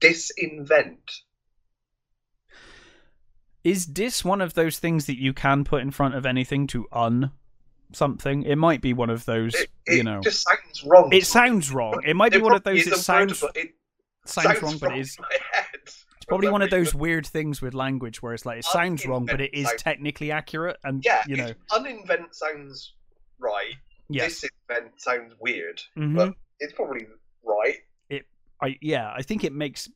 disinvent." 0.00 1.20
Is 3.64 3.86
dis 3.86 4.24
one 4.24 4.40
of 4.40 4.54
those 4.54 4.78
things 4.78 5.06
that 5.06 5.20
you 5.20 5.32
can 5.32 5.64
put 5.64 5.82
in 5.82 5.90
front 5.90 6.14
of 6.14 6.24
anything 6.24 6.66
to 6.68 6.86
un 6.92 7.32
something? 7.92 8.42
It 8.42 8.56
might 8.56 8.80
be 8.80 8.92
one 8.92 9.10
of 9.10 9.24
those, 9.24 9.54
It, 9.54 9.70
it 9.86 9.96
you 9.96 10.04
know. 10.04 10.18
It 10.18 10.24
just 10.24 10.42
sounds 10.42 10.84
wrong. 10.84 11.12
It 11.12 11.26
sounds 11.26 11.72
wrong. 11.72 12.02
It 12.06 12.14
might 12.14 12.32
be 12.32 12.38
It 12.38 12.44
one 12.44 12.54
of 12.54 12.62
those 12.62 12.84
that 12.84 12.96
sounds 12.96 13.42
word, 13.42 13.52
it 13.56 13.74
sounds 14.24 14.62
wrong, 14.62 14.78
but 14.78 14.92
it 14.92 15.00
is 15.00 15.18
it's 15.82 16.04
probably 16.26 16.50
one 16.50 16.62
of 16.62 16.70
those 16.70 16.94
weird 16.94 17.26
things 17.26 17.60
with 17.60 17.74
language 17.74 18.22
where 18.22 18.34
it's 18.34 18.46
like 18.46 18.58
it 18.58 18.64
sounds 18.64 19.06
wrong, 19.06 19.26
but 19.26 19.40
it 19.40 19.52
is 19.54 19.70
technically 19.78 20.30
accurate, 20.30 20.76
and 20.84 21.02
Yeah, 21.04 21.24
you 21.26 21.36
know, 21.36 21.52
uninvent 21.70 22.34
sounds 22.34 22.94
right. 23.38 23.74
Yes, 24.08 24.44
event 24.68 24.92
sounds 25.00 25.34
weird, 25.40 25.82
Mhm. 25.96 26.14
but 26.16 26.34
it's 26.60 26.72
probably 26.72 27.06
right. 27.44 27.76
It, 28.08 28.26
I 28.62 28.78
yeah, 28.80 29.12
I 29.14 29.22
think 29.22 29.44
it 29.44 29.52
makes 29.52 29.88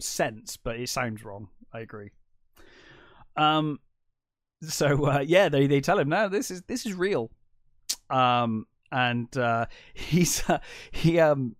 sense, 0.00 0.56
but 0.56 0.78
it 0.80 0.88
sounds 0.88 1.24
wrong. 1.24 1.48
I 1.72 1.80
agree. 1.80 2.10
Um, 3.36 3.78
so 4.62 5.04
uh, 5.04 5.20
yeah, 5.26 5.48
they 5.48 5.66
they 5.66 5.80
tell 5.80 5.98
him 5.98 6.08
no, 6.08 6.28
this 6.28 6.50
is 6.50 6.62
this 6.62 6.84
is 6.84 6.94
real. 6.94 7.30
Um, 8.08 8.66
and 8.90 9.34
uh, 9.36 9.66
he's 9.94 10.48
uh, 10.48 10.58
he 10.90 11.20
um 11.20 11.54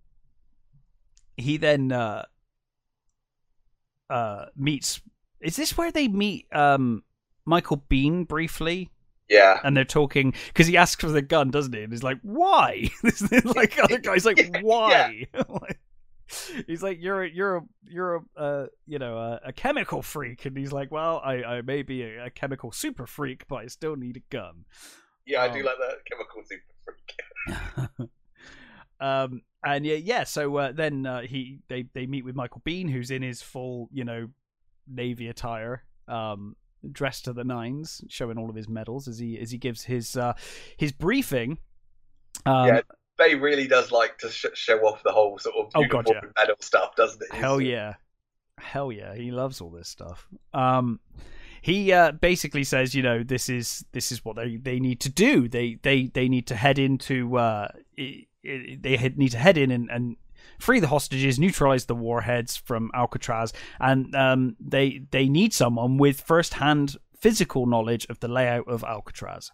he 1.37 1.57
then 1.57 1.91
uh 1.91 2.25
uh 4.09 4.45
meets. 4.55 5.01
Is 5.39 5.55
this 5.55 5.77
where 5.77 5.91
they 5.91 6.07
meet 6.07 6.45
um 6.53 7.03
Michael 7.45 7.83
Biehn 7.89 8.27
briefly? 8.27 8.89
Yeah. 9.31 9.59
and 9.63 9.75
they're 9.77 9.85
talking 9.85 10.33
because 10.47 10.67
he 10.67 10.75
asks 10.77 11.01
for 11.01 11.09
the 11.09 11.21
gun, 11.21 11.49
doesn't 11.51 11.73
he? 11.73 11.81
And 11.83 11.91
he's 11.93 12.03
like, 12.03 12.19
"Why?" 12.21 12.89
This 13.03 13.21
like 13.55 13.79
other 13.79 13.97
guys 14.09 14.25
like, 14.25 14.57
"Why?" 14.61 15.25
He's 16.67 16.83
like, 16.83 16.97
"You're 17.01 17.23
a, 17.23 17.29
you're 17.29 17.55
a, 17.57 17.61
you're 17.89 18.15
a, 18.15 18.39
uh, 18.39 18.65
you 18.87 18.99
know, 18.99 19.17
a, 19.17 19.39
a 19.47 19.53
chemical 19.53 20.01
freak," 20.01 20.45
and 20.45 20.55
he's 20.57 20.71
like, 20.71 20.91
"Well, 20.91 21.21
I, 21.23 21.43
I 21.43 21.61
may 21.61 21.81
be 21.81 22.03
a, 22.03 22.25
a 22.25 22.29
chemical 22.29 22.71
super 22.71 23.07
freak, 23.07 23.45
but 23.47 23.55
I 23.55 23.67
still 23.67 23.95
need 23.95 24.17
a 24.17 24.21
gun." 24.35 24.65
Yeah, 25.25 25.41
I 25.43 25.47
do 25.49 25.61
Oh. 25.61 25.65
like 25.65 25.77
that 25.79 26.05
chemical 26.05 26.41
super 26.45 26.73
freak. 27.97 28.09
um, 28.99 29.41
and 29.65 29.85
yeah, 29.85 29.95
yeah. 29.95 30.23
So 30.23 30.55
uh, 30.57 30.71
then 30.71 31.05
uh, 31.05 31.21
he 31.21 31.59
they 31.67 31.85
they 31.93 32.05
meet 32.05 32.25
with 32.25 32.35
Michael 32.35 32.61
Biehn, 32.65 32.89
who's 32.89 33.11
in 33.11 33.21
his 33.21 33.41
full, 33.41 33.89
you 33.91 34.03
know, 34.03 34.27
navy 34.87 35.27
attire. 35.27 35.83
Um, 36.07 36.55
dressed 36.91 37.25
to 37.25 37.33
the 37.33 37.43
nines, 37.43 38.03
showing 38.07 38.37
all 38.37 38.49
of 38.49 38.55
his 38.55 38.69
medals 38.69 39.07
as 39.07 39.19
he 39.19 39.37
as 39.39 39.51
he 39.51 39.57
gives 39.57 39.83
his 39.83 40.15
uh, 40.15 40.33
his 40.77 40.91
briefing. 40.91 41.57
Um, 42.45 42.67
Yeah, 42.67 42.81
Bay 43.17 43.35
really 43.35 43.67
does 43.67 43.91
like 43.91 44.17
to 44.19 44.29
sh- 44.29 44.45
show 44.53 44.79
off 44.79 45.03
the 45.03 45.11
whole 45.11 45.37
sort 45.37 45.55
of 45.57 45.71
Oh, 45.75 45.81
uniform 45.81 46.05
God, 46.05 46.13
yeah. 46.23 46.29
medal 46.37 46.55
stuff, 46.59 46.95
doesn't 46.95 47.21
it? 47.21 47.33
Hell 47.33 47.61
yeah. 47.61 47.95
Hell 48.57 48.91
yeah. 48.91 49.13
He 49.15 49.31
loves 49.31 49.61
all 49.61 49.69
this 49.69 49.89
stuff. 49.89 50.27
Um 50.53 50.99
he 51.63 51.93
uh, 51.93 52.13
basically 52.13 52.63
says, 52.63 52.95
you 52.95 53.03
know, 53.03 53.21
this 53.21 53.47
is 53.47 53.85
this 53.91 54.11
is 54.11 54.25
what 54.25 54.35
they, 54.35 54.55
they 54.55 54.79
need 54.79 54.99
to 55.01 55.09
do. 55.09 55.47
They 55.47 55.77
they 55.83 56.07
they 56.07 56.27
need 56.27 56.47
to 56.47 56.55
head 56.55 56.79
into 56.79 57.37
uh 57.37 57.67
they 57.95 59.13
need 59.15 59.31
to 59.31 59.37
head 59.37 59.57
in 59.57 59.69
and, 59.69 59.89
and 59.91 60.15
free 60.59 60.79
the 60.79 60.87
hostages, 60.87 61.39
neutralize 61.39 61.85
the 61.85 61.95
warheads 61.95 62.57
from 62.57 62.91
Alcatraz, 62.93 63.53
and 63.79 64.15
um 64.15 64.55
they 64.59 65.01
they 65.11 65.27
need 65.29 65.53
someone 65.53 65.97
with 65.97 66.21
first-hand 66.21 66.97
physical 67.19 67.65
knowledge 67.65 68.05
of 68.09 68.19
the 68.19 68.27
layout 68.27 68.67
of 68.67 68.83
Alcatraz. 68.83 69.51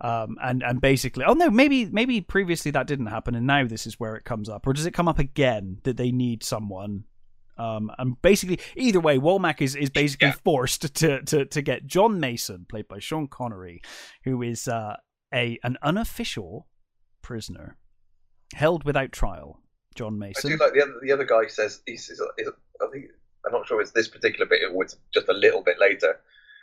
Um, 0.00 0.36
and 0.42 0.62
and 0.62 0.80
basically, 0.80 1.24
oh 1.24 1.34
no, 1.34 1.50
maybe 1.50 1.86
maybe 1.86 2.20
previously 2.20 2.70
that 2.72 2.86
didn't 2.88 3.06
happen, 3.06 3.34
and 3.34 3.46
now 3.46 3.64
this 3.66 3.86
is 3.86 4.00
where 4.00 4.16
it 4.16 4.24
comes 4.24 4.48
up, 4.48 4.66
or 4.66 4.72
does 4.72 4.86
it 4.86 4.90
come 4.94 5.08
up 5.08 5.20
again 5.20 5.78
that 5.84 5.96
they 5.96 6.10
need 6.10 6.42
someone? 6.42 7.04
Um, 7.56 7.92
and 7.98 8.20
basically, 8.20 8.58
either 8.76 8.98
way, 8.98 9.16
Womack 9.16 9.62
is, 9.62 9.76
is 9.76 9.88
basically 9.88 10.28
Yeah. 10.28 10.34
forced 10.44 10.92
to, 10.96 11.22
to 11.22 11.44
to 11.46 11.62
get 11.62 11.86
John 11.86 12.18
Mason, 12.18 12.66
played 12.68 12.88
by 12.88 12.98
Sean 12.98 13.28
Connery, 13.28 13.80
who 14.24 14.42
is 14.42 14.66
uh, 14.66 14.96
a 15.32 15.58
an 15.62 15.78
unofficial 15.80 16.66
prisoner 17.22 17.78
held 18.54 18.82
without 18.82 19.12
trial. 19.12 19.60
John 19.94 20.18
Mason. 20.18 20.52
I 20.52 20.56
do 20.56 20.62
like 20.62 20.74
the 20.74 20.82
other 20.82 20.94
the 21.02 21.12
other 21.12 21.24
guy 21.24 21.46
says 21.46 21.80
he 21.86 21.96
says 21.96 22.20
I 22.20 22.86
think 22.92 23.06
I'm 23.46 23.52
not 23.52 23.66
sure 23.66 23.80
it's 23.80 23.92
this 23.92 24.08
particular 24.08 24.46
bit 24.46 24.62
it 24.62 24.72
was 24.74 24.96
just 25.12 25.28
a 25.28 25.32
little 25.32 25.62
bit 25.62 25.78
later 25.78 26.18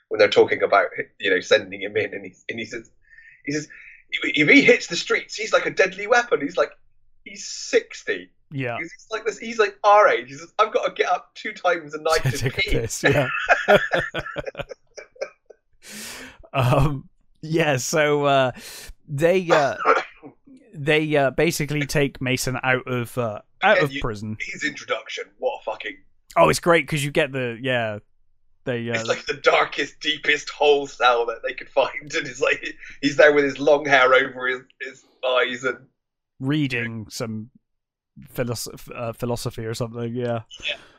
when 0.10 0.20
they're 0.20 0.30
talking 0.30 0.62
about 0.64 0.88
you 1.20 1.30
know 1.30 1.40
sending 1.40 1.82
him 1.82 1.96
in 1.98 2.14
and 2.14 2.26
he 2.26 2.34
and 2.50 2.60
he 2.60 2.66
says 2.66 2.90
he 3.46 3.52
says 3.54 3.68
if 4.12 4.50
he 4.50 4.62
hits 4.62 4.88
the 4.88 4.96
streets 4.96 5.36
he's 5.36 5.54
like 5.54 5.66
a 5.66 5.72
deadly 5.72 6.08
weapon. 6.08 6.42
He's 6.42 6.58
like 6.58 6.72
he's 7.24 7.48
sixty. 7.48 8.30
yeah. 8.52 8.78
He's 8.78 9.08
like 9.12 9.26
this. 9.26 9.38
He's 9.40 9.60
like 9.60 9.78
our 9.84 10.08
age. 10.10 10.28
He 10.30 10.36
says 10.36 10.54
I've 10.60 10.74
got 10.74 10.86
to 10.86 10.94
get 10.94 11.12
up 11.12 11.34
two 11.36 11.54
times 11.54 11.94
a 11.94 12.02
night 12.02 12.24
to 12.24 12.50
pee. 12.50 12.72
piss, 12.72 13.04
yeah. 13.04 13.30
um, 16.54 17.08
yeah. 17.42 17.78
So 17.78 18.26
uh, 18.26 18.52
they 19.08 19.48
uh, 19.50 19.78
they 20.84 21.16
uh, 21.16 21.30
basically 21.32 21.86
take 21.86 22.20
Mason 22.22 22.58
out 22.64 22.88
of 22.88 23.16
uh, 23.18 23.42
out 23.62 23.74
Again, 23.78 23.84
of 23.86 23.92
you- 23.94 24.02
prison. 24.02 24.38
His 24.40 24.64
introduction. 24.64 25.26
What 25.38 25.60
a 25.62 25.64
fucking. 25.64 25.98
Oh, 26.36 26.50
it's 26.50 26.60
great 26.60 26.86
because 26.88 27.06
you 27.06 27.12
get 27.12 27.32
the 27.32 27.58
yeah. 27.62 28.00
They 28.64 28.90
uh, 28.90 28.94
It's 29.00 29.08
like 29.08 29.26
the 29.26 29.34
darkest, 29.34 30.00
deepest 30.00 30.50
hole 30.50 30.86
cell 30.88 31.26
that 31.28 31.42
they 31.48 31.54
could 31.54 31.70
find, 31.70 31.92
and 32.02 32.28
it's 32.28 32.42
like 32.42 32.76
he's 33.02 33.18
there 33.18 33.34
with 33.34 33.44
his 33.44 33.60
long 33.60 33.86
hair 33.86 34.14
over 34.14 34.48
his, 34.48 34.60
his 34.82 35.04
eyes, 35.28 35.64
and 35.64 35.78
reading 36.40 37.08
some 37.10 37.50
philosoph- 38.34 38.90
uh, 38.96 39.14
philosophy 39.14 39.66
or 39.66 39.74
something. 39.74 40.14
Yeah, 40.16 40.42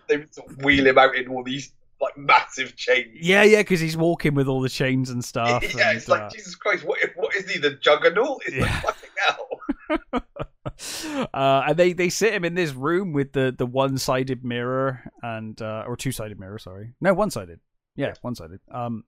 they 0.08 0.24
sort 0.30 0.50
of 0.50 0.64
wheel 0.64 0.86
him 0.86 0.98
out 0.98 1.14
in 1.16 1.28
all 1.28 1.42
these 1.44 1.72
like 2.00 2.16
massive 2.18 2.74
chains. 2.74 3.10
yeah, 3.20 3.44
yeah. 3.44 3.58
Because 3.58 3.78
he's 3.80 3.96
walking 3.96 4.34
with 4.34 4.48
all 4.48 4.60
the 4.60 4.68
chains 4.68 5.08
and 5.10 5.24
stuff. 5.32 5.62
yeah, 5.74 5.90
and, 5.90 5.96
it's 5.98 6.08
like 6.08 6.22
uh, 6.22 6.30
Jesus 6.30 6.56
Christ, 6.56 6.84
what 6.84 6.98
what 7.14 7.34
is 7.36 7.48
he? 7.48 7.58
The 7.60 7.74
juggernaut? 7.76 8.42
It's 8.46 8.56
Yeah. 8.56 8.62
like 8.62 8.72
fucking 8.82 9.10
hell. 9.28 9.48
uh, 11.34 11.64
and 11.66 11.76
they, 11.76 11.92
they 11.92 12.08
sit 12.08 12.32
him 12.34 12.44
in 12.44 12.54
this 12.54 12.72
room 12.72 13.12
with 13.12 13.32
the, 13.32 13.54
the 13.56 13.66
one 13.66 13.98
sided 13.98 14.44
mirror 14.44 15.02
and 15.22 15.60
uh, 15.60 15.84
or 15.86 15.96
two 15.96 16.12
sided 16.12 16.38
mirror, 16.38 16.58
sorry, 16.58 16.92
no 17.00 17.14
one 17.14 17.30
sided, 17.30 17.60
yeah, 17.96 18.14
one 18.22 18.34
sided. 18.34 18.60
Um, 18.70 19.04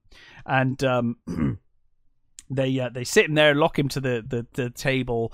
and 0.46 0.82
um, 0.84 1.16
they 2.50 2.78
uh, 2.78 2.90
they 2.90 3.04
sit 3.04 3.26
him 3.26 3.34
there, 3.34 3.54
lock 3.54 3.78
him 3.78 3.88
to 3.90 4.00
the 4.00 4.24
the, 4.26 4.46
the 4.54 4.70
table, 4.70 5.32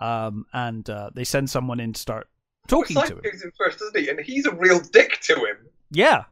um, 0.00 0.46
and 0.52 0.88
uh, 0.88 1.10
they 1.14 1.24
send 1.24 1.50
someone 1.50 1.80
in 1.80 1.92
to 1.92 2.00
start 2.00 2.28
talking 2.66 2.96
to 2.96 3.06
Simon 3.06 3.24
him. 3.24 3.52
first, 3.56 3.78
doesn't 3.78 3.96
he? 3.98 4.08
And 4.08 4.20
he's 4.20 4.46
a 4.46 4.54
real 4.54 4.80
dick 4.80 5.20
to 5.22 5.34
him. 5.34 5.56
Yeah, 5.90 6.24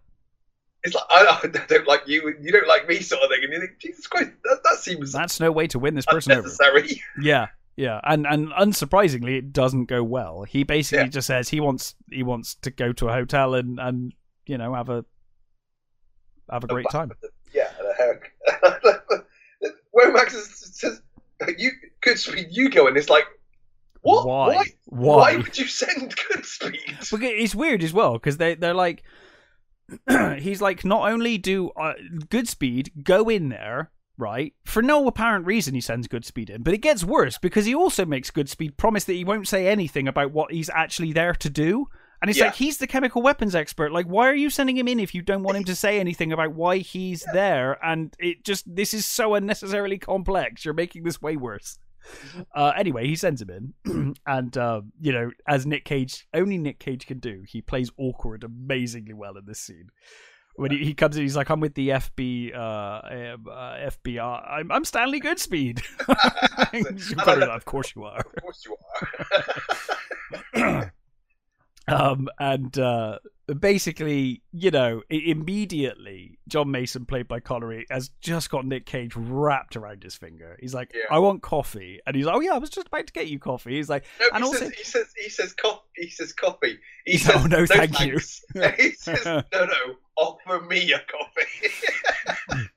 it's 0.86 0.94
like 0.94 1.04
I, 1.10 1.40
I 1.42 1.66
don't 1.66 1.88
like 1.88 2.02
you, 2.06 2.34
you 2.40 2.52
don't 2.52 2.68
like 2.68 2.88
me, 2.88 3.00
sort 3.00 3.22
of 3.22 3.30
thing. 3.30 3.40
And 3.42 3.52
you 3.52 3.60
think, 3.60 3.78
Jesus 3.78 4.06
Christ, 4.06 4.30
that, 4.44 4.60
that 4.62 4.78
seems 4.78 5.12
That's 5.12 5.40
no 5.40 5.50
way 5.50 5.66
to 5.68 5.78
win 5.78 5.94
this 5.94 6.06
person 6.06 6.32
over. 6.32 6.48
Yeah, 7.20 7.48
yeah, 7.76 8.00
and 8.04 8.26
and 8.26 8.48
unsurprisingly, 8.52 9.36
it 9.38 9.52
doesn't 9.52 9.84
go 9.86 10.02
well. 10.02 10.42
He 10.44 10.62
basically 10.64 11.04
Yeah. 11.04 11.10
just 11.10 11.26
says 11.26 11.48
he 11.48 11.60
wants 11.60 11.94
he 12.10 12.22
wants 12.22 12.54
to 12.56 12.70
go 12.70 12.92
to 12.94 13.08
a 13.08 13.12
hotel 13.12 13.54
and 13.54 13.78
and 13.78 14.12
you 14.46 14.58
know 14.58 14.74
have 14.74 14.88
a 14.88 15.04
have 16.50 16.64
a 16.64 16.66
great 16.68 16.86
time. 16.90 17.12
Yeah, 17.52 17.70
and 17.78 17.88
a 17.88 17.94
haircut. 17.94 19.26
Womack 19.94 20.30
says, 20.30 21.02
"You 21.58 21.70
Goodspeed, 22.02 22.48
you 22.50 22.70
go," 22.70 22.86
and 22.86 22.96
it's 22.96 23.08
like, 23.08 23.24
what? 24.02 24.26
Why? 24.26 24.46
Why? 24.54 24.64
Why? 24.86 25.16
Why 25.16 25.36
would 25.36 25.58
you 25.58 25.66
send 25.66 26.14
Goodspeed? 26.32 26.86
Because 27.10 27.10
it's 27.22 27.54
weird 27.54 27.82
as 27.82 27.92
well 27.92 28.14
because 28.14 28.36
they 28.36 28.54
they're 28.54 28.74
like 28.74 29.02
he's 30.38 30.60
like 30.60 30.84
not 30.84 31.10
only 31.10 31.38
do 31.38 31.70
uh, 31.70 31.94
Goodspeed 32.28 33.04
go 33.04 33.28
in 33.28 33.48
there 33.48 33.90
right 34.18 34.54
for 34.64 34.82
no 34.82 35.06
apparent 35.06 35.46
reason 35.46 35.74
he 35.74 35.80
sends 35.80 36.08
Goodspeed 36.08 36.50
in, 36.50 36.62
but 36.62 36.74
it 36.74 36.78
gets 36.78 37.04
worse 37.04 37.38
because 37.38 37.66
he 37.66 37.74
also 37.74 38.04
makes 38.06 38.30
Goodspeed 38.30 38.76
promise 38.76 39.04
that 39.04 39.12
he 39.14 39.24
won't 39.24 39.48
say 39.48 39.66
anything 39.68 40.08
about 40.08 40.32
what 40.32 40.52
he's 40.52 40.70
actually 40.70 41.12
there 41.12 41.34
to 41.34 41.50
do. 41.50 41.86
And 42.22 42.30
it's 42.30 42.38
Yeah. 42.38 42.46
like 42.46 42.54
he's 42.54 42.78
the 42.78 42.86
chemical 42.86 43.20
weapons 43.20 43.54
expert. 43.54 43.92
Like, 43.92 44.06
why 44.06 44.28
are 44.28 44.34
you 44.34 44.48
sending 44.48 44.76
him 44.78 44.88
in 44.88 44.98
if 44.98 45.14
you 45.14 45.20
don't 45.20 45.42
want 45.42 45.58
him 45.58 45.64
to 45.64 45.74
say 45.74 46.00
anything 46.00 46.32
about 46.32 46.54
why 46.54 46.78
he's 46.78 47.22
there? 47.34 47.78
And 47.84 48.14
it 48.18 48.42
just 48.42 48.64
this 48.74 48.94
is 48.94 49.04
so 49.04 49.34
unnecessarily 49.34 49.98
complex. 49.98 50.64
You're 50.64 50.72
making 50.72 51.02
this 51.04 51.20
way 51.20 51.36
worse. 51.36 51.78
Uh, 52.54 52.72
anyway, 52.76 53.06
he 53.06 53.16
sends 53.16 53.42
him 53.42 53.50
in, 53.84 54.14
and 54.26 54.56
um, 54.56 54.92
you 55.00 55.12
know, 55.12 55.30
as 55.46 55.66
Nick 55.66 55.84
Cage, 55.84 56.26
only 56.32 56.56
Nick 56.56 56.78
Cage 56.78 57.04
can 57.06 57.18
do, 57.18 57.42
he 57.46 57.60
plays 57.60 57.90
awkward 57.98 58.44
amazingly 58.44 59.12
well 59.12 59.36
in 59.36 59.44
this 59.44 59.58
scene. 59.60 59.88
When 60.56 60.70
he, 60.70 60.78
he 60.78 60.94
comes 60.94 61.16
in, 61.16 61.22
he's 61.22 61.36
like, 61.36 61.50
"I'm 61.50 61.60
with 61.60 61.74
the 61.74 61.90
FB, 61.90 62.54
uh, 62.54 62.58
um, 62.58 63.46
uh, 63.50 63.88
FBI. 63.90 64.50
I'm, 64.50 64.72
I'm 64.72 64.84
Stanley 64.84 65.20
Goodspeed." 65.20 65.82
You've 66.72 67.18
of 67.18 67.64
course 67.64 67.92
you 67.94 68.04
are. 68.04 68.18
Of 68.18 68.42
course 68.42 68.66
you 68.66 68.76
are. 70.54 70.92
um, 71.88 72.28
and 72.38 72.78
uh, 72.78 73.18
basically, 73.60 74.42
you 74.52 74.70
know, 74.70 75.02
immediately, 75.10 76.38
John 76.48 76.70
Mason, 76.70 77.06
played 77.06 77.28
by 77.28 77.40
Connery, 77.40 77.86
has 77.90 78.10
just 78.20 78.50
got 78.50 78.66
Nick 78.66 78.86
Cage 78.86 79.14
wrapped 79.16 79.76
around 79.76 80.02
his 80.02 80.14
finger. 80.14 80.56
He's 80.60 80.74
like, 80.74 80.92
Yeah. 80.94 81.02
"I 81.10 81.18
want 81.18 81.42
coffee," 81.42 82.00
and 82.06 82.16
he's 82.16 82.26
like, 82.26 82.34
"Oh 82.36 82.40
yeah, 82.40 82.52
I 82.54 82.58
was 82.58 82.70
just 82.70 82.88
about 82.88 83.06
to 83.06 83.12
get 83.12 83.28
you 83.28 83.38
coffee." 83.38 83.76
He's 83.76 83.88
like, 83.88 84.04
No, 84.20 84.26
And 84.34 84.44
he, 84.44 84.48
also- 84.48 84.58
says, 84.64 84.74
he 84.74 84.84
says 84.84 85.06
he 85.24 85.28
says 85.30 85.52
coffee. 85.54 85.82
He 85.96 86.10
says 86.10 86.32
coffee. 86.32 86.78
He 87.04 87.18
says 87.18 87.46
no, 87.48 87.58
no 87.60 87.66
thank 87.66 88.00
you." 88.00 88.18
he 88.78 88.90
says 88.92 89.24
no, 89.24 89.42
no. 89.52 89.66
Offer 90.18 90.62
me 90.66 90.92
a 90.92 90.98
coffee. 91.00 92.62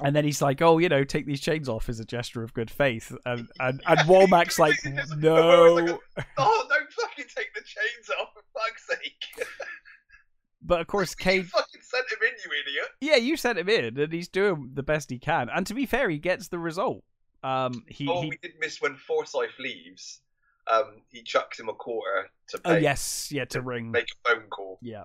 and 0.00 0.14
then 0.14 0.24
he's 0.24 0.40
like, 0.42 0.60
"Oh, 0.62 0.78
you 0.78 0.88
know, 0.88 1.04
take 1.04 1.26
these 1.26 1.40
chains 1.40 1.68
off 1.68 1.88
as 1.88 2.00
a 2.00 2.04
gesture 2.04 2.42
of 2.42 2.52
good 2.54 2.70
faith," 2.70 3.12
and 3.24 3.48
and, 3.60 3.82
and 3.86 3.98
Womack's 4.00 4.58
like, 4.58 4.76
"No." 5.16 5.98
oh, 6.38 6.66
don't 6.68 6.92
fucking 6.92 7.26
take 7.34 7.52
the 7.54 7.60
chains 7.62 8.10
off 8.20 8.28
for 8.34 8.42
fuck's 8.54 8.86
sake! 8.86 9.46
But 10.60 10.80
of 10.80 10.88
course, 10.88 11.14
You 11.18 11.24
Cage 11.24 11.46
fucking 11.46 11.80
sent 11.82 12.04
him 12.10 12.18
in, 12.22 12.34
you 12.44 12.50
idiot. 12.60 12.88
Yeah, 13.00 13.16
you 13.16 13.36
sent 13.36 13.58
him 13.60 13.68
in, 13.68 13.96
and 13.98 14.12
he's 14.12 14.28
doing 14.28 14.72
the 14.74 14.82
best 14.82 15.08
he 15.08 15.18
can. 15.18 15.48
And 15.48 15.64
to 15.68 15.72
be 15.74 15.86
fair, 15.86 16.10
he 16.10 16.18
gets 16.18 16.48
the 16.48 16.58
result. 16.58 17.04
Um, 17.44 17.84
he, 17.86 18.08
Oh, 18.08 18.22
he 18.22 18.30
we 18.30 18.38
did 18.42 18.54
miss 18.58 18.80
when 18.82 18.96
Forsythe 18.96 19.50
leaves. 19.60 20.20
Um, 20.66 21.02
he 21.10 21.22
chucks 21.22 21.60
him 21.60 21.68
a 21.68 21.74
quarter 21.74 22.28
to 22.48 22.60
oh 22.64 22.76
yes, 22.76 23.30
yeah, 23.30 23.44
to 23.46 23.62
ring, 23.62 23.92
make 23.92 24.08
a 24.26 24.34
phone 24.34 24.48
call. 24.50 24.78
yeah. 24.82 25.04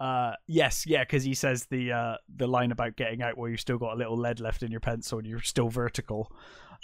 Uh, 0.00 0.32
yes, 0.46 0.86
yeah, 0.86 1.02
because 1.02 1.24
he 1.24 1.34
says 1.34 1.66
the 1.70 1.92
uh 1.92 2.16
the 2.36 2.46
line 2.46 2.70
about 2.70 2.96
getting 2.96 3.20
out 3.22 3.36
where 3.36 3.50
you've 3.50 3.60
still 3.60 3.78
got 3.78 3.94
a 3.94 3.96
little 3.96 4.16
lead 4.16 4.38
left 4.38 4.62
in 4.62 4.70
your 4.70 4.80
pencil 4.80 5.18
and 5.18 5.26
you're 5.26 5.40
still 5.40 5.68
vertical. 5.68 6.32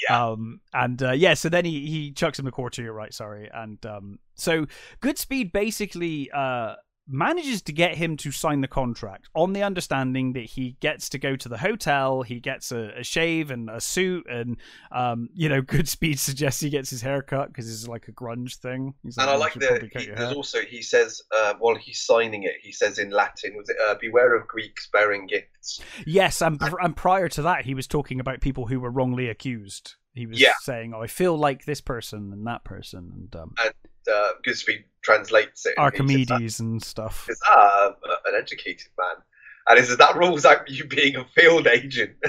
Yeah. 0.08 0.30
Um, 0.30 0.60
and 0.72 1.00
uh, 1.00 1.12
yeah, 1.12 1.34
so 1.34 1.48
then 1.48 1.64
he 1.64 1.86
he 1.86 2.10
chucks 2.12 2.38
him 2.38 2.46
a 2.48 2.50
quarter. 2.50 2.82
You're 2.82 2.92
right, 2.92 3.14
sorry. 3.14 3.48
And 3.54 3.84
um, 3.86 4.18
so 4.34 4.66
Goodspeed 5.00 5.52
basically 5.52 6.30
uh 6.34 6.74
manages 7.06 7.60
to 7.62 7.72
get 7.72 7.96
him 7.96 8.16
to 8.16 8.30
sign 8.30 8.60
the 8.60 8.68
contract 8.68 9.28
on 9.34 9.52
the 9.52 9.62
understanding 9.62 10.32
that 10.32 10.44
he 10.44 10.76
gets 10.80 11.08
to 11.10 11.18
go 11.18 11.36
to 11.36 11.48
the 11.48 11.58
hotel, 11.58 12.22
he 12.22 12.40
gets 12.40 12.72
a, 12.72 12.92
a 12.98 13.04
shave 13.04 13.50
and 13.50 13.68
a 13.68 13.80
suit, 13.80 14.26
and 14.28 14.56
um, 14.92 15.28
you 15.34 15.48
know, 15.48 15.62
Goodspeed 15.74 16.18
suggests 16.18 16.60
he 16.60 16.70
gets 16.70 16.90
his 16.90 17.02
hair 17.02 17.22
cut 17.22 17.48
because 17.48 17.70
it's 17.70 17.88
like 17.88 18.08
a 18.08 18.12
grunge 18.12 18.56
thing. 18.56 18.94
He's 19.02 19.18
And 19.18 19.28
I 19.28 19.36
like 19.36 19.54
the. 19.54 19.88
He, 19.92 20.06
there's 20.06 20.18
hair." 20.18 20.34
also 20.34 20.62
he 20.62 20.82
says 20.82 21.22
uh, 21.36 21.54
while 21.58 21.74
he's 21.74 22.00
signing 22.00 22.44
it, 22.44 22.54
he 22.62 22.72
says 22.72 22.98
in 22.98 23.10
Latin, 23.10 23.56
"Was 23.56 23.68
it 23.68 23.76
uh, 23.86 23.94
beware 24.00 24.34
of 24.34 24.46
Greeks 24.48 24.88
bearing 24.92 25.26
gifts?" 25.26 25.80
Yes, 26.06 26.40
and, 26.40 26.60
and 26.80 26.96
prior 26.96 27.28
to 27.30 27.42
that, 27.42 27.64
he 27.64 27.74
was 27.74 27.86
talking 27.86 28.20
about 28.20 28.40
people 28.40 28.66
who 28.66 28.80
were 28.80 28.90
wrongly 28.90 29.28
accused. 29.28 29.94
He 30.14 30.26
was 30.26 30.40
Yeah. 30.40 30.52
saying, 30.60 30.94
"Oh, 30.94 31.02
I 31.02 31.06
feel 31.08 31.36
like 31.36 31.64
this 31.64 31.80
person 31.80 32.32
and 32.32 32.46
that 32.46 32.64
person," 32.64 33.10
and 33.14 33.36
um, 33.36 33.54
Uh, 33.58 34.28
Goodspeed 34.46 34.84
translates 35.02 35.66
it. 35.66 35.74
and 35.76 35.84
Archimedes 35.84 36.60
and 36.60 36.82
stuff. 36.82 37.26
Is 37.28 37.38
that 37.40 37.52
uh, 37.58 37.92
an 38.26 38.34
educated 38.38 38.88
man? 38.98 39.16
And 39.66 39.78
he 39.78 39.84
says 39.84 39.96
that 39.96 40.14
rules 40.16 40.44
out 40.44 40.68
you 40.70 40.84
being 40.86 41.16
a 41.16 41.24
field 41.34 41.66
agent. 41.66 42.12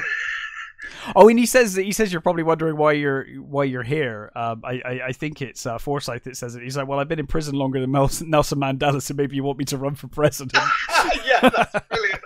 Oh, 1.15 1.27
and 1.29 1.39
he 1.39 1.47
says 1.47 1.73
he 1.75 1.91
says 1.91 2.11
you're 2.11 2.21
probably 2.21 2.43
wondering 2.43 2.77
why 2.77 2.91
you're 2.91 3.25
why 3.41 3.63
you're 3.63 3.81
here. 3.81 4.31
Um, 4.35 4.61
I, 4.63 4.81
I 4.85 5.01
I 5.07 5.11
think 5.13 5.41
it's 5.41 5.65
uh, 5.65 5.79
Forsythe 5.79 6.23
that 6.25 6.37
says 6.37 6.55
it. 6.55 6.61
He's 6.61 6.77
like, 6.77 6.87
well, 6.87 6.99
I've 6.99 7.07
been 7.07 7.17
in 7.17 7.25
prison 7.25 7.55
longer 7.55 7.79
than 7.79 7.91
Nelson 7.91 8.29
Mandela, 8.29 9.01
so 9.01 9.13
maybe 9.15 9.35
you 9.35 9.43
want 9.43 9.57
me 9.57 9.65
to 9.65 9.77
run 9.77 9.95
for 9.95 10.07
president. 10.09 10.53
yeah, 11.25 11.49
that's 11.49 11.87
brilliant. 11.89 12.21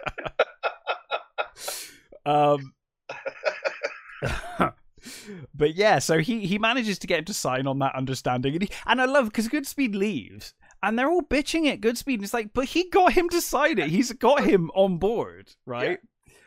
um, 2.26 2.74
but 5.60 5.76
yeah, 5.76 6.00
so 6.00 6.18
he 6.18 6.48
he 6.48 6.58
manages 6.58 6.98
to 7.00 7.08
get 7.08 7.20
him 7.20 7.26
to 7.26 7.34
sign 7.34 7.68
on 7.68 7.78
that 7.80 7.94
understanding, 7.96 8.54
and, 8.54 8.64
he, 8.64 8.70
and 8.88 9.00
I 9.00 9.06
love 9.06 9.26
because 9.26 9.50
Goodspeed 9.50 9.94
leaves. 9.94 10.54
And 10.82 10.98
they're 10.98 11.10
all 11.10 11.22
bitching 11.22 11.68
at 11.68 11.82
Goodspeed. 11.82 12.16
And 12.16 12.24
it's 12.24 12.34
like, 12.34 12.54
but 12.54 12.64
he 12.64 12.90
got 12.90 13.12
him 13.12 13.28
to 13.30 13.42
sign 13.42 13.80
it. 13.80 13.90
He's 13.90 14.14
got 14.14 14.46
him 14.46 14.72
on 14.74 14.98
board, 14.98 15.54
right? 15.66 16.00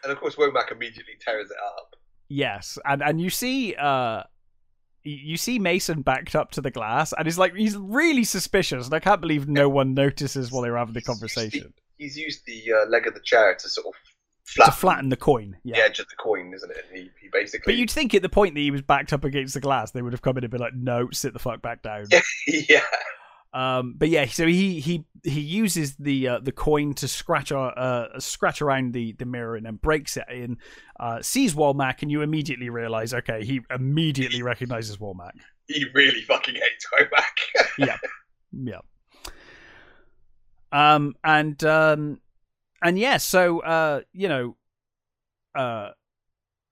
And 0.02 0.10
of 0.10 0.18
course, 0.18 0.36
Womack 0.36 0.72
immediately 0.72 1.12
tears 1.20 1.50
it 1.50 1.56
up. 1.78 1.96
Yes, 2.28 2.78
and 2.86 3.02
and 3.02 3.20
you 3.20 3.28
see, 3.28 3.74
uh, 3.74 4.22
you 5.02 5.36
see 5.36 5.58
Mason 5.58 6.00
backed 6.00 6.34
up 6.34 6.50
to 6.52 6.62
the 6.62 6.70
glass, 6.70 7.12
and 7.12 7.26
he's 7.26 7.36
like, 7.36 7.54
he's 7.54 7.76
really 7.76 8.24
suspicious, 8.24 8.86
and 8.86 8.94
I 8.94 9.00
can't 9.00 9.20
believe 9.20 9.48
no 9.48 9.68
one 9.68 9.92
notices 9.92 10.50
while 10.50 10.62
they're 10.62 10.78
having 10.78 10.94
the 10.94 11.00
He's 11.00 11.08
used 11.08 11.20
conversation 11.20 11.74
He's 11.98 12.16
used 12.16 12.46
the 12.46 12.72
uh, 12.72 12.88
leg 12.88 13.06
of 13.06 13.14
the 13.14 13.20
chair 13.20 13.54
to 13.54 13.68
sort 13.68 13.86
of 13.88 13.94
to 14.54 14.56
flatten, 14.56 14.74
flatten 14.74 15.08
the 15.08 15.16
coin. 15.16 15.56
Yeah. 15.64 15.76
the 15.76 15.84
edge 15.84 15.98
of 15.98 16.08
the 16.08 16.16
coin, 16.16 16.52
isn't 16.54 16.70
it? 16.70 16.84
He, 16.92 17.10
he 17.20 17.28
basically. 17.32 17.72
But 17.72 17.78
you'd 17.78 17.90
think 17.90 18.14
at 18.14 18.22
the 18.22 18.28
point 18.28 18.54
that 18.54 18.60
he 18.60 18.70
was 18.70 18.82
backed 18.82 19.12
up 19.12 19.24
against 19.24 19.54
the 19.54 19.60
glass, 19.60 19.90
they 19.90 20.02
would 20.02 20.12
have 20.12 20.22
come 20.22 20.36
in 20.38 20.44
and 20.44 20.50
been 20.50 20.60
like, 20.60 20.74
"No, 20.74 21.08
sit 21.12 21.32
the 21.32 21.38
fuck 21.38 21.62
back 21.62 21.82
down." 21.82 22.06
Yeah. 22.46 22.82
Um, 23.54 23.94
but 23.98 24.08
yeah, 24.08 24.24
so 24.26 24.46
he 24.46 24.80
he 24.80 25.04
he 25.22 25.40
uses 25.40 25.96
the 25.96 26.26
uh, 26.26 26.38
the 26.40 26.52
coin 26.52 26.94
to 26.94 27.08
scratch 27.08 27.52
uh, 27.52 27.58
uh 27.58 28.18
scratch 28.18 28.62
around 28.62 28.94
the 28.94 29.12
the 29.12 29.26
mirror 29.26 29.56
and 29.56 29.66
then 29.66 29.76
breaks 29.76 30.16
it 30.16 30.24
in. 30.30 30.56
Uh, 30.98 31.20
sees 31.20 31.54
Womack, 31.54 32.00
and 32.00 32.10
you 32.10 32.22
immediately 32.22 32.70
realize, 32.70 33.12
okay, 33.12 33.44
he 33.44 33.60
immediately 33.70 34.42
recognizes 34.42 34.96
Womack. 34.96 35.32
He 35.68 35.84
really 35.94 36.22
fucking 36.22 36.54
hates 36.54 36.86
Womack. 36.98 37.66
Yeah, 37.78 37.96
yeah. 38.52 38.80
Um 40.70 41.14
and 41.22 41.62
um 41.64 42.20
and 42.82 42.98
yeah, 42.98 43.16
so 43.16 43.60
uh 43.60 44.00
you 44.12 44.28
know 44.28 44.56
uh 45.54 45.90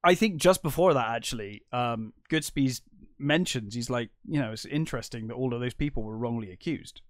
I 0.02 0.14
think 0.14 0.36
just 0.36 0.62
before 0.62 0.94
that 0.94 1.08
actually, 1.08 1.62
um 1.72 2.12
Goodspeed 2.30 2.80
mentions 3.18 3.74
he's 3.74 3.90
like, 3.90 4.10
you 4.26 4.40
know, 4.40 4.52
it's 4.52 4.64
interesting 4.64 5.28
that 5.28 5.34
all 5.34 5.52
of 5.54 5.60
those 5.60 5.74
people 5.74 6.02
were 6.02 6.16
wrongly 6.16 6.50
accused. 6.50 7.02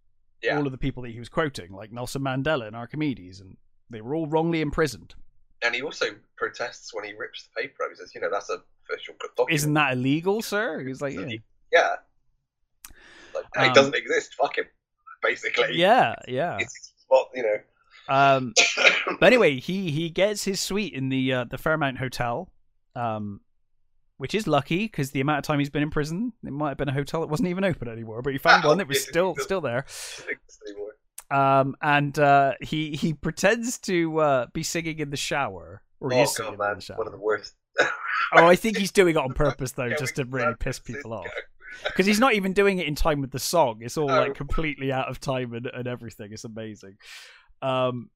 yeah. 0.42 0.56
All 0.56 0.66
of 0.66 0.72
the 0.72 0.78
people 0.78 1.02
that 1.04 1.10
he 1.10 1.18
was 1.18 1.28
quoting, 1.28 1.72
like 1.72 1.92
Nelson 1.92 2.22
Mandela 2.22 2.66
and 2.66 2.74
Archimedes, 2.74 3.40
and 3.40 3.56
they 3.90 4.00
were 4.00 4.14
all 4.14 4.26
wrongly 4.26 4.60
imprisoned. 4.60 5.14
And 5.62 5.74
he 5.74 5.82
also 5.82 6.06
protests 6.36 6.94
when 6.94 7.04
he 7.04 7.12
rips 7.12 7.44
the 7.54 7.62
paper. 7.62 7.84
He 7.90 7.94
says, 7.96 8.14
you 8.14 8.20
know, 8.20 8.30
that's 8.30 8.48
a 8.50 8.62
official 8.88 9.14
document. 9.20 9.54
Isn't 9.54 9.74
that 9.74 9.92
illegal, 9.92 10.40
sir? 10.42 10.82
He's 10.84 11.00
like, 11.02 11.14
yeah. 11.14 11.36
Yeah. 11.70 11.96
Like, 13.34 13.44
Um, 13.56 13.64
it 13.70 13.74
doesn't 13.74 13.94
exist. 13.94 14.34
Fuck 14.34 14.56
him. 14.56 14.64
Basically. 15.22 15.76
Yeah, 15.76 16.14
yeah. 16.26 16.56
It's 16.58 16.92
what, 17.08 17.28
you 17.34 17.42
know. 17.42 17.56
Um 18.10 18.52
But 19.18 19.26
anyway, 19.26 19.58
he 19.60 19.90
he 19.90 20.08
gets 20.10 20.44
his 20.44 20.60
suite 20.60 20.92
in 20.94 21.08
the 21.08 21.32
uh, 21.32 21.44
the 21.44 21.58
Fairmont 21.58 21.98
Hotel, 21.98 22.50
um, 22.94 23.40
which 24.18 24.34
is 24.34 24.46
lucky 24.46 24.84
because 24.84 25.10
the 25.10 25.20
amount 25.20 25.38
of 25.38 25.44
time 25.44 25.58
he's 25.58 25.68
been 25.70 25.82
in 25.82 25.90
prison, 25.90 26.32
it 26.44 26.52
might 26.52 26.68
have 26.70 26.76
been 26.78 26.88
a 26.88 26.92
hotel 26.92 27.20
that 27.22 27.26
wasn't 27.28 27.48
even 27.48 27.64
open 27.64 27.88
anymore. 27.88 28.22
But 28.22 28.32
he 28.32 28.38
found 28.38 28.64
one 28.64 28.78
that 28.78 28.88
was 28.88 29.02
still 29.08 29.34
still 29.36 29.60
there. 29.60 29.84
Doesn't 30.18 30.30
exist 30.30 30.62
anymore. 30.68 30.90
Um, 31.30 31.76
and 31.82 32.18
uh, 32.18 32.52
he 32.60 32.92
he 32.96 33.12
pretends 33.14 33.78
to 33.80 34.18
uh, 34.20 34.46
be 34.52 34.62
singing 34.62 34.98
in 35.00 35.10
the 35.10 35.16
shower, 35.16 35.82
or 36.00 36.12
Oh, 36.14 36.26
God, 36.38 36.52
in 36.52 36.58
man. 36.58 36.74
the 36.76 36.80
shower. 36.80 36.98
One 36.98 37.06
of 37.06 37.12
the 37.12 37.18
worst. 37.18 37.54
Oh, 38.32 38.46
I 38.46 38.54
think 38.54 38.76
he's 38.76 38.92
doing 38.92 39.16
it 39.16 39.18
on 39.18 39.32
purpose 39.32 39.72
though, 39.72 39.88
just 39.98 40.16
to 40.16 40.24
really 40.24 40.54
piss 40.54 40.78
people 40.78 41.12
off. 41.14 41.26
Because 41.84 42.06
he's 42.06 42.20
not 42.20 42.34
even 42.34 42.52
doing 42.52 42.78
it 42.78 42.86
in 42.86 42.94
time 42.94 43.20
with 43.20 43.32
the 43.32 43.38
song. 43.40 43.78
It's 43.80 43.96
all 43.96 44.06
like 44.06 44.34
completely 44.34 44.92
out 44.92 45.08
of 45.08 45.18
time 45.20 45.52
and, 45.54 45.66
and 45.66 45.88
everything. 45.88 46.28
It's 46.32 46.44
amazing. 46.44 46.96
Um, 47.62 48.10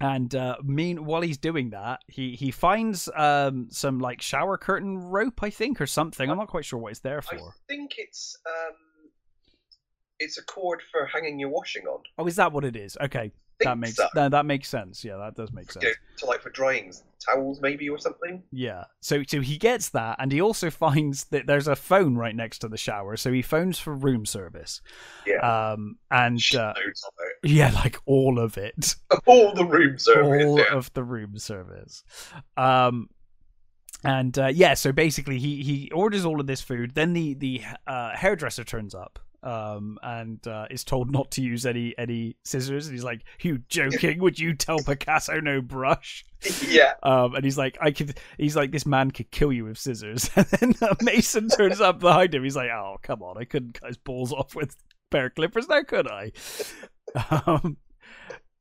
And 0.00 0.34
uh, 0.34 0.56
mean 0.64 1.04
while 1.04 1.22
he's 1.22 1.38
doing 1.38 1.70
that, 1.70 2.00
he 2.08 2.34
he 2.34 2.50
finds 2.50 3.08
um 3.14 3.68
some 3.70 4.00
like 4.00 4.20
shower 4.20 4.58
curtain 4.58 4.98
rope, 4.98 5.40
I 5.42 5.50
think, 5.50 5.80
or 5.80 5.86
something. 5.86 6.28
I'm 6.28 6.38
not 6.38 6.48
quite 6.48 6.64
sure 6.64 6.78
what 6.80 6.90
it's 6.90 7.00
there 7.00 7.22
for. 7.22 7.36
I 7.36 7.52
think 7.68 7.94
it's 7.98 8.36
um, 8.46 8.74
it's 10.18 10.38
a 10.38 10.42
cord 10.44 10.82
for 10.90 11.06
hanging 11.06 11.38
your 11.38 11.50
washing 11.50 11.86
on. 11.86 12.00
Oh, 12.18 12.26
is 12.26 12.36
that 12.36 12.52
what 12.52 12.64
it 12.64 12.74
is? 12.74 12.96
Okay, 13.00 13.30
that 13.60 13.78
makes 13.78 13.96
so. 13.96 14.08
no, 14.16 14.28
that 14.28 14.44
makes 14.44 14.68
sense. 14.68 15.04
Yeah, 15.04 15.18
that 15.18 15.36
does 15.36 15.52
make 15.52 15.70
sense. 15.70 15.84
Know, 15.84 15.92
to 16.18 16.26
like 16.26 16.42
for 16.42 16.50
drying 16.50 16.92
towels 17.24 17.60
maybe 17.60 17.88
or 17.88 17.98
something. 17.98 18.42
Yeah. 18.50 18.84
So 19.00 19.22
so 19.26 19.40
he 19.40 19.58
gets 19.58 19.90
that 19.90 20.16
and 20.18 20.32
he 20.32 20.40
also 20.40 20.70
finds 20.70 21.24
that 21.26 21.46
there's 21.46 21.68
a 21.68 21.76
phone 21.76 22.16
right 22.16 22.34
next 22.34 22.60
to 22.60 22.68
the 22.68 22.76
shower. 22.76 23.16
So 23.16 23.32
he 23.32 23.42
phones 23.42 23.78
for 23.78 23.94
room 23.94 24.26
service. 24.26 24.80
Yeah. 25.26 25.72
Um 25.72 25.96
and 26.10 26.36
uh, 26.38 26.72
Shitloads 26.74 27.04
of 27.06 27.14
it. 27.42 27.50
yeah, 27.50 27.70
like 27.72 27.96
all 28.06 28.38
of 28.38 28.56
it. 28.58 28.96
All 29.26 29.54
the 29.54 29.64
room 29.64 29.98
service. 29.98 30.44
all 30.44 30.58
yeah. 30.58 30.74
of 30.74 30.92
the 30.94 31.04
room 31.04 31.38
service. 31.38 32.04
Um 32.56 33.08
and 34.04 34.36
uh, 34.38 34.48
yeah, 34.48 34.74
so 34.74 34.90
basically 34.90 35.38
he 35.38 35.62
he 35.62 35.90
orders 35.92 36.24
all 36.24 36.40
of 36.40 36.46
this 36.48 36.60
food. 36.60 36.94
Then 36.94 37.12
the 37.12 37.34
the 37.34 37.62
uh, 37.86 38.16
hairdresser 38.16 38.64
turns 38.64 38.94
up 38.94 39.20
um 39.42 39.98
and 40.02 40.46
uh, 40.46 40.66
is 40.70 40.84
told 40.84 41.10
not 41.10 41.30
to 41.32 41.42
use 41.42 41.66
any 41.66 41.94
any 41.98 42.36
scissors 42.44 42.86
and 42.86 42.94
he's 42.94 43.04
like 43.04 43.22
you 43.40 43.58
joking 43.68 44.20
would 44.20 44.38
you 44.38 44.54
tell 44.54 44.78
picasso 44.78 45.40
no 45.40 45.60
brush 45.60 46.24
yeah. 46.66 46.94
um, 47.02 47.34
and 47.34 47.44
he's 47.44 47.58
like, 47.58 47.78
I 47.80 47.90
could. 47.90 48.18
He's 48.38 48.56
like, 48.56 48.70
this 48.70 48.86
man 48.86 49.10
could 49.10 49.30
kill 49.30 49.52
you 49.52 49.64
with 49.64 49.78
scissors. 49.78 50.30
And 50.36 50.46
then 50.46 50.74
uh, 50.82 50.94
Mason 51.02 51.48
turns 51.48 51.80
up 51.80 52.00
behind 52.00 52.34
him. 52.34 52.42
He's 52.42 52.56
like, 52.56 52.70
oh 52.70 52.96
come 53.02 53.22
on, 53.22 53.38
I 53.38 53.44
couldn't 53.44 53.80
cut 53.80 53.88
his 53.88 53.96
balls 53.96 54.32
off 54.32 54.54
with 54.54 54.70
a 54.72 54.74
pair 55.10 55.26
of 55.26 55.34
clippers 55.34 55.68
now, 55.68 55.82
could 55.82 56.08
I? 56.08 56.32
Um, 57.46 57.76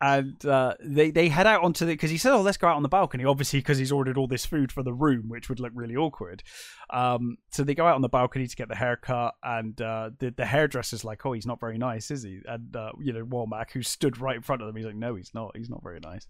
and 0.02 0.44
uh, 0.48 0.74
they 0.84 1.12
they 1.12 1.30
head 1.30 1.46
out 1.46 1.64
onto 1.64 1.86
the 1.86 1.94
because 1.94 2.10
he 2.10 2.18
said, 2.18 2.34
oh, 2.34 2.42
let's 2.42 2.58
go 2.58 2.68
out 2.68 2.76
on 2.76 2.82
the 2.82 2.90
balcony. 2.90 3.24
Obviously, 3.24 3.60
because 3.60 3.78
he's 3.78 3.92
ordered 3.92 4.18
all 4.18 4.26
this 4.26 4.48
food 4.48 4.72
for 4.72 4.82
the 4.82 4.94
room, 4.94 5.30
which 5.30 5.48
would 5.48 5.60
look 5.60 5.72
really 5.76 5.96
awkward. 5.96 6.42
Um, 6.90 7.38
so 7.52 7.64
they 7.64 7.76
go 7.76 7.86
out 7.86 7.94
on 7.94 8.02
the 8.02 8.10
balcony 8.10 8.48
to 8.48 8.56
get 8.56 8.68
the 8.68 8.76
haircut, 8.76 9.36
and 9.44 9.80
uh, 9.80 10.10
the 10.18 10.32
the 10.32 10.46
hairdresser's 10.46 11.06
like, 11.06 11.24
oh, 11.26 11.34
he's 11.34 11.46
not 11.46 11.60
very 11.60 11.78
nice, 11.78 12.10
is 12.10 12.24
he? 12.24 12.40
And 12.46 12.76
uh, 12.76 12.94
you 13.00 13.14
know, 13.14 13.24
Womack, 13.24 13.72
who 13.72 13.84
stood 13.84 14.20
right 14.20 14.36
in 14.36 14.42
front 14.42 14.64
of 14.64 14.68
them, 14.68 14.76
he's 14.76 14.86
like, 14.86 14.96
no, 14.96 15.14
he's 15.14 15.32
not. 15.36 15.56
He's 15.56 15.70
not 15.70 15.84
very 15.84 16.00
nice. 16.00 16.28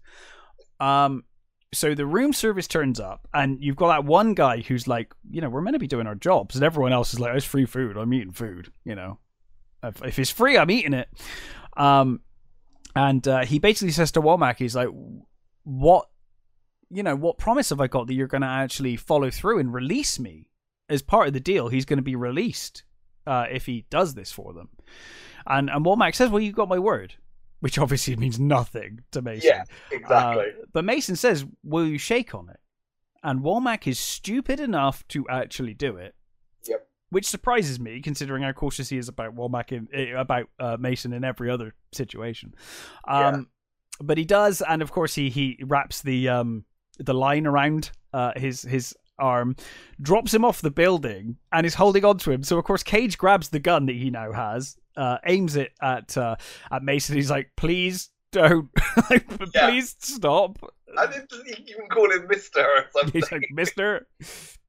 Um, 0.78 1.24
so 1.72 1.94
the 1.94 2.04
room 2.04 2.34
service 2.34 2.68
turns 2.68 3.00
up, 3.00 3.26
and 3.32 3.56
you've 3.62 3.76
got 3.76 3.88
that 3.88 4.04
one 4.04 4.34
guy 4.34 4.60
who's 4.60 4.86
like, 4.86 5.14
you 5.30 5.40
know, 5.40 5.48
we're 5.48 5.62
meant 5.62 5.76
to 5.76 5.80
be 5.80 5.86
doing 5.86 6.06
our 6.06 6.14
jobs, 6.14 6.56
and 6.56 6.62
everyone 6.62 6.92
else 6.92 7.14
is 7.14 7.20
like, 7.20 7.34
it's 7.34 7.46
free 7.46 7.64
food. 7.64 7.96
I'm 7.96 8.12
eating 8.12 8.32
food. 8.32 8.70
You 8.84 8.96
know, 8.96 9.18
if, 9.82 10.04
if 10.04 10.18
it's 10.18 10.30
free, 10.30 10.58
I'm 10.58 10.70
eating 10.70 10.92
it. 10.92 11.08
Um, 11.74 12.20
and 12.94 13.26
uh, 13.26 13.44
he 13.44 13.58
basically 13.58 13.92
says 13.92 14.12
to 14.12 14.22
Womack, 14.22 14.58
he's 14.58 14.76
like, 14.76 14.88
what, 15.64 16.08
you 16.90 17.02
know, 17.02 17.16
what 17.16 17.38
promise 17.38 17.70
have 17.70 17.80
I 17.80 17.86
got 17.86 18.06
that 18.06 18.14
you're 18.14 18.26
going 18.26 18.42
to 18.42 18.48
actually 18.48 18.96
follow 18.96 19.30
through 19.30 19.58
and 19.58 19.72
release 19.72 20.18
me 20.18 20.48
as 20.88 21.02
part 21.02 21.28
of 21.28 21.32
the 21.32 21.40
deal? 21.40 21.68
He's 21.68 21.84
going 21.84 21.98
to 21.98 22.02
be 22.02 22.16
released 22.16 22.84
uh, 23.26 23.46
if 23.50 23.66
he 23.66 23.86
does 23.90 24.14
this 24.14 24.32
for 24.32 24.52
them. 24.52 24.68
And 25.46 25.70
and 25.70 25.84
Womack 25.84 26.14
says, 26.14 26.30
well, 26.30 26.40
you've 26.40 26.54
got 26.54 26.68
my 26.68 26.78
word. 26.78 27.14
Which 27.60 27.78
obviously 27.78 28.16
means 28.24 28.40
nothing 28.40 29.00
to 29.12 29.22
Mason. 29.22 29.50
Yeah. 29.54 29.64
Exactly. 29.92 30.46
Uh, 30.46 30.64
but 30.72 30.84
Mason 30.84 31.14
says, 31.14 31.46
"Will 31.62 31.86
you 31.86 31.96
shake 31.96 32.34
on 32.34 32.48
it?" 32.48 32.58
And 33.22 33.40
Womack 33.40 33.86
is 33.86 34.00
stupid 34.00 34.58
enough 34.58 35.06
to 35.08 35.28
actually 35.28 35.72
do 35.72 35.96
it. 35.96 36.16
Which 37.12 37.26
surprises 37.28 37.78
me, 37.78 38.00
considering 38.00 38.42
how 38.42 38.52
cautious 38.52 38.88
he 38.88 38.96
is 38.96 39.08
about 39.08 39.36
Womack 39.36 39.70
in 39.70 39.86
eh, 39.92 40.18
about 40.18 40.46
uh, 40.58 40.76
Mason 40.80 41.12
in 41.12 41.24
every 41.24 41.50
other 41.50 41.74
situation. 41.92 42.54
Um, 43.06 43.48
But 44.00 44.16
he 44.16 44.24
does, 44.24 44.62
and 44.62 44.80
of 44.82 44.90
course 44.90 45.14
he 45.14 45.28
he 45.28 45.58
wraps 45.62 46.00
the 46.02 46.28
um 46.30 46.64
the 46.98 47.12
line 47.14 47.46
around 47.46 47.90
uh, 48.14 48.32
his 48.36 48.62
his 48.62 48.94
arm, 49.18 49.56
drops 50.00 50.32
him 50.32 50.44
off 50.44 50.62
the 50.62 50.70
building, 50.70 51.36
and 51.52 51.66
is 51.66 51.74
holding 51.74 52.04
on 52.04 52.16
to 52.18 52.30
him. 52.32 52.42
So 52.42 52.58
of 52.58 52.64
course 52.64 52.82
Cage 52.82 53.18
grabs 53.18 53.50
the 53.50 53.60
gun 53.60 53.84
that 53.86 53.96
he 53.96 54.08
now 54.10 54.32
has, 54.32 54.76
uh, 54.96 55.18
aims 55.26 55.54
it 55.56 55.72
at 55.82 56.16
uh, 56.16 56.36
at 56.70 56.82
Mason. 56.82 57.14
He's 57.14 57.30
like, 57.30 57.50
"Please 57.58 58.08
don't, 58.32 58.70
like, 59.10 59.26
Yeah. 59.54 59.68
please 59.68 59.94
stop." 60.00 60.58
I 60.96 61.06
didn't 61.06 61.30
even 61.68 61.86
call 61.90 62.10
him 62.10 62.26
Mister 62.28 62.60
or 62.62 62.84
something. 62.92 63.12
He's 63.20 63.30
like, 63.30 63.48
"Mister." 63.52 64.06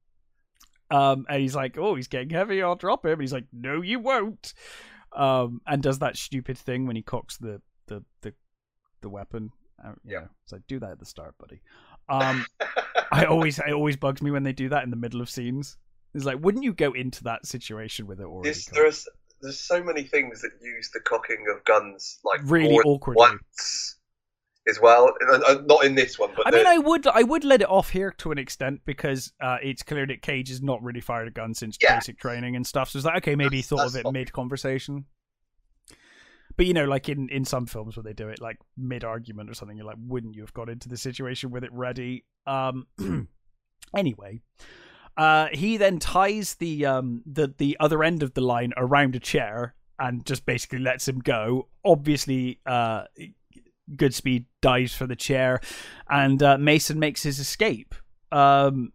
Um, 0.90 1.26
and 1.28 1.40
he's 1.40 1.54
like, 1.54 1.78
"Oh, 1.78 1.94
he's 1.94 2.08
getting 2.08 2.30
heavy. 2.30 2.62
I'll 2.62 2.76
drop 2.76 3.04
him." 3.04 3.12
And 3.12 3.20
he's 3.20 3.32
like, 3.32 3.46
"No, 3.52 3.80
you 3.80 3.98
won't." 3.98 4.54
Um, 5.12 5.60
and 5.66 5.82
does 5.82 6.00
that 6.00 6.16
stupid 6.16 6.58
thing 6.58 6.86
when 6.86 6.96
he 6.96 7.02
cocks 7.02 7.36
the 7.36 7.60
the 7.86 8.04
the, 8.22 8.34
the 9.00 9.08
weapon. 9.08 9.52
Yeah. 10.04 10.20
know, 10.20 10.28
like 10.52 10.62
do 10.66 10.78
that 10.80 10.92
at 10.92 10.98
the 10.98 11.04
start, 11.04 11.34
buddy. 11.38 11.60
Um, 12.08 12.46
I 13.12 13.24
always 13.26 13.58
it 13.58 13.72
always 13.72 13.96
bugs 13.96 14.22
me 14.22 14.30
when 14.30 14.42
they 14.42 14.52
do 14.52 14.68
that 14.70 14.82
in 14.82 14.90
the 14.90 14.96
middle 14.96 15.20
of 15.20 15.30
scenes. 15.30 15.76
It's 16.14 16.24
like, 16.24 16.38
wouldn't 16.40 16.64
you 16.64 16.72
go 16.72 16.92
into 16.92 17.24
that 17.24 17.44
situation 17.44 18.06
with 18.06 18.20
it 18.20 18.24
already? 18.24 18.50
There's, 18.50 18.66
there's 18.66 19.08
there's 19.40 19.60
so 19.60 19.82
many 19.82 20.04
things 20.04 20.40
that 20.42 20.52
use 20.62 20.90
the 20.92 21.00
cocking 21.00 21.44
of 21.54 21.64
guns 21.64 22.18
like 22.24 22.40
really 22.44 22.76
awkwardly. 22.76 23.20
once 23.20 23.96
as 24.68 24.80
well. 24.80 25.12
Not 25.66 25.84
in 25.84 25.94
this 25.94 26.18
one, 26.18 26.30
but 26.36 26.46
I 26.46 26.50
the- 26.50 26.56
mean, 26.58 26.66
I 26.66 26.78
would 26.78 27.06
I 27.06 27.22
would 27.22 27.44
let 27.44 27.60
it 27.62 27.68
off 27.68 27.90
here 27.90 28.10
to 28.18 28.32
an 28.32 28.38
extent 28.38 28.80
because 28.84 29.32
uh, 29.40 29.58
it's 29.62 29.82
clear 29.82 30.06
that 30.06 30.22
Cage 30.22 30.48
has 30.48 30.62
not 30.62 30.82
really 30.82 31.00
fired 31.00 31.28
a 31.28 31.30
gun 31.30 31.54
since 31.54 31.76
Yeah. 31.80 31.96
basic 31.96 32.18
training 32.18 32.56
and 32.56 32.66
stuff. 32.66 32.90
So 32.90 32.98
it's 32.98 33.06
like, 33.06 33.16
okay, 33.18 33.34
maybe 33.36 33.56
he 33.56 33.62
thought 33.62 33.86
of 33.86 33.96
it 33.96 34.10
mid 34.12 34.32
conversation. 34.32 35.04
But 36.56 36.66
you 36.66 36.72
know, 36.72 36.84
like 36.84 37.08
in, 37.08 37.28
in 37.30 37.44
some 37.44 37.66
films 37.66 37.96
where 37.96 38.04
they 38.04 38.12
do 38.12 38.28
it 38.28 38.40
like 38.40 38.58
mid 38.76 39.02
argument 39.04 39.50
or 39.50 39.54
something, 39.54 39.76
you're 39.76 39.86
like, 39.86 39.96
wouldn't 39.98 40.36
you 40.36 40.42
have 40.42 40.54
got 40.54 40.68
into 40.68 40.88
the 40.88 40.96
situation 40.96 41.50
with 41.50 41.64
it 41.64 41.72
ready? 41.72 42.24
Um, 42.46 42.86
anyway, 43.96 44.40
uh, 45.16 45.48
he 45.52 45.76
then 45.76 45.98
ties 45.98 46.54
the 46.54 46.86
um 46.86 47.22
the 47.26 47.52
the 47.58 47.76
other 47.80 48.02
end 48.04 48.22
of 48.22 48.34
the 48.34 48.40
line 48.40 48.72
around 48.76 49.16
a 49.16 49.20
chair 49.20 49.74
and 49.98 50.24
just 50.24 50.46
basically 50.46 50.78
lets 50.78 51.06
him 51.08 51.18
go. 51.20 51.68
Obviously, 51.84 52.60
uh, 52.66 53.04
Goodspeed 53.92 54.46
dives 54.60 54.94
for 54.94 55.06
the 55.06 55.16
chair, 55.16 55.60
and 56.08 56.42
uh, 56.42 56.58
Mason 56.58 56.98
makes 56.98 57.22
his 57.22 57.38
escape. 57.38 57.94
Um, 58.32 58.92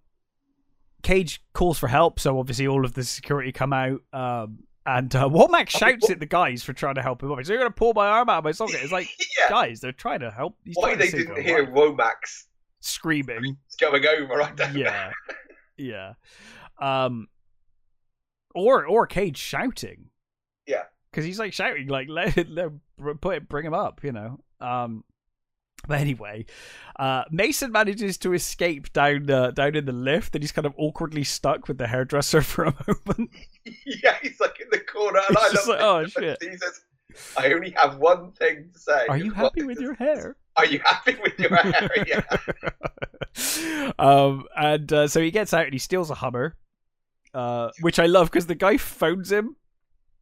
Cage 1.03 1.41
calls 1.53 1.79
for 1.79 1.87
help, 1.87 2.19
so 2.19 2.39
obviously 2.39 2.67
all 2.67 2.83
of 2.85 2.93
the 2.93 3.03
security 3.03 3.51
come 3.51 3.73
out. 3.73 4.01
Um, 4.11 4.63
and 4.85 5.15
uh, 5.15 5.29
Womack 5.29 5.69
shouts 5.69 6.09
at 6.09 6.19
the 6.19 6.25
guys 6.25 6.63
for 6.63 6.73
trying 6.73 6.95
to 6.95 7.01
help 7.01 7.21
him. 7.21 7.29
He's 7.29 7.49
like, 7.49 7.59
"You're 7.59 7.63
to 7.63 7.71
pull 7.71 7.93
my 7.93 8.07
arm 8.07 8.29
out 8.29 8.39
of 8.39 8.43
my 8.43 8.51
socket." 8.51 8.79
It's 8.81 8.91
like, 8.91 9.07
yeah. 9.39 9.49
guys, 9.49 9.79
they're 9.79 9.91
trying 9.91 10.21
to 10.21 10.31
help. 10.31 10.57
He's 10.65 10.75
Why 10.75 10.95
they 10.95 11.09
didn't 11.09 11.41
hear. 11.41 11.67
Womack's 11.67 12.47
screaming. 12.79 13.57
going 13.79 14.05
over? 14.05 14.41
I 14.41 14.51
don't. 14.51 14.75
Yeah, 14.75 15.11
yeah. 15.77 16.13
Um, 16.81 17.27
or 18.55 18.85
or 18.85 19.05
Cage 19.05 19.37
shouting. 19.37 20.05
Yeah. 20.65 20.83
because 21.11 21.25
he's 21.25 21.39
like 21.39 21.53
shouting, 21.53 21.87
like 21.87 22.07
let, 22.09 22.47
let 22.49 22.69
put 23.21 23.37
it, 23.37 23.49
bring 23.49 23.65
him 23.65 23.73
up, 23.73 24.03
you 24.03 24.11
know. 24.11 24.39
Um, 24.61 25.03
but 25.87 26.01
anyway, 26.01 26.45
uh, 26.97 27.23
Mason 27.31 27.71
manages 27.71 28.17
to 28.19 28.33
escape 28.33 28.91
down 28.91 29.29
uh, 29.31 29.51
down 29.51 29.75
in 29.75 29.85
the 29.85 29.93
lift, 29.93 30.35
and 30.35 30.43
he's 30.43 30.51
kind 30.51 30.65
of 30.65 30.73
awkwardly 30.77 31.23
stuck 31.23 31.67
with 31.69 31.77
the 31.77 31.87
hairdresser 31.87 32.41
for 32.43 32.65
a 32.65 32.75
moment. 32.87 33.29
yeah, 33.85 34.17
he's 34.21 34.39
like 34.39 34.59
in 34.59 34.67
the 34.71 34.79
corner, 34.79 35.19
and 35.29 35.37
He's 35.37 35.47
I 35.49 35.51
just 35.53 35.67
love 35.69 35.79
like, 35.79 35.85
"Oh, 35.85 35.97
it. 35.99 36.11
shit." 36.11 36.37
He 36.51 36.57
says, 36.57 36.81
"I 37.37 37.53
only 37.53 37.71
have 37.77 37.97
one 37.97 38.31
thing 38.33 38.69
to 38.73 38.79
say." 38.79 39.05
Are 39.07 39.17
you 39.17 39.31
happy 39.31 39.63
with 39.63 39.79
your 39.79 39.93
hair? 39.93 40.35
Are 40.57 40.65
you 40.65 40.79
happy 40.83 41.15
with 41.23 41.39
your 41.39 41.55
hair? 41.55 41.89
yeah. 42.05 43.91
um, 43.99 44.45
and 44.57 44.91
uh, 44.91 45.07
so 45.07 45.21
he 45.21 45.31
gets 45.31 45.53
out 45.53 45.63
and 45.63 45.73
he 45.73 45.79
steals 45.79 46.09
a 46.09 46.15
Hummer, 46.15 46.57
uh, 47.33 47.69
which 47.81 47.99
I 47.99 48.05
love 48.07 48.29
because 48.31 48.47
the 48.47 48.55
guy 48.55 48.77
phones 48.77 49.31
him. 49.31 49.55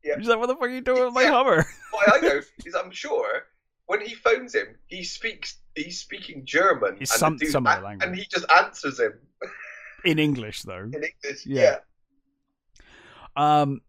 Yeah. 0.03 0.17
He's 0.19 0.27
like, 0.27 0.37
"What 0.37 0.47
the 0.47 0.53
fuck 0.55 0.63
are 0.65 0.69
you 0.69 0.81
doing 0.81 1.03
with 1.05 1.13
my 1.13 1.23
Yeah. 1.23 1.31
Hummer?" 1.31 1.65
What 1.91 2.13
I 2.15 2.19
know 2.19 2.41
is, 2.63 2.75
I'm 2.75 2.91
sure 2.91 3.45
when 3.87 4.01
he 4.01 4.13
phones 4.15 4.53
him, 4.55 4.75
he 4.85 5.03
speaks. 5.03 5.57
He's 5.75 5.99
speaking 5.99 6.45
German, 6.45 6.97
and, 6.99 7.07
some- 7.07 7.37
dude 7.37 7.49
some 7.51 7.67
other 7.67 7.81
language. 7.83 8.07
and 8.07 8.15
he 8.17 8.25
just 8.31 8.45
answers 8.55 8.99
him 8.99 9.13
In 10.05 10.17
English, 10.19 10.61
though. 10.63 10.83
in 10.83 10.93
English. 10.93 11.45
Yeah. 11.45 11.61
Yeah. 11.61 11.77
Um, 13.35 13.81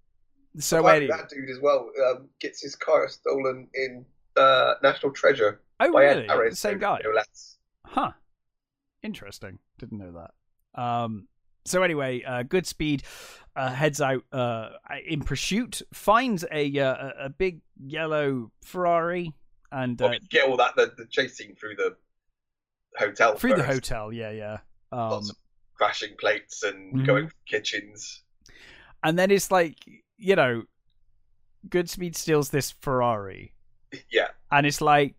so 0.58 0.86
anyway, 0.86 1.16
that 1.16 1.28
dude 1.30 1.48
as 1.50 1.60
well 1.60 1.90
um, 2.10 2.28
gets 2.40 2.60
his 2.62 2.74
car 2.74 3.08
stolen 3.08 3.68
in 3.74 4.04
uh, 4.36 4.74
National 4.82 5.12
Treasure 5.12 5.60
oh 5.80 5.88
really? 5.88 6.26
The 6.26 6.56
same 6.56 6.78
guy? 6.78 7.00
No. 7.04 7.12
Huh. 7.86 8.12
Interesting. 9.02 9.58
Didn't 9.78 9.98
know 9.98 10.12
that. 10.12 10.80
Um. 10.82 11.28
So 11.64 11.82
anyway, 11.82 12.22
uh, 12.22 12.42
Goodspeed 12.44 13.02
uh, 13.56 13.70
heads 13.70 14.00
out 14.00 14.24
uh, 14.32 14.70
in 15.06 15.20
pursuit, 15.20 15.82
finds 15.92 16.44
a 16.52 16.78
uh, 16.78 16.94
a- 16.94 17.24
a 17.26 17.28
big 17.30 17.60
yellow 17.82 18.50
Ferrari, 18.64 19.32
and 19.72 20.00
Well, 20.00 20.14
uh, 20.14 20.18
get 20.30 20.48
all 20.48 20.56
that 20.56 20.76
the, 20.76 20.92
the 20.96 21.06
chase 21.06 21.36
scene 21.36 21.54
through 21.54 21.76
the 21.76 21.96
hotel. 22.96 23.36
through 23.36 23.54
the 23.54 23.62
hotel. 23.64 24.12
Yeah, 24.12 24.30
yeah. 24.30 24.58
Um, 24.92 25.10
Lots 25.10 25.30
of 25.30 25.36
crashing 25.74 26.16
plates 26.18 26.62
and 26.62 26.94
Mhm. 26.94 27.06
going 27.06 27.32
kitchens. 27.46 28.22
and 29.04 29.18
then 29.18 29.30
it's 29.30 29.50
like 29.50 29.76
you 30.20 30.34
know, 30.34 30.64
Goodspeed 31.68 32.16
steals 32.16 32.50
this 32.50 32.70
Ferrari, 32.72 33.52
Yeah. 34.10 34.28
and 34.50 34.66
it's 34.66 34.80
like, 34.80 35.14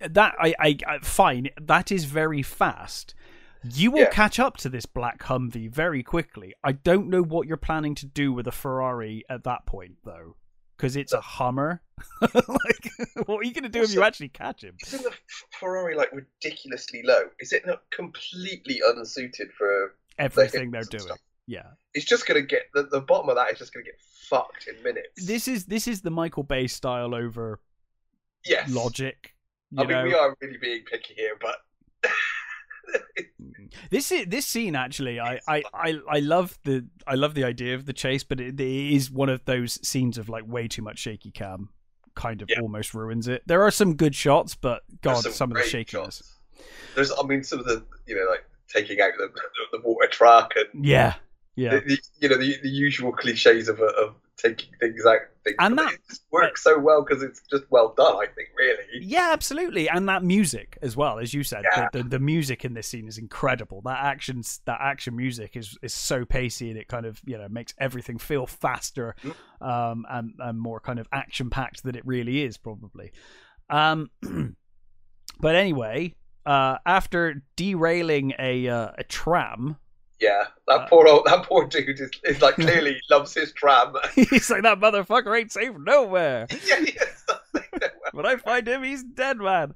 that 0.00 0.34
I, 0.40 0.54
I, 0.58 0.78
I 0.86 0.98
fine. 1.00 1.50
That 1.60 1.90
is 1.92 2.04
very 2.04 2.42
fast. 2.42 3.14
You 3.64 3.90
will 3.90 4.00
Yeah. 4.04 4.10
catch 4.10 4.38
up 4.38 4.56
to 4.58 4.68
this 4.70 4.86
black 4.86 5.18
Humvee 5.24 5.68
very 5.70 6.02
quickly. 6.02 6.54
I 6.64 6.72
don't 6.72 7.08
know 7.08 7.22
what 7.22 7.46
you're 7.48 7.56
planning 7.58 7.94
to 7.96 8.06
do 8.06 8.32
with 8.32 8.46
a 8.46 8.52
Ferrari 8.52 9.24
at 9.28 9.44
that 9.44 9.66
point, 9.66 9.96
though, 10.04 10.36
because 10.78 10.96
it's 10.96 11.12
a 11.12 11.20
Hummer. 11.20 11.82
like, 12.22 12.90
what 13.26 13.40
are 13.40 13.42
you 13.42 13.52
going 13.52 13.64
to 13.64 13.68
do 13.68 13.82
if 13.82 13.92
you 13.92 14.02
actually 14.02 14.28
catch 14.28 14.62
him? 14.62 14.76
Isn't 14.86 15.02
the 15.02 15.12
Ferrari 15.58 15.96
like 15.96 16.10
ridiculously 16.12 17.02
low? 17.04 17.22
Is 17.40 17.52
it 17.52 17.66
not 17.66 17.82
completely 17.90 18.80
unsuited 18.86 19.48
for? 19.58 19.96
Everything 20.18 20.70
they're 20.70 20.82
doing. 20.82 21.02
stuff? 21.02 21.18
Yeah. 21.46 21.62
It's 21.94 22.04
just 22.04 22.26
gonna 22.26 22.42
get 22.42 22.62
the, 22.74 22.82
the 22.84 23.00
bottom 23.00 23.28
of 23.30 23.36
that 23.36 23.50
is 23.52 23.58
just 23.58 23.72
gonna 23.72 23.84
get 23.84 23.98
fucked 24.28 24.68
in 24.68 24.82
minutes. 24.82 25.26
This 25.26 25.48
is 25.48 25.64
this 25.64 25.88
is 25.88 26.02
the 26.02 26.10
Michael 26.10 26.42
Bay 26.42 26.66
style 26.66 27.14
over 27.14 27.60
yes. 28.44 28.68
logic. 28.70 29.34
I 29.76 29.82
You 29.82 29.88
mean, 29.88 29.96
know? 29.96 30.04
we 30.04 30.14
are 30.14 30.36
really 30.40 30.58
being 30.58 30.82
picky 30.90 31.14
here, 31.14 31.36
but 31.40 31.56
This 33.90 34.10
is 34.12 34.26
this 34.26 34.46
scene 34.46 34.74
actually. 34.76 35.20
I, 35.20 35.40
I, 35.46 35.62
I, 35.74 35.98
I 36.08 36.18
love 36.20 36.58
the 36.64 36.86
I 37.06 37.14
love 37.14 37.34
the 37.34 37.44
idea 37.44 37.74
of 37.74 37.86
the 37.86 37.92
chase, 37.92 38.24
but 38.24 38.40
it, 38.40 38.58
it 38.60 38.92
is 38.94 39.10
one 39.10 39.28
of 39.28 39.44
those 39.44 39.78
scenes 39.86 40.18
of 40.18 40.28
like 40.28 40.44
way 40.46 40.68
too 40.68 40.82
much 40.82 40.98
shaky 40.98 41.30
cam, 41.30 41.68
kind 42.14 42.42
of 42.42 42.48
Yeah. 42.50 42.60
almost 42.60 42.94
ruins 42.94 43.28
it. 43.28 43.42
There 43.46 43.62
are 43.62 43.70
some 43.70 43.94
good 43.96 44.14
shots, 44.14 44.54
but 44.54 44.82
God, 45.02 45.22
there's 45.24 45.34
some, 45.34 45.50
of 45.50 45.56
the 45.58 45.62
shakiness. 45.64 46.16
shots. 46.16 46.38
There's, 46.94 47.12
I 47.12 47.22
mean, 47.24 47.42
some 47.44 47.58
of 47.60 47.66
the 47.66 47.84
you 48.06 48.16
know 48.16 48.28
like 48.30 48.44
taking 48.68 49.00
out 49.00 49.12
the 49.18 49.30
the 49.72 49.80
water 49.82 50.08
truck 50.08 50.52
and 50.56 50.84
Yeah, 50.84 51.14
yeah. 51.56 51.76
the, 51.76 51.80
the, 51.80 51.98
you 52.20 52.28
know 52.28 52.36
the, 52.38 52.56
the 52.62 52.68
usual 52.68 53.12
cliches 53.12 53.68
of 53.68 53.80
of 53.80 54.14
taking 54.38 54.70
things 54.80 55.04
out. 55.04 55.18
Things, 55.44 55.56
And 55.58 55.76
that- 55.78 55.94
works 56.30 56.62
so 56.62 56.78
well 56.78 57.02
because 57.04 57.22
it's 57.22 57.42
just 57.50 57.64
well 57.70 57.92
done. 57.96 58.16
I 58.16 58.26
think 58.34 58.48
really. 58.56 58.84
Yeah, 59.04 59.30
absolutely, 59.32 59.88
and 59.88 60.08
that 60.08 60.22
music 60.24 60.78
as 60.82 60.96
well, 60.96 61.18
as 61.18 61.34
you 61.34 61.42
said, 61.42 61.64
Yeah. 61.76 61.88
the, 61.92 62.02
the 62.02 62.08
the 62.10 62.18
music 62.18 62.64
in 62.64 62.74
this 62.74 62.86
scene 62.86 63.08
is 63.08 63.18
incredible. 63.18 63.82
That 63.84 63.98
action, 64.04 64.42
that 64.66 64.78
action 64.80 65.16
music 65.16 65.56
is 65.56 65.76
is 65.82 65.92
so 65.92 66.24
pacey, 66.24 66.70
and 66.70 66.78
it 66.78 66.88
kind 66.88 67.04
of 67.06 67.20
you 67.26 67.36
know 67.36 67.48
makes 67.48 67.74
everything 67.78 68.18
feel 68.18 68.46
faster, 68.46 69.14
Mm. 69.22 69.34
um, 69.66 70.06
and 70.08 70.32
and 70.38 70.58
more 70.60 70.80
kind 70.80 70.98
of 70.98 71.06
action 71.12 71.50
packed 71.50 71.82
than 71.82 71.94
it 71.94 72.06
really 72.06 72.42
is, 72.44 72.56
probably. 72.56 73.12
Um, 73.70 74.10
but 75.40 75.54
anyway, 75.54 76.14
uh, 76.46 76.78
after 76.86 77.42
derailing 77.56 78.32
a 78.38 78.68
uh, 78.68 78.90
a 78.98 79.04
tram, 79.04 79.76
Yeah, 80.20 80.44
that 80.66 80.72
Uh, 80.80 80.86
poor 80.88 81.06
old, 81.06 81.26
that 81.26 81.44
poor 81.44 81.66
dude 81.68 82.00
is, 82.00 82.10
is 82.24 82.42
like 82.42 82.56
clearly 82.56 83.00
loves 83.08 83.34
his 83.34 83.52
tram. 83.52 83.94
he's 84.14 84.50
like 84.50 84.62
that 84.62 84.80
motherfucker 84.80 85.38
ain't 85.38 85.52
safe 85.52 85.72
nowhere. 85.78 86.46
yeah, 86.66 86.80
yes. 86.80 87.24
when 88.12 88.26
I 88.26 88.36
find 88.36 88.66
him, 88.66 88.82
he's 88.82 89.04
dead, 89.04 89.38
man. 89.38 89.74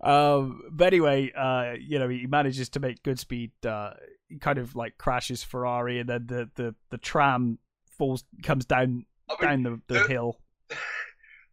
Um, 0.00 0.62
but 0.72 0.88
anyway, 0.88 1.30
uh, 1.36 1.74
you 1.80 1.98
know, 2.00 2.08
he 2.08 2.26
manages 2.26 2.68
to 2.70 2.80
make 2.80 3.02
good 3.04 3.20
speed. 3.20 3.52
Uh, 3.64 3.90
he 4.28 4.38
kind 4.38 4.58
of 4.58 4.74
like 4.74 4.98
crashes 4.98 5.44
Ferrari, 5.44 6.00
and 6.00 6.08
then 6.08 6.26
the 6.26 6.50
the, 6.56 6.74
the 6.90 6.98
tram 6.98 7.58
falls, 7.96 8.24
comes 8.42 8.64
down 8.64 9.06
I 9.30 9.34
mean, 9.54 9.62
down 9.62 9.80
the, 9.86 9.94
the 9.94 10.00
the- 10.02 10.08
hill. 10.08 10.40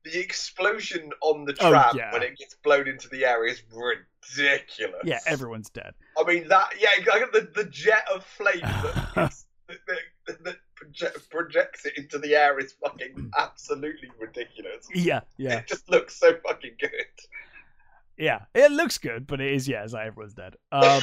the 0.03 0.19
explosion 0.19 1.11
on 1.21 1.45
the 1.45 1.55
Oh, 1.61 1.69
tram 1.69 1.95
yeah. 1.95 2.11
when 2.11 2.23
it 2.23 2.37
gets 2.37 2.55
blown 2.55 2.87
into 2.87 3.07
the 3.09 3.25
air 3.25 3.45
is 3.45 3.61
ridiculous. 4.37 5.01
Yeah, 5.03 5.19
everyone's 5.27 5.69
dead. 5.69 5.93
I 6.17 6.23
mean 6.23 6.47
that. 6.47 6.73
Yeah, 6.79 6.89
I 6.97 7.19
got 7.19 7.31
the 7.31 7.49
the 7.55 7.65
jet 7.65 8.05
of 8.13 8.25
flame 8.25 8.59
that, 8.61 9.11
that, 9.15 9.33
that, 10.27 10.43
that 10.43 10.55
project, 10.75 11.29
projects 11.29 11.85
it 11.85 11.93
into 11.97 12.19
the 12.19 12.35
air 12.35 12.59
is 12.59 12.73
fucking 12.83 13.31
absolutely 13.37 14.09
ridiculous. 14.19 14.87
Yeah, 14.93 15.21
yeah, 15.37 15.59
It 15.59 15.67
just 15.67 15.89
looks 15.89 16.15
so 16.17 16.33
fucking 16.45 16.73
good. 16.79 16.91
yeah. 18.17 18.41
It 18.53 18.71
looks 18.71 18.97
good, 18.97 19.25
but 19.27 19.41
it 19.41 19.53
is 19.53 19.67
yeah, 19.67 19.83
it's 19.83 19.93
like 19.93 20.07
everyone's 20.07 20.33
dead. 20.33 20.55
Um, 20.71 21.01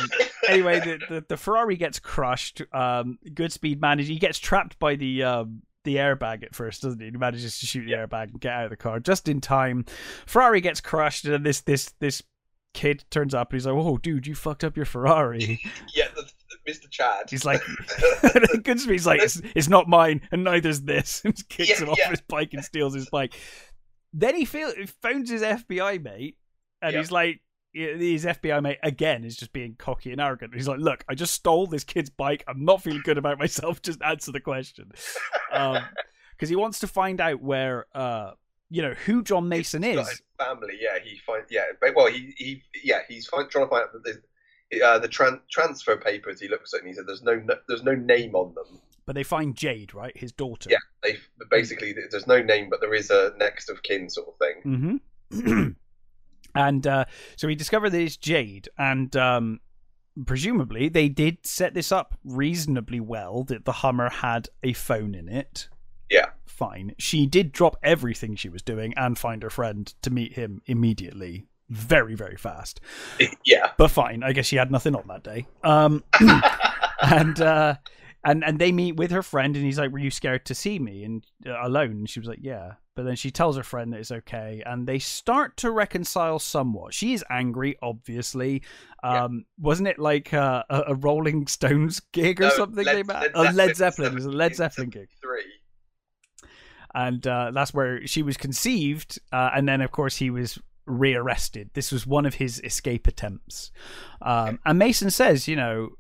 anyway, 0.48 0.80
the, 0.80 0.98
the 1.08 1.24
the 1.28 1.36
Ferrari 1.36 1.76
gets 1.76 1.98
crushed. 1.98 2.62
Um, 2.72 3.18
Goodspeed 3.26 3.80
manages. 3.80 4.08
He 4.08 4.18
gets 4.18 4.38
trapped 4.38 4.78
by 4.78 4.96
the 4.96 5.22
um 5.24 5.62
the 5.84 5.96
airbag 5.96 6.42
at 6.42 6.54
first, 6.54 6.82
doesn't 6.82 7.00
he? 7.00 7.06
He 7.06 7.16
manages 7.16 7.58
to 7.60 7.66
shoot 7.66 7.86
the 7.86 7.92
airbag 7.92 8.30
and 8.32 8.40
get 8.40 8.52
out 8.52 8.64
of 8.64 8.70
the 8.70 8.76
car 8.76 9.00
just 9.00 9.28
in 9.28 9.40
time. 9.40 9.86
Ferrari 10.26 10.60
gets 10.60 10.80
crushed, 10.80 11.24
and 11.24 11.44
this 11.44 11.62
this 11.62 11.94
this 12.00 12.22
kid 12.74 13.04
turns 13.10 13.34
up 13.34 13.50
and 13.52 13.60
he's 13.60 13.66
like, 13.66 13.74
"Oh, 13.74 13.96
dude, 13.98 14.26
you 14.26 14.34
fucked 14.34 14.64
up 14.64 14.76
your 14.76 14.86
Ferrari." 14.86 15.60
yeah, 15.94 16.06
the, 16.14 16.22
the, 16.22 16.70
Mr. 16.72 16.88
Chad. 16.90 17.28
He's 17.30 17.44
like, 17.44 17.60
Goodspeed's 17.92 19.06
like, 19.06 19.20
"It's, 19.22 19.40
it's 19.54 19.68
not 19.68 19.88
mine, 19.88 20.22
and 20.32 20.44
neither's 20.44 20.82
this," 20.82 21.22
and 21.24 21.34
kicks 21.48 21.68
Yeah, 21.70 21.80
him 21.84 21.88
off 21.90 21.98
yeah. 21.98 22.10
his 22.10 22.20
bike 22.22 22.50
and 22.52 22.64
steals 22.64 22.94
his 22.94 23.08
bike. 23.10 23.34
Then 24.12 24.34
he 24.36 24.44
feel, 24.44 24.72
phones 25.02 25.30
his 25.30 25.42
FBI 25.42 26.02
mate, 26.02 26.36
and 26.82 26.92
Yeah. 26.92 26.98
he's 26.98 27.10
like, 27.12 27.40
his 27.72 28.24
FBI 28.24 28.60
mate 28.60 28.78
again 28.82 29.22
is 29.24 29.36
just 29.36 29.52
being 29.52 29.76
cocky 29.78 30.10
and 30.10 30.20
arrogant. 30.20 30.52
He's 30.54 30.66
like, 30.66 30.80
"Look, 30.80 31.04
I 31.08 31.14
just 31.14 31.34
stole 31.34 31.68
this 31.68 31.84
kid's 31.84 32.10
bike. 32.10 32.42
I'm 32.48 32.64
not 32.64 32.82
feeling 32.82 33.02
good 33.04 33.18
about 33.18 33.38
myself. 33.38 33.80
Just 33.82 34.02
answer 34.02 34.32
the 34.32 34.40
question." 34.40 34.90
Because 35.50 36.48
he 36.48 36.56
wants 36.56 36.80
to 36.80 36.86
find 36.88 37.20
out 37.20 37.40
where, 37.42 37.86
uh, 37.94 38.32
you 38.70 38.82
know, 38.82 38.94
who 38.94 39.22
John 39.22 39.48
Mason 39.48 39.84
is. 39.84 40.08
his 40.08 40.22
family. 40.38 40.78
Yeah, 40.80 40.98
he 41.02 41.18
find 41.26 41.44
yeah. 41.50 41.64
Well, 41.94 42.06
he 42.06 42.32
he 42.36 42.62
yeah. 42.82 43.00
He's 43.08 43.26
find, 43.26 43.50
trying 43.50 43.66
to 43.66 43.68
find 43.68 43.82
out 43.82 43.92
that 43.92 44.04
there's, 44.04 44.82
uh, 44.82 44.98
the 44.98 45.08
tran- 45.08 45.40
transfer 45.50 45.96
papers. 45.96 46.40
He 46.40 46.48
looks 46.48 46.72
at 46.72 46.80
and 46.80 46.88
he 46.88 46.94
said, 46.94 47.04
"There's 47.06 47.22
no, 47.22 47.34
no 47.34 47.56
there's 47.68 47.82
no 47.82 47.94
name 47.94 48.34
on 48.34 48.54
them." 48.54 48.80
But 49.06 49.16
they 49.16 49.24
find 49.24 49.56
Jade, 49.56 49.92
right, 49.92 50.16
his 50.16 50.30
daughter. 50.30 50.70
Yeah. 50.70 50.78
They 51.02 51.16
basically 51.50 51.94
there's 52.10 52.28
no 52.28 52.40
name, 52.40 52.68
but 52.70 52.80
there 52.80 52.94
is 52.94 53.10
a 53.10 53.32
next 53.38 53.68
of 53.68 53.82
kin 53.82 54.08
sort 54.08 54.28
of 54.28 54.34
thing. 54.38 55.00
Mm-hmm. 55.32 55.68
and 56.54 56.86
uh, 56.86 57.04
so 57.36 57.48
we 57.48 57.56
discover 57.56 57.90
that 57.90 58.00
it's 58.00 58.16
Jade, 58.16 58.68
and 58.78 59.14
um, 59.16 59.60
presumably 60.26 60.88
they 60.88 61.08
did 61.08 61.44
set 61.44 61.74
this 61.74 61.90
up 61.90 62.16
reasonably 62.22 63.00
well. 63.00 63.42
That 63.42 63.64
the 63.64 63.72
Hummer 63.72 64.10
had 64.10 64.48
a 64.62 64.74
phone 64.74 65.16
in 65.16 65.28
it. 65.28 65.68
Yeah. 66.61 66.66
Fine. 66.68 66.94
She 66.98 67.26
did 67.26 67.52
drop 67.52 67.76
everything 67.82 68.36
she 68.36 68.48
was 68.48 68.62
doing 68.62 68.94
and 68.96 69.18
find 69.18 69.42
her 69.42 69.50
friend 69.50 69.92
to 70.02 70.11
meet 70.11 70.34
him 70.34 70.62
immediately. 70.66 71.46
Very, 71.68 72.14
very 72.14 72.36
fast. 72.36 72.80
yeah. 73.44 73.72
But 73.78 73.88
fine. 73.88 74.22
I 74.22 74.32
guess 74.32 74.46
she 74.46 74.56
had 74.56 74.70
nothing 74.70 74.94
on 74.94 75.04
that 75.08 75.22
day. 75.22 75.46
Um, 75.62 76.02
and 77.02 77.40
uh, 77.40 77.76
and 78.24 78.44
and 78.44 78.58
they 78.58 78.72
meet 78.72 78.96
with 78.96 79.11
her 79.12 79.22
friend, 79.22 79.56
and 79.56 79.64
he's 79.64 79.78
like, 79.78 79.92
"Were 79.92 79.98
you 79.98 80.11
scared 80.11 80.44
to 80.46 80.54
see 80.54 80.78
me 80.78 81.04
and 81.04 81.24
uh, 81.46 81.56
alone?" 81.62 81.92
And 81.92 82.11
she 82.11 82.20
was 82.20 82.28
like, 82.28 82.40
"Yeah." 82.42 82.72
But 82.96 83.04
then 83.04 83.16
she 83.16 83.30
tells 83.30 83.56
her 83.56 83.62
friend 83.62 83.92
that 83.92 84.00
it's 84.00 84.11
okay, 84.11 84.62
and 84.66 84.86
they 84.86 84.98
start 84.98 85.56
to 85.58 85.70
reconcile 85.70 86.38
somewhat. 86.38 86.92
She 86.92 87.14
is 87.14 87.24
angry, 87.30 87.78
obviously. 87.80 88.62
Yeah. 89.02 89.24
Um, 89.24 89.44
Wasn't 89.58 89.88
it 89.88 89.98
like 89.98 90.34
uh, 90.34 90.64
a, 90.68 90.82
a 90.88 90.94
Rolling 90.96 91.46
Stones 91.46 92.00
gig 92.12 92.40
or 92.42 92.48
No, 92.48 92.56
something? 92.56 92.84
Led- 92.84 92.96
they 92.96 93.02
met? 93.04 93.22
Led 93.22 93.30
oh, 93.34 93.42
Led 93.42 93.76
Zeppelin, 93.76 93.76
Zeppelin. 93.76 94.12
It 94.12 94.14
was 94.16 94.24
a 94.26 94.30
Led 94.30 94.56
Zeppelin 94.56 94.90
gig. 94.90 95.08
And 96.95 97.26
uh, 97.26 97.51
that's 97.53 97.72
where 97.74 98.07
she 98.07 98.22
was 98.22 98.36
conceived. 98.36 99.18
Uh, 99.32 99.51
and 99.55 99.68
then, 99.68 99.80
of 99.80 99.91
course, 99.93 100.16
he 100.16 100.30
was 100.30 100.59
rearrested. 100.86 101.70
This 101.74 101.93
was 101.93 102.07
one 102.07 102.26
of 102.26 102.34
his 102.34 102.61
escape 102.64 103.07
attempts. 103.07 103.70
Um, 104.22 104.59
and 104.64 104.78
Mason 104.78 105.11
says, 105.11 105.47
you 105.49 105.57
know, 105.57 105.91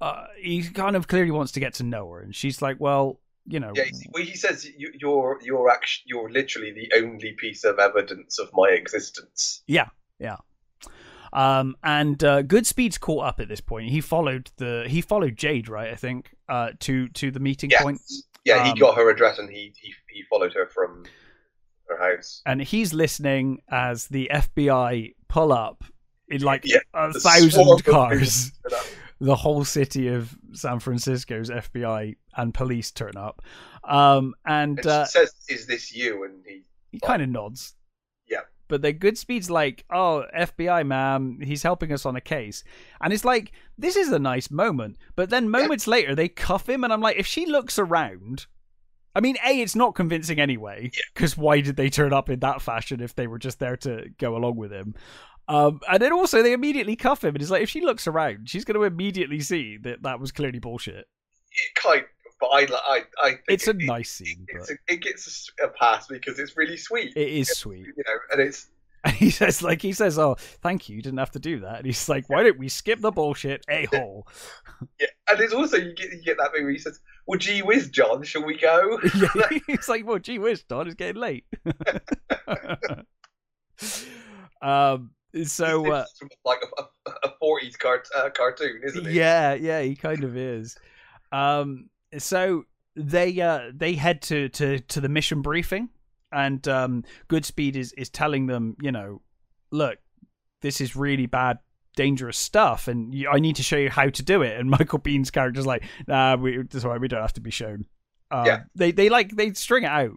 uh, 0.00 0.26
he 0.38 0.62
kind 0.62 0.94
of 0.96 1.08
clearly 1.08 1.30
wants 1.30 1.52
to 1.52 1.60
get 1.60 1.74
to 1.74 1.82
know 1.82 2.10
her, 2.10 2.20
and 2.20 2.34
she's 2.34 2.60
like, 2.62 2.76
well, 2.78 3.20
you 3.48 3.60
know, 3.60 3.72
Yeah, 3.74 3.84
he- 3.84 4.10
well, 4.12 4.24
he 4.24 4.36
says 4.36 4.68
you, 4.76 4.92
you're 5.00 5.38
you're 5.42 5.70
actually 5.70 6.04
you're 6.08 6.30
literally 6.30 6.72
the 6.72 6.92
only 6.96 7.32
piece 7.38 7.64
of 7.64 7.78
evidence 7.78 8.38
of 8.38 8.50
my 8.52 8.68
existence. 8.70 9.62
Yeah, 9.66 9.88
yeah. 10.18 10.36
Um, 11.32 11.76
and 11.82 12.22
uh, 12.24 12.42
Goodspeed's 12.42 12.98
caught 12.98 13.24
up 13.24 13.40
at 13.40 13.48
this 13.48 13.60
point. 13.60 13.90
He 13.90 14.00
followed 14.00 14.50
the 14.56 14.84
he 14.88 15.00
followed 15.00 15.36
Jade, 15.36 15.68
right? 15.68 15.92
I 15.92 15.96
think 15.96 16.34
uh, 16.48 16.70
to 16.80 17.08
to 17.08 17.30
the 17.30 17.40
meeting 17.40 17.70
Yeah, 17.70 17.82
point. 17.82 18.00
Yeah. 18.46 18.64
He 18.64 18.70
Um, 18.70 18.78
got 18.78 18.96
her 18.96 19.10
address 19.10 19.38
and 19.38 19.50
he, 19.50 19.72
he 19.76 19.92
he 20.08 20.22
followed 20.30 20.54
her 20.54 20.66
from 20.66 21.04
her 21.88 21.98
house. 21.98 22.40
and 22.46 22.60
he's 22.62 22.94
listening 22.94 23.60
as 23.70 24.06
the 24.08 24.30
FBI 24.32 25.14
pull 25.28 25.52
up 25.52 25.84
in 26.28 26.40
like 26.42 26.62
Yeah, 26.64 26.78
a 26.94 27.12
thousand 27.12 27.84
cars. 27.84 28.52
The 29.20 29.34
whole 29.36 29.64
city 29.64 30.08
of 30.08 30.36
San 30.52 30.78
Francisco's 30.80 31.48
FBI 31.50 32.16
and 32.36 32.52
police 32.52 32.90
turn 32.90 33.16
up, 33.16 33.40
um, 33.84 34.34
and 34.44 34.78
And 34.78 34.86
uh, 34.86 35.04
says, 35.06 35.32
"Is 35.48 35.66
this 35.66 35.94
you?" 35.94 36.24
And 36.24 36.44
he 36.46 36.64
he 36.92 37.00
kind 37.00 37.22
of 37.22 37.28
nods. 37.30 37.75
But 38.68 38.82
then 38.82 38.98
Goodspeed's 38.98 39.50
like, 39.50 39.84
"Oh, 39.90 40.24
FBI, 40.36 40.86
ma'am, 40.86 41.40
he's 41.42 41.62
helping 41.62 41.92
us 41.92 42.04
on 42.06 42.16
a 42.16 42.20
case," 42.20 42.64
and 43.00 43.12
it's 43.12 43.24
like 43.24 43.52
this 43.78 43.96
is 43.96 44.10
a 44.10 44.18
nice 44.18 44.50
moment. 44.50 44.96
But 45.14 45.30
then 45.30 45.48
moments 45.50 45.86
later, 45.86 46.14
they 46.14 46.28
cuff 46.28 46.68
him, 46.68 46.84
and 46.84 46.92
I'm 46.92 47.00
like, 47.00 47.16
if 47.16 47.26
she 47.26 47.46
looks 47.46 47.78
around. 47.78 48.46
I 49.14 49.20
mean, 49.20 49.38
A, 49.46 49.62
it's 49.62 49.74
not 49.74 49.94
convincing 49.94 50.38
anyway, 50.38 50.90
because 51.14 51.38
why 51.38 51.62
did 51.62 51.76
they 51.76 51.88
turn 51.88 52.12
up 52.12 52.28
in 52.28 52.40
that 52.40 52.60
fashion 52.60 53.00
if 53.00 53.14
they 53.14 53.26
were 53.26 53.38
just 53.38 53.58
there 53.58 53.78
to 53.78 54.10
go 54.18 54.36
along 54.36 54.56
with 54.56 54.70
him? 54.70 54.94
Um, 55.48 55.80
and 55.90 56.02
then 56.02 56.12
also, 56.12 56.42
they 56.42 56.52
immediately 56.52 56.96
cuff 56.96 57.24
him, 57.24 57.34
and 57.34 57.40
it's 57.40 57.50
like, 57.50 57.62
if 57.62 57.70
she 57.70 57.80
looks 57.80 58.06
around, 58.06 58.50
she's 58.50 58.66
going 58.66 58.78
to 58.78 58.82
immediately 58.84 59.40
see 59.40 59.78
that 59.78 60.02
that 60.02 60.20
was 60.20 60.32
clearly 60.32 60.58
bullshit. 60.58 61.06
it 61.50 61.74
kind. 61.74 62.04
But 62.40 62.48
I 62.48 62.66
I 62.70 63.02
I 63.22 63.30
think 63.30 63.42
It's 63.48 63.66
a 63.68 63.74
it, 63.78 63.86
nice 63.86 64.10
scene, 64.10 64.46
It's 64.48 64.68
but 64.68 64.70
a, 64.70 64.94
it 64.94 65.02
gets 65.02 65.50
a 65.62 65.68
pass 65.68 66.06
because 66.06 66.38
it's 66.38 66.56
really 66.56 66.76
sweet. 66.76 67.16
it 67.16 67.28
is 67.28 67.52
sweet. 67.52 67.92
You 67.96 68.02
know, 68.06 68.18
and 68.30 68.40
it's 68.40 68.68
And 69.04 69.14
he 69.14 69.30
says, 69.30 69.62
like, 69.62 69.82
he 69.82 69.92
says, 69.92 70.18
"Oh, 70.18 70.34
thank 70.62 70.88
you. 70.88 70.96
You 70.96 71.02
didn't 71.02 71.18
have 71.18 71.30
to 71.32 71.38
do 71.38 71.60
that." 71.60 71.76
And 71.78 71.86
he's 71.86 72.08
like, 72.08 72.28
"Why 72.28 72.42
don't 72.42 72.58
we 72.58 72.68
skip 72.68 73.00
the 73.00 73.12
bullshit, 73.12 73.64
a 73.68 73.86
hole?" 73.86 74.26
Yeah, 75.00 75.06
and 75.30 75.40
it's 75.40 75.54
also 75.54 75.78
you 75.78 75.94
get 75.94 76.12
you 76.12 76.22
get 76.22 76.36
that 76.38 76.52
thing 76.52 76.64
where 76.64 76.72
he 76.72 76.78
says, 76.78 77.00
"Well, 77.26 77.38
gee 77.38 77.62
whiz, 77.62 77.88
John, 77.88 78.22
shall 78.24 78.44
we 78.44 78.58
go?" 78.58 79.00
yeah, 79.34 79.58
he's 79.66 79.88
like, 79.88 80.06
"Well, 80.06 80.18
gee 80.18 80.38
whiz, 80.38 80.64
Don, 80.64 80.86
it's 80.86 80.94
getting 80.96 81.20
late." 81.20 81.46
um. 84.62 85.10
So, 85.44 85.90
uh, 85.92 86.04
like 86.46 86.60
a, 86.78 86.82
a, 87.10 87.12
a 87.24 87.32
40s 87.42 87.78
cart, 87.78 88.08
uh, 88.16 88.30
cartoon, 88.30 88.80
isn't 88.84 89.06
it? 89.06 89.12
yeah, 89.12 89.52
yeah, 89.52 89.82
he 89.82 89.94
kind 89.94 90.24
of 90.24 90.36
is. 90.36 90.76
Um. 91.32 91.90
So 92.18 92.64
they 92.94 93.40
uh 93.40 93.70
they 93.74 93.94
head 93.94 94.22
to 94.22 94.48
to 94.50 94.80
to 94.80 95.00
the 95.00 95.08
mission 95.08 95.42
briefing, 95.42 95.90
and 96.32 96.66
um, 96.68 97.04
Goodspeed 97.28 97.76
is 97.76 97.92
is 97.92 98.08
telling 98.10 98.46
them, 98.46 98.76
you 98.80 98.92
know, 98.92 99.20
look, 99.70 99.98
this 100.62 100.80
is 100.80 100.96
really 100.96 101.26
bad 101.26 101.58
dangerous 101.94 102.36
stuff 102.36 102.88
and 102.88 103.14
you, 103.14 103.26
i 103.30 103.38
need 103.38 103.56
to 103.56 103.62
show 103.62 103.78
you 103.78 103.88
how 103.88 104.06
to 104.10 104.22
do 104.22 104.42
it. 104.42 104.60
And 104.60 104.68
michael 104.78 104.98
biehn's 104.98 105.30
character's 105.30 105.64
like 105.64 105.82
nah 106.06 106.36
we, 106.36 106.58
that's 106.58 106.84
why 106.84 106.98
we 106.98 107.08
don't 107.08 107.22
have 107.22 107.32
to 107.34 107.40
be 107.40 107.50
shown. 107.50 107.86
Um, 108.30 108.44
Yeah. 108.46 108.62
they 108.74 108.92
they 108.92 109.08
like 109.08 109.30
they 109.34 109.54
string 109.54 109.84
it 109.84 109.90
out 109.90 110.10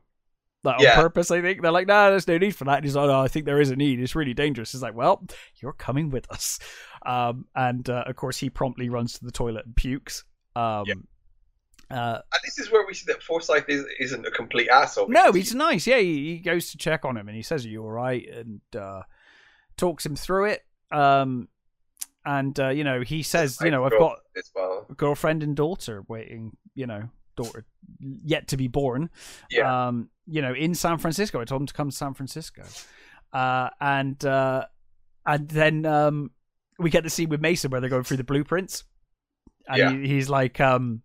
like, 0.65 0.75
on 0.79 0.83
Yeah. 0.83 0.95
purpose 0.95 1.31
i 1.31 1.41
think. 1.41 1.61
They're 1.61 1.71
like 1.71 1.87
nah 1.87 2.09
there's 2.09 2.27
no 2.27 2.37
need 2.37 2.53
for 2.53 2.65
that. 2.65 2.75
And 2.79 2.83
he's 2.83 2.97
like 2.97 3.07
oh 3.09 3.21
i 3.21 3.29
think 3.29 3.45
there 3.45 3.61
is 3.61 3.69
a 3.71 3.77
need. 3.77 4.01
It's 4.01 4.13
really 4.13 4.33
dangerous. 4.33 4.73
It's 4.73 4.83
like 4.83 4.93
well 4.93 5.25
you're 5.61 5.71
coming 5.71 6.09
with 6.09 6.29
us. 6.31 6.59
Um 7.05 7.45
and 7.55 7.89
uh, 7.89 8.03
of 8.07 8.17
course 8.17 8.37
he 8.37 8.49
promptly 8.49 8.89
runs 8.89 9.13
to 9.13 9.23
the 9.25 9.31
toilet 9.31 9.65
and 9.65 9.73
pukes. 9.75 10.25
Um 10.57 10.83
Yeah. 10.85 10.95
Uh, 11.91 12.19
And 12.33 12.41
this 12.43 12.59
is 12.59 12.71
where 12.71 12.85
we 12.85 12.93
see 12.93 13.05
that 13.07 13.23
Forsythe 13.23 13.65
is, 13.67 13.85
isn't 13.99 14.25
a 14.25 14.31
complete 14.31 14.69
asshole. 14.69 15.07
no, 15.09 15.31
he's 15.31 15.55
nice. 15.55 15.87
Yeah, 15.87 15.97
he, 15.99 16.35
he 16.35 16.37
goes 16.39 16.71
to 16.71 16.77
check 16.77 17.03
on 17.05 17.17
him 17.17 17.27
and 17.27 17.35
he 17.35 17.41
says, 17.43 17.65
"Are 17.65 17.69
you 17.69 17.81
all 17.83 17.89
right?" 17.91 18.27
and 18.29 18.61
uh, 18.75 19.01
talks 19.77 20.05
him 20.05 20.15
through 20.15 20.45
it. 20.45 20.63
Um, 20.91 21.47
and 22.25 22.59
uh, 22.59 22.69
you 22.69 22.83
know, 22.83 23.01
he 23.01 23.23
says, 23.23 23.57
"You 23.61 23.71
know, 23.71 23.85
I've 23.85 23.91
got 23.91 24.19
well. 24.55 24.85
a 24.89 24.93
girlfriend 24.93 25.41
and 25.41 25.55
daughter 25.55 26.03
waiting. 26.07 26.55
You 26.75 26.85
know, 26.87 27.09
daughter 27.35 27.65
yet 27.99 28.49
to 28.49 28.57
be 28.57 28.67
born. 28.67 29.09
Yeah, 29.49 29.87
Um, 29.87 30.09
you 30.27 30.41
know, 30.43 30.53
in 30.53 30.75
San 30.75 30.97
Francisco. 30.99 31.39
I 31.41 31.45
told 31.45 31.61
him 31.61 31.67
to 31.67 31.73
come 31.73 31.89
to 31.89 31.95
San 31.95 32.13
Francisco. 32.13 32.63
Uh, 33.33 33.69
and 33.81 34.23
uh, 34.25 34.65
and 35.25 35.47
then 35.49 35.85
um, 35.85 36.31
we 36.77 36.89
get 36.91 37.03
the 37.03 37.09
scene 37.09 37.29
with 37.29 37.41
Mason 37.41 37.71
where 37.71 37.81
they're 37.81 37.89
going 37.89 38.03
through 38.03 38.17
the 38.17 38.23
blueprints, 38.23 38.83
and 39.67 39.77
Yeah. 39.77 39.91
he, 39.91 40.07
he's 40.15 40.29
like, 40.29 40.59
um, 40.59 41.01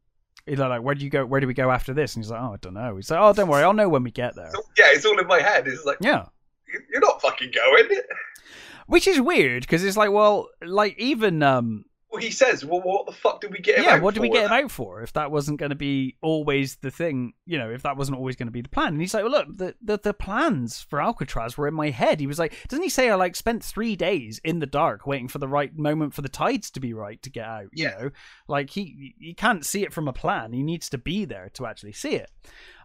he's 0.47 0.59
like, 0.59 0.82
where 0.82 0.95
do 0.95 1.05
you 1.05 1.11
go? 1.11 1.24
Where 1.24 1.40
do 1.40 1.47
we 1.47 1.55
go 1.55 1.70
after 1.70 1.95
this? 1.95 2.14
And 2.14 2.24
he's 2.24 2.30
like, 2.30 2.40
oh, 2.42 2.53
I 2.55 2.57
don't 2.61 2.74
know. 2.74 2.97
He's 2.97 3.11
like, 3.11 3.20
oh, 3.20 3.32
don't 3.32 3.49
worry, 3.49 3.62
I'll 3.62 3.72
know 3.72 3.88
when 3.88 4.03
we 4.03 4.11
get 4.11 4.34
there. 4.36 4.51
So, 4.55 4.62
yeah, 4.78 4.86
it's 4.88 5.05
all 5.05 5.18
in 5.18 5.26
my 5.26 5.40
head. 5.40 5.66
It's 5.66 5.84
like 5.84 5.99
Yeah, 6.01 6.26
"You- 6.66 6.80
you're 6.90 7.01
not 7.01 7.20
fucking 7.22 7.51
going. 7.53 8.01
which 8.86 9.07
is 9.07 9.20
weird 9.20 9.62
because 9.62 9.82
it's 9.84 9.97
like, 9.97 10.11
well, 10.11 10.49
like 10.62 10.99
even 10.99 11.42
um, 11.42 11.84
Well, 12.14 12.22
he 12.22 12.30
says, 12.30 12.64
"Well, 12.64 12.80
what 12.80 13.06
the 13.06 13.12
fuck 13.12 13.40
did 13.40 13.52
we 13.52 13.58
get 13.58 13.78
him 13.78 13.84
yeah, 13.84 13.94
out 13.94 14.02
what 14.02 14.14
did 14.14 14.20
we 14.20 14.28
get 14.28 14.46
him 14.46 14.52
out 14.64 14.70
for 14.70 15.02
if 15.02 15.12
that 15.14 15.32
wasn't 15.32 15.58
going 15.58 15.70
to 15.70 15.76
be 15.76 16.16
always 16.22 16.76
the 16.76 16.92
thing? 16.92 17.32
You 17.44 17.58
know, 17.58 17.70
if 17.70 17.82
that 17.82 17.96
wasn't 17.96 18.18
always 18.18 18.36
going 18.36 18.46
to 18.46 18.52
be 18.52 18.60
the 18.60 18.68
plan. 18.68 18.92
And 18.92 19.00
he's 19.00 19.14
like, 19.14 19.24
well, 19.24 19.32
look, 19.32 19.48
the, 19.56 19.74
the 19.82 19.98
the 19.98 20.14
plans 20.14 20.80
for 20.80 21.02
Alcatraz 21.02 21.58
were 21.58 21.66
in 21.66 21.74
my 21.74 21.90
head. 21.90 22.20
He 22.20 22.28
was 22.28 22.38
like, 22.38 22.54
doesn't 22.68 22.84
he 22.84 22.88
say 22.88 23.10
I 23.10 23.16
like 23.16 23.34
spent 23.34 23.64
three 23.64 23.96
days 23.96 24.40
in 24.44 24.60
the 24.60 24.66
dark 24.66 25.08
waiting 25.08 25.26
for 25.26 25.38
the 25.38 25.48
right 25.48 25.76
moment 25.76 26.14
for 26.14 26.22
the 26.22 26.28
tides 26.28 26.70
to 26.70 26.80
be 26.80 26.94
right 26.94 27.20
to 27.22 27.30
get 27.30 27.46
out? 27.46 27.66
You 27.72 27.86
know, 27.86 28.10
like 28.46 28.70
he 28.70 29.16
he 29.18 29.34
can't 29.34 29.66
see 29.66 29.82
it 29.82 29.92
from 29.92 30.06
a 30.06 30.12
plan. 30.12 30.52
He 30.52 30.62
needs 30.62 30.88
to 30.90 30.98
be 30.98 31.24
there 31.24 31.50
to 31.54 31.66
actually 31.66 31.94
see 31.94 32.14
it. 32.14 32.30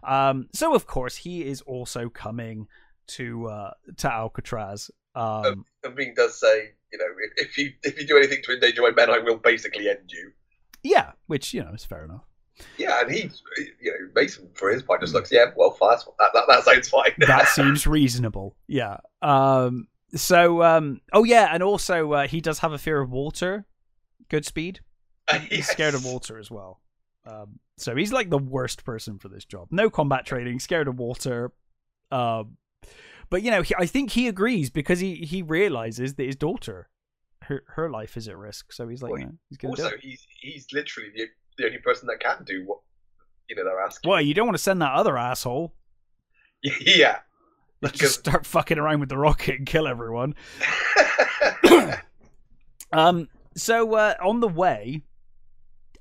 Um, 0.02 0.48
so 0.52 0.74
of 0.74 0.88
course 0.88 1.14
he 1.14 1.46
is 1.46 1.60
also 1.60 2.08
coming 2.08 2.66
to 3.06 3.46
uh 3.46 3.70
to 3.98 4.12
Alcatraz. 4.12 4.90
Um, 5.14 5.64
Biehn 5.84 6.14
does 6.14 6.38
say, 6.38 6.72
you 6.92 6.98
know, 6.98 7.04
if, 7.36 7.48
if 7.48 7.58
you 7.58 7.72
if 7.82 7.98
you 8.00 8.06
do 8.06 8.16
anything 8.16 8.38
to 8.44 8.52
endanger 8.52 8.82
my 8.82 8.90
men, 8.90 9.10
I 9.10 9.18
will 9.18 9.36
basically 9.38 9.88
end 9.88 10.10
you. 10.10 10.32
yeah, 10.82 11.12
which 11.26 11.54
you 11.54 11.62
know 11.62 11.72
is 11.72 11.84
fair 11.84 12.04
enough. 12.04 12.24
Yeah, 12.76 13.00
and 13.00 13.10
he, 13.10 13.30
you 13.80 13.90
know, 13.90 14.08
Mason 14.14 14.48
for 14.54 14.70
his 14.70 14.82
part 14.82 15.00
just 15.00 15.14
looks, 15.14 15.32
yeah, 15.32 15.46
well, 15.56 15.70
fast. 15.70 16.06
That, 16.18 16.30
that, 16.34 16.44
that 16.46 16.64
sounds 16.64 16.88
fine. 16.90 17.12
that 17.18 17.48
seems 17.54 17.86
reasonable. 17.86 18.54
Yeah. 18.66 18.98
Um. 19.22 19.88
So. 20.14 20.62
Um. 20.62 21.00
Oh 21.12 21.24
yeah, 21.24 21.48
and 21.52 21.62
also 21.62 22.12
uh, 22.12 22.28
he 22.28 22.40
does 22.40 22.58
have 22.58 22.72
a 22.72 22.78
fear 22.78 23.00
of 23.00 23.10
water. 23.10 23.66
Goodspeed. 24.28 24.78
He's 25.48 25.68
scared 25.68 25.94
of 25.94 26.04
water 26.04 26.38
as 26.38 26.50
well. 26.50 26.80
Um. 27.26 27.60
So 27.78 27.96
he's 27.96 28.12
like 28.12 28.28
the 28.28 28.38
worst 28.38 28.84
person 28.84 29.18
for 29.18 29.28
this 29.28 29.44
job. 29.44 29.68
No 29.70 29.88
combat 29.88 30.26
training. 30.26 30.60
Scared 30.60 30.88
of 30.88 30.98
water. 30.98 31.52
Um. 32.10 32.56
But 33.30 33.42
you 33.42 33.50
know, 33.50 33.62
he, 33.62 33.74
I 33.78 33.86
think 33.86 34.10
he 34.10 34.26
agrees 34.28 34.70
because 34.70 34.98
he 35.00 35.14
he 35.16 35.42
realizes 35.42 36.14
that 36.14 36.26
his 36.26 36.36
daughter, 36.36 36.88
her 37.42 37.62
her 37.68 37.88
life 37.90 38.16
is 38.16 38.26
at 38.28 38.36
risk. 38.36 38.72
So 38.72 38.88
he's 38.88 39.02
like, 39.02 39.12
Well, 39.12 39.20
you 39.20 39.26
know, 39.26 39.32
he's 39.48 39.58
gonna 39.58 39.76
do 39.76 39.84
Also, 39.84 39.96
he's 40.00 40.26
he's 40.40 40.66
literally 40.72 41.10
the, 41.14 41.26
the 41.56 41.66
only 41.66 41.78
person 41.78 42.08
that 42.08 42.18
can 42.20 42.44
do 42.44 42.64
what 42.66 42.78
you 43.48 43.56
know 43.56 43.64
they're 43.64 43.80
asking. 43.80 44.10
Well, 44.10 44.20
you 44.20 44.34
don't 44.34 44.46
want 44.46 44.56
to 44.56 44.62
send 44.62 44.82
that 44.82 44.92
other 44.94 45.16
asshole. 45.16 45.72
Yeah. 46.62 47.18
Let's 47.80 47.92
Because- 47.94 48.00
just 48.16 48.20
start 48.20 48.44
fucking 48.44 48.76
around 48.78 49.00
with 49.00 49.08
the 49.08 49.16
rocket 49.16 49.56
and 49.58 49.66
kill 49.66 49.86
everyone. 49.88 50.34
Um. 52.92 53.28
So 53.56 53.94
uh, 53.94 54.14
on 54.22 54.40
the 54.40 54.48
way, 54.48 55.02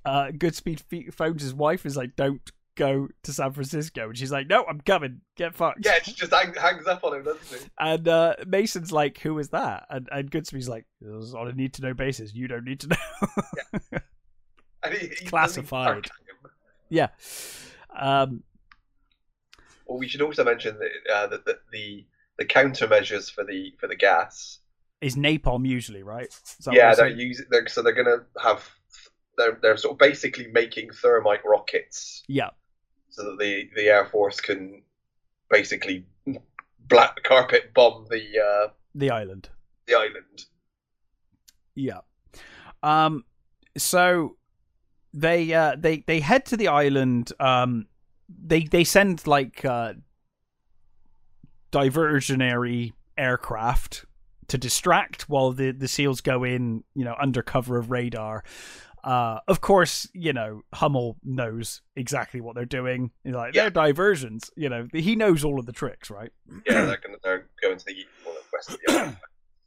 uh, 0.05 0.27
Goodspeed 0.32 1.13
phones 1.13 1.43
his 1.43 1.53
wife. 1.53 1.86
Is 1.86 1.95
like, 1.95 2.15
"Don't 2.15 2.41
go 2.80 3.09
to 3.23 3.34
San 3.34 3.51
Francisco," 3.51 4.07
and 4.07 4.17
she's 4.17 4.32
like, 4.32 4.47
"No, 4.47 4.65
I'm 4.67 4.82
coming. 4.82 5.21
Get 5.36 5.53
fucked." 5.53 5.86
yeah, 5.86 6.01
she 6.01 6.13
just 6.13 6.34
hang, 6.34 6.53
hangs 6.53 6.88
up 6.88 7.03
on 7.03 7.17
him, 7.17 7.23
doesn't 7.23 7.45
she? 7.47 7.65
And 7.77 8.07
uh, 8.07 8.36
Mason's 8.47 8.91
like, 8.91 9.19
"Who 9.19 9.38
is 9.38 9.49
that?" 9.49 9.86
And 9.89 10.07
and 10.11 10.32
Goodspeed's 10.32 10.69
like, 10.69 10.86
"It 11.01 11.09
was 11.09 11.36
on 11.36 11.47
a 11.47 11.53
need 11.53 11.73
to 11.75 11.82
know 11.82 11.93
basis. 11.93 12.34
You 12.34 12.47
don't 12.47 12.65
need 12.65 12.80
to 12.82 12.88
know." 12.88 13.99
And 14.82 14.93
he, 14.93 15.07
he 15.07 15.25
Classified. 15.25 15.86
bark 15.86 16.05
at 16.05 16.05
him. 16.05 16.51
yeah. 16.88 17.07
Um. 17.93 18.43
Well, 19.86 19.97
we 19.97 20.07
should 20.07 20.21
also 20.21 20.45
mention 20.45 20.77
that, 20.80 21.13
uh, 21.13 21.27
that, 21.27 21.45
that 21.45 21.57
the 21.73 22.05
the 22.38 22.45
countermeasures 22.45 23.30
for 23.30 23.43
the 23.43 23.73
for 23.77 23.88
the 23.88 23.95
gas. 23.97 24.59
Is 25.01 25.17
napalm 25.17 25.67
usually 25.67 26.01
right? 26.03 26.27
Is 26.27 26.55
that 26.59 26.67
what 26.71 26.77
yeah, 26.77 26.95
they're 26.95 27.07
using. 27.07 27.45
So 27.67 27.82
they're 27.82 27.91
going 27.93 28.05
to 28.05 28.41
have. 28.41 28.69
They're 29.38 29.57
they're 29.61 29.77
sort 29.77 29.93
of 29.93 29.97
basically 29.97 30.47
making 30.47 30.91
thermite 30.91 31.41
rockets 31.45 32.23
yeah. 32.27 32.49
So 33.20 33.26
that 33.32 33.39
the 33.39 33.70
the 33.76 33.88
air 33.88 34.05
force 34.05 34.39
can 34.39 34.82
basically 35.49 36.05
black 36.88 37.22
carpet 37.24 37.74
bomb 37.74 38.05
the 38.09 38.24
uh, 38.39 38.70
The 38.95 39.11
island. 39.11 39.49
the 39.88 39.95
island. 39.95 40.45
Yeah. 41.76 41.99
Um 42.82 43.26
so 43.78 44.38
they 45.13 45.53
uh 45.53 45.76
they 45.78 46.03
they 46.07 46.20
head 46.22 46.45
to 46.45 46.57
the 46.57 46.67
island 46.67 47.32
um 47.39 47.88
they 48.28 48.61
they 48.63 48.84
send 48.84 49.26
like 49.28 49.65
uh 49.65 49.93
diversionary 51.72 52.93
aircraft 53.17 54.05
to 54.47 54.57
distract 54.57 55.30
while 55.30 55.51
the 55.51 55.72
the 55.72 55.88
seals 55.88 56.22
go 56.22 56.43
in, 56.43 56.84
you 56.95 57.05
know, 57.05 57.15
under 57.22 57.41
cover 57.43 57.78
of 57.78 57.91
radar. 57.91 58.43
Uh, 59.04 59.39
of 59.47 59.62
course, 59.62 60.08
you 60.14 60.34
know 60.34 60.62
Hummel 60.74 61.18
knows 61.24 61.82
exactly 61.95 62.41
what 62.41 62.56
they're 62.56 62.66
doing. 62.66 63.12
He's 63.24 63.34
like 63.34 63.56
Yeah. 63.56 63.64
they're 63.64 63.70
diversions. 63.86 64.52
You 64.56 64.70
know 64.70 64.88
he 64.93 65.16
knows 65.16 65.43
all 65.45 65.60
of 65.60 65.66
the 65.66 65.72
tricks, 65.74 66.10
right? 66.10 66.32
Yeah, 66.66 66.86
they're 66.86 66.97
going 66.97 67.14
to 67.16 67.20
they're 67.24 67.47
going 67.62 67.78
to 67.78 67.86
the 67.86 67.91
east, 67.93 68.08
west 68.54 68.70
of 68.72 68.78
the 68.86 68.93
island. 68.93 69.18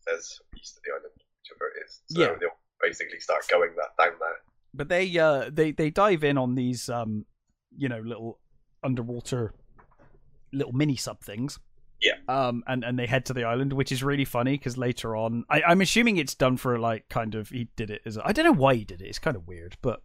Says 0.00 0.40
east 0.60 0.76
of 0.76 0.82
the 0.84 0.90
island, 0.92 1.12
whichever 1.14 1.70
it 1.76 1.84
is. 1.86 2.00
So 2.08 2.20
Yeah. 2.20 2.36
they'll 2.40 2.58
basically 2.80 3.20
start 3.20 3.46
going 3.48 3.70
that 3.76 4.02
down 4.04 4.14
there. 4.18 4.36
but 4.74 4.88
they 4.88 5.16
uh 5.18 5.50
they 5.52 5.72
they 5.72 5.90
dive 5.90 6.24
in 6.24 6.36
on 6.38 6.54
these 6.54 6.88
um 6.88 7.24
you 7.76 7.88
know 7.88 8.00
little 8.00 8.38
underwater 8.82 9.54
little 10.52 10.72
mini 10.72 10.96
sub 10.96 11.20
things 11.22 11.58
Yeah. 12.02 12.14
um 12.28 12.64
and 12.66 12.84
and 12.84 12.98
they 12.98 13.06
head 13.06 13.26
to 13.26 13.32
the 13.32 13.44
island 13.44 13.72
which 13.72 13.92
is 13.92 14.02
really 14.02 14.24
funny 14.24 14.52
because 14.58 14.76
later 14.76 15.14
on 15.14 15.44
I, 15.48 15.62
i'm 15.62 15.80
assuming 15.80 16.16
it's 16.16 16.34
done 16.34 16.56
for 16.56 16.78
like 16.78 17.08
kind 17.08 17.34
of 17.34 17.48
he 17.50 17.68
did 17.76 17.90
it 17.90 18.02
as 18.04 18.18
I 18.18 18.22
i 18.28 18.32
don't 18.32 18.44
know 18.44 18.52
why 18.52 18.74
he 18.74 18.84
did 18.84 19.00
it 19.00 19.06
it's 19.06 19.18
kind 19.18 19.36
of 19.36 19.46
weird 19.46 19.76
but 19.82 20.02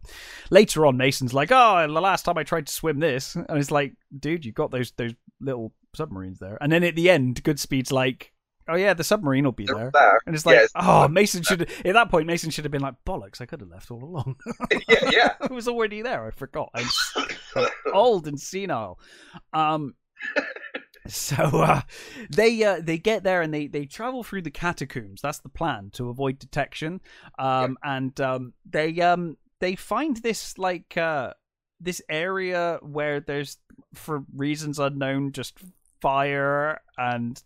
later 0.50 0.86
on 0.86 0.96
mason's 0.96 1.34
like 1.34 1.50
oh 1.50 1.86
the 1.86 2.00
last 2.00 2.24
time 2.24 2.38
i 2.38 2.44
tried 2.44 2.66
to 2.68 2.72
swim 2.72 3.00
this 3.00 3.34
and 3.34 3.58
it's 3.58 3.70
like 3.70 3.94
dude 4.18 4.44
you 4.44 4.52
got 4.52 4.70
those 4.70 4.92
those 4.92 5.14
little 5.40 5.72
submarines 5.94 6.38
there 6.38 6.56
and 6.60 6.70
then 6.70 6.84
at 6.84 6.94
the 6.96 7.10
end 7.10 7.42
goodspeed's 7.42 7.90
like 7.92 8.32
oh 8.68 8.76
yeah 8.76 8.92
the 8.92 9.02
submarine 9.02 9.44
will 9.44 9.52
be 9.52 9.64
there. 9.64 9.90
and 10.26 10.34
it's 10.36 10.44
like, 10.44 10.54
Yeah, 10.56 10.64
it's- 10.64 10.72
oh, 10.86 11.08
Mason 11.08 11.42
should 11.42 11.62
at 11.62 11.94
that 11.94 12.10
point 12.10 12.26
Mason 12.26 12.50
should 12.50 12.64
have 12.66 12.70
been 12.72 12.82
like, 12.82 12.96
bollocks, 13.06 13.40
I 13.40 13.46
could 13.46 13.60
have 13.60 13.70
left 13.70 13.90
all 13.90 14.04
along. 14.04 14.36
yeah, 14.88 15.10
yeah. 15.10 15.32
it 15.42 15.50
was 15.50 15.68
already 15.68 16.02
there. 16.02 16.26
I 16.26 16.30
forgot. 16.32 16.70
I'm 16.74 17.66
old 17.94 18.28
and 18.28 18.38
senile. 18.38 19.00
Um, 19.54 19.94
so 21.08 21.42
uh, 21.42 21.82
they 22.30 22.62
uh, 22.62 22.80
they 22.82 22.98
get 22.98 23.24
there 23.24 23.42
and 23.42 23.52
they 23.52 23.66
they 23.66 23.86
travel 23.86 24.22
through 24.22 24.42
the 24.42 24.50
catacombs. 24.50 25.20
That's 25.22 25.40
the 25.40 25.48
plan 25.48 25.90
to 25.94 26.08
avoid 26.08 26.38
detection. 26.38 27.00
Um, 27.38 27.78
and 27.82 28.20
um, 28.20 28.52
they 28.68 29.00
um 29.00 29.36
they 29.60 29.74
find 29.74 30.16
this 30.18 30.58
like 30.58 30.96
uh 30.96 31.32
this 31.80 32.02
area 32.08 32.78
where 32.82 33.20
there's 33.20 33.58
for 33.94 34.24
reasons 34.34 34.78
unknown 34.78 35.32
just 35.32 35.58
fire 36.00 36.80
and, 36.96 37.42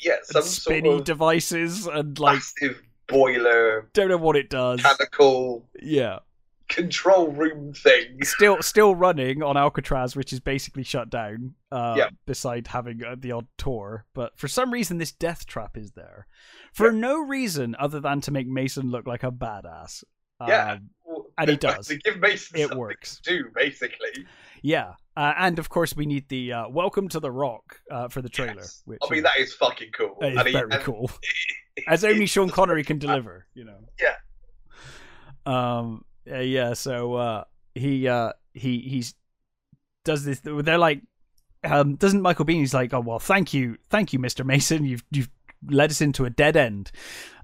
yeah, 0.00 0.16
some 0.22 0.42
and 0.42 0.50
spinny 0.50 0.88
sort 0.88 1.00
of 1.00 1.04
devices 1.04 1.86
and 1.86 2.18
like 2.18 2.34
massive 2.34 2.82
boiler, 3.06 3.88
don't 3.92 4.08
know 4.08 4.16
what 4.16 4.36
it 4.36 4.50
does. 4.50 4.82
mechanical 4.82 5.68
Yeah. 5.80 6.20
Control 6.68 7.28
room 7.28 7.72
thing. 7.74 8.22
Still, 8.24 8.62
still 8.62 8.94
running 8.94 9.42
on 9.42 9.56
Alcatraz, 9.56 10.14
which 10.16 10.32
is 10.32 10.40
basically 10.40 10.82
shut 10.82 11.10
down. 11.10 11.54
Uh, 11.70 11.94
Yeah. 11.96 12.08
Beside 12.26 12.66
having 12.68 13.02
uh, 13.04 13.16
the 13.18 13.32
odd 13.32 13.46
tour, 13.58 14.04
but 14.14 14.38
for 14.38 14.48
some 14.48 14.72
reason, 14.72 14.98
this 14.98 15.12
death 15.12 15.46
trap 15.46 15.76
is 15.76 15.92
there, 15.92 16.26
for 16.72 16.92
no 16.92 17.18
reason 17.18 17.74
other 17.78 18.00
than 18.00 18.20
to 18.22 18.30
make 18.30 18.46
Mason 18.46 18.90
look 18.90 19.06
like 19.06 19.22
a 19.22 19.30
badass. 19.30 20.04
Yeah. 20.46 20.72
Um, 20.72 20.90
And 21.38 21.50
he 21.50 21.56
does. 21.68 21.86
To 21.88 21.96
give 21.98 22.18
Mason 22.18 22.58
It 22.60 22.74
works. 22.74 23.20
to 23.20 23.30
do, 23.38 23.44
basically. 23.54 24.26
Yeah, 24.62 24.92
uh, 25.16 25.34
and 25.38 25.58
of 25.58 25.68
course 25.68 25.96
we 25.96 26.06
need 26.06 26.28
the 26.28 26.52
uh, 26.52 26.68
"Welcome 26.68 27.08
to 27.08 27.20
the 27.20 27.30
Rock" 27.32 27.80
uh, 27.90 28.06
for 28.08 28.22
the 28.22 28.28
trailer, 28.28 28.54
Yes. 28.60 28.82
which 28.84 29.00
I 29.08 29.12
mean, 29.12 29.22
that 29.24 29.36
is 29.38 29.52
fucking 29.54 29.90
cool. 29.92 30.16
that 30.20 30.32
is 30.46 30.54
And 30.54 30.68
very 30.70 30.82
cool, 30.84 31.10
as 31.88 32.04
only 32.04 32.26
Sean 32.26 32.48
Connery 32.48 32.84
can 32.84 32.98
deliver. 32.98 33.46
You 33.54 33.64
know. 33.64 33.78
Yeah. 34.00 34.14
Um. 35.46 36.04
Uh, 36.30 36.38
yeah. 36.38 36.74
So 36.74 37.14
uh, 37.14 37.44
he 37.74 38.08
uh, 38.08 38.32
he 38.54 38.78
he's 38.80 39.14
does 40.04 40.24
this. 40.24 40.40
They're 40.40 40.78
like, 40.78 41.02
um, 41.64 41.96
doesn't 41.96 42.22
Michael 42.22 42.44
Biehn? 42.44 42.56
He's 42.60 42.74
like, 42.74 42.92
oh 42.94 43.00
well, 43.00 43.18
thank 43.18 43.54
you, 43.54 43.78
thank 43.90 44.12
you, 44.12 44.18
Mister 44.18 44.44
Mason. 44.44 44.84
You've 44.84 45.04
you've 45.10 45.30
led 45.68 45.90
us 45.90 46.00
into 46.00 46.24
a 46.24 46.30
dead 46.30 46.56
end. 46.56 46.90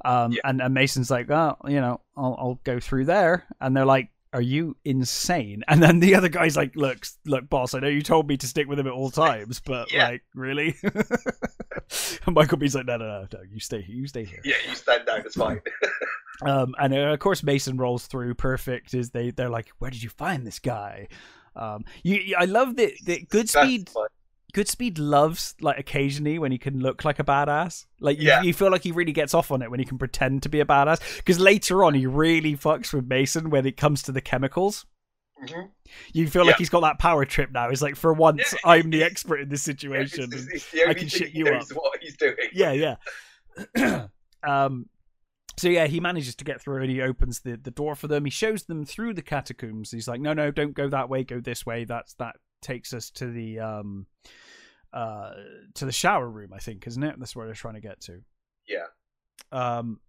Um, 0.04 0.32
Yeah. 0.32 0.40
and, 0.44 0.60
and 0.60 0.74
Mason's 0.74 1.10
like, 1.10 1.30
oh, 1.30 1.56
you 1.66 1.80
know, 1.80 2.00
I'll 2.16 2.36
I'll 2.38 2.60
go 2.64 2.80
through 2.80 3.04
there. 3.04 3.44
And 3.60 3.76
they're 3.76 3.84
like, 3.84 4.10
are 4.32 4.40
you 4.42 4.76
insane? 4.84 5.62
And 5.68 5.82
then 5.82 6.00
the 6.00 6.14
other 6.14 6.28
guy's 6.28 6.56
like, 6.56 6.76
look, 6.76 7.06
look, 7.26 7.48
boss, 7.48 7.74
I 7.74 7.80
know 7.80 7.88
you 7.88 8.02
told 8.02 8.28
me 8.28 8.36
to 8.36 8.46
stick 8.46 8.68
with 8.68 8.78
him 8.78 8.86
at 8.86 8.92
all 8.92 9.10
times, 9.26 9.60
but 9.60 9.90
Yeah. 9.92 10.08
like, 10.08 10.22
really? 10.34 10.76
and 10.82 12.34
Michael 12.34 12.58
Biehn's 12.58 12.74
like, 12.74 12.86
no, 12.86 12.96
no, 12.96 13.06
no, 13.06 13.26
no, 13.32 13.40
you 13.50 13.60
stay 13.60 13.80
here, 13.82 13.96
you 13.96 14.06
stay 14.06 14.24
here. 14.24 14.40
Yeah, 14.44 14.56
you 14.68 14.74
stand 14.74 15.06
down. 15.06 15.20
It's 15.20 15.36
fine. 15.36 15.60
Um, 16.40 16.72
and 16.78 16.94
uh, 16.94 16.98
of 16.98 17.18
course 17.18 17.42
Mason 17.42 17.78
rolls 17.78 18.06
through 18.06 18.34
perfect. 18.36 18.94
Is 18.94 19.10
they 19.10 19.32
they're 19.32 19.50
like, 19.50 19.70
where 19.80 19.90
did 19.90 20.04
you 20.04 20.08
find 20.08 20.46
this 20.46 20.60
guy? 20.60 21.08
Um, 21.56 21.84
you, 22.04 22.36
I 22.38 22.44
love 22.44 22.76
that 22.76 22.92
that 23.06 23.28
Goodspeed. 23.28 23.92
Goodspeed 24.54 24.96
loves 24.98 25.54
like 25.60 25.78
occasionally 25.78 26.38
when 26.38 26.52
he 26.52 26.58
can 26.58 26.80
look 26.80 27.04
like 27.04 27.18
a 27.18 27.24
badass. 27.24 27.84
Like 28.00 28.18
you, 28.18 28.28
Yeah. 28.28 28.42
you 28.42 28.54
feel 28.54 28.70
like 28.70 28.82
he 28.82 28.92
really 28.92 29.12
gets 29.12 29.34
off 29.34 29.50
on 29.50 29.60
it 29.62 29.70
when 29.70 29.78
he 29.80 29.84
can 29.86 29.98
pretend 29.98 30.42
to 30.44 30.48
be 30.48 30.60
a 30.60 30.64
badass. 30.64 31.18
Because 31.18 31.38
later 31.38 31.84
on 31.84 31.94
he 31.94 32.06
really 32.06 32.56
fucks 32.56 32.92
with 32.92 33.06
Mason 33.06 33.50
when 33.50 33.66
it 33.66 33.76
comes 33.76 34.02
to 34.04 34.12
the 34.12 34.20
chemicals. 34.22 34.86
Mhm. 35.46 35.70
You 36.12 36.28
feel 36.28 36.44
like 36.46 36.56
he's 36.56 36.70
got 36.70 36.80
that 36.80 36.98
power 36.98 37.24
trip 37.24 37.52
now. 37.52 37.68
He's 37.68 37.82
like 37.82 37.94
for 37.94 38.12
once 38.12 38.54
Yeah. 38.54 38.70
I'm 38.72 38.90
the 38.90 39.02
expert 39.04 39.40
in 39.40 39.48
this 39.50 39.66
Yeah, 39.68 39.72
situation. 39.72 40.30
it's, 40.32 40.46
it's 40.72 40.74
only 40.82 40.94
can 40.94 41.08
shit 41.08 41.34
you 41.34 41.46
up. 41.48 41.68
what 41.72 42.02
he's 42.02 42.16
doing. 42.16 42.34
yeah, 42.52 42.96
yeah. 43.76 44.06
um, 44.42 44.88
so 45.56 45.68
yeah, 45.68 45.86
he 45.86 46.00
manages 46.00 46.34
to 46.36 46.44
get 46.44 46.60
through 46.60 46.82
and 46.82 46.90
he 46.90 47.02
opens 47.02 47.40
the, 47.40 47.56
the 47.56 47.70
door 47.70 47.94
for 47.96 48.06
them. 48.08 48.24
He 48.24 48.30
shows 48.30 48.64
them 48.64 48.84
through 48.84 49.14
the 49.14 49.22
catacombs. 49.22 49.90
He's 49.90 50.08
like, 50.08 50.20
no, 50.20 50.32
no, 50.32 50.50
don't 50.50 50.72
go 50.74 50.88
that 50.88 51.08
way. 51.08 51.24
Go 51.24 51.40
this 51.40 51.66
way. 51.66 51.84
That's 51.84 52.14
that 52.14 52.36
takes 52.60 52.92
us 52.92 53.10
to 53.10 53.26
the 53.30 53.60
um, 53.60 54.06
uh, 54.92 55.32
to 55.74 55.84
the 55.84 55.92
shower 55.92 56.28
room. 56.28 56.52
I 56.52 56.58
think, 56.58 56.86
isn't 56.86 57.02
it? 57.02 57.16
That's 57.18 57.36
where 57.36 57.46
they're 57.46 57.54
trying 57.54 57.74
to 57.74 57.80
get 57.80 58.00
to. 58.02 58.20
Yeah. 58.66 58.86
Um, 59.52 60.00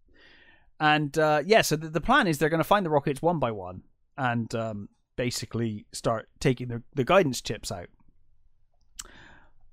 and 0.80 1.18
uh, 1.18 1.44
yeah, 1.46 1.62
so 1.62 1.76
the, 1.76 1.90
the 1.90 2.02
plan 2.02 2.28
is 2.28 2.38
they're 2.38 2.50
going 2.50 2.60
to 2.60 2.64
find 2.64 2.86
the 2.86 2.90
rockets 2.90 3.22
one 3.22 3.40
by 3.40 3.52
one 3.52 3.84
and 4.18 4.54
um, 4.56 4.90
basically 5.16 5.86
start 5.92 6.30
taking 6.40 6.70
the, 6.70 6.84
the 6.96 7.04
guidance 7.04 7.42
chips 7.42 7.72
out. 7.72 7.88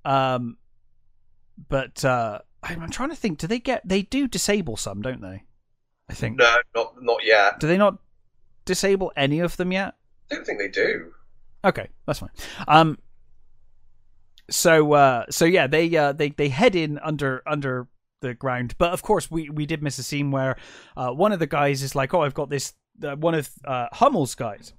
Um, 0.03 0.57
but 1.69 2.03
uh, 2.03 2.39
I'm, 2.63 2.83
I'm 2.83 2.89
trying 2.89 3.09
to 3.09 3.15
think. 3.15 3.39
Do 3.39 3.47
they 3.47 3.59
get? 3.59 3.87
They 3.87 4.01
do 4.01 4.27
disable 4.27 4.77
some, 4.77 5.01
don't 5.01 5.21
they? 5.21 5.43
I 6.09 6.13
think. 6.13 6.37
No, 6.37 6.57
not 6.75 6.93
not 7.01 7.25
yet. 7.25 7.59
Do 7.59 7.67
they 7.67 7.77
not 7.77 7.97
disable 8.65 9.11
any 9.15 9.39
of 9.39 9.57
them 9.57 9.71
yet? 9.71 9.95
I 10.31 10.35
don't 10.35 10.45
think 10.45 10.59
they 10.59 10.67
do. 10.67 11.13
Okay, 11.67 11.89
that's 12.05 12.19
fine. 12.19 12.29
Um, 12.67 12.97
so 14.49 14.93
uh, 14.93 15.25
so 15.29 15.43
yeah, 15.43 15.67
they 15.67 15.93
uh, 15.95 16.13
they 16.13 16.29
they 16.29 16.47
head 16.49 16.75
in 16.75 16.97
under 16.99 17.43
under 17.45 17.87
the 18.21 18.33
ground, 18.33 18.75
but 18.77 18.93
of 18.93 19.01
course 19.01 19.29
we 19.29 19.49
we 19.49 19.65
did 19.65 19.83
miss 19.83 19.99
a 19.99 20.03
scene 20.03 20.31
where 20.31 20.55
uh, 20.95 21.11
one 21.11 21.33
of 21.33 21.39
the 21.39 21.47
guys 21.47 21.83
is 21.83 21.93
like, 21.93 22.13
oh, 22.13 22.21
I've 22.21 22.33
got 22.33 22.49
this. 22.49 22.73
Uh, 23.03 23.15
one 23.15 23.35
of 23.35 23.49
uh, 23.65 23.87
Hummel's 23.91 24.33
guys, 24.33 24.73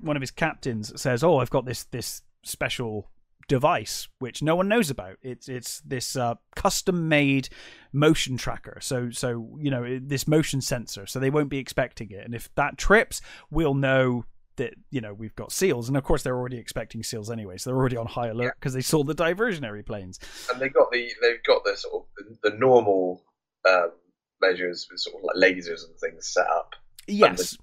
one 0.00 0.16
of 0.16 0.22
his 0.22 0.30
captains 0.30 0.98
says, 1.00 1.22
oh, 1.24 1.38
I've 1.38 1.50
got 1.50 1.66
this 1.66 1.84
this 1.84 2.22
special 2.44 3.10
device 3.48 4.08
which 4.20 4.42
no 4.42 4.54
one 4.54 4.68
knows 4.68 4.88
about. 4.88 5.16
It's 5.20 5.48
it's 5.48 5.80
this 5.80 6.14
uh, 6.14 6.36
custom 6.54 7.08
made 7.08 7.48
motion 7.92 8.36
tracker. 8.36 8.78
So 8.80 9.10
so 9.10 9.58
you 9.60 9.70
know 9.72 9.98
this 10.00 10.28
motion 10.28 10.60
sensor. 10.60 11.06
So 11.06 11.18
they 11.18 11.30
won't 11.30 11.50
be 11.50 11.58
expecting 11.58 12.12
it, 12.12 12.24
and 12.24 12.34
if 12.34 12.54
that 12.54 12.78
trips, 12.78 13.20
we'll 13.50 13.74
know 13.74 14.24
that 14.56 14.74
you 14.90 15.00
know 15.00 15.14
we've 15.14 15.34
got 15.34 15.50
seals 15.52 15.88
and 15.88 15.96
of 15.96 16.04
course 16.04 16.22
they're 16.22 16.36
already 16.36 16.58
expecting 16.58 17.02
seals 17.02 17.30
anyway 17.30 17.56
so 17.56 17.70
they're 17.70 17.76
already 17.78 17.96
on 17.96 18.06
high 18.06 18.28
alert 18.28 18.54
because 18.60 18.74
they 18.74 18.80
saw 18.82 19.02
the 19.02 19.14
diversionary 19.14 19.84
planes 19.84 20.18
And 20.50 20.60
they 20.60 20.68
got 20.68 20.90
the 20.92 21.10
they've 21.22 21.42
got 21.46 21.64
the 21.64 21.76
sort 21.76 22.04
of 22.18 22.38
the, 22.42 22.50
the 22.50 22.56
normal 22.58 23.22
um, 23.68 23.92
measures 24.40 24.86
with 24.90 25.00
sort 25.00 25.16
of 25.16 25.22
like 25.24 25.36
lasers 25.36 25.86
and 25.86 25.96
things 26.00 26.26
set 26.28 26.46
up. 26.48 26.74
yes 27.06 27.56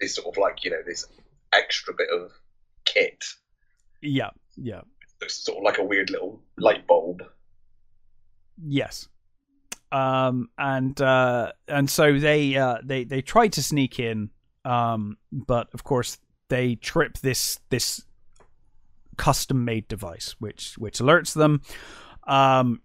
This 0.00 0.14
sort 0.16 0.26
of 0.36 0.40
like 0.40 0.64
you 0.64 0.70
know 0.70 0.82
this 0.86 1.06
extra 1.52 1.94
bit 1.96 2.08
of 2.14 2.30
kit. 2.84 3.24
yeah 4.02 4.30
yeah 4.56 4.82
Looks 5.20 5.42
sort 5.44 5.58
of 5.58 5.64
like 5.64 5.78
a 5.78 5.84
weird 5.84 6.10
little 6.10 6.40
light 6.58 6.86
bulb. 6.86 7.22
yes 8.66 9.08
um 9.90 10.48
and 10.58 11.00
uh 11.00 11.52
and 11.66 11.88
so 11.88 12.18
they 12.18 12.54
uh 12.56 12.76
they 12.84 13.04
they 13.04 13.22
tried 13.22 13.52
to 13.54 13.62
sneak 13.62 13.98
in 13.98 14.28
um 14.68 15.16
but 15.32 15.68
of 15.72 15.82
course 15.84 16.18
they 16.48 16.74
trip 16.76 17.18
this 17.18 17.58
this 17.70 18.04
custom 19.16 19.64
made 19.64 19.88
device 19.88 20.36
which 20.38 20.74
which 20.78 20.98
alerts 20.98 21.34
them. 21.34 21.62
Um 22.26 22.82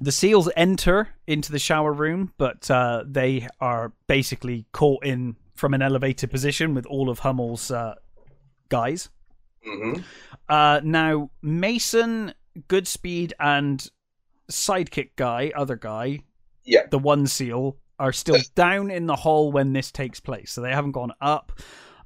the 0.00 0.12
seals 0.12 0.50
enter 0.56 1.08
into 1.26 1.52
the 1.52 1.58
shower 1.58 1.92
room 1.92 2.32
but 2.38 2.70
uh 2.70 3.04
they 3.06 3.46
are 3.60 3.92
basically 4.06 4.66
caught 4.72 5.04
in 5.04 5.36
from 5.54 5.74
an 5.74 5.82
elevated 5.82 6.30
position 6.30 6.74
with 6.74 6.86
all 6.86 7.08
of 7.08 7.20
hummel's 7.20 7.70
uh 7.70 7.94
guys. 8.68 9.08
Hmm 9.64 10.00
uh, 10.48 10.80
now 10.84 11.30
Mason, 11.40 12.34
Goodspeed, 12.68 13.32
and 13.40 13.88
sidekick 14.50 15.10
guy, 15.16 15.52
other 15.54 15.76
guy, 15.76 16.20
Yeah. 16.64 16.86
the 16.90 16.98
one 16.98 17.26
seal, 17.26 17.78
are 17.98 18.12
still 18.12 18.38
down 18.54 18.90
in 18.90 19.06
the 19.06 19.16
hall 19.16 19.52
when 19.52 19.72
this 19.72 19.90
takes 19.92 20.20
place, 20.20 20.50
so 20.52 20.60
they 20.60 20.70
haven't 20.72 20.92
gone 20.92 21.12
up. 21.20 21.52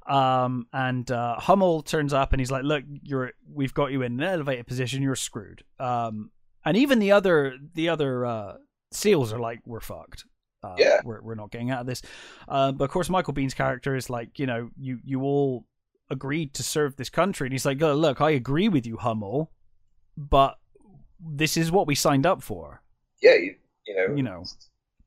Um, 0.05 0.67
and 0.71 1.09
uh, 1.11 1.35
Hummel 1.37 1.81
turns 1.81 2.13
up 2.13 2.31
and 2.33 2.39
he's 2.39 2.51
like, 2.51 2.63
"Look, 2.63 2.83
you're 3.03 3.33
we've 3.51 3.73
got 3.73 3.91
you 3.91 4.01
in 4.03 4.13
an 4.13 4.23
elevated 4.23 4.65
position. 4.67 5.01
You're 5.01 5.15
screwed." 5.15 5.63
Um, 5.79 6.31
and 6.63 6.77
even 6.77 6.99
the 6.99 7.11
other 7.11 7.57
the 7.73 7.89
other 7.89 8.25
uh, 8.25 8.53
seals 8.91 9.33
are 9.33 9.39
like, 9.39 9.59
"We're 9.65 9.81
fucked." 9.81 10.23
Uh, 10.63 10.75
Yeah. 10.77 11.01
we're 11.03 11.21
we're 11.21 11.35
not 11.35 11.51
getting 11.51 11.71
out 11.71 11.81
of 11.81 11.87
this. 11.87 12.01
Uh, 12.47 12.71
but 12.71 12.85
of 12.85 12.91
course, 12.91 13.09
Michael 13.09 13.33
Biehn's 13.33 13.53
character 13.53 13.95
is 13.95 14.09
like, 14.09 14.39
you 14.39 14.45
know, 14.45 14.69
you 14.79 14.99
you 15.03 15.21
all 15.23 15.65
agreed 16.09 16.53
to 16.53 16.63
serve 16.63 16.95
this 16.95 17.09
country, 17.09 17.47
and 17.47 17.53
he's 17.53 17.65
like, 17.65 17.81
oh, 17.81 17.93
"Look, 17.93 18.21
I 18.21 18.29
agree 18.31 18.69
with 18.69 18.85
you, 18.87 18.97
Hummel, 18.97 19.51
but 20.15 20.57
this 21.19 21.57
is 21.57 21.69
what 21.71 21.85
we 21.85 21.95
signed 21.95 22.25
up 22.25 22.41
for." 22.41 22.81
Yeah, 23.21 23.35
you, 23.35 23.55
you 23.85 23.95
know, 23.95 24.15
You 24.15 24.23
know, 24.23 24.43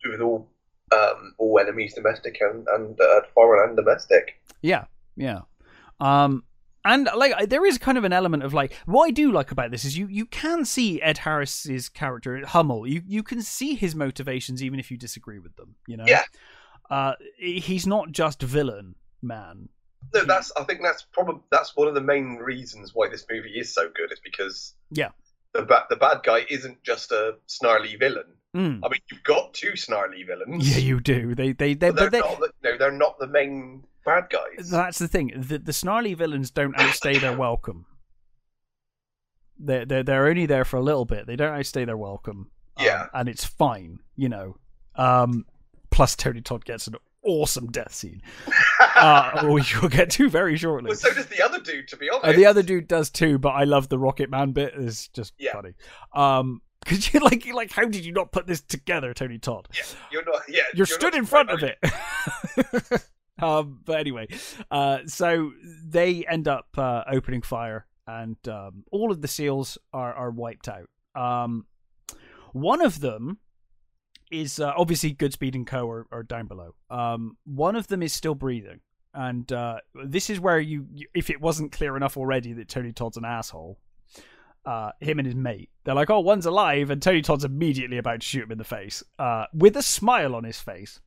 with 0.05 0.21
all 0.21 0.49
um, 0.93 1.35
all 1.39 1.59
enemies, 1.59 1.95
domestic 1.95 2.39
and 2.41 2.67
and 2.75 3.01
uh, 3.01 3.21
foreign 3.35 3.69
and 3.71 3.77
domestic. 3.77 4.41
Yeah, 4.63 4.85
yeah. 5.17 5.41
Um, 6.01 6.45
and 6.85 7.09
like 7.15 7.49
there 7.51 7.67
is 7.67 7.77
kind 7.79 7.99
of 7.99 8.05
an 8.05 8.13
element 8.13 8.43
of 8.43 8.55
like 8.55 8.73
what 8.87 9.05
I 9.07 9.11
do 9.11 9.31
like 9.33 9.51
about 9.51 9.71
this 9.71 9.85
is 9.85 9.99
you 9.99 10.07
you 10.07 10.25
can 10.27 10.65
see 10.65 11.01
Ed 11.03 11.19
Harris's 11.19 11.89
character 11.89 12.45
Hummel. 12.47 12.87
You 12.87 13.03
you 13.07 13.23
can 13.23 13.43
see 13.43 13.75
his 13.75 13.95
motivations 13.95 14.63
even 14.63 14.81
if 14.81 14.91
you 14.91 14.97
disagree 14.97 15.39
with 15.39 15.55
them. 15.57 15.75
You 15.87 15.99
know. 15.99 16.05
Yeah. 16.07 16.25
Uh, 16.91 17.15
he's 17.39 17.87
not 17.87 18.11
just 18.11 18.43
villain 18.43 18.97
man. 19.23 19.69
No, 20.15 20.25
that's 20.25 20.51
I 20.59 20.65
think 20.65 20.81
that's 20.83 21.07
probably 21.13 21.43
that's 21.53 21.77
one 21.77 21.87
of 21.87 21.95
the 21.95 22.01
main 22.01 22.37
reasons 22.37 22.93
why 22.95 23.09
this 23.09 23.27
movie 23.31 23.59
is 23.59 23.73
so 23.75 23.91
good. 23.95 24.11
Is 24.11 24.21
because 24.25 24.75
Yeah. 24.91 25.11
the 25.53 25.63
bad 25.63 25.83
the 25.91 25.97
bad 25.97 26.23
guy 26.25 26.47
isn't 26.49 26.83
just 26.83 27.13
a 27.13 27.37
snarly 27.47 27.97
villain. 27.97 28.25
Mm. 28.57 28.81
I 28.83 28.89
mean, 28.89 29.01
you've 29.11 29.23
got 29.23 29.55
two 29.55 29.77
snarly 29.77 30.23
villains. 30.25 30.69
Yeah, 30.69 30.79
you 30.83 31.01
do. 31.01 31.35
They 31.35 31.53
they 31.53 31.75
they 31.75 31.91
but 31.91 31.97
they're 31.97 32.11
but 32.11 32.13
they. 32.13 32.19
not. 32.21 32.41
The, 32.41 32.53
no, 32.71 32.79
they're 32.79 32.91
not 32.91 33.19
the 33.19 33.29
main 33.29 33.85
bad 34.05 34.25
guys. 34.31 34.69
That's 34.71 34.99
the 34.99 35.07
thing. 35.09 35.33
The, 35.37 35.59
the 35.59 35.73
snarly 35.73 36.15
villains 36.15 36.51
don't 36.51 36.75
outstay 36.79 37.19
their 37.19 37.37
welcome. 37.37 37.87
They're, 39.59 39.85
they're 39.85 40.03
they're 40.03 40.27
only 40.27 40.47
there 40.47 40.65
for 40.65 40.79
a 40.79 40.83
little 40.83 41.05
bit. 41.05 41.27
They 41.27 41.37
don't 41.37 41.55
outstay 41.55 41.85
their 41.85 41.97
welcome. 41.97 42.51
Um, 42.77 42.87
Yeah. 42.87 43.07
and 43.13 43.29
it's 43.29 43.45
fine, 43.45 44.01
you 44.17 44.29
know. 44.29 44.57
Um, 44.97 45.45
plus, 45.91 46.17
Tony 46.17 46.41
Todd 46.41 46.65
gets 46.65 46.87
an 46.87 46.95
awesome 47.23 47.71
death 47.71 47.95
scene, 47.95 48.23
uh, 48.97 49.47
which 49.47 49.81
we'll 49.81 49.91
get 49.91 50.11
to 50.13 50.31
very 50.31 50.57
shortly. 50.57 50.89
well, 50.89 50.97
so 50.97 51.13
does 51.13 51.27
the 51.27 51.43
other 51.43 51.61
dude, 51.61 51.89
to 51.89 51.97
be 51.97 52.09
honest. 52.09 52.25
Uh, 52.27 52.33
the 52.33 52.47
other 52.47 52.63
dude 52.63 52.89
does 52.89 53.11
too, 53.11 53.39
but 53.39 53.51
I 53.51 53.65
love 53.65 53.89
the 53.91 53.99
Rocket 53.99 54.31
Man 54.31 54.53
bit. 54.53 54.73
It's 54.77 55.09
just 55.09 55.35
Yeah. 55.39 55.53
funny. 55.53 55.75
Um, 56.15 56.63
because 56.91 57.15
you 57.15 57.21
like, 57.21 57.47
like, 57.55 57.71
how 57.71 57.85
did 57.85 58.05
you 58.05 58.13
not 58.13 58.33
put 58.33 58.49
this 58.49 58.61
together, 58.61 59.15
Tony 59.15 59.39
Todd? 59.39 59.69
Yeah, 59.73 59.83
you're 60.11 60.25
not. 60.25 60.43
Yeah, 60.49 60.63
You're, 60.75 60.87
stood 60.87 61.15
in 61.15 61.25
front 61.25 61.51
of 61.51 61.63
it. 61.63 61.79
um, 63.43 63.81
but 63.85 64.01
anyway, 64.01 64.27
uh, 64.73 64.99
so 65.07 65.53
they 65.85 66.25
end 66.27 66.49
up 66.49 66.67
uh, 66.77 67.05
opening 67.09 67.43
fire, 67.43 67.87
and 68.09 68.37
um, 68.49 68.83
all 68.91 69.13
of 69.13 69.23
the 69.23 69.29
seals 69.29 69.79
are 69.93 70.13
are 70.13 70.31
wiped 70.33 70.69
out. 70.69 70.89
Um, 71.15 71.67
one 72.53 72.85
of 72.85 73.01
them 73.01 73.39
is 74.33 74.59
uh, 74.59 74.73
obviously 74.77 75.15
Goodspeed 75.15 75.55
and 75.55 75.67
Co 75.67 75.89
are, 75.89 76.07
are 76.11 76.25
down 76.25 76.49
below. 76.49 76.75
Um, 76.91 77.37
one 77.45 77.77
of 77.77 77.87
them 77.87 78.03
is 78.03 78.13
still 78.13 78.35
breathing, 78.35 78.81
and 79.15 79.51
uh, 79.53 79.79
this 80.07 80.29
is 80.29 80.41
where 80.41 80.59
you, 80.59 80.87
you, 80.93 81.07
if 81.15 81.31
it 81.31 81.41
wasn't 81.41 81.71
clear 81.71 81.97
enough 81.97 82.17
already 82.17 82.53
that 82.55 82.69
Tony 82.69 82.91
Todd's 82.93 83.17
an 83.17 83.25
asshole. 83.25 83.79
Uh, 84.65 84.93
him 85.01 85.19
and 85.19 85.27
his 85.27 85.35
mate. 85.35 85.71
They're 85.85 85.95
like, 85.95 86.11
"Oh, 86.11 86.21
one's 86.21 86.45
alive," 86.47 86.91
and 86.91 87.01
Tony 87.01 87.23
Todd's 87.23 87.45
immediately 87.45 87.97
about 87.99 88.21
to 88.21 88.27
shoot 88.27 88.45
him 88.45 88.53
in 88.53 88.59
the 88.59 88.65
face, 88.65 89.03
uh, 89.19 89.47
with 89.55 89.77
a 89.77 89.83
smile 89.83 90.35
on 90.35 90.45
his 90.45 90.61
face. 90.61 91.01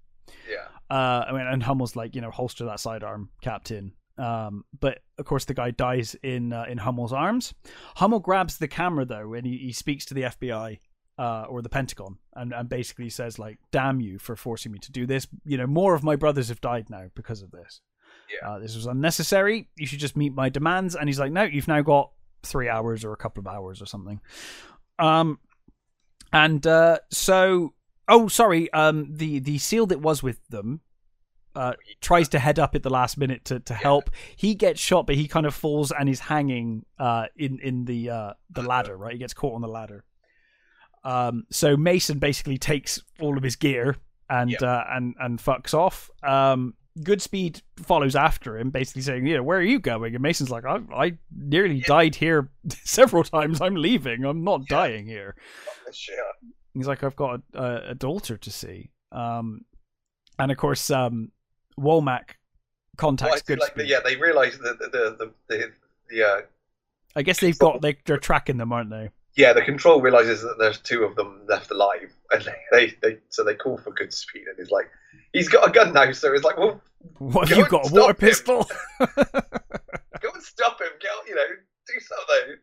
Yeah, 0.49 0.67
Uh, 0.89 1.25
I 1.27 1.31
mean, 1.31 1.45
and 1.45 1.61
Hummel's 1.63 1.95
like, 1.95 2.15
you 2.15 2.21
know, 2.21 2.31
holster 2.31 2.65
that 2.65 2.79
sidearm, 2.79 3.29
Captain. 3.41 3.93
Um, 4.17 4.63
but 4.79 4.99
of 5.17 5.25
course, 5.25 5.45
the 5.45 5.53
guy 5.53 5.71
dies 5.71 6.15
in 6.23 6.51
uh, 6.53 6.65
in 6.67 6.79
Hummel's 6.79 7.13
arms. 7.13 7.53
Hummel 7.95 8.19
grabs 8.19 8.57
the 8.57 8.67
camera 8.67 9.05
though, 9.05 9.33
and 9.33 9.45
he, 9.45 9.57
he 9.57 9.71
speaks 9.71 10.05
to 10.05 10.13
the 10.15 10.23
FBI 10.23 10.79
uh, 11.19 11.45
or 11.47 11.61
the 11.61 11.69
Pentagon, 11.69 12.17
and, 12.35 12.53
and 12.53 12.67
basically 12.69 13.09
says 13.09 13.37
like, 13.37 13.59
"Damn 13.71 14.01
you 14.01 14.17
for 14.17 14.35
forcing 14.35 14.71
me 14.71 14.79
to 14.79 14.91
do 14.91 15.05
this. 15.05 15.27
You 15.45 15.57
know, 15.57 15.67
more 15.67 15.93
of 15.93 16.03
my 16.03 16.15
brothers 16.15 16.49
have 16.49 16.61
died 16.61 16.89
now 16.89 17.07
because 17.15 17.41
of 17.43 17.51
this. 17.51 17.81
Yeah. 18.31 18.49
Uh, 18.49 18.59
this 18.59 18.75
was 18.75 18.87
unnecessary. 18.87 19.69
You 19.77 19.85
should 19.85 19.99
just 19.99 20.17
meet 20.17 20.33
my 20.33 20.49
demands." 20.49 20.95
And 20.95 21.07
he's 21.07 21.19
like, 21.19 21.31
"No, 21.31 21.43
you've 21.43 21.67
now 21.67 21.81
got 21.81 22.11
three 22.43 22.69
hours 22.69 23.03
or 23.03 23.13
a 23.13 23.17
couple 23.17 23.41
of 23.41 23.47
hours 23.47 23.81
or 23.81 23.85
something." 23.85 24.21
Um, 24.99 25.39
and 26.31 26.65
uh, 26.67 26.99
so 27.11 27.73
Oh, 28.07 28.27
sorry. 28.27 28.71
Um, 28.73 29.07
the 29.15 29.39
the 29.39 29.57
seal 29.57 29.85
that 29.87 30.01
was 30.01 30.21
with 30.21 30.45
them 30.49 30.81
uh, 31.55 31.73
tries 32.01 32.27
to 32.29 32.39
head 32.39 32.59
up 32.59 32.75
at 32.75 32.83
the 32.83 32.89
last 32.89 33.17
minute 33.17 33.45
to, 33.45 33.59
to 33.61 33.73
help. 33.73 34.09
He 34.35 34.55
gets 34.55 34.81
shot, 34.81 35.07
but 35.07 35.15
he 35.15 35.27
kind 35.27 35.45
of 35.45 35.53
falls 35.55 35.91
and 35.91 36.09
is 36.09 36.19
hanging 36.19 36.85
uh, 36.99 37.27
in 37.37 37.59
in 37.59 37.85
the 37.85 38.09
uh, 38.09 38.33
the 38.49 38.61
ladder. 38.63 38.97
Right, 38.97 39.13
he 39.13 39.19
gets 39.19 39.33
caught 39.33 39.55
on 39.55 39.61
the 39.61 39.67
ladder. 39.69 40.03
Um, 41.05 41.45
so 41.49 41.77
Mason 41.77 42.19
basically 42.19 42.57
takes 42.57 43.01
all 43.21 43.37
of 43.37 43.43
his 43.43 43.55
gear 43.55 43.95
and 44.29 44.51
Yeah. 44.51 44.57
uh, 44.63 44.83
and 44.89 45.15
and 45.19 45.39
fucks 45.39 45.73
off. 45.73 46.09
Um, 46.23 46.73
Goodspeed 46.99 47.61
follows 47.77 48.15
after 48.15 48.57
him, 48.57 48.69
basically 48.69 49.01
saying, 49.01 49.25
"You 49.25 49.37
know, 49.37 49.43
where 49.43 49.57
are 49.57 49.63
you 49.63 49.79
going?" 49.79 50.13
And 50.13 50.21
Mason's 50.21 50.51
like, 50.51 50.65
"I, 50.65 50.79
I 50.95 51.17
nearly 51.35 51.75
Yeah. 51.75 51.85
died 51.87 52.15
here 52.15 52.49
several 52.83 53.23
times. 53.23 53.61
I'm 53.61 53.75
leaving. 53.75 54.23
I'm 54.25 54.43
not 54.43 54.61
Yeah. 54.61 54.65
dying 54.77 55.05
here." 55.07 55.35
He's 56.73 56.87
like, 56.87 57.03
I've 57.03 57.15
got 57.15 57.41
a, 57.53 57.89
a, 57.91 57.95
daughter 57.95 58.35
to 58.35 58.51
see. 58.51 58.89
Um, 59.11 59.65
and 60.39 60.51
of 60.51 60.57
course, 60.57 60.89
um, 60.89 61.31
Womack 61.79 62.31
contacts 62.97 63.41
feel 63.43 63.57
Goodspeed. 63.57 63.77
like, 63.77 63.87
yeah, 63.87 63.99
they 64.03 64.15
realise 64.15 64.57
that 64.57 64.79
the 64.79 64.87
the 64.89 65.15
the, 65.19 65.33
the, 65.49 65.71
the 66.09 66.23
uh, 66.27 66.41
I 67.15 67.21
guess 67.21 67.39
they've 67.39 67.57
got 67.57 67.81
they, 67.81 67.97
they're 68.05 68.17
tracking 68.17 68.57
them, 68.57 68.73
aren't 68.73 68.89
they? 68.89 69.09
Yeah, 69.35 69.53
the 69.53 69.61
control 69.63 69.99
realizes 70.01 70.41
that 70.41 70.57
there's 70.59 70.79
two 70.79 71.03
of 71.03 71.15
them 71.15 71.41
left 71.47 71.71
alive, 71.71 72.13
and 72.31 72.43
they, 72.43 72.55
they, 72.71 72.93
they 73.01 73.17
so 73.29 73.43
they 73.43 73.55
call 73.55 73.77
for 73.77 73.91
Goodspeed, 73.93 74.47
and 74.47 74.57
he's 74.57 74.71
like, 74.71 74.89
he's 75.33 75.49
got 75.49 75.67
a 75.67 75.71
gun 75.71 75.93
now, 75.93 76.11
so 76.11 76.31
he's 76.31 76.43
like, 76.43 76.57
well, 76.57 76.81
What 77.17 77.49
Go 77.49 77.55
have 77.55 77.57
you 77.57 77.65
got? 77.67 77.89
A 77.89 77.93
water 77.93 78.11
him. 78.11 78.15
pistol? 78.15 78.67
go 78.99 80.29
and 80.33 80.43
stop 80.43 80.79
him, 80.81 80.89
get 81.01 81.11
you 81.27 81.35
know, 81.35 81.41
do 81.87 81.93
something. 81.99 82.57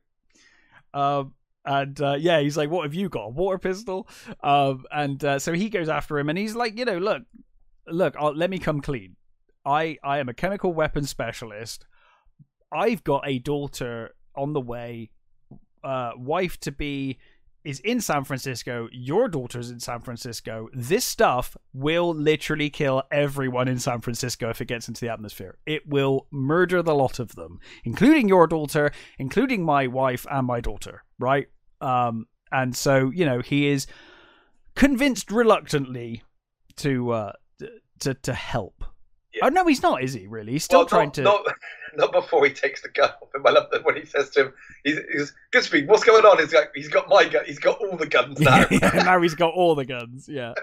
um, 0.94 1.34
and 1.64 2.00
uh, 2.00 2.16
yeah, 2.18 2.40
he's 2.40 2.56
like, 2.56 2.70
"What 2.70 2.84
have 2.84 2.94
you 2.94 3.08
got? 3.10 3.24
A 3.26 3.28
water 3.28 3.58
pistol?" 3.58 4.08
Um, 4.42 4.86
and 4.90 5.22
uh, 5.22 5.38
so 5.38 5.52
he 5.52 5.68
goes 5.68 5.88
after 5.90 6.18
him, 6.18 6.30
and 6.30 6.38
he's 6.38 6.54
like, 6.54 6.78
"You 6.78 6.86
know, 6.86 6.96
look, 6.96 7.22
look, 7.86 8.14
I'll, 8.18 8.34
let 8.34 8.48
me 8.48 8.58
come 8.58 8.80
clean. 8.80 9.16
I 9.66 9.98
I 10.02 10.20
am 10.20 10.30
a 10.30 10.34
chemical 10.34 10.72
weapons 10.72 11.10
specialist. 11.10 11.84
I've 12.72 13.04
got 13.04 13.28
a 13.28 13.38
daughter 13.40 14.14
on 14.34 14.54
the 14.54 14.60
way, 14.60 15.10
uh, 15.84 16.12
wife 16.16 16.58
to 16.60 16.72
be." 16.72 17.18
Is 17.62 17.78
in 17.80 18.00
San 18.00 18.24
Francisco. 18.24 18.88
Your 18.90 19.28
daughter's 19.28 19.70
in 19.70 19.80
San 19.80 20.00
Francisco. 20.00 20.70
This 20.72 21.04
stuff 21.04 21.58
will 21.74 22.14
literally 22.14 22.70
kill 22.70 23.02
everyone 23.10 23.68
in 23.68 23.78
San 23.78 24.00
Francisco 24.00 24.48
if 24.48 24.62
it 24.62 24.64
gets 24.64 24.88
into 24.88 25.02
the 25.02 25.12
atmosphere. 25.12 25.58
It 25.66 25.86
will 25.86 26.26
murder 26.30 26.82
the 26.82 26.94
lot 26.94 27.18
of 27.18 27.34
them, 27.34 27.60
including 27.84 28.28
your 28.28 28.46
daughter, 28.46 28.92
including 29.18 29.62
my 29.62 29.88
wife 29.88 30.26
and 30.30 30.46
my 30.46 30.62
daughter, 30.62 31.04
right? 31.18 31.48
Um, 31.82 32.28
and 32.50 32.74
so 32.74 33.10
you 33.10 33.26
know 33.26 33.40
he 33.40 33.68
is 33.68 33.86
convinced 34.74 35.30
reluctantly 35.30 36.22
to 36.76 37.10
uh, 37.10 37.32
to 38.00 38.14
to 38.14 38.32
help. 38.32 38.84
Yeah. 39.34 39.46
Oh 39.46 39.48
no, 39.48 39.64
he's 39.66 39.82
not, 39.82 40.02
is 40.02 40.12
he? 40.12 40.26
Really? 40.26 40.52
He's 40.52 40.64
still 40.64 40.80
Well, 40.80 40.86
trying 40.88 41.06
not, 41.06 41.14
to. 41.14 41.22
Not, 41.22 41.42
not 41.96 42.12
before 42.12 42.44
he 42.44 42.52
takes 42.52 42.82
the 42.82 42.88
gun 42.88 43.10
off 43.22 43.34
him. 43.34 43.46
I 43.46 43.50
love 43.50 43.68
that 43.72 43.84
when 43.84 43.96
he 43.96 44.04
says 44.04 44.30
to 44.30 44.46
him, 44.46 44.52
he's, 44.84 44.98
he's 45.12 45.34
Goodspeed. 45.52 45.86
What's 45.86 46.04
going 46.04 46.24
on? 46.24 46.38
He's 46.38 46.52
like, 46.52 46.70
he's 46.74 46.88
got 46.88 47.08
my 47.08 47.24
gun. 47.28 47.44
He's 47.46 47.58
got 47.58 47.78
all 47.80 47.96
the 47.96 48.06
guns 48.06 48.40
now. 48.40 48.64
yeah, 48.70 48.90
now 49.04 49.20
he's 49.20 49.34
got 49.34 49.54
all 49.54 49.74
the 49.74 49.84
guns. 49.84 50.28
Yeah. 50.28 50.54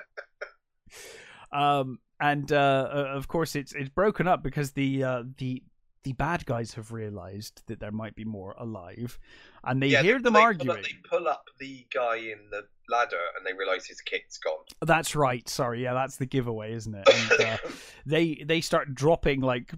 um, 1.51 1.99
and 2.20 2.51
uh, 2.51 2.55
uh, 2.91 2.97
of 3.15 3.28
course, 3.28 3.55
it's 3.55 3.74
it's 3.74 3.89
broken 3.89 4.28
up 4.28 4.43
because 4.43 4.72
the 4.72 5.03
uh, 5.03 5.24
the 5.38 5.63
the 6.03 6.13
bad 6.13 6.45
guys 6.45 6.74
have 6.74 6.91
realized 6.91 7.61
that 7.68 7.80
there 7.80 7.91
might 7.91 8.15
be 8.15 8.26
more 8.26 8.55
alive, 8.57 9.20
and 9.63 9.82
they 9.82 9.88
Yeah, 9.88 10.01
hear 10.01 10.20
them 10.20 10.34
they 10.34 10.39
arguing. 10.41 10.68
Pull 10.68 10.78
up, 10.78 10.84
they 10.84 11.09
pull 11.18 11.28
up 11.28 11.43
the 11.59 11.86
guy 11.93 12.15
in 12.18 12.49
the 12.49 12.65
ladder, 12.89 13.17
and 13.38 13.45
they 13.45 13.53
realise 13.53 13.85
his 13.85 14.01
kit's 14.01 14.38
gone. 14.38 14.63
That's 14.81 15.15
right. 15.15 15.47
Sorry, 15.47 15.83
yeah, 15.83 15.93
that's 15.93 16.17
the 16.17 16.25
giveaway, 16.25 16.73
isn't 16.73 16.93
it? 16.95 17.07
And, 17.09 17.41
uh, 17.47 17.57
they 18.05 18.43
they 18.45 18.61
start 18.61 18.93
dropping 18.95 19.41
like 19.41 19.73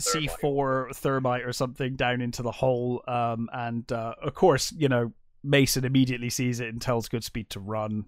C 0.00 0.28
four 0.40 0.90
thermite 0.94 1.44
or 1.44 1.52
something 1.52 1.96
down 1.96 2.20
into 2.20 2.42
the 2.42 2.52
hole, 2.52 3.02
um, 3.08 3.48
and 3.52 3.90
uh, 3.92 4.14
of 4.22 4.34
course, 4.34 4.72
you 4.72 4.88
know, 4.88 5.12
Mason 5.42 5.84
immediately 5.84 6.30
sees 6.30 6.60
it 6.60 6.68
and 6.68 6.80
tells 6.80 7.08
Goodspeed 7.08 7.48
to 7.50 7.60
run. 7.60 8.04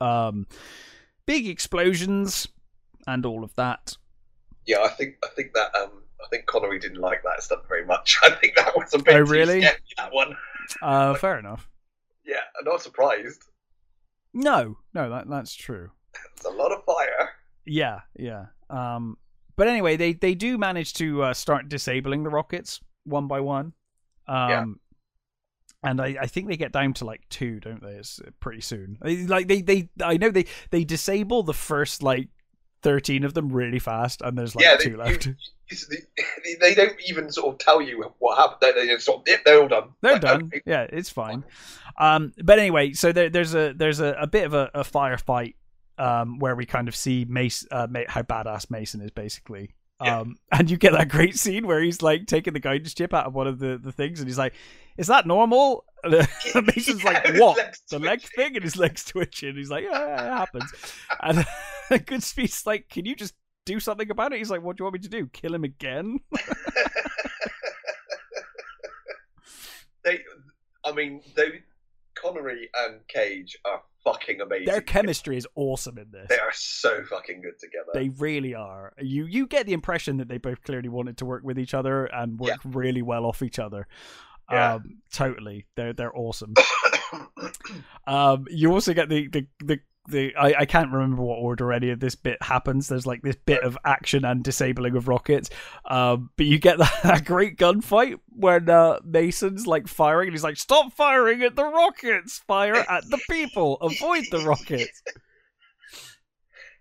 Um, 0.00 0.46
big 1.26 1.46
explosions 1.46 2.48
and 3.06 3.24
all 3.24 3.44
of 3.44 3.54
that. 3.56 3.96
Yeah, 4.66 4.82
I 4.82 4.88
think 4.88 5.16
I 5.24 5.28
think 5.28 5.54
that 5.54 5.74
um 5.74 5.90
I 6.24 6.28
think 6.28 6.46
Connery 6.46 6.78
didn't 6.78 7.00
like 7.00 7.22
that 7.22 7.42
stuff 7.42 7.60
very 7.68 7.84
much. 7.86 8.18
I 8.22 8.30
think 8.30 8.56
that 8.56 8.76
was 8.76 8.92
a 8.94 8.98
bit 8.98 9.14
Oh, 9.14 9.20
really? 9.20 9.60
that 9.60 10.12
one. 10.12 10.36
Uh, 10.82 11.14
fair 11.18 11.38
enough. 11.38 11.68
Yeah, 12.28 12.36
I'm 12.58 12.64
not 12.64 12.82
surprised. 12.82 13.42
No, 14.34 14.76
no, 14.94 15.08
that 15.10 15.28
that's 15.28 15.54
true. 15.54 15.90
It's 16.36 16.44
a 16.44 16.50
lot 16.50 16.70
of 16.70 16.84
fire. 16.84 17.30
Yeah, 17.64 18.00
yeah. 18.16 18.46
Um, 18.70 19.16
but 19.56 19.66
anyway, 19.66 19.96
they 19.96 20.12
they 20.12 20.34
do 20.34 20.58
manage 20.58 20.92
to 20.94 21.22
uh, 21.22 21.34
start 21.34 21.68
disabling 21.68 22.22
the 22.22 22.30
rockets 22.30 22.80
one 23.04 23.26
by 23.26 23.40
one. 23.40 23.72
Um, 24.26 24.48
Yeah. 24.50 24.64
And 25.84 26.00
I, 26.00 26.16
I 26.22 26.26
think 26.26 26.48
they 26.48 26.56
get 26.56 26.72
down 26.72 26.92
to 26.94 27.04
like 27.04 27.22
two, 27.30 27.60
don't 27.60 27.80
they? 27.80 27.92
It's 27.92 28.20
pretty 28.40 28.60
soon. 28.60 28.98
Like 29.00 29.46
they, 29.46 29.62
they 29.62 29.88
I 30.02 30.16
know 30.16 30.30
they 30.30 30.46
they 30.70 30.82
disable 30.84 31.44
the 31.44 31.54
first 31.54 32.02
like 32.02 32.28
thirteen 32.88 33.24
of 33.24 33.34
them 33.34 33.50
really 33.50 33.78
fast, 33.78 34.22
and 34.22 34.36
there's 34.38 34.54
like 34.54 34.64
yeah, 34.64 34.76
two 34.76 34.90
they, 34.90 34.96
left. 34.96 35.26
you- 35.26 35.34
they, 35.70 36.54
they 36.60 36.74
don't 36.74 36.96
even 37.06 37.30
sort 37.30 37.52
of 37.52 37.58
tell 37.58 37.82
you 37.82 38.02
what 38.18 38.38
happened. 38.38 38.58
They, 38.62 38.86
they 38.86 38.96
sort 38.98 39.28
of, 39.28 39.38
they're 39.44 39.60
all 39.60 39.68
done. 39.68 39.90
They're 40.00 40.12
Like, 40.12 40.20
done. 40.22 40.42
okay. 40.44 40.62
Yeah, 40.64 40.86
it's 40.90 41.10
fine. 41.10 41.44
Um, 41.98 42.32
but 42.42 42.58
anyway, 42.58 42.92
so 42.94 43.12
there, 43.12 43.28
there's 43.28 43.54
a 43.54 43.74
there's 43.74 44.00
a, 44.00 44.16
a 44.18 44.26
bit 44.26 44.44
of 44.46 44.54
a, 44.54 44.70
a 44.72 44.80
firefight 44.82 45.54
um, 45.98 46.38
where 46.38 46.56
we 46.56 46.64
kind 46.64 46.88
of 46.88 46.96
see 46.96 47.26
Mace 47.28 47.66
uh, 47.70 47.86
Ma- 47.90 48.00
how 48.08 48.22
badass 48.22 48.70
Mason 48.70 49.00
is 49.02 49.10
basically. 49.10 49.74
Yeah. 50.02 50.20
Um, 50.20 50.36
and 50.52 50.70
you 50.70 50.76
get 50.78 50.92
that 50.92 51.08
great 51.08 51.36
scene 51.36 51.66
where 51.66 51.82
he's 51.82 52.00
like 52.02 52.26
taking 52.26 52.54
the 52.54 52.60
guidance 52.60 52.94
chip 52.94 53.12
out 53.12 53.26
of 53.26 53.34
one 53.34 53.46
of 53.48 53.58
the, 53.58 53.78
the 53.82 53.90
things, 53.92 54.20
and 54.20 54.28
he's 54.28 54.38
like, 54.38 54.54
"Is 54.96 55.08
that 55.08 55.26
normal?" 55.26 55.84
And 56.04 56.14
Mason's 56.66 57.02
Yeah, 57.02 57.10
like, 57.10 57.34
"What?" 57.40 57.58
The 57.90 57.98
leg 57.98 58.20
thing, 58.22 58.54
and 58.54 58.62
his 58.64 58.76
legs 58.76 59.04
twitching. 59.04 59.56
He's 59.56 59.68
like, 59.70 59.82
"Yeah, 59.84 59.98
yeah, 60.06 60.24
it 60.34 60.38
happens." 60.38 60.72
and 61.20 61.38
Goodspeed's 61.90 62.66
like, 62.66 62.88
"Can 62.88 63.04
you 63.04 63.16
just 63.16 63.34
do 63.64 63.80
something 63.80 64.10
about 64.10 64.32
it?" 64.32 64.38
He's 64.38 64.50
like, 64.50 64.62
"What 64.62 64.76
do 64.76 64.82
you 64.82 64.84
want 64.86 64.94
me 64.94 65.00
to 65.00 65.08
do? 65.08 65.26
Kill 65.28 65.54
him 65.54 65.64
again?" 65.64 66.20
they, 70.04 70.20
I 70.84 70.92
mean, 70.92 71.22
they, 71.34 71.62
Connery 72.14 72.68
and 72.76 73.00
Cage 73.08 73.58
are 73.64 73.82
fucking 74.04 74.40
amazing. 74.40 74.66
Their 74.66 74.80
chemistry 74.80 75.36
is 75.36 75.46
awesome 75.54 75.98
in 75.98 76.10
this. 76.10 76.26
They 76.28 76.38
are 76.38 76.52
so 76.52 77.04
fucking 77.04 77.42
good 77.42 77.58
together. 77.58 77.90
They 77.94 78.08
really 78.10 78.54
are. 78.54 78.92
You 79.00 79.26
you 79.26 79.46
get 79.46 79.66
the 79.66 79.72
impression 79.72 80.18
that 80.18 80.28
they 80.28 80.38
both 80.38 80.62
clearly 80.62 80.88
wanted 80.88 81.18
to 81.18 81.24
work 81.24 81.42
with 81.44 81.58
each 81.58 81.74
other 81.74 82.06
and 82.06 82.38
work 82.38 82.60
really 82.64 83.02
well 83.02 83.24
off 83.24 83.42
each 83.42 83.58
other. 83.58 83.86
Yeah. 84.50 84.74
Um, 84.74 84.98
totally. 85.12 85.66
They're 85.76 85.92
they're 85.92 86.16
awesome. 86.16 86.54
Um, 88.06 88.46
you 88.50 88.72
also 88.72 88.94
get 88.94 89.08
the, 89.08 89.28
the 89.28 89.46
the 89.60 89.80
the 90.08 90.34
I, 90.36 90.54
I 90.60 90.66
can't 90.66 90.92
remember 90.92 91.22
what 91.22 91.36
order 91.36 91.72
any 91.72 91.90
of 91.90 92.00
this 92.00 92.14
bit 92.14 92.42
happens. 92.42 92.88
There's 92.88 93.06
like 93.06 93.22
this 93.22 93.36
bit 93.36 93.62
of 93.62 93.78
action 93.84 94.24
and 94.24 94.42
disabling 94.42 94.96
of 94.96 95.08
rockets. 95.08 95.50
Um, 95.84 96.30
but 96.36 96.46
you 96.46 96.58
get 96.58 96.78
that, 96.78 97.00
that 97.02 97.24
great 97.24 97.56
gunfight 97.56 98.18
when 98.28 98.68
uh, 98.68 98.98
Mason's 99.04 99.66
like 99.66 99.88
firing 99.88 100.28
and 100.28 100.34
he's 100.34 100.44
like, 100.44 100.56
"Stop 100.56 100.92
firing 100.92 101.42
at 101.42 101.56
the 101.56 101.64
rockets! 101.64 102.38
Fire 102.46 102.84
at 102.88 103.08
the 103.10 103.20
people! 103.30 103.76
Avoid 103.76 104.24
the 104.30 104.40
rockets!" 104.40 105.02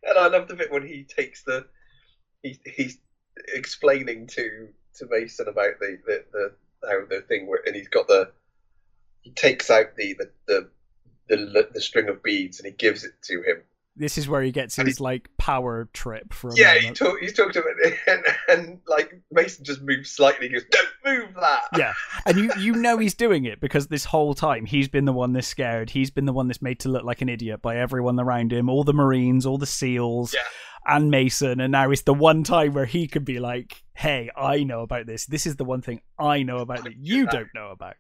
And 0.04 0.18
I 0.18 0.28
love 0.28 0.48
the 0.48 0.56
bit 0.56 0.72
when 0.72 0.88
he 0.88 1.04
takes 1.04 1.44
the 1.44 1.66
he, 2.42 2.58
he's 2.66 2.98
explaining 3.54 4.28
to 4.28 4.70
to 4.96 5.08
Mason 5.10 5.48
about 5.48 5.80
the 5.80 5.98
the, 6.06 6.24
the 6.32 6.88
how 6.88 7.06
the 7.10 7.22
thing 7.22 7.48
where 7.48 7.62
and 7.66 7.76
he's 7.76 7.90
got 7.90 8.08
the 8.08 8.32
he 9.22 9.32
takes 9.32 9.70
out 9.70 9.96
the 9.98 10.14
the, 10.14 10.32
the 10.48 10.70
the 11.30 11.68
the 11.74 11.82
string 11.82 12.10
of 12.10 12.22
beads 12.24 12.60
and 12.60 12.66
he 12.68 12.74
gives 12.74 13.04
it 13.04 13.14
to 13.24 13.42
him. 13.42 13.64
This 14.00 14.16
is 14.20 14.30
where 14.30 14.44
he 14.44 14.52
gets 14.52 14.78
And 14.78 14.88
his 14.88 15.00
like 15.00 15.28
power 15.40 15.90
trip 15.92 16.32
a 16.44 16.50
Yeah, 16.56 16.76
he 16.76 16.82
moment. 16.82 16.98
talk, 16.98 17.18
he's 17.20 17.34
talking 17.34 17.54
to 17.54 17.62
him 17.62 17.96
and, 18.06 18.24
and 18.48 18.80
like 18.88 19.12
Mason 19.32 19.66
just 19.66 19.82
moves 19.82 20.12
slightly. 20.12 20.50
He 20.50 20.54
goes, 20.54 20.66
"Don't 20.70 20.88
move 21.04 21.34
that." 21.40 21.64
Yeah, 21.76 21.94
and 22.28 22.38
you 22.38 22.52
you 22.60 22.74
know 22.74 23.00
he's 23.00 23.16
doing 23.16 23.46
it 23.46 23.60
because 23.60 23.88
this 23.88 24.06
whole 24.06 24.36
time 24.36 24.68
he's 24.68 24.88
been 24.88 25.06
the 25.06 25.14
one 25.14 25.34
that's 25.34 25.48
scared. 25.48 25.90
He's 25.90 26.12
been 26.12 26.26
the 26.26 26.34
one 26.34 26.48
that's 26.48 26.62
made 26.62 26.80
to 26.82 26.90
look 26.90 27.06
like 27.06 27.22
an 27.22 27.30
idiot 27.30 27.64
by 27.64 27.78
everyone 27.78 28.20
around 28.20 28.54
him, 28.54 28.70
all 28.70 28.84
the 28.84 28.94
Marines, 28.94 29.48
all 29.48 29.58
the 29.58 29.66
SEALs, 29.66 30.32
Yeah. 30.32 30.42
and 30.86 31.10
Mason. 31.10 31.60
And 31.60 31.72
now 31.72 31.90
it's 31.90 32.04
the 32.04 32.14
one 32.14 32.44
time 32.44 32.74
where 32.74 32.86
he 32.86 33.08
could 33.08 33.26
be 33.26 33.40
like, 33.40 33.84
"Hey, 33.96 34.30
I 34.38 34.64
know 34.64 34.82
about 34.82 35.08
this. 35.08 35.26
This 35.26 35.48
is 35.48 35.56
the 35.56 35.66
one 35.66 35.82
thing 35.82 36.02
I 36.20 36.44
know 36.44 36.60
about 36.60 36.84
that 36.84 36.98
you 36.98 37.26
don't 37.26 37.50
know 37.56 37.72
about." 37.72 37.96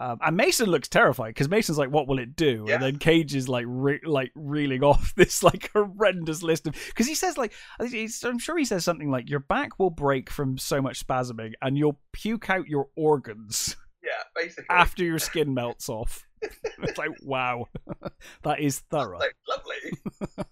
Um, 0.00 0.18
and 0.22 0.36
Mason 0.36 0.68
looks 0.68 0.88
terrified 0.88 1.28
because 1.30 1.48
Mason's 1.48 1.78
like, 1.78 1.90
"What 1.90 2.08
will 2.08 2.18
it 2.18 2.34
do?" 2.34 2.64
Yeah. 2.66 2.74
And 2.74 2.82
then 2.82 2.98
Cage 2.98 3.34
is 3.34 3.48
like, 3.48 3.64
re- 3.68 4.00
like 4.04 4.32
reeling 4.34 4.82
off 4.82 5.14
this 5.16 5.42
like 5.42 5.70
horrendous 5.72 6.42
list 6.42 6.66
of 6.66 6.74
because 6.86 7.06
he 7.06 7.14
says 7.14 7.38
like, 7.38 7.52
I 7.78 7.84
think 7.84 7.94
he's- 7.94 8.24
I'm 8.24 8.38
sure 8.38 8.58
he 8.58 8.64
says 8.64 8.84
something 8.84 9.10
like, 9.10 9.30
"Your 9.30 9.40
back 9.40 9.78
will 9.78 9.90
break 9.90 10.30
from 10.30 10.58
so 10.58 10.82
much 10.82 11.06
spasming, 11.06 11.52
and 11.62 11.78
you'll 11.78 12.00
puke 12.12 12.50
out 12.50 12.66
your 12.66 12.88
organs 12.96 13.76
Yeah, 14.02 14.10
basically. 14.34 14.66
after 14.68 15.04
your 15.04 15.18
skin 15.20 15.54
melts 15.54 15.88
off." 15.88 16.26
it's 16.82 16.98
like, 16.98 17.10
wow, 17.22 17.66
that 18.42 18.60
is 18.60 18.80
thorough 18.90 19.18
Like, 19.18 19.34
lovely. 19.48 20.44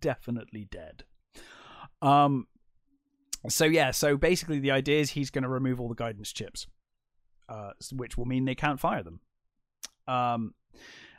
definitely 0.00 0.68
dead. 0.70 1.04
Um 2.02 2.46
so 3.48 3.64
yeah, 3.66 3.90
so 3.90 4.16
basically 4.16 4.58
the 4.58 4.70
idea 4.70 5.00
is 5.00 5.10
he's 5.10 5.30
going 5.30 5.42
to 5.42 5.48
remove 5.50 5.78
all 5.80 5.88
the 5.88 5.94
guidance 5.94 6.32
chips. 6.32 6.66
Uh 7.48 7.70
which 7.92 8.16
will 8.16 8.24
mean 8.24 8.44
they 8.44 8.54
can't 8.54 8.80
fire 8.80 9.02
them. 9.02 9.20
Um 10.06 10.54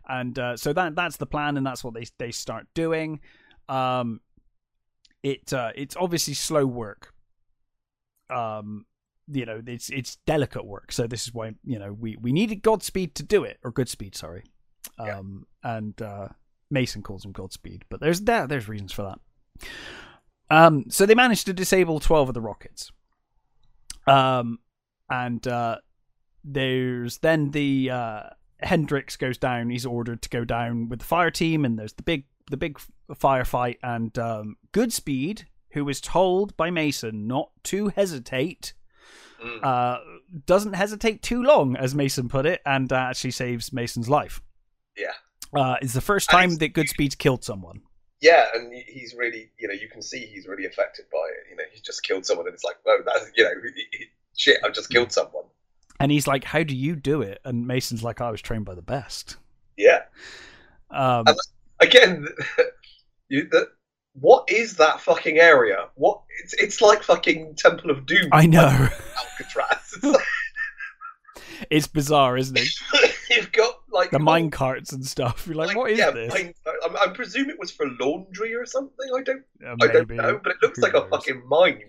and 0.08 0.38
uh, 0.38 0.56
so 0.56 0.72
that 0.74 0.96
that's 0.96 1.18
the 1.18 1.26
plan 1.26 1.58
and 1.58 1.66
that's 1.66 1.84
what 1.84 1.94
they 1.94 2.06
they 2.18 2.32
start 2.32 2.68
doing. 2.74 3.20
Um 3.70 4.22
it 5.24 5.52
uh, 5.54 5.72
it's 5.76 5.96
obviously 5.96 6.34
slow 6.34 6.66
work. 6.66 7.14
Um 8.30 8.86
you 9.28 9.46
know, 9.46 9.62
it's 9.66 9.90
it's 9.90 10.18
delicate 10.28 10.66
work. 10.66 10.92
So 10.92 11.08
this 11.08 11.28
is 11.28 11.34
why, 11.34 11.56
you 11.64 11.80
know, 11.80 11.94
we 11.94 12.16
we 12.18 12.32
needed 12.32 12.62
Godspeed 12.62 13.16
to 13.16 13.24
do 13.24 13.44
it 13.44 13.58
or 13.64 13.72
Goodspeed, 13.72 14.16
sorry. 14.16 14.44
Yeah. 15.00 15.20
Um 15.20 15.48
and 15.64 16.00
uh 16.02 16.28
Mason 16.70 17.02
calls 17.02 17.26
him 17.26 17.32
Godspeed, 17.32 17.86
but 17.90 18.00
there's 18.00 18.22
there, 18.22 18.48
there's 18.48 18.68
reasons 18.68 18.92
for 18.92 19.04
that. 19.04 19.20
Um, 20.50 20.86
so 20.90 21.06
they 21.06 21.16
managed 21.16 21.46
to 21.48 21.54
disable 21.54 22.00
twelve 22.00 22.28
of 22.28 22.34
the 22.34 22.42
rockets. 22.42 22.92
Um, 24.08 24.60
and 25.10 25.46
uh, 25.48 25.78
there's 26.46 27.18
then 27.18 27.52
the 27.52 27.90
uh, 27.92 28.24
Hendrix 28.62 29.18
goes 29.18 29.38
down. 29.38 29.70
He's 29.70 29.86
ordered 29.86 30.22
to 30.22 30.30
go 30.30 30.46
down 30.46 30.88
with 30.90 31.00
the 31.00 31.06
fire 31.06 31.32
team, 31.32 31.66
and 31.66 31.78
there's 31.78 31.94
the 31.94 32.04
big 32.04 32.26
the 32.50 32.58
big 32.58 32.80
firefight. 33.12 33.78
And 33.84 34.18
um, 34.20 34.58
Goodspeed, 34.72 35.46
who 35.72 35.84
was 35.84 36.00
told 36.00 36.56
by 36.56 36.70
Mason 36.70 37.28
not 37.28 37.50
to 37.66 37.88
hesitate, 37.90 38.74
Mm. 39.44 39.64
uh, 39.64 40.00
doesn't 40.46 40.74
hesitate 40.74 41.22
too 41.22 41.44
long, 41.44 41.76
as 41.76 41.94
Mason 41.94 42.30
put 42.30 42.46
it, 42.46 42.62
and 42.66 42.92
uh, 42.92 42.96
actually 42.96 43.32
saves 43.32 43.74
Mason's 43.74 44.08
life. 44.08 44.42
Yeah. 44.98 45.12
Uh, 45.54 45.76
it's 45.82 45.94
the 45.94 46.00
first 46.02 46.30
time 46.30 46.56
that 46.56 46.74
Goodspeed's 46.74 47.16
killed 47.16 47.44
someone. 47.44 47.82
Yeah, 48.22 48.46
and 48.56 48.74
he's 48.88 49.14
really, 49.14 49.52
you 49.60 49.68
know, 49.68 49.74
you 49.74 49.90
can 49.90 50.02
see 50.02 50.20
he's 50.20 50.48
really 50.48 50.66
affected 50.66 51.06
by 51.12 51.20
it. 51.20 51.50
You 51.52 51.58
know, 51.58 51.64
he's 51.70 51.82
just 51.82 52.02
killed 52.02 52.26
someone, 52.26 52.48
and 52.48 52.54
it's 52.54 52.64
like, 52.64 52.78
oh, 52.88 53.02
that's, 53.06 53.30
you 53.36 53.44
know, 53.44 53.52
shit, 54.38 54.58
I've 54.64 54.74
just 54.74 54.90
killed 54.90 55.12
someone. 55.12 55.44
And 56.00 56.12
he's 56.12 56.28
like, 56.28 56.44
"How 56.44 56.64
do 56.64 56.76
you 56.76 56.96
do 56.96 57.22
it?" 57.22 57.40
And 57.46 57.66
Mason's 57.68 58.04
like, 58.04 58.22
"I 58.22 58.30
was 58.32 58.42
trained 58.42 58.66
by 58.66 58.76
the 58.76 58.82
best." 58.82 59.38
Yeah. 59.78 60.02
Um, 60.92 61.26
Again, 61.80 62.28
you, 63.30 63.48
the, 63.50 63.70
what 64.14 64.50
is 64.50 64.76
that 64.78 65.02
fucking 65.02 65.38
area? 65.40 65.88
What? 65.96 66.22
It's 66.44 66.54
it's 66.54 66.82
like 66.82 67.04
fucking 67.04 67.56
Temple 67.56 67.92
of 67.92 68.06
Doom. 68.06 68.30
I 68.32 68.46
know 68.46 68.68
Alcatraz. 69.18 69.94
It's 69.96 70.04
like, 70.04 70.24
it's 71.70 71.88
bizarre, 71.88 72.38
isn't 72.38 72.58
it? 72.58 72.70
you've 73.30 73.52
got 73.52 73.76
like 73.92 74.12
The 74.12 74.20
mine 74.20 74.52
carts 74.52 74.92
and 74.94 75.06
stuff. 75.06 75.46
You're 75.48 75.56
like, 75.56 75.76
"What 75.76 75.92
is 75.92 76.00
yeah, 76.00 76.12
this?" 76.12 76.34
mine- 76.34 76.54
I, 76.66 77.06
I 77.06 77.08
presume 77.10 77.50
it 77.50 77.60
was 77.60 77.72
for 77.72 77.88
laundry 78.00 78.54
or 78.54 78.66
something. 78.66 79.10
I 79.18 79.22
don't, 79.22 79.44
Uh, 79.66 79.76
I 79.82 79.88
don't 79.88 80.10
know, 80.10 80.40
but 80.44 80.52
it 80.54 80.58
looks 80.62 80.78
Who 80.78 80.84
like 80.84 80.94
a 80.94 81.08
fucking 81.10 81.44
mine. 81.48 81.82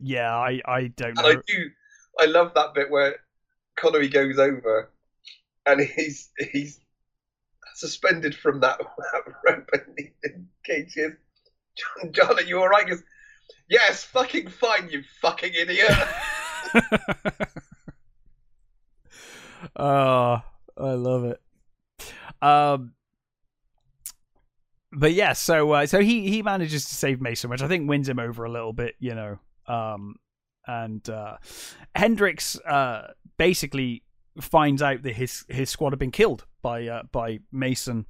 Yeah, 0.00 0.34
I 0.36 0.60
I 0.64 0.86
don't 0.88 1.10
And 1.10 1.16
know. 1.18 1.28
I 1.28 1.36
do, 1.46 1.70
I 2.18 2.26
love 2.26 2.52
that 2.54 2.74
bit 2.74 2.90
where 2.90 3.16
Connery 3.76 4.08
goes 4.08 4.38
over, 4.38 4.90
and 5.66 5.80
he's 5.80 6.30
he's 6.52 6.80
suspended 7.74 8.34
from 8.34 8.60
that, 8.60 8.78
that 9.12 9.22
rope, 9.46 9.68
and 9.72 9.82
he, 9.96 10.10
and 10.24 10.46
Cage 10.64 10.92
says, 10.92 11.12
"John, 11.76 12.12
John, 12.12 12.38
are 12.38 12.42
you 12.42 12.60
all 12.60 12.68
right?" 12.68 12.84
He 12.84 12.90
goes, 12.90 13.02
"Yes, 13.68 14.04
fucking 14.04 14.48
fine, 14.48 14.88
you 14.90 15.02
fucking 15.20 15.52
idiot." 15.54 15.90
oh, 19.76 20.42
I 20.76 20.90
love 20.92 21.24
it. 21.24 21.40
Um, 22.42 22.92
but 24.92 25.12
yeah, 25.12 25.32
so 25.34 25.72
uh, 25.72 25.86
so 25.86 26.00
he 26.00 26.30
he 26.30 26.42
manages 26.42 26.86
to 26.86 26.94
save 26.94 27.20
Mason, 27.20 27.50
which 27.50 27.62
I 27.62 27.68
think 27.68 27.88
wins 27.88 28.08
him 28.08 28.18
over 28.18 28.44
a 28.44 28.50
little 28.50 28.72
bit, 28.72 28.94
you 28.98 29.14
know. 29.14 29.38
Um, 29.66 30.16
and 30.66 31.08
uh, 31.08 31.36
Hendrix 31.94 32.58
uh, 32.60 33.12
basically 33.36 34.02
finds 34.40 34.82
out 34.82 35.02
that 35.02 35.14
his 35.14 35.44
his 35.48 35.70
squad 35.70 35.92
have 35.92 35.98
been 35.98 36.10
killed 36.10 36.44
by 36.62 36.86
uh, 36.86 37.02
by 37.12 37.40
Mason 37.52 38.06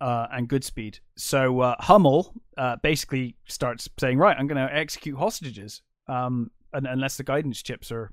uh, 0.00 0.26
and 0.32 0.48
Goodspeed. 0.48 1.00
So 1.16 1.60
uh, 1.60 1.76
Hummel 1.80 2.34
uh, 2.56 2.76
basically 2.82 3.36
starts 3.46 3.88
saying, 3.98 4.18
"Right, 4.18 4.36
I'm 4.38 4.46
going 4.46 4.66
to 4.66 4.74
execute 4.74 5.18
hostages, 5.18 5.82
um, 6.06 6.50
un- 6.72 6.86
unless 6.86 7.16
the 7.16 7.24
guidance 7.24 7.62
chips 7.62 7.92
are 7.92 8.12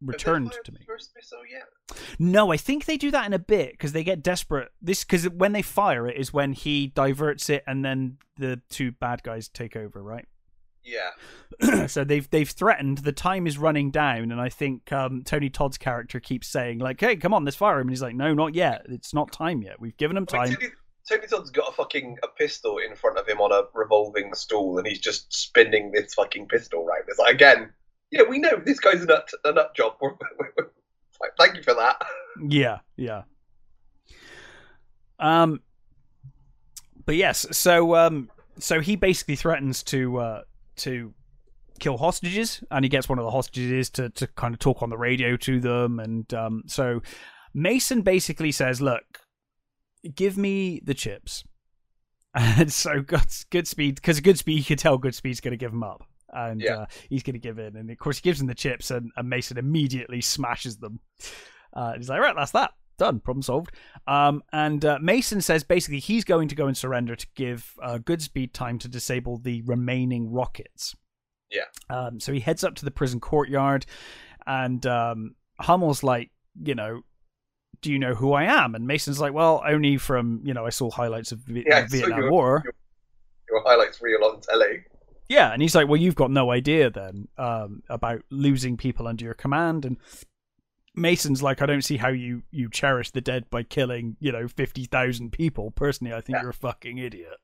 returned 0.00 0.52
to 0.64 0.72
me." 0.72 0.80
No, 2.18 2.52
I 2.52 2.56
think 2.56 2.84
they 2.84 2.96
do 2.96 3.10
that 3.10 3.26
in 3.26 3.32
a 3.32 3.38
bit 3.38 3.72
because 3.72 3.92
they 3.92 4.04
get 4.04 4.22
desperate. 4.22 4.70
This 4.82 5.04
because 5.04 5.28
when 5.28 5.52
they 5.52 5.62
fire 5.62 6.06
it 6.06 6.16
is 6.16 6.32
when 6.32 6.52
he 6.52 6.88
diverts 6.88 7.48
it, 7.48 7.62
and 7.66 7.84
then 7.84 8.18
the 8.36 8.60
two 8.68 8.92
bad 8.92 9.22
guys 9.22 9.48
take 9.48 9.76
over, 9.76 10.02
right? 10.02 10.26
Yeah, 10.86 11.86
so 11.88 12.04
they've 12.04 12.28
they've 12.30 12.48
threatened. 12.48 12.98
The 12.98 13.12
time 13.12 13.46
is 13.48 13.58
running 13.58 13.90
down, 13.90 14.30
and 14.30 14.40
I 14.40 14.48
think 14.48 14.92
um, 14.92 15.22
Tony 15.24 15.50
Todd's 15.50 15.78
character 15.78 16.20
keeps 16.20 16.46
saying 16.46 16.78
like, 16.78 17.00
"Hey, 17.00 17.16
come 17.16 17.34
on, 17.34 17.44
let's 17.44 17.56
fire 17.56 17.80
him," 17.80 17.88
and 17.88 17.90
he's 17.90 18.02
like, 18.02 18.14
"No, 18.14 18.32
not 18.34 18.54
yet. 18.54 18.86
It's 18.88 19.12
not 19.12 19.32
time 19.32 19.62
yet. 19.62 19.80
We've 19.80 19.96
given 19.96 20.16
him 20.16 20.26
time." 20.26 20.54
Tony, 20.54 20.72
Tony 21.08 21.26
Todd's 21.26 21.50
got 21.50 21.70
a 21.70 21.72
fucking 21.72 22.18
a 22.22 22.28
pistol 22.28 22.78
in 22.78 22.94
front 22.94 23.18
of 23.18 23.26
him 23.26 23.40
on 23.40 23.50
a 23.50 23.64
revolving 23.74 24.32
stool, 24.34 24.78
and 24.78 24.86
he's 24.86 25.00
just 25.00 25.32
spinning 25.34 25.90
this 25.90 26.14
fucking 26.14 26.46
pistol 26.46 26.84
round. 26.84 27.02
It's 27.08 27.18
like 27.18 27.34
again, 27.34 27.72
yeah, 28.12 28.22
we 28.22 28.38
know 28.38 28.62
this 28.64 28.78
guy's 28.78 29.02
a 29.02 29.06
nut 29.06 29.28
a 29.44 29.52
nut 29.52 29.74
job. 29.74 29.94
Thank 31.38 31.56
you 31.56 31.62
for 31.62 31.74
that. 31.74 32.00
Yeah, 32.48 32.78
yeah. 32.96 33.22
Um, 35.18 35.62
but 37.04 37.16
yes, 37.16 37.46
so 37.50 37.96
um, 37.96 38.30
so 38.58 38.80
he 38.80 38.96
basically 38.96 39.36
threatens 39.36 39.82
to 39.84 40.18
uh 40.18 40.42
to 40.76 41.14
kill 41.78 41.96
hostages, 41.98 42.62
and 42.70 42.84
he 42.84 42.88
gets 42.88 43.08
one 43.08 43.18
of 43.18 43.24
the 43.24 43.30
hostages 43.30 43.90
to 43.90 44.10
to 44.10 44.26
kind 44.28 44.54
of 44.54 44.58
talk 44.60 44.82
on 44.82 44.90
the 44.90 44.98
radio 44.98 45.36
to 45.36 45.60
them, 45.60 45.98
and 46.00 46.32
um, 46.34 46.62
so 46.66 47.02
Mason 47.54 48.02
basically 48.02 48.52
says, 48.52 48.80
"Look, 48.80 49.20
give 50.14 50.36
me 50.36 50.80
the 50.84 50.94
chips." 50.94 51.44
And 52.38 52.70
so 52.70 53.00
good, 53.00 53.20
Goodspeed, 53.50 53.94
because 53.94 54.20
Goodspeed, 54.20 54.58
you 54.58 54.64
can 54.64 54.76
tell 54.76 54.98
Goodspeed's 54.98 55.40
going 55.40 55.52
to 55.52 55.56
give 55.56 55.72
him 55.72 55.82
up, 55.82 56.02
and 56.30 56.60
Yeah. 56.60 56.80
uh, 56.80 56.86
he's 57.08 57.22
going 57.22 57.32
to 57.32 57.40
give 57.40 57.58
in. 57.58 57.76
And 57.76 57.90
of 57.90 57.96
course, 57.96 58.18
he 58.18 58.22
gives 58.22 58.38
him 58.42 58.46
the 58.46 58.54
chips, 58.54 58.90
and, 58.90 59.10
and 59.16 59.30
Mason 59.30 59.56
immediately 59.56 60.20
smashes 60.20 60.76
them. 60.76 61.00
Uh, 61.72 61.94
he's 61.96 62.10
like, 62.10 62.20
right, 62.20 62.36
that's 62.36 62.50
that. 62.50 62.72
Done. 62.98 63.20
Problem 63.20 63.42
solved. 63.42 63.72
Um, 64.06 64.42
and 64.52 64.84
uh, 64.84 64.98
Mason 65.00 65.40
says 65.40 65.64
basically 65.64 65.98
he's 66.00 66.24
going 66.24 66.48
to 66.48 66.54
go 66.54 66.66
and 66.66 66.76
surrender 66.76 67.14
to 67.16 67.26
give 67.34 67.74
uh, 67.82 67.98
Goodspeed 67.98 68.52
time 68.52 68.78
to 68.80 68.88
disable 68.88 69.38
the 69.38 69.62
remaining 69.62 70.30
rockets. 70.32 70.94
Yeah. 71.50 71.64
Um, 71.90 72.18
so 72.20 72.32
he 72.32 72.40
heads 72.40 72.64
up 72.64 72.74
to 72.76 72.84
the 72.84 72.90
prison 72.90 73.20
courtyard, 73.20 73.86
and 74.46 74.84
um, 74.86 75.34
Hummel's 75.60 76.02
like, 76.02 76.30
you 76.62 76.74
know, 76.74 77.02
do 77.82 77.92
you 77.92 77.98
know 77.98 78.14
who 78.14 78.32
I 78.32 78.44
am? 78.44 78.74
And 78.74 78.86
Mason's 78.86 79.20
like, 79.20 79.32
well, 79.34 79.62
only 79.66 79.96
from 79.98 80.40
you 80.44 80.54
know 80.54 80.64
I 80.66 80.70
saw 80.70 80.90
highlights 80.90 81.32
of 81.32 81.44
the 81.44 81.62
Yeah, 81.66 81.86
Vietnam 81.88 82.18
your- 82.20 82.30
War. 82.32 82.62
your- 82.64 82.74
Your 83.50 83.62
highlights 83.64 84.00
reel 84.02 84.24
on 84.24 84.40
telly. 84.40 84.84
Yeah, 85.28 85.52
and 85.52 85.60
he's 85.60 85.74
like, 85.74 85.88
"Well, 85.88 86.00
you've 86.00 86.14
got 86.14 86.30
no 86.30 86.50
idea 86.52 86.88
then 86.88 87.26
um, 87.36 87.82
about 87.88 88.22
losing 88.30 88.76
people 88.76 89.06
under 89.08 89.24
your 89.24 89.34
command." 89.34 89.84
And 89.84 89.96
Mason's 90.96 91.42
like, 91.42 91.62
"I 91.62 91.66
don't 91.66 91.82
see 91.84 91.96
how 91.98 92.08
you 92.08 92.42
you 92.50 92.68
cherish 92.70 93.10
the 93.10 93.20
dead 93.20 93.48
by 93.50 93.62
killing 93.62 94.16
you 94.20 94.32
know 94.32 94.48
fifty 94.48 94.84
thousand 94.84 95.30
people. 95.32 95.70
Personally, 95.70 96.12
I 96.14 96.20
think 96.20 96.36
Yeah. 96.36 96.42
you're 96.42 96.50
a 96.50 96.54
fucking 96.54 96.98
idiot." 96.98 97.36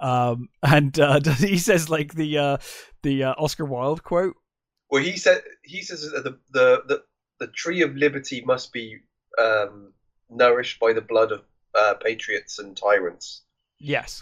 Um, 0.00 0.48
and 0.62 0.98
uh, 0.98 1.20
he 1.38 1.58
says 1.58 1.88
like 1.90 2.14
the 2.14 2.38
uh, 2.38 2.56
the 3.02 3.24
uh, 3.24 3.34
Oscar 3.38 3.64
Wilde 3.64 4.02
quote. 4.02 4.36
Well, 4.90 5.02
he 5.02 5.16
said 5.16 5.42
he 5.64 5.82
says 5.82 6.02
that 6.12 6.24
the 6.24 6.38
the 6.50 6.82
the, 6.86 7.02
the 7.40 7.46
tree 7.48 7.82
of 7.82 7.96
liberty 7.96 8.42
must 8.44 8.72
be 8.72 8.98
um, 9.38 9.92
nourished 10.30 10.78
by 10.80 10.92
the 10.92 11.00
blood 11.00 11.32
of 11.32 11.42
uh, 11.74 11.94
patriots 11.94 12.58
and 12.58 12.76
tyrants. 12.76 13.42
Yes, 13.78 14.20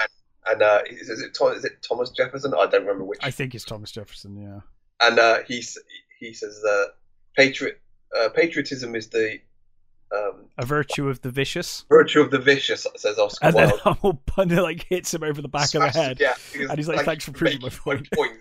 And 0.51 0.63
uh, 0.63 0.81
is, 0.91 1.09
is 1.09 1.21
it 1.23 1.33
Tom, 1.33 1.53
is 1.53 1.65
it 1.65 1.81
Thomas 1.81 2.11
Jefferson? 2.11 2.53
I 2.59 2.67
don't 2.67 2.81
remember 2.83 3.05
which. 3.05 3.21
I 3.23 3.31
think 3.31 3.55
it's 3.55 3.65
Thomas 3.65 3.93
Jefferson. 3.93 4.37
Yeah, 4.37 4.61
and 5.01 5.19
uh, 5.19 5.39
he 5.47 5.63
he 6.19 6.33
says 6.33 6.61
that 6.63 6.95
patriot 7.37 7.81
uh, 8.19 8.29
patriotism 8.31 8.95
is 8.95 9.09
the 9.09 9.41
um, 10.15 10.47
a 10.59 10.65
virtue 10.65 11.09
of 11.09 11.21
the 11.23 11.31
vicious. 11.31 11.85
virtue 11.89 12.21
of 12.21 12.31
the 12.31 12.39
vicious, 12.39 12.87
says 12.97 13.19
Oscar 13.19 13.47
And 13.47 13.57
then 13.57 13.69
Wilde. 13.69 13.81
Hummel 14.03 14.23
Bunny 14.37 14.57
like 14.57 14.87
hits 14.89 15.13
him 15.13 15.23
over 15.25 15.43
the 15.43 15.49
back 15.49 15.75
of 15.75 15.83
the 15.83 15.91
head. 15.91 16.21
Yeah, 16.21 16.35
And 16.55 16.79
he's 16.79 16.89
like, 16.89 17.05
"Thanks 17.05 17.25
for 17.25 17.33
proving 17.33 17.61
my 17.61 17.71
making 17.87 18.07
point." 18.15 18.33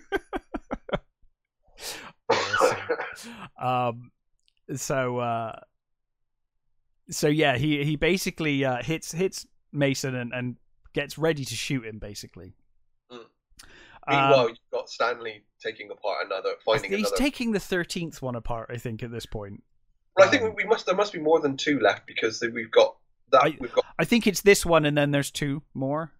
um 3.60 4.10
so 4.74 5.18
uh 5.18 5.58
so 7.10 7.28
yeah 7.28 7.56
he 7.56 7.84
he 7.84 7.96
basically 7.96 8.64
uh 8.64 8.82
hits 8.82 9.12
hits 9.12 9.46
mason 9.72 10.14
and, 10.14 10.32
and 10.32 10.56
gets 10.94 11.18
ready 11.18 11.44
to 11.44 11.54
shoot 11.54 11.84
him 11.84 11.98
basically. 11.98 12.54
Um, 14.06 14.16
Meanwhile, 14.16 14.48
you've 14.50 14.58
got 14.72 14.88
Stanley 14.90 15.44
taking 15.62 15.90
apart 15.90 16.26
another, 16.26 16.50
finding 16.64 16.90
another 16.90 16.96
he's 16.98 17.06
another. 17.08 17.22
taking 17.22 17.52
the 17.52 17.58
13th 17.58 18.20
one 18.20 18.34
apart 18.34 18.70
i 18.70 18.76
think 18.76 19.02
at 19.02 19.10
this 19.10 19.24
point 19.24 19.62
Well, 20.16 20.28
I 20.28 20.30
think 20.30 20.42
um, 20.42 20.54
we 20.56 20.64
must. 20.64 20.84
There 20.86 20.94
must 20.94 21.12
be 21.12 21.20
more 21.20 21.40
than 21.40 21.56
two 21.56 21.80
left 21.80 22.06
because 22.06 22.42
we've 22.52 22.70
got 22.70 22.96
that. 23.32 23.44
I- 23.44 23.56
we've 23.58 23.72
got. 23.72 23.84
i 23.98 24.04
think 24.04 24.26
it's 24.26 24.42
this 24.42 24.66
one 24.66 24.84
and 24.84 24.96
then 24.96 25.10
there's 25.10 25.30
two 25.30 25.62
more 25.72 26.12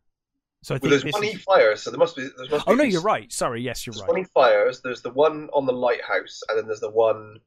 so 0.62 0.74
i 0.74 0.78
Well, 0.80 0.90
there's 0.90 1.04
one 1.04 1.22
is- 1.24 1.32
he 1.32 1.36
fires, 1.36 1.82
so 1.82 1.90
there 1.90 1.98
must 1.98 2.16
be. 2.16 2.22
There 2.22 2.48
must 2.50 2.64
oh 2.66 2.72
be 2.72 2.76
no 2.78 2.84
you're 2.84 3.02
right 3.02 3.30
sorry 3.30 3.60
yes 3.60 3.86
you're 3.86 3.92
There's 3.92 4.00
right 4.02 4.08
one 4.08 4.16
he 4.18 4.24
fires. 4.24 4.80
There's 4.82 5.02
the 5.02 5.10
one 5.10 5.50
on 5.52 5.66
the 5.66 5.74
lighthouse, 5.74 6.40
and 6.48 6.56
then 6.58 6.66
there's 6.66 6.80
the 6.80 6.90
one. 6.90 7.40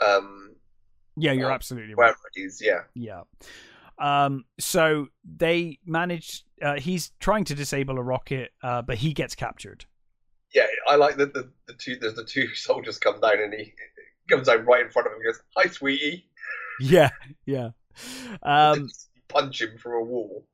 Um, 0.00 0.54
yeah 1.18 1.32
you're 1.32 1.50
uh, 1.52 1.54
absolutely 1.54 1.92
right 1.94 2.06
wherever 2.06 2.18
it 2.34 2.40
is, 2.40 2.62
yeah. 2.64 2.84
Yeah. 2.94 3.22
Um, 4.00 4.44
so 4.58 5.08
they 5.24 5.78
manage. 5.84 6.44
Uh, 6.60 6.78
he's 6.78 7.12
trying 7.20 7.44
to 7.44 7.54
disable 7.54 7.98
a 7.98 8.02
rocket, 8.02 8.52
uh, 8.62 8.82
but 8.82 8.98
he 8.98 9.12
gets 9.12 9.34
captured. 9.34 9.84
Yeah, 10.54 10.66
I 10.88 10.96
like 10.96 11.16
that 11.16 11.32
the, 11.34 11.48
the 11.66 11.74
two 11.74 11.96
there's 11.96 12.14
the 12.14 12.24
two 12.24 12.48
soldiers 12.54 12.98
come 12.98 13.20
down 13.20 13.40
and 13.40 13.54
he 13.54 13.72
comes 14.28 14.46
down 14.46 14.64
right 14.64 14.84
in 14.84 14.90
front 14.90 15.06
of 15.06 15.12
him 15.12 15.20
and 15.24 15.32
goes, 15.32 15.42
Hi 15.56 15.68
sweetie 15.68 16.26
Yeah, 16.80 17.10
yeah. 17.46 17.70
Um, 18.42 18.88
punch 19.28 19.60
him 19.60 19.76
through 19.78 20.00
a 20.00 20.04
wall. 20.04 20.46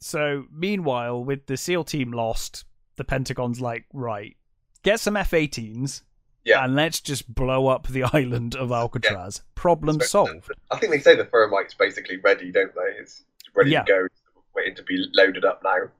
so 0.00 0.44
meanwhile, 0.50 1.22
with 1.22 1.46
the 1.46 1.56
SEAL 1.56 1.84
team 1.84 2.12
lost, 2.12 2.64
the 2.96 3.04
Pentagon's 3.04 3.60
like, 3.60 3.84
right, 3.92 4.36
get 4.82 5.00
some 5.00 5.16
F-18s, 5.16 6.02
Yeah. 6.46 6.64
and 6.64 6.74
let's 6.74 7.00
just 7.00 7.34
blow 7.34 7.66
up 7.66 7.88
the 7.88 8.04
island 8.12 8.54
of 8.56 8.70
Alcatraz. 8.72 9.42
Problem 9.54 10.00
So- 10.00 10.06
solved. 10.26 10.50
I 10.70 10.78
think 10.78 10.92
they 10.92 11.00
say 11.00 11.14
the 11.16 11.24
thermite's 11.26 11.74
basically 11.74 12.16
ready, 12.18 12.50
don't 12.52 12.72
they? 12.74 12.98
It's 13.00 13.24
ready 13.54 13.70
Yeah. 13.72 13.82
to 13.82 13.92
go, 13.92 14.06
waiting 14.54 14.74
to 14.76 14.82
be 14.84 15.04
loaded 15.14 15.44
up 15.44 15.62
now. 15.62 15.90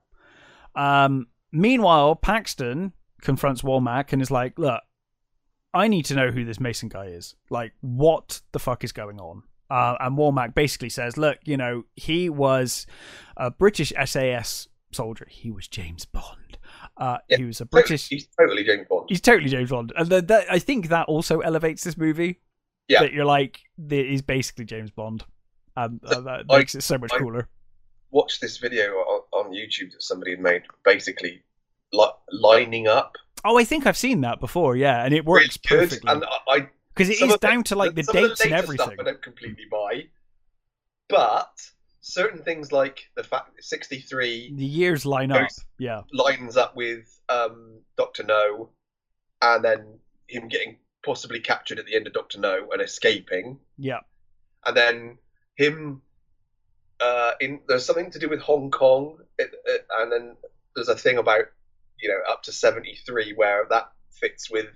Um, 1.07 1.27
meanwhile, 1.53 2.15
Paxton 2.17 2.93
confronts 3.21 3.63
Womack 3.63 4.13
and 4.13 4.23
is 4.23 4.31
like, 4.31 4.59
"Look, 4.59 4.81
I 5.75 5.89
need 5.89 6.05
to 6.07 6.15
know 6.15 6.31
who 6.31 6.45
this 6.45 6.61
Mason 6.61 6.89
guy 6.89 7.07
is. 7.07 7.35
Like, 7.51 7.73
what 7.81 8.41
the 8.53 8.59
fuck 8.59 8.85
is 8.85 8.93
going 8.93 9.19
on?" 9.21 9.43
Uh, 9.69 9.97
and 10.01 10.17
Womack 10.17 10.55
basically 10.55 10.91
says, 10.91 11.17
"Look, 11.17 11.39
you 11.45 11.57
know, 11.57 11.85
he 11.97 12.29
was 12.29 12.87
a 13.37 13.51
British 13.51 13.93
SAS 14.05 14.69
soldier. 14.93 15.27
He 15.29 15.51
was 15.51 15.67
James 15.67 16.05
Bond. 16.05 16.59
Uh, 16.99 17.19
Yeah. 17.29 17.37
He 17.39 17.45
was 17.45 17.61
a 17.61 17.67
British. 17.67 18.09
He's 18.09 18.27
totally 18.39 18.65
James 18.65 18.87
Bond. 18.89 19.07
He's 19.09 19.21
totally 19.21 19.51
James 19.51 19.71
Bond, 19.71 19.93
and 19.97 20.09
that, 20.09 20.29
that, 20.29 20.47
I 20.51 20.59
think 20.59 20.89
that 20.89 21.07
also 21.09 21.41
elevates 21.41 21.85
this 21.85 21.97
movie. 21.97 22.41
Yeah. 22.89 23.01
that 23.03 23.13
you're 23.13 23.25
like, 23.25 23.59
he's 23.91 24.23
basically 24.23 24.65
James 24.65 24.91
Bond, 24.93 25.25
and 25.77 26.01
uh, 26.05 26.21
that 26.21 26.45
I- 26.49 26.59
makes 26.59 26.75
it 26.77 26.83
so 26.83 26.97
much 26.99 27.13
I- 27.13 27.19
cooler. 27.19 27.49
Watched 28.13 28.41
this 28.41 28.59
video 28.59 28.93
on, 28.93 29.23
on 29.33 29.53
YouTube 29.53 29.91
that 29.93 30.03
somebody 30.03 30.31
had 30.31 30.41
made, 30.41 30.63
basically 30.85 31.43
li- 31.93 32.07
lining 32.31 32.87
up. 32.87 33.17
Oh, 33.45 33.59
I 33.59 33.65
think 33.65 33.85
I've 33.87 33.97
seen 33.97 34.21
that 34.23 34.39
before. 34.41 34.77
Yeah, 34.77 35.05
and 35.05 35.13
it 35.13 35.25
works 35.25 35.59
really 35.69 35.81
perfectly. 35.81 36.11
and 36.13 36.25
I, 36.49 36.69
Because 36.95 37.11
it 37.11 37.15
is 37.17 37.23
of 37.23 37.29
the- 37.31 37.39
down 37.49 37.65
to 37.65 37.75
like 37.77 37.95
the 37.97 38.05
dates 38.05 38.41
and 38.41 38.53
everything. 38.53 38.97
I 38.99 39.03
don't 39.03 39.21
completely 39.23 39.65
buy, 39.71 40.05
but 41.09 41.51
certain 42.09 42.41
things 42.45 42.71
like 42.71 43.11
the 43.17 43.25
fact 43.25 43.57
that 43.57 43.65
63 43.65 44.53
The 44.55 44.65
years 44.65 45.05
line 45.05 45.33
up. 45.33 45.41
Goes- 45.41 45.65
Yeah. 45.79 46.03
lines 46.13 46.57
up 46.57 46.77
with 46.77 47.19
um, 47.29 47.81
Doctor 47.97 48.23
No, 48.23 48.71
and 49.43 49.65
then 49.65 49.99
him 50.29 50.47
getting 50.49 50.79
possibly 51.05 51.41
captured 51.41 51.81
at 51.81 51.87
the 51.87 51.97
end 51.97 52.07
of 52.07 52.13
Doctor 52.13 52.39
No 52.39 52.71
and 52.71 52.81
escaping, 52.81 53.59
Yeah. 53.77 54.01
and 54.65 54.77
then 54.77 55.19
him 55.57 56.03
uh, 57.01 57.33
in 57.41 57.61
there's 57.69 57.85
something 57.85 58.11
to 58.13 58.19
do 58.21 58.29
with 58.29 58.41
Hong 58.41 58.71
Kong, 58.71 59.19
it, 59.39 59.51
it, 59.67 59.87
and 59.99 60.11
then 60.13 60.37
there's 60.75 60.89
a 60.89 60.97
thing 60.97 61.19
about 61.19 61.45
you 61.99 62.09
know 62.09 62.21
up 62.33 62.43
to 62.45 62.53
73 62.53 63.33
where 63.35 63.67
that 63.69 63.91
fits 64.13 64.49
with 64.51 64.67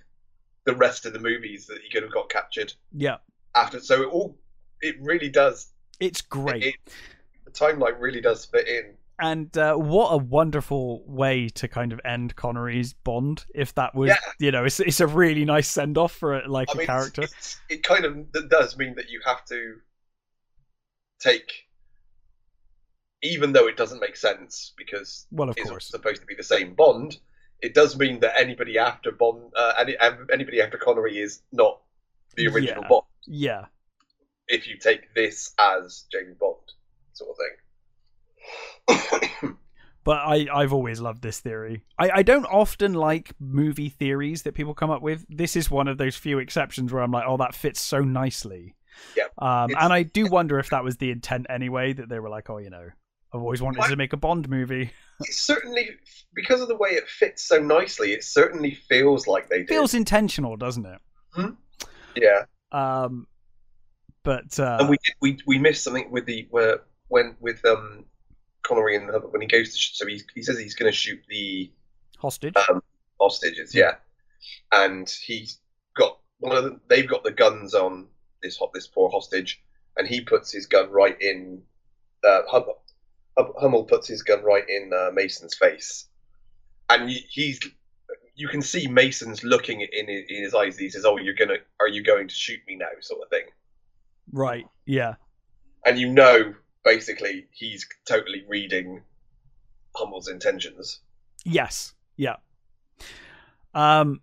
the 0.65 0.75
rest 0.75 1.07
of 1.07 1.13
the 1.13 1.19
movies 1.21 1.67
that 1.67 1.79
he 1.81 1.89
could 1.91 2.03
have 2.03 2.13
got 2.13 2.29
captured 2.29 2.73
Yeah. 2.93 3.19
after. 3.55 3.81
So 3.81 4.03
it 4.03 4.07
all 4.09 4.37
it 4.83 4.97
really 5.01 5.29
does. 5.31 5.73
It's 6.01 6.21
great. 6.23 6.63
It, 6.65 6.75
the 7.53 7.59
timeline 7.59 7.99
really 8.01 8.21
does 8.21 8.45
fit 8.45 8.67
in. 8.69 8.95
and 9.21 9.57
uh, 9.59 9.75
what 9.75 10.11
a 10.11 10.17
wonderful 10.17 11.03
way 11.07 11.49
to 11.51 11.69
kind 11.69 11.93
of 11.93 12.01
end 12.05 12.35
Connery's 12.37 12.93
Bond. 12.95 13.45
If 13.55 13.75
that 13.75 13.95
was, 13.95 14.09
Yeah. 14.09 14.17
you 14.39 14.51
know, 14.51 14.65
it's 14.65 14.81
it's 14.81 15.01
a 15.01 15.07
really 15.07 15.45
nice 15.45 15.69
send 15.69 15.99
off 15.99 16.13
for 16.13 16.39
a, 16.41 16.49
like 16.49 16.69
I 16.71 16.73
a 16.73 16.77
mean, 16.79 16.87
character. 16.87 17.23
It's, 17.23 17.33
it's, 17.39 17.61
it 17.69 17.83
kind 17.83 18.05
of 18.05 18.49
does 18.49 18.77
mean 18.79 18.95
that 18.97 19.11
you 19.11 19.21
have 19.27 19.45
to 19.47 19.77
take, 21.21 21.53
even 23.23 23.53
though 23.53 23.67
it 23.69 23.77
doesn't 23.77 24.01
make 24.01 24.17
sense 24.17 24.73
because 24.77 25.27
well, 25.31 25.51
of 25.51 25.57
it's 25.59 25.69
course. 25.69 25.89
supposed 25.89 26.21
to 26.23 26.27
be 26.27 26.35
the 26.35 26.43
same 26.43 26.75
Bond. 26.75 27.19
It 27.61 27.75
does 27.75 27.99
mean 27.99 28.21
that 28.21 28.41
anybody 28.41 28.79
after 28.79 29.13
Bond, 29.13 29.53
uh, 29.55 29.75
any, 29.79 29.95
anybody 30.33 30.63
after 30.63 30.79
Connery 30.79 31.19
is 31.19 31.43
not 31.53 31.81
the 32.37 32.47
original 32.47 32.83
Yeah. 32.85 32.89
Bond. 32.89 33.03
Yeah. 33.27 33.65
If 34.49 34.67
you 34.67 34.79
take 34.79 35.15
this 35.15 35.53
as 35.59 36.07
James 36.11 36.37
Bond, 36.41 36.57
sort 37.21 37.31
of 37.31 37.37
thing. 39.39 39.57
But 40.03 40.19
I, 40.19 40.47
I've 40.53 40.73
always 40.73 40.99
loved 40.99 41.23
this 41.23 41.41
theory. 41.41 41.83
I, 41.99 42.11
I 42.15 42.23
don't 42.23 42.47
often 42.47 42.95
like 42.95 43.33
movie 43.39 43.91
theories 43.91 44.43
that 44.43 44.55
people 44.55 44.73
come 44.73 44.91
up 44.91 45.03
with. 45.03 45.27
This 45.29 45.57
is 45.57 45.71
one 45.71 45.89
of 45.89 45.99
those 45.99 46.17
few 46.17 46.39
exceptions 46.39 46.93
where 46.93 47.03
I'm 47.03 47.11
like, 47.11 47.25
oh, 47.27 47.37
that 47.37 47.55
fits 47.55 47.83
so 47.83 48.01
nicely. 48.01 48.77
Yeah. 49.17 49.25
Um, 49.39 49.71
and 49.79 49.93
I 49.93 50.03
do 50.03 50.27
wonder 50.27 50.59
if 50.59 50.71
that 50.71 50.85
was 50.85 50.97
the 50.97 51.11
intent 51.11 51.47
anyway, 51.51 51.93
that 51.93 52.09
they 52.09 52.19
were 52.19 52.31
like, 52.31 52.49
oh, 52.49 52.59
you 52.59 52.71
know, 52.71 52.89
I've 53.33 53.41
always 53.41 53.61
wanted 53.61 53.85
to 53.85 53.97
make 53.97 54.13
a 54.13 54.17
Bond 54.17 54.49
movie. 54.49 54.91
it 55.21 55.35
certainly, 55.35 55.91
because 56.35 56.63
of 56.63 56.69
the 56.69 56.77
way 56.77 56.91
it 56.91 57.07
fits 57.07 57.47
so 57.47 57.59
nicely, 57.61 58.13
it 58.13 58.25
certainly 58.25 58.75
feels 58.75 59.27
like 59.27 59.51
they 59.51 59.59
did. 59.59 59.69
Feels 59.69 59.95
intentional, 59.95 60.57
doesn't 60.57 60.87
it? 60.87 60.99
Hmm? 61.35 61.51
yeah. 62.17 62.45
Um, 62.73 63.27
but 64.23 64.59
uh, 64.59 64.79
and 64.81 64.89
we 64.89 64.97
did, 65.05 65.15
we 65.21 65.39
we 65.47 65.59
missed 65.59 65.83
something 65.85 66.11
with 66.11 66.27
the 66.27 66.47
where 66.51 66.81
when 67.11 67.37
with 67.41 67.63
um 67.67 68.07
Connery 68.63 68.97
and 68.97 69.11
Hubbard 69.11 69.33
when 69.33 69.43
he 69.43 69.47
goes 69.47 69.73
to 69.73 69.79
sh- 69.79 69.97
so 69.97 70.07
he 70.07 70.23
he 70.35 70.43
says 70.43 70.59
he's 70.59 70.75
going 70.75 70.91
to 70.91 70.97
shoot 70.97 71.21
the 71.29 71.71
hostage. 72.19 72.55
um, 72.71 72.83
hostages, 73.21 73.75
yeah, 73.75 73.97
and 74.73 75.09
he's 75.09 75.59
got 75.95 76.19
one 76.39 76.57
of 76.57 76.65
them. 76.65 76.81
They've 76.89 77.09
got 77.09 77.25
the 77.25 77.33
guns 77.33 77.75
on 77.75 78.07
this 78.43 78.57
ho- 78.57 78.71
this 78.73 78.87
poor 78.87 79.11
hostage, 79.11 79.63
and 79.97 80.07
he 80.09 80.21
puts 80.23 80.53
his 80.53 80.67
gun 80.67 80.91
right 80.91 81.21
in. 81.21 81.63
Uh, 82.23 82.43
Hummel 83.59 83.85
puts 83.85 84.07
his 84.09 84.23
gun 84.23 84.43
right 84.45 84.65
in 84.69 84.93
uh, 84.93 85.11
Mason's 85.13 85.55
face, 85.55 86.07
and 86.89 87.11
he's. 87.11 87.61
You 88.37 88.49
can 88.49 88.63
see 88.63 88.87
Mason's 88.87 89.45
looking 89.45 89.81
in 89.83 90.09
his, 90.09 90.25
in 90.29 90.43
his 90.45 90.55
eyes. 90.55 90.79
He 90.79 90.89
says, 90.91 91.05
"Oh, 91.05 91.19
you're 91.19 91.35
gonna, 91.35 91.57
are 91.81 91.89
you 91.89 92.03
going 92.03 92.29
to 92.29 92.35
shoot 92.35 92.61
me 92.67 92.77
now?" 92.77 92.89
Sort 93.01 93.23
of 93.23 93.29
thing. 93.31 93.45
right. 94.33 94.67
Yeah. 94.87 95.15
and 95.85 95.99
you 95.99 96.11
know 96.13 96.55
basically 96.85 97.47
he's 97.53 97.87
totally 98.07 98.45
reading 98.49 99.03
Hummel's 99.97 100.29
intentions. 100.29 101.01
Yes. 101.45 101.95
Yeah. 102.17 102.37
Um. 103.75 104.21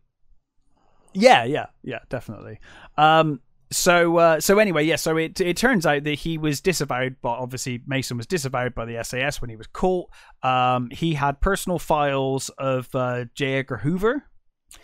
Yeah. 1.13 1.43
Yeah. 1.43 1.67
Yeah. 1.83 1.99
Definitely. 2.09 2.59
Um. 2.97 3.41
so 3.71 4.17
uh, 4.17 4.39
so 4.39 4.59
anyway, 4.59 4.85
yeah. 4.85 4.95
So 4.95 5.17
it 5.17 5.39
it 5.41 5.57
turns 5.57 5.85
out 5.85 6.03
that 6.03 6.19
he 6.19 6.37
was 6.37 6.61
disavowed, 6.61 7.17
but 7.21 7.39
obviously 7.39 7.81
Mason 7.85 8.17
was 8.17 8.27
disavowed 8.27 8.73
by 8.73 8.85
the 8.85 9.03
SAS 9.03 9.41
when 9.41 9.49
he 9.49 9.55
was 9.55 9.67
caught. 9.67 10.09
Um, 10.43 10.89
he 10.91 11.15
had 11.15 11.41
personal 11.41 11.79
files 11.79 12.49
of 12.57 12.93
uh, 12.95 13.25
J. 13.35 13.55
Edgar 13.55 13.77
Hoover. 13.77 14.23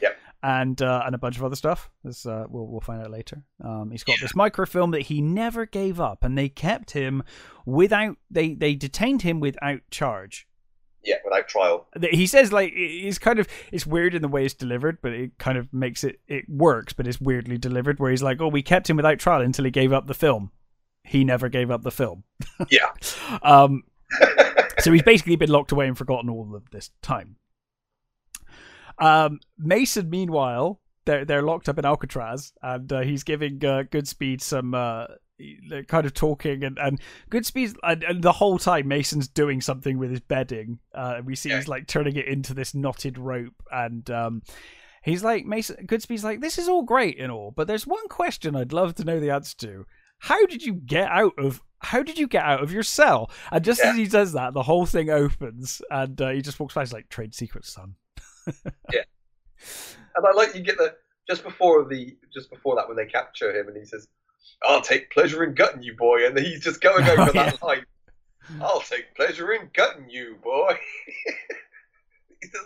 Yep. 0.02 0.13
And 0.46 0.82
uh, 0.82 1.04
and 1.06 1.16
a 1.16 1.18
bunch 1.18 1.38
of 1.38 1.46
other 1.46 1.56
stuff. 1.56 1.90
As 2.06 2.26
uh, 2.26 2.46
we'll 2.50 2.68
we'll 2.68 2.82
find 2.82 3.02
out 3.02 3.12
later. 3.12 3.44
Um, 3.64 3.92
he's 3.92 4.04
got 4.04 4.20
this 4.20 4.36
microfilm 4.36 4.92
that 4.92 5.04
he 5.04 5.22
never 5.22 5.66
gave 5.66 6.02
up, 6.02 6.22
and 6.22 6.38
they 6.38 6.50
kept 6.50 6.92
him 6.92 7.24
without 7.66 8.18
they 8.30 8.54
they 8.54 8.76
detained 8.76 9.22
him 9.22 9.40
without 9.40 9.80
charge. 9.90 10.46
Yeah, 11.04 11.16
without 11.24 11.48
trial. 11.48 11.88
He 12.12 12.28
says 12.28 12.54
like 12.54 12.72
it's 12.76 13.20
kind 13.20 13.40
of 13.40 13.48
it's 13.72 13.86
weird 13.86 14.16
in 14.16 14.22
the 14.22 14.28
way 14.28 14.46
it's 14.46 14.54
delivered, 14.54 15.00
but 15.02 15.12
it 15.12 15.38
kind 15.38 15.58
of 15.58 15.72
makes 15.74 16.04
it 16.04 16.20
it 16.28 16.46
works, 16.50 16.94
but 16.94 17.08
it's 17.08 17.20
weirdly 17.20 17.58
delivered. 17.58 18.00
Where 18.00 18.12
he's 18.12 18.24
like, 18.24 18.42
"Oh, 18.42 18.48
we 18.48 18.62
kept 18.62 18.90
him 18.90 18.98
without 18.98 19.20
trial 19.20 19.42
until 19.42 19.66
he 19.66 19.72
gave 19.72 19.92
up 19.92 20.08
the 20.08 20.14
film. 20.14 20.52
He 21.04 21.24
never 21.24 21.50
gave 21.50 21.72
up 21.72 21.84
the 21.84 21.92
film." 21.92 22.24
Yeah. 22.70 22.92
um. 23.42 23.84
so 24.80 24.92
he's 24.92 25.02
basically 25.04 25.36
been 25.36 25.50
locked 25.50 25.72
away 25.72 25.88
and 25.88 25.98
forgotten 25.98 26.30
all 26.30 26.56
of 26.56 26.70
this 26.72 26.92
time. 27.02 27.38
Um, 29.00 29.40
Mason, 29.58 30.10
meanwhile, 30.10 30.80
they're 31.06 31.26
they're 31.26 31.42
locked 31.42 31.68
up 31.70 31.78
in 31.78 31.86
Alcatraz, 31.86 32.54
and 32.62 32.92
uh, 32.92 33.02
he's 33.02 33.24
giving 33.24 33.56
uh, 33.66 33.84
Goodspeed 33.92 34.42
some 34.42 34.74
uh, 34.74 35.06
kind 35.88 36.06
of 36.06 36.14
talking, 36.14 36.64
and 36.64 36.78
and 36.78 37.00
Goodspeed, 37.30 37.76
and, 37.84 38.04
and 38.04 38.24
the 38.24 38.32
whole 38.32 38.58
time 38.58 38.88
Mason's 38.88 39.28
doing 39.28 39.62
something 39.62 39.98
with 39.98 40.12
his 40.12 40.22
bedding. 40.22 40.80
Uh, 40.94 41.22
we 41.24 41.36
see 41.36 41.50
Yeah. 41.50 41.58
he's 41.58 41.68
like 41.68 41.88
turning 41.88 42.16
it 42.16 42.28
into 42.28 42.54
this 42.54 42.74
knotted 42.74 43.18
rope, 43.18 43.54
and 43.72 44.10
um, 44.12 44.42
he's 45.04 45.24
like 45.24 45.46
Mason. 45.46 45.88
Goodspeed's 45.88 46.24
like, 46.24 46.40
this 46.42 46.58
is 46.58 46.70
all 46.70 46.84
great 46.84 47.20
and 47.20 47.32
all, 47.32 47.52
but 47.52 47.68
there's 47.68 47.88
one 47.88 48.08
question 48.08 48.56
I'd 48.56 48.74
love 48.74 48.96
to 48.96 49.04
know 49.04 49.20
the 49.20 49.32
answer 49.32 49.58
to. 49.58 49.86
How 50.20 50.46
did 50.46 50.64
you 50.64 50.76
get 50.76 51.10
out 51.10 51.34
of? 51.38 51.62
How 51.80 52.02
did 52.02 52.18
you 52.18 52.28
get 52.28 52.46
out 52.46 52.64
of 52.64 52.72
your 52.72 52.84
cell? 52.84 53.30
And 53.52 53.62
just 53.66 53.82
as 53.82 53.98
he 53.98 54.06
says 54.06 54.32
that, 54.32 54.54
the 54.54 54.64
whole 54.64 54.86
thing 54.86 55.10
opens, 55.10 55.82
and 55.92 56.22
uh, 56.22 56.30
he 56.30 56.42
just 56.42 56.58
walks 56.62 56.74
by. 56.76 56.82
He's 56.84 56.94
like, 56.94 57.10
"Trade 57.10 57.36
secrets, 57.36 57.74
son." 57.74 57.96
Yeah, 58.92 59.02
and 60.16 60.26
I 60.26 60.32
like 60.36 60.56
you 60.56 60.62
get 60.62 60.78
the 60.78 60.96
just 61.30 61.44
before 61.44 61.86
the 61.88 62.16
just 62.34 62.50
before 62.50 62.76
that 62.76 62.88
when 62.88 62.98
they 62.98 63.06
capture 63.06 63.58
him 63.58 63.68
and 63.68 63.78
he 63.78 63.86
says, 63.86 64.08
"I'll 64.64 64.82
take 64.82 65.12
pleasure 65.12 65.44
in 65.44 65.54
gutting 65.54 65.84
you, 65.84 65.96
boy," 65.96 66.26
and 66.28 66.38
he's 66.38 66.62
just 66.64 66.82
going 66.82 67.06
over 67.06 67.22
Oh, 67.30 67.32
that 67.34 67.62
line. 67.64 67.86
I'll 68.62 68.82
take 68.82 69.16
pleasure 69.16 69.54
in 69.54 69.70
gutting 69.74 70.10
you, 70.10 70.38
boy. 70.44 70.78
He 72.42 72.50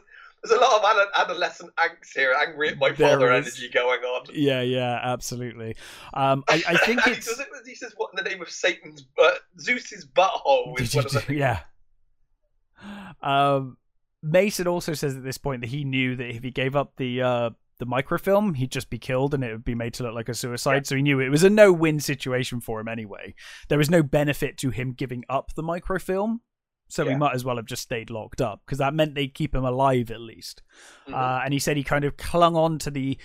There's 0.44 0.58
a 0.60 0.62
lot 0.62 0.82
of 0.84 1.08
adolescent 1.18 1.72
angst 1.76 2.16
here, 2.16 2.34
angry 2.40 2.70
at 2.70 2.78
my 2.78 2.92
There 2.92 3.10
father 3.10 3.32
is. 3.34 3.48
energy 3.48 3.70
going 3.74 4.02
on. 4.02 4.28
Yeah, 4.34 4.62
yeah, 4.62 5.00
absolutely. 5.04 5.76
Um, 6.14 6.44
I, 6.48 6.64
I 6.68 6.78
think 6.78 7.02
he, 7.02 7.16
does 7.16 7.40
it, 7.40 7.48
he 7.66 7.76
says, 7.76 7.94
"What 7.98 8.12
in 8.18 8.24
the 8.24 8.30
name 8.30 8.42
of 8.42 8.50
Satan's 8.50 9.06
uh, 9.22 9.32
Zeus's 9.60 10.06
butthole?" 10.06 10.80
Is 10.80 10.96
one 10.96 11.06
of 11.06 11.12
the 11.12 11.34
yeah. 11.34 11.60
Um, 13.22 13.78
Mason 14.30 14.68
also 14.68 14.94
says 14.94 15.16
at 15.16 15.24
this 15.24 15.38
point 15.38 15.62
that 15.62 15.68
he 15.68 15.84
knew 15.84 16.16
that 16.16 16.36
if 16.36 16.44
he 16.44 16.52
gave 16.52 16.76
up 16.76 16.94
the 16.98 17.22
uh, 17.22 17.50
the 17.80 17.86
microfilm, 17.86 18.56
he'd 18.56 18.72
just 18.72 18.90
be 18.90 18.98
killed 19.00 19.34
and 19.34 19.44
it 19.44 19.52
would 19.52 19.66
be 19.66 19.76
made 19.76 19.94
to 19.96 20.04
look 20.04 20.16
like 20.16 20.30
a 20.30 20.34
suicide. 20.34 20.88
So 20.88 20.96
he 20.96 21.02
knew 21.02 21.20
it 21.20 21.30
was 21.30 21.44
a 21.44 21.50
no 21.50 21.72
win 21.72 22.00
situation 22.00 22.60
for 22.60 22.80
him 22.80 22.88
anyway. 22.88 23.36
There 23.70 23.78
was 23.78 23.90
no 23.90 24.02
benefit 24.04 24.58
to 24.60 24.70
him 24.72 24.94
giving 24.94 25.24
up 25.30 25.54
the 25.54 25.64
microfilm. 25.64 26.42
So 26.90 27.04
he 27.06 27.16
might 27.16 27.36
as 27.36 27.44
well 27.44 27.58
have 27.58 27.66
just 27.66 27.82
stayed 27.84 28.10
locked 28.10 28.40
up 28.42 28.62
because 28.66 28.78
that 28.78 28.94
meant 28.94 29.14
they'd 29.14 29.34
keep 29.34 29.54
him 29.54 29.66
alive 29.66 30.10
at 30.10 30.22
least. 30.22 30.64
Mhm. 31.08 31.14
Uh, 31.14 31.42
and 31.44 31.54
he 31.54 31.60
said 31.60 31.76
he 31.76 31.84
kind 31.84 32.06
of 32.06 32.16
clung 32.18 32.56
on 32.56 32.80
to 32.80 32.90
the 32.92 33.18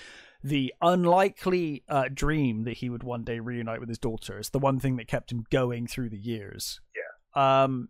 the 0.45 0.74
unlikely 0.83 1.85
uh, 1.89 2.09
dream 2.12 2.65
that 2.65 2.79
he 2.79 2.91
would 2.91 3.05
one 3.05 3.23
day 3.23 3.39
reunite 3.39 3.79
with 3.79 3.89
his 3.89 3.99
daughter. 3.99 4.39
It's 4.39 4.49
the 4.51 4.59
one 4.59 4.81
thing 4.81 4.97
that 4.97 5.07
kept 5.07 5.31
him 5.31 5.45
going 5.51 5.87
through 5.87 6.11
the 6.11 6.19
years. 6.19 6.81
Yeah. 6.97 7.62
Um. 7.65 7.89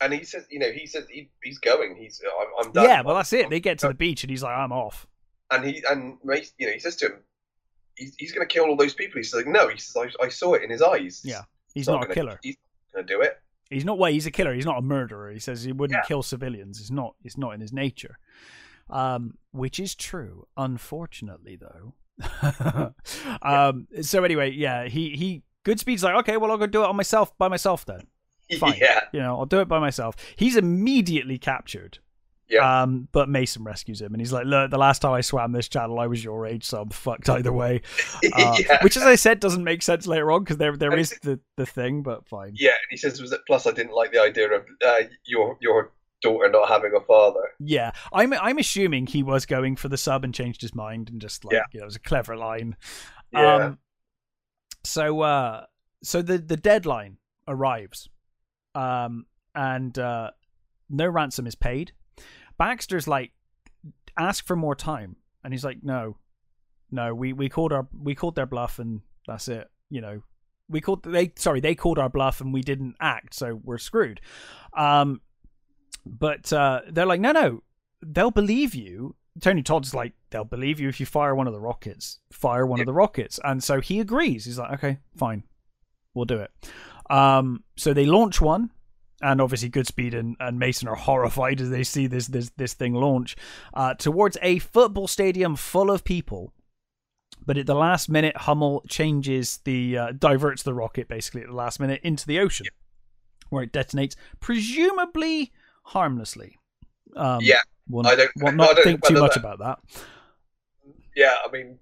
And 0.00 0.12
he 0.12 0.24
says, 0.24 0.46
you 0.50 0.58
know, 0.58 0.70
he 0.70 0.86
says 0.86 1.06
he, 1.10 1.30
he's 1.42 1.58
going. 1.58 1.96
He's 1.96 2.20
I'm, 2.40 2.66
I'm 2.66 2.72
done. 2.72 2.84
Yeah. 2.84 3.02
Well, 3.02 3.16
that's 3.16 3.32
it. 3.32 3.50
They 3.50 3.60
get 3.60 3.78
to 3.80 3.88
the 3.88 3.94
beach 3.94 4.22
and 4.24 4.30
he's 4.30 4.42
like, 4.42 4.56
"I'm 4.56 4.72
off." 4.72 5.06
and 5.52 5.64
he 5.64 5.82
and 5.90 6.16
you 6.24 6.66
know, 6.66 6.72
he 6.72 6.78
says 6.78 6.94
to 6.96 7.06
him, 7.06 7.12
he's, 7.96 8.14
he's 8.18 8.32
going 8.32 8.46
to 8.46 8.52
kill 8.52 8.64
all 8.66 8.76
those 8.76 8.94
people. 8.94 9.18
He's 9.18 9.34
like, 9.34 9.46
no, 9.46 9.68
he 9.68 9.76
says, 9.78 9.96
I, 10.20 10.24
I 10.24 10.28
saw 10.28 10.54
it 10.54 10.62
in 10.62 10.70
his 10.70 10.80
eyes. 10.80 11.22
Yeah. 11.24 11.42
He's 11.74 11.88
not 11.88 11.96
a 11.96 12.06
gonna- 12.06 12.14
killer. 12.14 12.40
He's 12.42 12.56
going 12.94 13.06
to 13.06 13.12
do 13.12 13.20
it. 13.20 13.38
He's 13.68 13.84
not. 13.84 13.98
Well, 13.98 14.10
he's 14.10 14.26
a 14.26 14.30
killer. 14.32 14.52
He's 14.54 14.66
not 14.66 14.78
a 14.78 14.82
murderer. 14.82 15.30
He 15.30 15.38
says 15.38 15.62
he 15.62 15.72
wouldn't 15.72 15.96
Yeah. 15.96 16.06
kill 16.08 16.22
civilians. 16.24 16.80
It's 16.80 16.90
not. 16.90 17.14
It's 17.24 17.38
not 17.38 17.54
in 17.54 17.60
his 17.60 17.72
nature. 17.72 18.18
Um, 18.88 19.34
which 19.52 19.78
is 19.78 19.94
true. 19.94 20.46
Unfortunately, 20.56 21.56
though. 21.56 21.94
um. 23.42 23.86
So 24.02 24.24
anyway, 24.24 24.50
yeah. 24.52 24.88
He 24.88 25.10
he. 25.16 25.42
Goodspeed's 25.64 26.02
like, 26.02 26.14
okay, 26.16 26.36
well, 26.38 26.50
I'll 26.50 26.56
go 26.56 26.66
do 26.66 26.82
it 26.82 26.88
on 26.88 26.96
myself 26.96 27.36
by 27.38 27.46
myself 27.48 27.84
then. 27.84 28.06
Fine. 28.58 28.78
Yeah, 28.80 29.00
You 29.12 29.20
know, 29.20 29.38
I'll 29.38 29.46
do 29.46 29.60
it 29.60 29.68
by 29.68 29.78
myself. 29.78 30.16
He's 30.36 30.56
immediately 30.56 31.38
captured. 31.38 31.98
Yeah. 32.48 32.82
Um, 32.82 33.06
but 33.12 33.28
Mason 33.28 33.62
rescues 33.62 34.00
him, 34.02 34.12
and 34.12 34.20
he's 34.20 34.32
like, 34.32 34.44
"Look, 34.44 34.72
the 34.72 34.78
last 34.78 34.98
time 35.02 35.12
I 35.12 35.20
swam 35.20 35.52
this 35.52 35.68
channel, 35.68 36.00
I 36.00 36.08
was 36.08 36.24
your 36.24 36.46
age, 36.46 36.64
so 36.64 36.80
I'm 36.82 36.88
fucked 36.90 37.28
either 37.28 37.52
way." 37.52 37.82
Uh, 38.34 38.56
yeah. 38.58 38.82
Which, 38.82 38.96
as 38.96 39.04
I 39.04 39.14
said, 39.14 39.38
doesn't 39.40 39.62
make 39.64 39.82
sense 39.82 40.06
later 40.06 40.30
on 40.32 40.42
because 40.42 40.56
there 40.56 40.76
there 40.76 40.96
is 40.98 41.16
the 41.22 41.38
the 41.56 41.64
thing, 41.64 42.02
but 42.02 42.26
fine. 42.28 42.52
yeah, 42.56 42.70
and 42.70 42.88
he 42.90 42.96
says, 42.96 43.20
was 43.20 43.30
it, 43.32 43.40
plus 43.46 43.66
I 43.68 43.70
didn't 43.70 43.94
like 43.94 44.10
the 44.12 44.20
idea 44.20 44.50
of 44.50 44.64
uh, 44.84 44.94
your 45.24 45.56
your 45.60 45.92
daughter 46.22 46.50
not 46.50 46.68
having 46.68 46.90
a 46.94 47.00
father. 47.00 47.50
Yeah, 47.60 47.92
I'm 48.12 48.32
I'm 48.34 48.58
assuming 48.58 49.06
he 49.06 49.22
was 49.22 49.46
going 49.46 49.76
for 49.76 49.88
the 49.88 49.96
sub 49.96 50.24
and 50.24 50.34
changed 50.34 50.60
his 50.60 50.74
mind 50.74 51.08
and 51.08 51.20
just 51.20 51.44
like 51.44 51.54
Yeah. 51.54 51.62
you 51.72 51.78
know, 51.80 51.84
it 51.84 51.86
was 51.86 51.96
a 51.96 52.00
clever 52.00 52.36
line. 52.36 52.76
Yeah. 53.32 53.54
Um, 53.54 53.78
so 54.84 55.20
uh, 55.20 55.66
so 56.02 56.20
the 56.22 56.38
the 56.38 56.56
deadline 56.56 57.18
arrives, 57.46 58.08
um, 58.74 59.26
and 59.54 59.98
uh, 59.98 60.30
no 60.88 61.06
ransom 61.06 61.46
is 61.46 61.54
paid. 61.54 61.92
Baxter's 62.58 63.08
like, 63.08 63.32
ask 64.18 64.46
for 64.46 64.56
more 64.56 64.74
time, 64.74 65.16
and 65.42 65.52
he's 65.52 65.64
like, 65.64 65.82
no, 65.82 66.16
no, 66.90 67.14
we 67.14 67.32
we 67.32 67.48
called 67.48 67.72
our 67.72 67.86
we 67.92 68.14
called 68.14 68.34
their 68.34 68.46
bluff, 68.46 68.78
and 68.78 69.00
that's 69.26 69.48
it. 69.48 69.70
You 69.88 70.00
know, 70.00 70.22
we 70.68 70.80
called 70.80 71.02
they 71.02 71.32
sorry 71.36 71.60
they 71.60 71.74
called 71.74 71.98
our 71.98 72.08
bluff, 72.08 72.40
and 72.40 72.52
we 72.52 72.62
didn't 72.62 72.96
act, 73.00 73.34
so 73.34 73.60
we're 73.62 73.78
screwed. 73.78 74.20
Um, 74.76 75.20
but 76.04 76.52
uh, 76.52 76.80
they're 76.88 77.06
like, 77.06 77.20
no, 77.20 77.32
no, 77.32 77.62
they'll 78.02 78.30
believe 78.30 78.74
you. 78.74 79.16
Tony 79.40 79.62
Todd's 79.62 79.94
like, 79.94 80.12
they'll 80.30 80.44
believe 80.44 80.80
you 80.80 80.88
if 80.88 80.98
you 80.98 81.06
fire 81.06 81.34
one 81.34 81.46
of 81.46 81.52
the 81.52 81.60
rockets. 81.60 82.18
Fire 82.32 82.66
one 82.66 82.80
of 82.80 82.86
the 82.86 82.92
rockets, 82.92 83.38
and 83.44 83.62
so 83.62 83.80
he 83.80 84.00
agrees. 84.00 84.44
He's 84.44 84.58
like, 84.58 84.72
okay, 84.72 84.98
fine, 85.16 85.44
we'll 86.14 86.24
do 86.24 86.38
it. 86.38 86.50
Um, 87.10 87.64
so 87.76 87.92
they 87.92 88.06
launch 88.06 88.40
one, 88.40 88.70
and 89.20 89.40
obviously 89.40 89.68
Goodspeed 89.70 90.14
and, 90.14 90.36
and 90.40 90.58
Mason 90.58 90.88
are 90.88 90.94
horrified 90.94 91.60
as 91.60 91.68
they 91.70 91.82
see 91.84 92.06
this 92.06 92.28
this 92.28 92.50
this 92.56 92.72
thing 92.74 92.94
launch 92.94 93.36
uh, 93.74 93.94
towards 93.94 94.36
a 94.42 94.60
football 94.60 95.08
stadium 95.08 95.56
full 95.56 95.90
of 95.90 96.04
people. 96.04 96.52
But 97.46 97.56
at 97.58 97.66
the 97.66 97.74
last 97.74 98.08
minute, 98.08 98.36
Hummel 98.36 98.82
changes 98.88 99.60
the 99.64 99.98
uh, 99.98 100.12
diverts 100.12 100.62
the 100.62 100.74
rocket 100.74 101.08
basically 101.08 101.40
at 101.42 101.48
the 101.48 101.54
last 101.54 101.80
minute 101.80 102.00
into 102.04 102.26
the 102.26 102.38
ocean, 102.38 102.66
where 103.48 103.62
it 103.64 103.72
detonates, 103.72 104.14
presumably 104.40 105.50
harmlessly. 105.84 106.58
Um, 107.16 107.38
Yeah, 107.42 107.60
we'll, 107.88 108.06
I 108.06 108.14
don't- 108.14 108.30
we'll 108.36 108.60
I 108.62 108.74
don't- 108.74 108.84
think 108.84 109.04
too 109.04 109.14
much 109.14 109.34
that- 109.34 109.40
about 109.40 109.58
that. 109.58 109.78
yeah. 111.16 111.36
I 111.46 111.50
mean, 111.50 111.78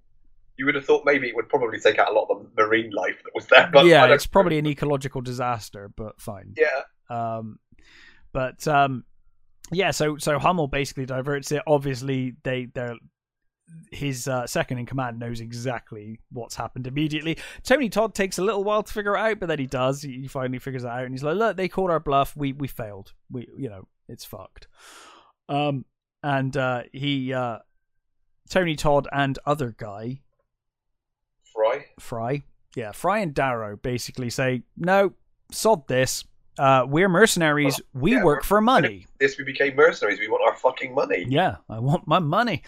you 0.58 0.66
would 0.66 0.74
have 0.74 0.84
thought 0.84 1.04
maybe 1.04 1.28
it 1.28 1.36
would 1.36 1.48
probably 1.48 1.78
take 1.78 1.98
out 1.98 2.10
a 2.10 2.12
lot 2.12 2.26
of 2.30 2.42
the 2.42 2.62
marine 2.62 2.90
life 2.90 3.22
that 3.24 3.34
was 3.34 3.46
there. 3.46 3.70
But 3.72 3.86
yeah, 3.86 4.06
it's 4.06 4.26
probably 4.26 4.58
an 4.58 4.66
ecological 4.66 5.20
disaster, 5.20 5.90
but 5.96 6.20
fine. 6.20 6.54
yeah. 6.56 6.82
Um, 7.08 7.58
but 8.32 8.66
um, 8.68 9.04
yeah, 9.70 9.92
so 9.92 10.18
so 10.18 10.38
Hummel 10.38 10.68
basically 10.68 11.06
diverts 11.06 11.52
it. 11.52 11.62
Obviously, 11.66 12.34
they 12.42 12.66
they're 12.74 12.96
his 13.92 14.26
uh, 14.26 14.46
second 14.46 14.78
in 14.78 14.86
command 14.86 15.18
knows 15.18 15.40
exactly 15.40 16.18
what's 16.30 16.56
happened 16.56 16.86
immediately. 16.86 17.36
Tony 17.62 17.88
Todd 17.88 18.14
takes 18.14 18.38
a 18.38 18.42
little 18.42 18.64
while 18.64 18.82
to 18.82 18.92
figure 18.92 19.16
it 19.16 19.20
out, 19.20 19.40
but 19.40 19.46
then 19.46 19.58
he 19.58 19.66
does. 19.66 20.02
He 20.02 20.26
finally 20.26 20.58
figures 20.58 20.84
it 20.84 20.88
out, 20.88 21.04
and 21.04 21.12
he's 21.12 21.22
like, 21.22 21.36
"Look, 21.36 21.56
they 21.56 21.68
called 21.68 21.90
our 21.90 22.00
bluff. 22.00 22.36
We 22.36 22.52
we 22.52 22.68
failed. 22.68 23.12
We 23.30 23.48
you 23.56 23.68
know 23.68 23.86
it's 24.08 24.24
fucked." 24.24 24.68
Um, 25.48 25.84
and 26.22 26.56
uh, 26.56 26.82
he 26.92 27.32
uh, 27.32 27.58
Tony 28.48 28.76
Todd 28.76 29.06
and 29.12 29.38
other 29.46 29.74
guy 29.76 30.22
Frye. 31.58 31.86
Frye. 31.98 32.42
Yeah, 32.76 32.92
Frye 32.92 33.18
and 33.18 33.34
Darrow 33.34 33.76
basically 33.76 34.30
say, 34.30 34.62
no, 34.76 35.12
sod 35.50 35.88
this. 35.88 36.24
Uh, 36.56 36.84
we're 36.88 37.08
mercenaries. 37.08 37.80
We 37.94 38.12
yeah, 38.12 38.24
work 38.24 38.44
for 38.44 38.60
money. 38.60 39.06
This 39.18 39.38
we 39.38 39.44
became 39.44 39.74
mercenaries. 39.74 40.20
We 40.20 40.28
want 40.28 40.42
our 40.48 40.56
fucking 40.56 40.94
money. 40.94 41.24
Yeah, 41.28 41.56
I 41.68 41.78
want 41.80 42.06
my 42.06 42.18
money. 42.18 42.62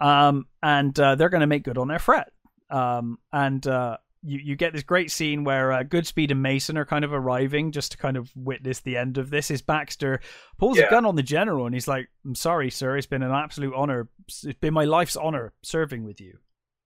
Um, 0.00 0.46
and 0.62 0.98
uh, 0.98 1.14
they're 1.16 1.28
going 1.28 1.40
to 1.40 1.46
make 1.46 1.64
good 1.64 1.78
on 1.78 1.88
their 1.88 1.98
threat. 1.98 2.30
Um, 2.70 3.18
and 3.32 3.64
uh, 3.66 3.98
you, 4.22 4.38
you 4.38 4.56
get 4.56 4.72
this 4.72 4.82
great 4.82 5.10
scene 5.10 5.44
where 5.44 5.72
uh, 5.72 5.82
Goodspeed 5.84 6.30
and 6.30 6.42
Mason 6.42 6.76
are 6.76 6.84
kind 6.84 7.04
of 7.04 7.12
arriving 7.12 7.72
just 7.72 7.92
to 7.92 7.98
kind 7.98 8.16
of 8.16 8.30
witness 8.36 8.80
the 8.80 8.96
end 8.96 9.18
of 9.18 9.30
this. 9.30 9.50
Is 9.50 9.62
Baxter 9.62 10.20
pulls 10.58 10.78
a 10.78 10.88
gun 10.90 11.06
on 11.06 11.16
the 11.16 11.22
general 11.22 11.66
and 11.66 11.74
he's 11.74 11.88
like, 11.88 12.08
I'm 12.24 12.34
sorry, 12.34 12.70
sir. 12.70 12.96
It's 12.96 13.06
been 13.06 13.22
an 13.22 13.32
absolute 13.32 13.74
honor. 13.74 14.08
It's 14.26 14.58
been 14.60 14.74
my 14.74 14.84
life's 14.84 15.16
honor 15.16 15.52
serving 15.62 16.04
with 16.04 16.20
you. 16.20 16.38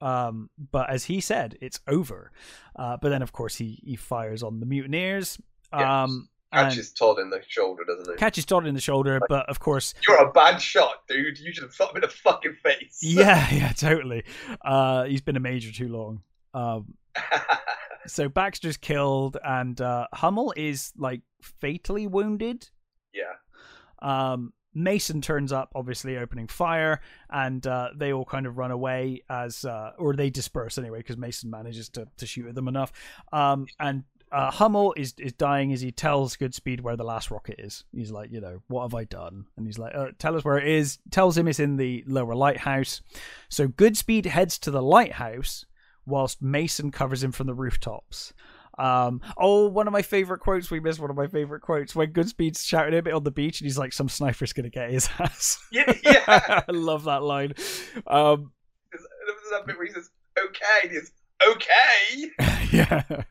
Um, 0.03 0.51
but 0.71 0.91
as 0.91 1.05
he 1.05 1.21
said, 1.21 1.57
it's 1.61 1.81
over. 1.87 2.33
Uh, 2.77 2.97
but 3.01 3.09
then, 3.11 3.23
of 3.23 3.33
course, 3.33 3.57
he 3.57 3.81
he 3.85 3.97
fires 3.97 4.43
on 4.43 4.61
the 4.61 4.67
mutineers. 4.67 5.39
Um, 5.73 6.29
Catches 6.53 6.93
Todd 6.93 7.19
in 7.19 7.31
the 7.31 7.41
shoulder, 7.49 7.83
doesn't 7.87 8.13
he? 8.13 8.19
catches 8.19 8.45
Todd 8.45 8.67
in 8.67 8.75
the 8.75 8.81
shoulder, 8.81 9.19
but 9.27 9.49
of 9.49 9.59
course, 9.59 9.95
You're 10.07 10.19
a 10.19 10.31
bad 10.33 10.61
shot, 10.61 10.97
dude. 11.09 11.39
You 11.39 11.51
should 11.51 11.63
have 11.63 11.75
shot 11.75 11.93
him 11.93 11.97
in 11.97 12.03
the 12.03 12.09
fucking 12.09 12.57
face. 12.63 12.99
yeah, 13.03 13.49
yeah, 13.51 13.73
totally. 13.73 14.25
Uh, 14.63 15.05
he's 15.05 15.23
been 15.23 15.37
a 15.37 15.41
major 15.41 15.73
too 15.73 15.89
long. 15.89 16.21
Um, 16.53 16.93
so 18.07 18.29
Baxter's 18.29 18.77
killed, 18.77 19.39
and 19.43 19.81
uh, 19.81 20.09
Hummel 20.13 20.53
is 20.55 20.93
like 20.99 21.23
fatally 21.41 22.07
wounded. 22.07 22.69
yeah. 23.15 23.33
Um, 24.03 24.53
Mason 24.75 25.21
turns 25.21 25.53
up, 25.53 25.71
obviously 25.75 26.17
opening 26.17 26.49
fire, 26.49 27.01
and 27.31 27.67
uh, 27.67 27.91
they 27.95 28.13
all 28.13 28.25
kind 28.25 28.47
of 28.47 28.59
run 28.59 28.71
away 28.71 29.23
as, 29.29 29.65
uh, 29.65 29.93
or 29.99 30.15
they 30.15 30.31
disperse 30.31 30.79
anyway, 30.79 30.99
because 30.99 31.17
Mason 31.17 31.51
manages 31.51 31.89
to, 31.91 32.09
to 32.17 32.27
shoot 32.27 32.47
at 32.47 32.55
them 32.55 32.69
enough. 32.69 32.93
Um, 33.33 33.67
and 33.79 34.05
uh, 34.33 34.51
Hummel 34.51 34.95
is 34.97 35.15
is 35.19 35.35
dying 35.35 35.73
as 35.75 35.83
he 35.83 35.93
tells 35.93 36.39
Goodspeed 36.39 36.81
where 36.81 36.97
the 36.97 37.05
last 37.05 37.31
rocket 37.31 37.57
is. 37.59 37.85
He's 37.93 38.11
like, 38.11 38.33
you 38.33 38.41
know, 38.41 38.63
what 38.69 38.83
have 38.83 38.95
I 38.95 39.05
done? 39.05 39.45
And 39.57 39.67
he's 39.67 39.79
like, 39.79 39.95
uh, 39.95 40.13
tell 40.19 40.37
us 40.37 40.45
where 40.45 40.57
it 40.57 40.67
is. 40.67 40.99
Tells 41.11 41.37
him 41.37 41.47
it's 41.47 41.61
in 41.61 41.77
the 41.77 42.03
lower 42.07 42.35
lighthouse. 42.35 43.03
So 43.51 43.69
Goodspeed 43.69 44.25
heads 44.25 44.59
to 44.61 44.71
the 44.71 44.83
lighthouse, 44.83 45.67
whilst 46.07 46.41
Mason 46.41 46.91
covers 46.91 47.23
him 47.23 47.31
from 47.31 47.47
the 47.47 47.55
rooftops. 47.55 48.33
Um, 48.79 49.21
oh, 49.37 49.67
one 49.69 49.87
of 49.87 49.93
my 49.93 50.03
favorite 50.03 50.41
quotes. 50.41 50.71
We 50.71 50.81
missed 50.81 51.01
one 51.01 51.11
of 51.11 51.17
my 51.17 51.27
favorite 51.27 51.61
quotes 51.61 51.95
when 51.95 52.13
Goodspeed's 52.13 52.65
shouting 52.65 52.99
a 52.99 53.03
bit 53.03 53.15
on 53.15 53.25
the 53.25 53.31
beach, 53.31 53.61
and 53.61 53.67
he's 53.67 53.79
like, 53.79 53.93
"Some 53.93 54.09
sniper's 54.09 54.53
gonna 54.53 54.71
get 54.71 54.91
his 54.91 55.09
ass." 55.19 55.59
Yeah, 55.71 55.93
yeah. 56.03 56.25
I 56.69 56.73
love 56.73 57.05
that 57.05 57.23
line. 57.23 57.55
Um, 58.07 58.53
There's, 58.91 59.05
that 59.51 59.67
bit 59.67 59.77
where 59.77 59.87
he 59.87 59.93
says, 59.93 60.11
okay. 60.39 60.65
And 60.83 60.91
he 60.91 60.99
says, 60.99 61.13
okay. 61.47 62.67
yeah. 62.73 63.25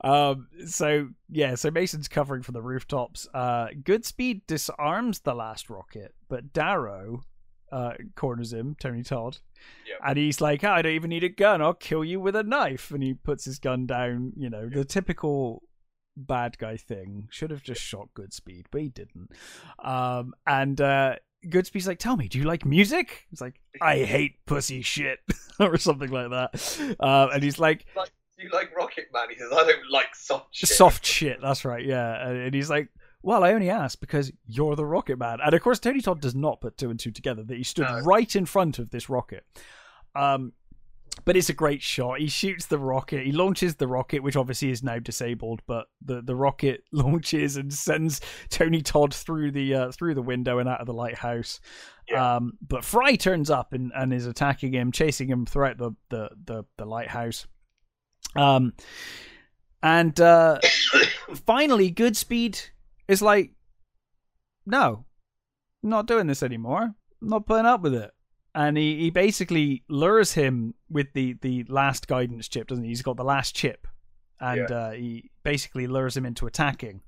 Um. 0.00 0.48
So 0.66 1.10
yeah. 1.28 1.54
So 1.56 1.70
Mason's 1.70 2.08
covering 2.08 2.42
from 2.42 2.54
the 2.54 2.62
rooftops. 2.62 3.28
Uh, 3.34 3.68
Goodspeed 3.68 4.42
disarms 4.46 5.20
the 5.20 5.34
last 5.34 5.68
rocket, 5.68 6.14
but 6.28 6.52
Darrow 6.52 7.22
uh 7.72 7.94
corners 8.14 8.52
him. 8.52 8.76
Tony 8.78 9.02
Todd. 9.02 9.38
Yep. 9.88 9.98
And 10.06 10.18
he's 10.18 10.40
like, 10.40 10.62
"I 10.62 10.82
don't 10.82 10.92
even 10.92 11.10
need 11.10 11.24
a 11.24 11.28
gun. 11.28 11.62
I'll 11.62 11.74
kill 11.74 12.04
you 12.04 12.20
with 12.20 12.36
a 12.36 12.42
knife." 12.42 12.90
And 12.90 13.02
he 13.02 13.14
puts 13.14 13.44
his 13.44 13.58
gun 13.58 13.86
down. 13.86 14.32
You 14.36 14.50
know, 14.50 14.68
the 14.68 14.84
typical 14.84 15.62
bad 16.16 16.58
guy 16.58 16.76
thing. 16.76 17.28
Should 17.30 17.50
have 17.50 17.62
just 17.62 17.80
shot 17.80 18.08
Goodspeed, 18.14 18.66
but 18.70 18.82
he 18.82 18.88
didn't. 18.88 19.30
Um. 19.82 20.34
And 20.46 20.80
uh. 20.80 21.16
Goodspeed's 21.44 21.88
like, 21.88 21.98
tell 21.98 22.16
me, 22.16 22.28
do 22.28 22.38
you 22.38 22.44
like 22.44 22.64
music? 22.64 23.26
He's 23.28 23.40
like, 23.40 23.60
I 23.80 23.98
hate 24.04 24.36
pussy 24.46 24.80
shit, 24.82 25.18
or 25.58 25.76
something 25.76 26.08
like 26.08 26.30
that. 26.30 26.96
Um, 27.00 27.30
and 27.34 27.42
he's 27.42 27.58
like, 27.58 27.84
Do 27.96 28.44
you 28.44 28.50
like 28.52 28.72
Rocket 28.76 29.06
Man? 29.12 29.24
He 29.28 29.36
says, 29.36 29.48
I 29.52 29.64
don't 29.66 29.90
like 29.90 30.14
soft 30.14 30.54
shit. 30.54 30.68
soft 30.68 31.04
shit. 31.04 31.40
That's 31.42 31.64
right. 31.64 31.84
Yeah, 31.84 32.28
and 32.28 32.36
and 32.42 32.54
he's 32.54 32.70
like, 32.70 32.90
"Well, 33.22 33.44
I 33.44 33.52
only 33.52 33.70
asked 33.70 34.00
because 34.00 34.32
you're 34.46 34.76
the 34.76 34.86
Rocket 34.86 35.18
Man." 35.18 35.38
And 35.44 35.54
of 35.54 35.62
course, 35.62 35.78
Tony 35.78 36.00
Todd 36.00 36.20
does 36.20 36.34
not 36.34 36.60
put 36.60 36.76
two 36.76 36.90
and 36.90 36.98
two 36.98 37.10
together 37.10 37.42
that 37.44 37.56
he 37.56 37.64
stood 37.64 37.86
No. 37.88 38.00
right 38.00 38.34
in 38.34 38.46
front 38.46 38.78
of 38.78 38.90
this 38.90 39.08
rocket. 39.08 39.44
Um, 40.14 40.52
but 41.26 41.36
it's 41.36 41.50
a 41.50 41.54
great 41.54 41.82
shot. 41.82 42.20
He 42.20 42.26
shoots 42.28 42.66
the 42.66 42.78
rocket. 42.78 43.26
He 43.26 43.32
launches 43.32 43.76
the 43.76 43.86
rocket, 43.86 44.22
which 44.22 44.34
obviously 44.34 44.70
is 44.70 44.82
now 44.82 44.98
disabled. 44.98 45.60
But 45.66 45.86
the, 46.02 46.22
the 46.22 46.34
rocket 46.34 46.84
launches 46.92 47.56
and 47.56 47.72
sends 47.72 48.20
Tony 48.48 48.80
Todd 48.80 49.12
through 49.12 49.50
the 49.52 49.74
uh, 49.74 49.92
through 49.92 50.14
the 50.14 50.22
window 50.22 50.58
and 50.58 50.68
out 50.68 50.80
of 50.80 50.86
the 50.86 50.94
lighthouse. 50.94 51.60
Yeah. 52.08 52.36
Um, 52.36 52.54
but 52.66 52.84
Frye 52.84 53.16
turns 53.16 53.50
up 53.50 53.72
and, 53.72 53.92
and 53.94 54.12
is 54.12 54.26
attacking 54.26 54.72
him, 54.72 54.90
chasing 54.90 55.28
him 55.28 55.44
throughout 55.46 55.76
the 55.78 55.92
the 56.08 56.30
the, 56.44 56.64
the 56.78 56.86
lighthouse. 56.86 57.46
Um, 58.34 58.72
and 59.82 60.18
uh, 60.18 60.58
finally, 61.46 61.92
Goodspeed 61.92 62.70
is 63.08 63.22
like, 63.22 63.52
no, 64.66 65.04
I'm 65.82 65.90
not 65.90 66.06
doing 66.06 66.26
this 66.26 66.42
anymore. 66.42 66.82
I'm 67.22 67.28
not 67.28 67.46
putting 67.46 67.66
up 67.66 67.82
with 67.82 67.94
it. 67.94 68.10
And 68.54 68.76
he, 68.76 68.98
he 68.98 69.10
basically 69.10 69.82
lures 69.88 70.32
him 70.32 70.74
with 70.90 71.12
the, 71.14 71.36
the 71.40 71.64
last 71.68 72.06
guidance 72.06 72.48
chip, 72.48 72.68
doesn't 72.68 72.84
he? 72.84 72.90
He's 72.90 73.02
got 73.02 73.16
the 73.16 73.24
last 73.24 73.54
chip. 73.54 73.86
And 74.40 74.70
uh, 74.70 74.90
he 74.90 75.30
basically 75.42 75.86
lures 75.86 76.16
him 76.16 76.26
into 76.26 76.46
attacking. 76.46 77.00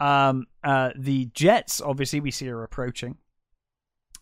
Um, 0.00 0.46
uh, 0.64 0.90
the 0.96 1.26
Jets, 1.26 1.80
obviously, 1.80 2.20
we 2.20 2.30
see 2.30 2.48
are 2.48 2.62
approaching. 2.64 3.18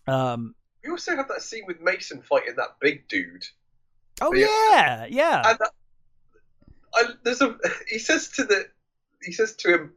Um, 0.07 0.53
we 0.83 0.91
also 0.91 1.15
have 1.15 1.27
that 1.29 1.41
scene 1.41 1.63
with 1.65 1.79
Mason 1.81 2.21
fighting 2.21 2.55
that 2.57 2.75
big 2.79 3.07
dude. 3.07 3.45
oh, 4.21 4.33
Yeah. 4.33 4.47
yeah, 4.71 5.05
yeah. 5.09 5.49
And 5.49 5.59
that, 5.59 5.71
I, 6.95 7.03
there's 7.23 7.41
a 7.41 7.57
he 7.87 7.97
says 7.99 8.29
to 8.29 8.43
the 8.43 8.65
he 9.23 9.31
says 9.31 9.55
to 9.55 9.73
him 9.73 9.93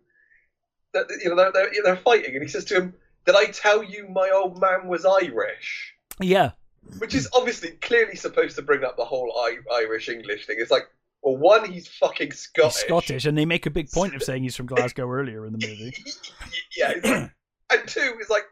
you 1.23 1.29
know 1.31 1.37
they're, 1.37 1.53
they're, 1.53 1.71
they're 1.85 1.97
fighting, 1.97 2.35
and 2.35 2.43
he 2.43 2.49
says 2.49 2.65
to 2.67 2.77
him, 2.77 2.95
"Did 3.25 3.35
I 3.37 3.47
tell 3.47 3.83
you 3.83 4.09
my 4.09 4.31
old 4.35 4.61
man 4.61 4.89
was 4.89 5.05
Irish?" 5.05 5.95
yeah. 6.21 6.51
Which 6.99 7.15
is 7.17 7.29
obviously 7.35 7.71
clearly 7.73 8.15
supposed 8.15 8.55
to 8.57 8.63
bring 8.63 8.85
up 8.85 8.97
the 8.97 9.05
whole 9.05 9.33
I, 9.41 9.57
Irish 9.75 10.09
English 10.09 10.47
thing. 10.47 10.57
It's 10.61 10.71
like, 10.71 10.85
well, 11.21 11.37
one, 11.37 11.69
he's 11.73 11.89
fucking 11.89 12.31
Scottish. 12.31 12.75
He's 12.77 12.85
Scottish, 12.85 13.25
and 13.25 13.37
they 13.37 13.45
make 13.45 13.67
a 13.67 13.71
big 13.71 13.91
point 13.91 14.15
of 14.15 14.23
saying 14.23 14.45
he's 14.45 14.55
from 14.55 14.67
Glasgow 14.73 15.11
earlier 15.11 15.47
in 15.47 15.53
the 15.53 15.67
movie. 15.67 15.93
yeah, 16.77 16.93
like, 17.03 17.31
and 17.73 17.89
two, 17.89 18.15
it's 18.21 18.31
like, 18.31 18.45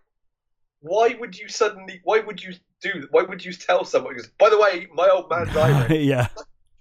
why 0.81 1.15
would 1.21 1.39
you 1.39 1.47
suddenly? 1.49 2.01
Why 2.03 2.19
would 2.21 2.43
you 2.43 2.55
do? 2.83 3.07
Why 3.13 3.23
would 3.23 3.45
you 3.45 3.53
tell 3.53 3.85
someone? 3.85 4.15
Because, 4.15 4.31
by 4.39 4.51
the 4.51 4.59
way, 4.59 4.89
my 4.93 5.09
old 5.09 5.31
man's 5.31 5.57
Irish. 5.57 6.05
yeah, 6.05 6.27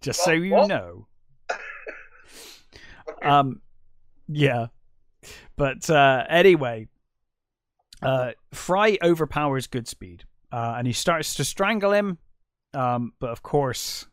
just 0.02 0.24
so 0.24 0.32
you 0.32 0.54
What? 0.54 0.68
know. 0.70 1.06
Um, 3.22 3.62
yeah, 4.28 4.68
but 5.56 5.90
uh, 5.90 6.26
anyway, 6.30 6.88
uh, 8.02 8.32
Frye 8.54 8.98
overpowers 9.02 9.68
Goodspeed, 9.68 10.22
uh, 10.52 10.76
and 10.78 10.88
he 10.88 10.94
starts 10.94 11.36
to 11.36 11.44
strangle 11.44 11.92
him. 11.94 12.18
Um, 12.74 13.14
but 13.20 13.30
of 13.30 13.44
course, 13.44 14.08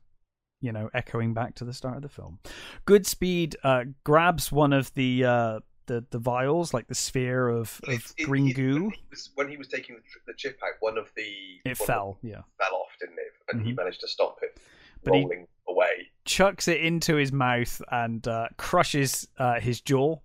you 0.61 0.71
know, 0.73 0.91
echoing 0.93 1.33
back 1.35 1.55
to 1.57 1.65
the 1.65 1.73
start 1.73 1.97
of 1.97 2.03
the 2.03 2.09
film, 2.09 2.39
Goodspeed 2.87 3.55
uh, 3.65 3.85
grabs 4.05 4.53
one 4.53 4.73
of 4.73 4.93
the 4.95 5.25
uh, 5.25 5.61
the 5.87 6.05
the 6.11 6.19
vials, 6.19 6.73
like 6.75 6.87
the 6.89 6.95
sphere 6.95 7.49
of, 7.49 7.81
of 7.85 7.95
It- 7.95 8.13
it- 8.19 8.25
green 8.25 8.49
it- 8.51 8.55
goo. 8.57 8.75
When 8.85 8.91
he, 8.91 9.05
was, 9.11 9.31
when 9.35 9.49
he 9.49 9.57
was 9.57 9.69
taking 9.69 9.97
the, 10.27 10.35
chip 10.37 10.59
out, 10.63 10.75
one 10.81 10.99
of 10.99 11.11
the 11.17 11.33
It 11.65 11.77
fell, 11.79 12.19
yeah. 12.23 12.39
Of 12.39 12.45
fell 12.59 12.75
off, 12.75 12.91
didn't 13.01 13.19
it? 13.19 13.33
And 13.53 13.67
he 13.67 13.73
Mhm. 13.73 13.77
managed 13.79 14.01
to 14.01 14.09
stop 14.09 14.39
it 14.43 14.61
But 15.03 15.15
he- 15.15 15.21
rolling 15.23 15.47
away. 15.69 16.11
chucks 16.27 16.69
it 16.69 16.81
into 16.81 17.17
his 17.17 17.33
mouth 17.33 17.81
and 17.91 18.27
uh, 18.29 18.49
crushes 18.59 19.27
uh, 19.39 19.59
his 19.59 19.81
jaw, 19.81 20.19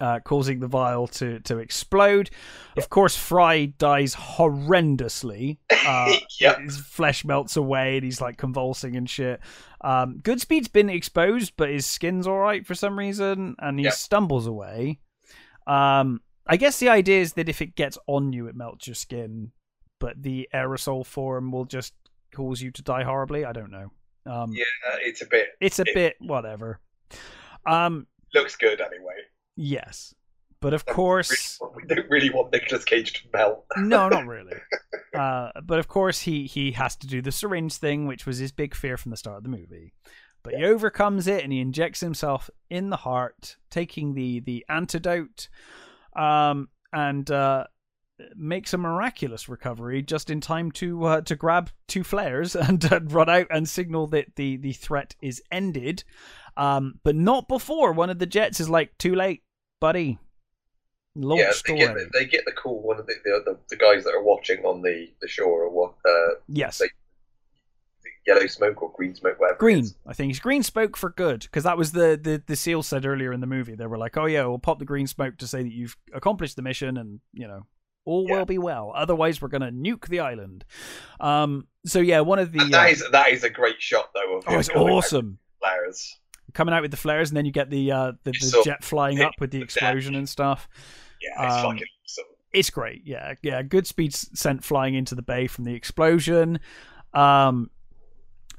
uh, 0.00 0.20
causing 0.20 0.60
the 0.60 0.66
vial 0.68 1.06
to, 1.08 1.40
to 1.40 1.58
explode. 1.58 2.30
Of 2.76 2.88
course, 2.90 3.16
Frye 3.16 3.66
dies 3.78 4.14
horrendously. 4.14 5.58
Uh, 5.70 6.16
Yep. 6.40 6.58
His 6.60 6.78
flesh 6.80 7.24
melts 7.24 7.56
away 7.56 7.96
and 7.96 8.04
he's 8.04 8.20
like 8.20 8.36
convulsing 8.36 8.94
and 8.96 9.08
shit. 9.08 9.40
Um, 9.80 10.18
Goodspeed's 10.22 10.68
been 10.68 10.90
exposed, 10.90 11.54
but 11.56 11.70
his 11.70 11.86
skin's 11.86 12.26
all 12.26 12.38
right 12.38 12.66
for 12.66 12.74
some 12.74 12.98
reason, 12.98 13.54
and 13.58 13.78
he 13.78 13.84
Yep. 13.84 13.94
stumbles 13.94 14.46
away. 14.46 14.98
Um, 15.66 16.20
I 16.46 16.56
guess 16.56 16.78
the 16.78 16.88
idea 16.90 17.20
is 17.20 17.32
that 17.34 17.48
if 17.48 17.62
it 17.62 17.74
gets 17.74 17.96
on 18.06 18.32
you, 18.32 18.46
it 18.48 18.54
melts 18.54 18.86
your 18.86 18.94
skin, 18.94 19.52
but 19.98 20.22
the 20.22 20.48
aerosol 20.54 21.04
form 21.06 21.50
will 21.50 21.64
just 21.64 21.94
cause 22.34 22.60
you 22.60 22.70
to 22.72 22.82
die 22.82 23.02
horribly. 23.02 23.44
I 23.44 23.52
don't 23.52 23.70
know. 23.70 23.90
Um, 24.26 24.52
Yeah, 24.52 24.64
it's 25.00 25.22
a 25.22 25.26
bit. 25.26 25.48
it's 25.60 25.78
a 25.78 25.82
It- 25.86 25.94
bit 25.94 26.16
whatever. 26.20 26.80
Um, 27.64 28.06
Looks 28.34 28.56
good 28.56 28.80
anyway. 28.80 29.14
Yes, 29.56 30.14
but 30.60 30.72
of 30.74 30.86
course, 30.86 31.58
Really, 31.60 31.74
we 31.76 31.94
don't 31.94 32.10
really 32.10 32.30
want 32.30 32.52
Nicolas 32.52 32.84
Cage 32.84 33.12
to 33.14 33.28
melt. 33.32 33.64
no, 33.76 34.08
not 34.08 34.26
really. 34.28 34.56
Uh, 35.14 35.50
but 35.64 35.78
of 35.78 35.88
course, 35.88 36.20
he 36.20 36.46
he 36.46 36.72
has 36.72 36.96
to 36.96 37.06
do 37.06 37.20
the 37.22 37.32
syringe 37.32 37.74
thing, 37.76 38.06
which 38.06 38.26
was 38.26 38.38
his 38.38 38.52
big 38.52 38.74
fear 38.74 38.96
from 38.96 39.10
the 39.10 39.16
start 39.16 39.38
of 39.38 39.42
the 39.42 39.48
movie. 39.48 39.92
But 40.42 40.54
he 40.54 40.64
overcomes 40.64 41.26
it 41.26 41.42
and 41.42 41.52
he 41.52 41.60
injects 41.60 42.00
himself 42.00 42.48
in 42.70 42.90
the 42.90 42.96
heart, 42.98 43.56
taking 43.70 44.14
the 44.14 44.40
the 44.40 44.64
antidote, 44.68 45.48
um, 46.14 46.68
and 46.92 47.28
uh, 47.30 47.64
makes 48.36 48.72
a 48.72 48.78
miraculous 48.78 49.48
recovery 49.48 50.02
just 50.02 50.30
in 50.30 50.40
time 50.40 50.70
to 50.72 51.04
uh, 51.04 51.20
to 51.22 51.34
grab 51.36 51.70
two 51.88 52.04
flares 52.04 52.54
and 52.56 52.90
uh, 52.92 53.00
run 53.04 53.28
out 53.28 53.48
and 53.50 53.68
signal 53.68 54.06
that 54.08 54.36
the 54.36 54.56
the 54.56 54.72
threat 54.72 55.14
is 55.20 55.42
ended. 55.50 56.04
Um, 56.56 57.00
but 57.02 57.14
not 57.16 57.48
before 57.48 57.92
one 57.92 58.08
of 58.08 58.18
the 58.18 58.24
jets 58.26 58.60
is 58.60 58.70
like, 58.70 58.96
"Too 58.98 59.14
late, 59.16 59.42
buddy." 59.80 60.18
Yeah, 61.18 61.50
they 61.66 61.76
get, 61.76 61.94
the, 61.94 62.10
they 62.12 62.24
get 62.26 62.44
the 62.44 62.52
call. 62.52 62.82
One 62.82 62.98
of 62.98 63.06
the, 63.06 63.14
the 63.24 63.42
the 63.46 63.58
the 63.70 63.76
guys 63.76 64.04
that 64.04 64.12
are 64.14 64.22
watching 64.22 64.64
on 64.64 64.82
the 64.82 65.08
the 65.22 65.28
shore 65.28 65.62
or 65.62 65.70
what? 65.70 65.94
Uh, 66.04 66.34
Yes. 66.48 66.78
they- 66.78 66.88
yellow 68.26 68.46
smoke 68.48 68.82
or 68.82 68.90
green 68.92 69.14
smoke, 69.14 69.38
whatever. 69.38 69.56
Green. 69.58 69.86
I 70.04 70.12
think. 70.12 70.30
It's 70.30 70.40
green 70.40 70.64
smoke 70.64 70.96
for 70.96 71.10
good 71.10 71.42
because 71.42 71.62
that 71.62 71.78
was 71.78 71.92
the, 71.92 72.18
the 72.20 72.42
the 72.46 72.56
seal 72.56 72.82
said 72.82 73.06
earlier 73.06 73.32
in 73.32 73.40
the 73.40 73.46
movie. 73.46 73.76
They 73.76 73.86
were 73.86 73.96
like, 73.98 74.16
"Oh 74.16 74.26
yeah, 74.26 74.44
we'll 74.46 74.58
pop 74.58 74.78
the 74.80 74.84
green 74.84 75.06
smoke 75.06 75.38
to 75.38 75.46
say 75.46 75.62
that 75.62 75.72
you've 75.72 75.96
accomplished 76.12 76.56
the 76.56 76.62
mission 76.62 76.96
and 76.96 77.20
you 77.32 77.46
know 77.46 77.66
All 78.04 78.26
Yeah. 78.28 78.38
will 78.38 78.44
be 78.44 78.58
well. 78.58 78.92
Otherwise, 78.94 79.40
we're 79.40 79.48
gonna 79.48 79.70
nuke 79.70 80.08
the 80.08 80.20
island. 80.20 80.64
Um. 81.20 81.66
So 81.86 82.00
yeah, 82.00 82.20
one 82.20 82.40
of 82.40 82.50
the 82.52 82.58
And 82.60 82.74
that 82.74 82.86
uh, 82.88 82.90
is 82.90 83.04
that 83.12 83.28
is 83.32 83.44
a 83.44 83.50
great 83.50 83.80
shot 83.80 84.10
though. 84.12 84.38
Of 84.38 84.44
oh, 84.48 84.58
it's 84.58 84.68
awesome. 84.70 85.38
Flares. 85.60 86.18
Coming 86.56 86.72
out 86.74 86.80
with 86.80 86.90
the 86.90 86.96
flares, 86.96 87.28
and 87.28 87.36
then 87.36 87.44
you 87.44 87.52
get 87.52 87.68
the 87.68 87.92
uh 87.92 88.12
the, 88.24 88.32
the 88.32 88.38
So- 88.46 88.62
jet 88.64 88.82
flying 88.82 89.20
up 89.20 89.34
with 89.40 89.50
the 89.50 89.60
explosion 89.60 90.14
and 90.14 90.26
stuff. 90.26 90.68
Yeah, 91.20 91.44
it's 91.46 91.54
Um, 91.56 91.62
fucking 91.72 91.86
awesome. 92.04 92.24
it's 92.54 92.70
great. 92.70 93.02
Yeah, 93.04 93.34
yeah. 93.42 93.62
Goodspeed 93.62 94.14
sent 94.14 94.64
flying 94.64 94.94
into 94.94 95.14
the 95.14 95.20
bay 95.22 95.46
from 95.48 95.64
the 95.64 95.74
explosion. 95.74 96.58
Um, 97.12 97.70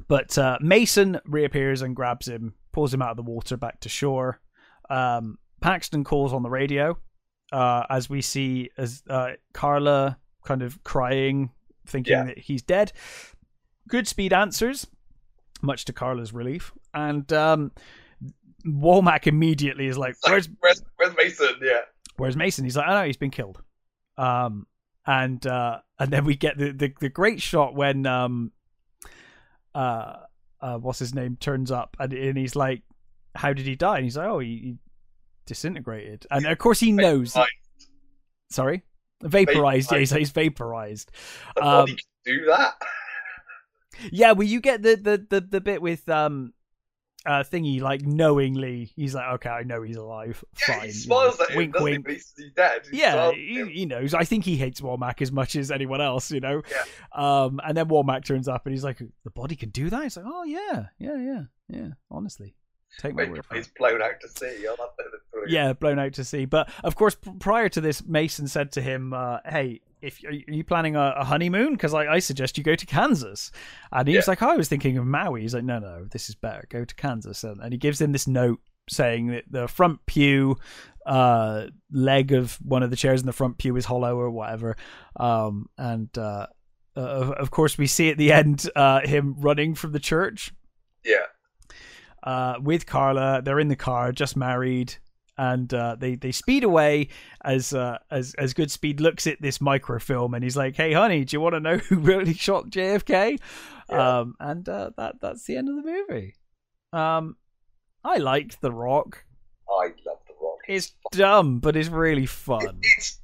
but 0.08 0.38
uh, 0.38 0.58
Mason 0.62 1.20
reappears 1.26 1.82
and 1.82 1.96
grabs 1.96 2.28
him, 2.28 2.54
pulls 2.72 2.94
him 2.94 3.02
out 3.02 3.10
of 3.12 3.18
the 3.18 3.24
water 3.24 3.58
back 3.58 3.80
to 3.82 3.90
shore. 3.90 4.40
Um, 4.92 5.38
Paxton 5.60 6.04
calls 6.04 6.34
on 6.34 6.44
the 6.44 6.50
radio 6.52 6.98
uh, 7.52 7.84
as 7.90 8.10
we 8.10 8.22
see 8.22 8.70
as 8.78 9.02
uh, 9.10 9.32
Carla 9.54 10.18
kind 10.46 10.62
of 10.62 10.84
crying, 10.84 11.50
thinking 11.88 12.12
Yeah. 12.14 12.24
that 12.26 12.38
he's 12.38 12.62
dead. 12.62 12.92
Goodspeed 13.90 14.34
answers, 14.34 14.86
much 15.62 15.86
to 15.86 15.94
Carla's 15.94 16.32
relief, 16.34 16.72
and 16.94 17.32
um, 17.34 17.72
Womack 18.66 19.28
immediately 19.28 19.88
is 19.88 19.98
like, 19.98 20.16
like, 20.24 20.32
"Where's 20.32 20.50
where's, 20.60 20.84
where's 20.98 21.16
Mason? 21.16 21.56
Yeah. 21.62 21.82
Whereas 22.18 22.36
Mason, 22.36 22.64
he's 22.64 22.76
like, 22.76 22.88
oh 22.88 22.94
know 22.94 23.06
he's 23.06 23.18
been 23.18 23.32
killed. 23.32 23.62
Um, 24.18 24.66
and 25.06 25.46
uh, 25.46 25.80
and 26.00 26.12
then 26.12 26.26
we 26.26 26.36
get 26.36 26.58
the, 26.58 26.72
the, 26.72 26.94
the 27.00 27.10
great 27.10 27.42
shot 27.42 27.76
when 27.76 28.06
um, 28.06 28.52
uh, 29.76 30.16
uh, 30.60 30.78
what's 30.78 31.00
his 31.00 31.14
name 31.14 31.38
turns 31.40 31.72
up 31.72 31.96
and, 32.00 32.12
and 32.14 32.38
he's 32.38 32.56
like, 32.56 32.82
how 33.36 33.54
did 33.54 33.68
he 33.68 33.76
die? 33.76 33.98
And 33.98 34.04
he's 34.04 34.18
like, 34.18 34.28
oh, 34.28 34.40
he, 34.40 34.48
he 34.48 34.76
disintegrated. 35.46 36.26
And 36.32 36.46
of 36.48 36.58
course 36.58 36.80
he 36.80 36.92
knows. 36.92 37.34
Vaporized. 37.34 37.52
Sorry, 38.50 38.84
vaporized. 39.22 39.92
Yeah, 39.92 40.00
he's, 40.00 40.12
Vaporized. 40.12 40.18
he's 40.18 40.32
vaporized. 40.32 41.12
Um, 41.62 41.86
do 42.26 42.46
that. 42.46 42.74
Yeah, 44.12 44.32
well, 44.32 44.48
you 44.48 44.60
get 44.60 44.82
the 44.82 44.96
the 44.96 45.26
the, 45.30 45.42
the 45.42 45.62
bit 45.62 45.82
with 45.82 46.08
um. 46.10 46.54
Uh, 47.28 47.44
thingy 47.44 47.82
like 47.82 48.02
knowingly 48.04 48.92
he's 48.96 49.14
like 49.14 49.34
okay 49.34 49.50
I 49.50 49.64
know 49.64 49.82
he's 49.82 49.98
alive 49.98 50.44
Yeah, 50.68 50.74
fine 50.76 50.82
he 50.82 50.88
you 50.88 50.94
smiles 50.94 51.38
know, 51.40 51.44
at 51.46 51.52
him, 51.52 51.58
wink 51.58 51.78
he? 51.78 51.84
wink 51.84 52.08
he's, 52.10 52.34
he's 52.38 52.52
dead. 52.54 52.84
He 52.90 53.00
yeah, 53.00 53.32
he, 53.32 53.66
he 53.66 53.86
knows. 53.86 54.14
I 54.14 54.24
think 54.24 54.46
he 54.46 54.56
hates 54.56 54.80
Womack 54.82 55.22
as 55.22 55.32
much 55.32 55.56
as 55.58 55.70
anyone 55.70 56.00
else, 56.02 56.32
you 56.32 56.40
know. 56.40 56.62
Yeah. 56.72 56.84
Um, 57.12 57.60
and 57.66 57.76
then 57.78 57.88
Womack 57.88 58.24
turns 58.26 58.48
up 58.48 58.66
and 58.66 58.74
he's 58.74 58.84
like, 58.84 59.00
"The 59.24 59.30
body 59.32 59.56
can 59.58 59.70
do 59.70 59.90
that." 59.90 60.04
He's 60.04 60.16
like, 60.16 60.26
"Oh 60.28 60.44
yeah, 60.44 60.86
yeah, 61.00 61.18
yeah, 61.18 61.42
yeah." 61.70 61.88
Honestly, 62.10 62.56
take 63.00 63.14
my 63.16 63.26
word 63.30 63.46
he's 63.54 63.68
blown 63.78 64.02
out 64.02 64.20
to 64.22 64.30
sea. 64.30 64.64
That- 64.64 64.78
that's 64.78 65.24
brilliant. 65.32 65.52
Yeah, 65.52 65.74
blown 65.74 66.00
out 66.00 66.14
to 66.14 66.24
sea. 66.24 66.46
But 66.46 66.70
of 66.84 66.96
course, 66.96 67.18
prior 67.40 67.68
to 67.70 67.82
this, 67.82 68.06
Mason 68.06 68.48
said 68.48 68.72
to 68.74 68.82
him, 68.82 69.14
uh, 69.14 69.40
"Hey, 69.46 69.82
if 70.02 70.24
are 70.26 70.32
you 70.32 70.64
planning 70.64 70.96
a, 70.96 71.14
a 71.18 71.24
honeymoon? 71.24 71.74
Because 71.74 71.94
I, 71.94 72.06
I 72.14 72.20
suggest 72.20 72.58
you 72.58 72.64
go 72.64 72.76
to 72.76 72.86
Kansas." 72.86 73.52
And 73.92 74.08
he 74.08 74.16
was 74.16 74.28
like, 74.28 74.42
"Oh, 74.42 74.50
"I 74.50 74.56
was 74.56 74.68
thinking 74.70 74.98
of 74.98 75.06
Maui." 75.06 75.42
He's 75.42 75.54
like, 75.54 75.64
"No, 75.64 75.80
no, 75.80 76.06
this 76.12 76.30
is 76.30 76.36
better. 76.36 76.66
Go 76.70 76.86
to 76.86 76.96
Kansas." 76.96 77.44
And, 77.44 77.60
and 77.62 77.72
he 77.74 77.78
gives 77.78 78.00
him 78.02 78.12
this 78.12 78.28
note 78.28 78.60
saying 78.90 79.28
that 79.28 79.44
the 79.50 79.68
front 79.68 80.06
pew 80.06 80.56
uh 81.06 81.68
leg 81.92 82.32
of 82.32 82.54
one 82.64 82.84
of 82.84 82.90
the 82.90 82.96
chairs 82.96 83.20
in 83.22 83.26
the 83.26 83.34
front 83.34 83.58
pew 83.58 83.76
is 83.78 83.86
hollow 83.86 84.18
or 84.18 84.30
whatever 84.30 84.76
um 85.18 85.68
and 85.78 86.10
uh 86.18 86.46
uh, 86.96 87.00
of, 87.00 87.32
of 87.32 87.52
course 87.52 87.78
we 87.78 87.86
see 87.88 88.10
at 88.10 88.18
the 88.18 88.32
end 88.34 88.70
uh 88.76 89.00
him 89.06 89.36
running 89.40 89.74
from 89.76 89.92
the 89.94 90.00
church 90.00 90.54
Yeah. 91.06 91.26
uh, 92.24 92.56
with 92.62 92.86
Carla. 92.86 93.42
They're 93.42 93.60
in 93.60 93.68
the 93.68 93.76
car, 93.76 94.12
just 94.12 94.36
married, 94.36 94.96
and 95.38 95.74
uh, 95.74 95.96
they 96.00 96.16
they 96.16 96.32
speed 96.32 96.64
away 96.64 97.10
as 97.44 97.74
uh, 97.74 98.00
as 98.10 98.34
as 98.36 98.54
Goodspeed 98.54 99.00
looks 99.00 99.28
at 99.28 99.42
this 99.42 99.62
microfilm 99.62 100.34
and 100.34 100.44
he's 100.44 100.58
like, 100.58 100.76
"Hey, 100.76 100.94
honey, 100.94 101.26
do 101.26 101.36
you 101.36 101.42
want 101.42 101.56
to 101.56 101.60
know 101.60 101.78
who 101.90 101.98
really 101.98 102.34
shot 102.34 102.70
JFK?" 102.70 103.40
Yeah. 103.90 104.20
Um, 104.20 104.36
and 104.40 104.68
uh, 104.68 104.92
that 104.98 105.22
that's 105.22 105.46
the 105.46 105.58
end 105.58 105.70
of 105.70 105.76
the 105.76 105.92
movie. 105.92 106.36
Um, 106.94 107.38
I 108.04 108.18
liked 108.18 108.62
The 108.62 108.72
Rock. 108.72 109.24
I 109.70 109.88
love 110.06 110.20
The 110.28 110.34
Rock. 110.42 110.60
It's 110.68 110.94
dumb, 111.12 111.60
but 111.60 111.76
it's 111.76 111.90
really 111.90 112.26
fun. 112.26 112.80
It's 112.82 113.20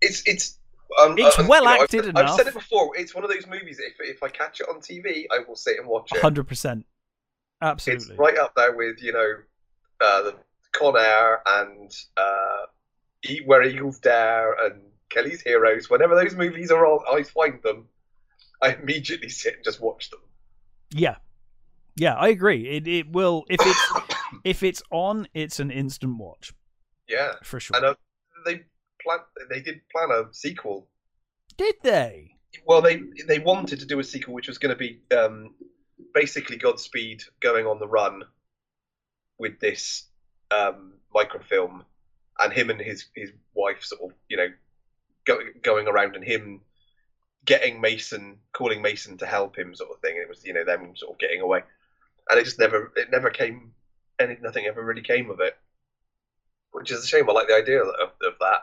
it's 0.00 0.22
it's. 0.26 0.58
Um, 1.00 1.16
It's 1.18 1.38
uh, 1.38 1.44
well 1.46 1.62
you 1.62 1.68
know, 1.68 1.82
acted 1.82 2.16
I've, 2.16 2.24
I've 2.24 2.34
said 2.34 2.46
it 2.46 2.54
before. 2.54 2.96
It's 2.96 3.14
one 3.14 3.22
of 3.22 3.30
those 3.30 3.46
movies. 3.46 3.78
If 3.78 3.96
if 4.00 4.22
I 4.22 4.28
catch 4.28 4.60
it 4.60 4.68
on 4.68 4.80
TV, 4.80 5.26
I 5.30 5.40
will 5.46 5.54
sit 5.54 5.78
and 5.78 5.86
watch 5.86 6.10
it. 6.12 6.20
Hundred 6.20 6.44
percent, 6.44 6.86
absolutely. 7.62 8.10
It's 8.10 8.18
right 8.18 8.38
up 8.38 8.54
there 8.56 8.74
with 8.74 9.02
you 9.02 9.12
know, 9.12 9.34
uh, 10.00 10.22
the 10.22 10.34
Con 10.78 10.96
Air 10.96 11.42
and 11.46 11.90
uh, 12.16 12.66
Where 13.44 13.62
Eagles 13.62 13.98
Dare 13.98 14.52
and 14.64 14.82
Kelly's 15.10 15.42
Heroes. 15.42 15.90
Whenever 15.90 16.14
those 16.14 16.34
movies 16.34 16.70
are 16.70 16.86
on, 16.86 17.00
I 17.10 17.22
find 17.22 17.62
them. 17.62 17.88
I 18.60 18.74
immediately 18.74 19.28
sit 19.28 19.56
and 19.56 19.64
just 19.64 19.80
watch 19.80 20.10
them. 20.10 20.20
Yeah, 20.90 21.16
yeah, 21.96 22.14
I 22.14 22.28
agree. 22.28 22.68
It 22.68 22.88
it 22.88 23.10
will 23.10 23.44
if 23.48 23.60
it's 23.60 23.92
if 24.44 24.62
it's 24.62 24.82
on, 24.90 25.28
it's 25.34 25.60
an 25.60 25.70
instant 25.70 26.18
watch 26.18 26.52
yeah, 27.08 27.32
for 27.42 27.58
sure. 27.58 27.76
and 27.76 27.86
uh, 27.86 27.94
they 28.44 28.60
plan. 29.02 29.18
They 29.50 29.60
did 29.60 29.80
plan 29.90 30.10
a 30.10 30.32
sequel 30.32 30.88
Did 31.56 31.76
they? 31.82 32.36
Well, 32.66 32.82
they 32.82 33.00
they 33.26 33.38
wanted 33.38 33.80
to 33.80 33.86
do 33.86 33.98
a 33.98 34.04
sequel, 34.04 34.34
which 34.34 34.48
was 34.48 34.58
going 34.58 34.74
to 34.74 34.78
be 34.78 35.00
um, 35.16 35.54
basically 36.14 36.56
Godspeed 36.56 37.22
going 37.40 37.66
on 37.66 37.78
the 37.78 37.88
run 37.88 38.22
with 39.38 39.58
this 39.60 40.04
um, 40.50 40.94
microfilm, 41.14 41.84
and 42.38 42.52
him 42.52 42.70
and 42.70 42.80
his 42.80 43.06
his 43.14 43.30
wife 43.54 43.82
sort 43.82 44.02
of 44.02 44.16
you 44.28 44.36
know 44.36 44.48
go, 45.24 45.38
going 45.62 45.88
around 45.88 46.16
and 46.16 46.24
him 46.24 46.60
getting 47.44 47.80
Mason, 47.80 48.38
calling 48.52 48.82
Mason 48.82 49.16
to 49.18 49.26
help 49.26 49.56
him, 49.56 49.74
sort 49.74 49.90
of 49.90 50.00
thing. 50.00 50.16
It 50.16 50.28
was 50.28 50.44
you 50.44 50.52
know 50.52 50.64
them 50.64 50.94
sort 50.96 51.12
of 51.12 51.18
getting 51.18 51.40
away, 51.40 51.62
and 52.30 52.38
it 52.38 52.44
just 52.44 52.58
never 52.58 52.92
it 52.96 53.10
never 53.10 53.30
came. 53.30 53.72
Any 54.18 54.36
nothing 54.42 54.66
ever 54.66 54.84
really 54.84 55.02
came 55.02 55.30
of 55.30 55.40
it, 55.40 55.56
which 56.72 56.90
is 56.90 57.04
a 57.04 57.06
shame. 57.06 57.28
I 57.30 57.32
like 57.32 57.48
the 57.48 57.54
idea 57.54 57.82
of, 57.82 57.88
of 57.88 58.34
that 58.40 58.62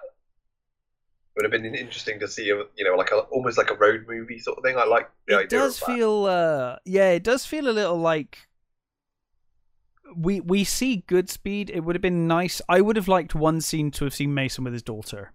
would 1.36 1.44
have 1.44 1.52
been 1.52 1.76
interesting 1.76 2.20
to 2.20 2.28
see, 2.28 2.46
you 2.46 2.66
know, 2.80 2.96
like 2.96 3.12
a 3.12 3.20
almost 3.32 3.58
like 3.58 3.70
a 3.72 3.76
road 3.76 4.06
movie 4.08 4.40
sort 4.40 4.58
of 4.58 4.64
thing. 4.64 4.78
I 4.78 4.86
like 4.86 5.10
the 5.28 5.36
it 5.36 5.38
idea 5.38 5.60
does 5.60 5.76
of 5.76 5.80
that. 5.82 5.86
feel 5.86 6.26
uh 6.26 6.78
yeah 6.86 7.10
it 7.10 7.24
does 7.24 7.46
feel 7.46 7.70
a 7.70 7.72
little 7.72 7.98
like 7.98 8.48
we 10.16 10.40
we 10.42 10.64
see 10.64 11.04
Goodspeed. 11.08 11.70
It 11.70 11.82
would 11.82 11.96
have 11.96 12.02
been 12.02 12.28
nice. 12.28 12.62
I 12.70 12.82
would 12.82 12.96
have 12.96 13.08
liked 13.08 13.34
one 13.36 13.62
scene 13.62 13.92
to 13.92 14.04
have 14.06 14.14
seen 14.14 14.34
Mason 14.34 14.64
with 14.64 14.74
his 14.74 14.84
daughter 14.84 15.32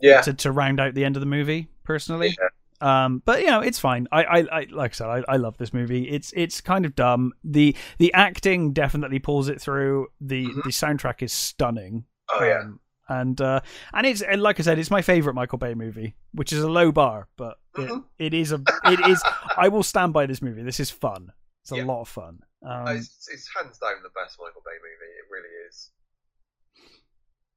yeah, 0.00 0.20
to 0.22 0.34
to 0.34 0.52
round 0.52 0.80
out 0.80 0.94
the 0.94 1.04
end 1.04 1.16
of 1.16 1.20
the 1.20 1.26
movie. 1.26 1.68
Personally, 1.84 2.36
yeah, 2.38 3.04
um, 3.04 3.22
but 3.24 3.40
you 3.40 3.46
know 3.46 3.60
it's 3.60 3.78
fine. 3.78 4.06
I 4.12 4.24
I, 4.24 4.38
I 4.60 4.66
like 4.70 4.92
I 4.92 4.94
said, 4.94 5.06
I, 5.08 5.22
I 5.28 5.36
love 5.36 5.56
this 5.58 5.72
movie. 5.72 6.08
It's 6.08 6.32
it's 6.36 6.60
kind 6.60 6.84
of 6.84 6.94
dumb. 6.94 7.32
the 7.44 7.74
The 7.98 8.12
acting 8.12 8.72
definitely 8.72 9.18
pulls 9.18 9.48
it 9.48 9.60
through. 9.60 10.08
The 10.20 10.46
Mhm. 10.46 10.62
the 10.64 10.70
soundtrack 10.70 11.22
is 11.22 11.32
stunning. 11.32 12.04
oh 12.34 12.44
yeah, 12.44 12.60
Um, 12.60 12.80
and 13.08 13.40
uh, 13.40 13.60
and 13.94 14.06
it's 14.06 14.20
and 14.22 14.42
like 14.42 14.58
I 14.60 14.64
said, 14.64 14.78
it's 14.78 14.90
my 14.90 15.00
favorite 15.02 15.34
Michael 15.34 15.58
Bay 15.58 15.74
movie, 15.74 16.14
which 16.32 16.52
is 16.52 16.60
a 16.62 16.68
low 16.68 16.90
bar, 16.92 17.28
but 17.36 17.56
it, 17.78 17.88
Mhm. 17.88 18.04
it 18.18 18.34
is 18.34 18.52
a 18.52 18.60
it 18.84 19.00
is. 19.08 19.22
I 19.56 19.68
will 19.68 19.82
stand 19.84 20.12
by 20.12 20.26
this 20.26 20.42
movie. 20.42 20.62
This 20.62 20.80
is 20.80 20.90
fun. 20.90 21.32
It's 21.62 21.72
a 21.72 21.76
Yeah. 21.76 21.84
lot 21.84 22.00
of 22.02 22.08
fun. 22.08 22.40
Um, 22.64 22.96
it's, 22.96 23.28
it's 23.32 23.48
hands 23.54 23.78
down 23.78 24.02
the 24.02 24.08
best 24.10 24.38
Michael 24.40 24.62
Bay 24.64 24.78
movie. 24.78 25.12
It 25.18 25.30
really 25.30 25.54
is. 25.68 25.90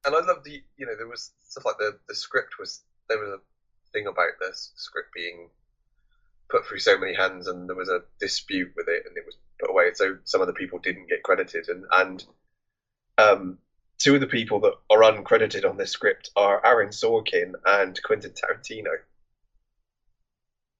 And 0.04 0.14
I 0.14 0.20
love 0.20 0.44
the, 0.44 0.62
you 0.76 0.86
know, 0.86 0.96
there 0.96 1.08
was 1.08 1.32
stuff 1.46 1.64
like 1.64 1.78
the 1.78 1.98
the 2.08 2.14
script 2.14 2.58
was 2.58 2.82
there 3.08 3.18
was 3.18 3.28
a 3.30 3.92
thing 3.92 4.06
about 4.06 4.38
this 4.40 4.72
script 4.76 5.12
being 5.14 5.50
put 6.48 6.66
through 6.66 6.78
so 6.78 6.98
many 6.98 7.14
hands, 7.14 7.48
and 7.48 7.68
there 7.68 7.76
was 7.76 7.88
a 7.88 8.02
dispute 8.18 8.72
with 8.76 8.88
it, 8.88 9.04
and 9.06 9.16
it 9.16 9.24
was 9.26 9.36
put 9.58 9.70
away. 9.70 9.92
So 9.94 10.18
some 10.24 10.40
of 10.40 10.46
the 10.46 10.52
people 10.54 10.78
didn't 10.78 11.08
get 11.08 11.22
credited, 11.22 11.68
and 11.68 11.84
and 11.92 12.24
um, 13.18 13.58
two 13.98 14.14
of 14.14 14.20
the 14.20 14.26
people 14.26 14.60
that 14.60 14.74
are 14.90 15.02
uncredited 15.02 15.68
on 15.68 15.76
this 15.76 15.90
script 15.90 16.30
are 16.34 16.64
Aaron 16.64 16.88
Sorkin 16.88 17.52
and 17.66 18.02
Quentin 18.02 18.32
Tarantino. 18.32 18.96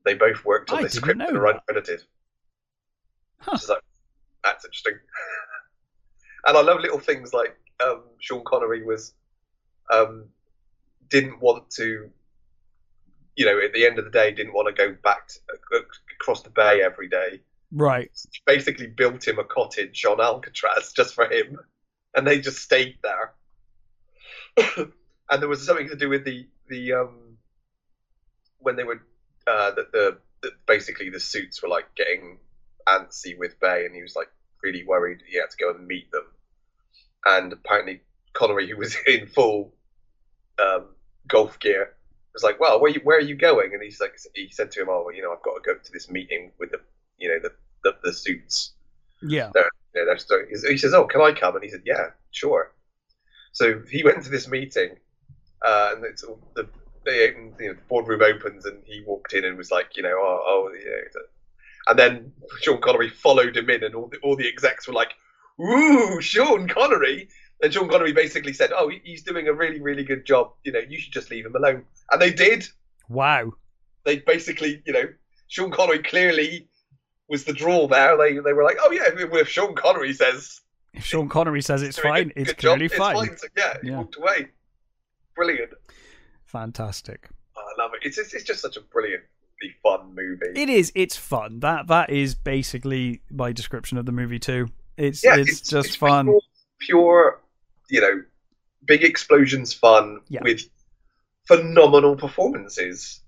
They 0.05 0.15
both 0.15 0.45
worked 0.45 0.71
on 0.71 0.79
I 0.79 0.83
this 0.85 0.95
script 0.95 1.21
and 1.21 1.37
are 1.37 1.53
uncredited. 1.53 2.03
Huh. 3.41 3.53
Which 3.53 3.63
is 3.63 3.69
like, 3.69 3.83
that's 4.45 4.65
interesting. 4.65 4.95
and 6.47 6.57
I 6.57 6.63
love 6.63 6.81
little 6.81 6.99
things 6.99 7.33
like 7.33 7.57
um, 7.85 8.03
Sean 8.19 8.43
Connery 8.45 8.85
was 8.85 9.15
um, 9.93 10.27
didn't 11.09 11.41
want 11.41 11.71
to, 11.73 12.11
you 13.37 13.47
know, 13.47 13.59
at 13.59 13.73
the 13.73 13.87
end 13.87 13.99
of 13.99 14.05
the 14.05 14.11
day, 14.11 14.33
didn't 14.33 14.53
want 14.53 14.75
to 14.75 14.89
go 14.89 14.97
back 15.03 15.29
to, 15.29 15.41
across 16.15 16.43
the 16.43 16.51
bay 16.51 16.83
every 16.83 17.09
day. 17.09 17.41
right. 17.73 18.11
Basically, 18.47 18.87
built 18.87 19.27
him 19.27 19.39
a 19.39 19.45
cottage 19.45 20.05
on 20.05 20.21
Alcatraz 20.21 20.93
just 20.93 21.15
for 21.15 21.31
him, 21.31 21.59
and 22.15 22.27
they 22.27 22.41
just 22.41 22.59
stayed 22.59 22.99
there. 23.03 23.33
and 24.77 25.43
there 25.43 25.49
was 25.49 25.65
something 25.65 25.89
to 25.89 25.97
do 25.97 26.09
with 26.09 26.25
the 26.25 26.47
the 26.69 26.93
um, 26.93 27.37
when 28.59 28.77
they 28.77 28.85
were 28.85 29.03
uh, 29.47 29.71
the, 29.73 29.87
the, 29.93 30.19
the 30.43 30.51
basically 30.67 31.11
the 31.11 31.21
suits 31.21 31.63
were 31.63 31.69
like 31.69 31.95
getting 31.95 32.39
antsy 32.91 33.39
with 33.39 33.59
Bay, 33.61 33.85
and 33.87 33.95
he 33.95 34.03
was 34.03 34.17
like 34.17 34.29
really 34.63 34.85
worried 34.85 35.23
he 35.27 35.39
had 35.39 35.51
to 35.51 35.57
go 35.57 35.71
and 35.71 35.87
meet 35.87 36.11
them. 36.11 36.25
And 37.25 37.53
apparently, 37.53 38.01
Connery, 38.33 38.69
who 38.69 38.77
was 38.77 38.97
in 39.07 39.27
full 39.27 39.75
um, 40.59 40.87
golf 41.29 41.59
gear, 41.61 41.95
was 42.33 42.43
like, 42.43 42.61
"Well, 42.61 42.81
where 42.81 42.91
you, 42.91 43.01
where 43.05 43.19
are 43.19 43.23
you 43.23 43.35
going?" 43.35 43.73
And 43.73 43.83
he's 43.83 44.01
like, 44.01 44.19
he 44.35 44.51
said 44.51 44.71
to 44.73 44.83
him, 44.83 44.89
"Oh, 44.89 45.03
well, 45.07 45.15
you 45.15 45.23
know, 45.23 45.33
I've 45.33 45.43
got 45.43 45.55
to 45.55 45.61
go 45.61 45.79
to 45.79 45.93
this 45.93 46.11
meeting 46.11 46.53
with 46.59 46.71
the, 46.71 46.81
you 47.19 47.29
know, 47.29 47.39
the 47.41 47.53
the, 47.85 47.97
the 48.03 48.13
suits." 48.13 48.73
Yeah. 49.23 49.51
They're, 49.53 49.71
you 49.95 50.07
know, 50.07 50.15
he 50.69 50.79
says, 50.79 50.95
"Oh, 50.95 51.05
can 51.05 51.21
I 51.21 51.33
come?" 51.33 51.55
And 51.55 51.65
he 51.65 51.71
said, 51.71 51.83
"Yeah, 51.85 52.11
sure." 52.31 52.73
So 53.53 53.83
he 53.91 54.03
went 54.05 54.23
to 54.25 54.31
this 54.31 54.49
meeting, 54.49 54.97
uh, 55.67 55.93
and 55.95 56.05
it's 56.05 56.23
all 56.23 56.39
the 56.55 56.69
they 57.05 57.31
opened, 57.31 57.55
you 57.59 57.69
know, 57.69 57.75
the 57.75 57.81
boardroom 57.89 58.23
opens, 58.23 58.67
and 58.67 58.83
he 58.85 59.03
walked 59.07 59.33
in 59.33 59.45
and 59.45 59.57
was 59.57 59.71
like, 59.71 59.97
you 59.97 60.03
know, 60.03 60.17
oh, 60.19 60.43
oh 60.47 60.71
you 60.73 60.85
know, 60.85 61.23
and 61.91 61.99
then 61.99 62.33
Sean 62.63 62.81
Connery 62.81 63.11
followed 63.11 63.57
him 63.57 63.69
in, 63.69 63.85
and 63.85 63.95
all 63.95 64.09
the 64.09 64.19
all 64.19 64.37
the 64.37 64.49
execs 64.49 64.89
were 64.89 64.95
like, 64.95 65.13
"Ooh, 65.61 66.21
Sean 66.21 66.67
Connery." 66.69 67.29
And 67.63 67.73
Sean 67.75 67.89
Connery 67.91 68.13
basically 68.13 68.55
said, 68.55 68.71
"Oh, 68.73 68.91
he's 69.05 69.23
doing 69.23 69.49
a 69.49 69.53
really, 69.53 69.81
really 69.81 70.05
good 70.05 70.25
job. 70.25 70.53
You 70.65 70.73
know, 70.73 70.79
you 70.89 70.99
should 70.99 71.13
just 71.13 71.31
leave 71.31 71.45
him 71.47 71.55
alone." 71.57 71.85
And 72.11 72.21
they 72.23 72.33
did. 72.33 72.67
Wow. 73.09 73.53
They 74.05 74.19
basically, 74.21 74.83
you 74.87 74.93
know, 74.95 75.05
Sean 75.49 75.71
Connery 75.71 75.99
clearly 76.03 76.69
was 77.29 77.45
the 77.45 77.53
draw 77.53 77.87
there. 77.87 78.17
They 78.17 78.35
they 78.39 78.53
were 78.55 78.65
like, 78.65 78.79
"Oh 78.81 78.91
yeah, 78.91 79.09
if, 79.09 79.33
if 79.35 79.49
Sean 79.49 79.75
Connery 79.75 80.13
says 80.15 80.61
If 80.95 81.05
Sean 81.05 81.29
Connery 81.29 81.61
says 81.63 81.83
it's 81.83 81.99
fine, 81.99 82.33
it's 82.37 82.53
good 82.53 82.59
job, 82.59 82.79
clearly 82.79 82.89
fine. 82.89 83.37
So, 83.37 83.47
yeah, 83.57 83.77
he 83.83 83.89
Yeah. 83.91 83.99
walked 83.99 84.17
away. 84.17 84.49
Brilliant. 85.37 85.71
Fantastic. 86.47 87.29
Oh, 87.57 87.61
I 87.61 87.83
love 87.83 87.93
it. 87.95 88.01
It's, 88.07 88.19
it's 88.19 88.35
it's 88.35 88.45
just 88.45 88.61
such 88.61 88.77
a 88.77 88.81
brilliantly 88.81 89.27
fun 89.83 90.15
movie. 90.15 90.61
It 90.61 90.69
is. 90.69 90.93
It's 90.95 91.17
fun. 91.17 91.61
That 91.61 91.89
that 91.89 92.11
is 92.11 92.35
basically 92.35 93.23
my 93.31 93.53
description 93.53 93.99
of 93.99 94.07
the 94.07 94.13
movie 94.13 94.39
too. 94.39 94.69
It's 94.97 95.25
yeah, 95.25 95.37
it's, 95.37 95.61
just 95.61 95.89
it's 95.89 95.97
fun. 95.97 96.27
Pure, 96.27 96.41
pure, 96.81 97.41
you 97.89 98.01
know, 98.01 98.23
big 98.85 99.05
explosions 99.05 99.73
fun 99.73 100.21
Yeah. 100.29 100.41
with 100.43 100.63
phenomenal 101.47 102.17
performances. 102.17 103.23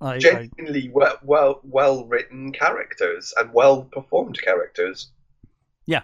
I, 0.00 0.14
I, 0.14 0.18
Genuinely 0.18 0.90
well 0.92 1.18
well 1.22 1.60
well 1.62 2.04
written 2.04 2.52
characters 2.52 3.32
and 3.38 3.52
well 3.52 3.84
performed 3.84 4.40
characters. 4.42 5.10
Yeah. 5.86 6.02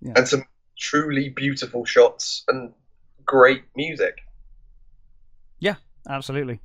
Yeah. 0.00 0.14
And 0.16 0.26
some 0.28 0.44
truly 0.78 1.28
beautiful 1.28 1.84
shots 1.84 2.44
and 2.48 2.72
great 3.24 3.64
music. 3.76 4.20
Yeah, 5.60 5.76
absolutely. 6.08 6.60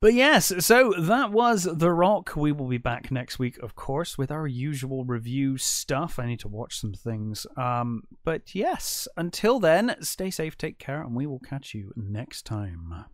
But 0.00 0.12
yes, 0.14 0.52
so 0.64 0.92
that 0.98 1.32
was 1.32 1.64
The 1.64 1.90
Rock. 1.90 2.36
We 2.36 2.52
will 2.52 2.68
be 2.68 2.78
back 2.78 3.10
next 3.10 3.38
week, 3.38 3.58
of 3.58 3.74
course, 3.74 4.18
with 4.18 4.30
our 4.30 4.46
usual 4.46 5.04
review 5.04 5.56
stuff. 5.56 6.18
I 6.18 6.26
need 6.26 6.40
to 6.40 6.48
watch 6.48 6.78
some 6.78 6.92
things. 6.92 7.46
Um, 7.56 8.02
but 8.22 8.54
yes, 8.54 9.08
until 9.16 9.60
then, 9.60 9.96
stay 10.00 10.30
safe, 10.30 10.58
take 10.58 10.78
care, 10.78 11.00
and 11.00 11.14
we 11.14 11.26
will 11.26 11.40
catch 11.40 11.74
you 11.74 11.92
next 11.96 12.42
time. 12.44 13.06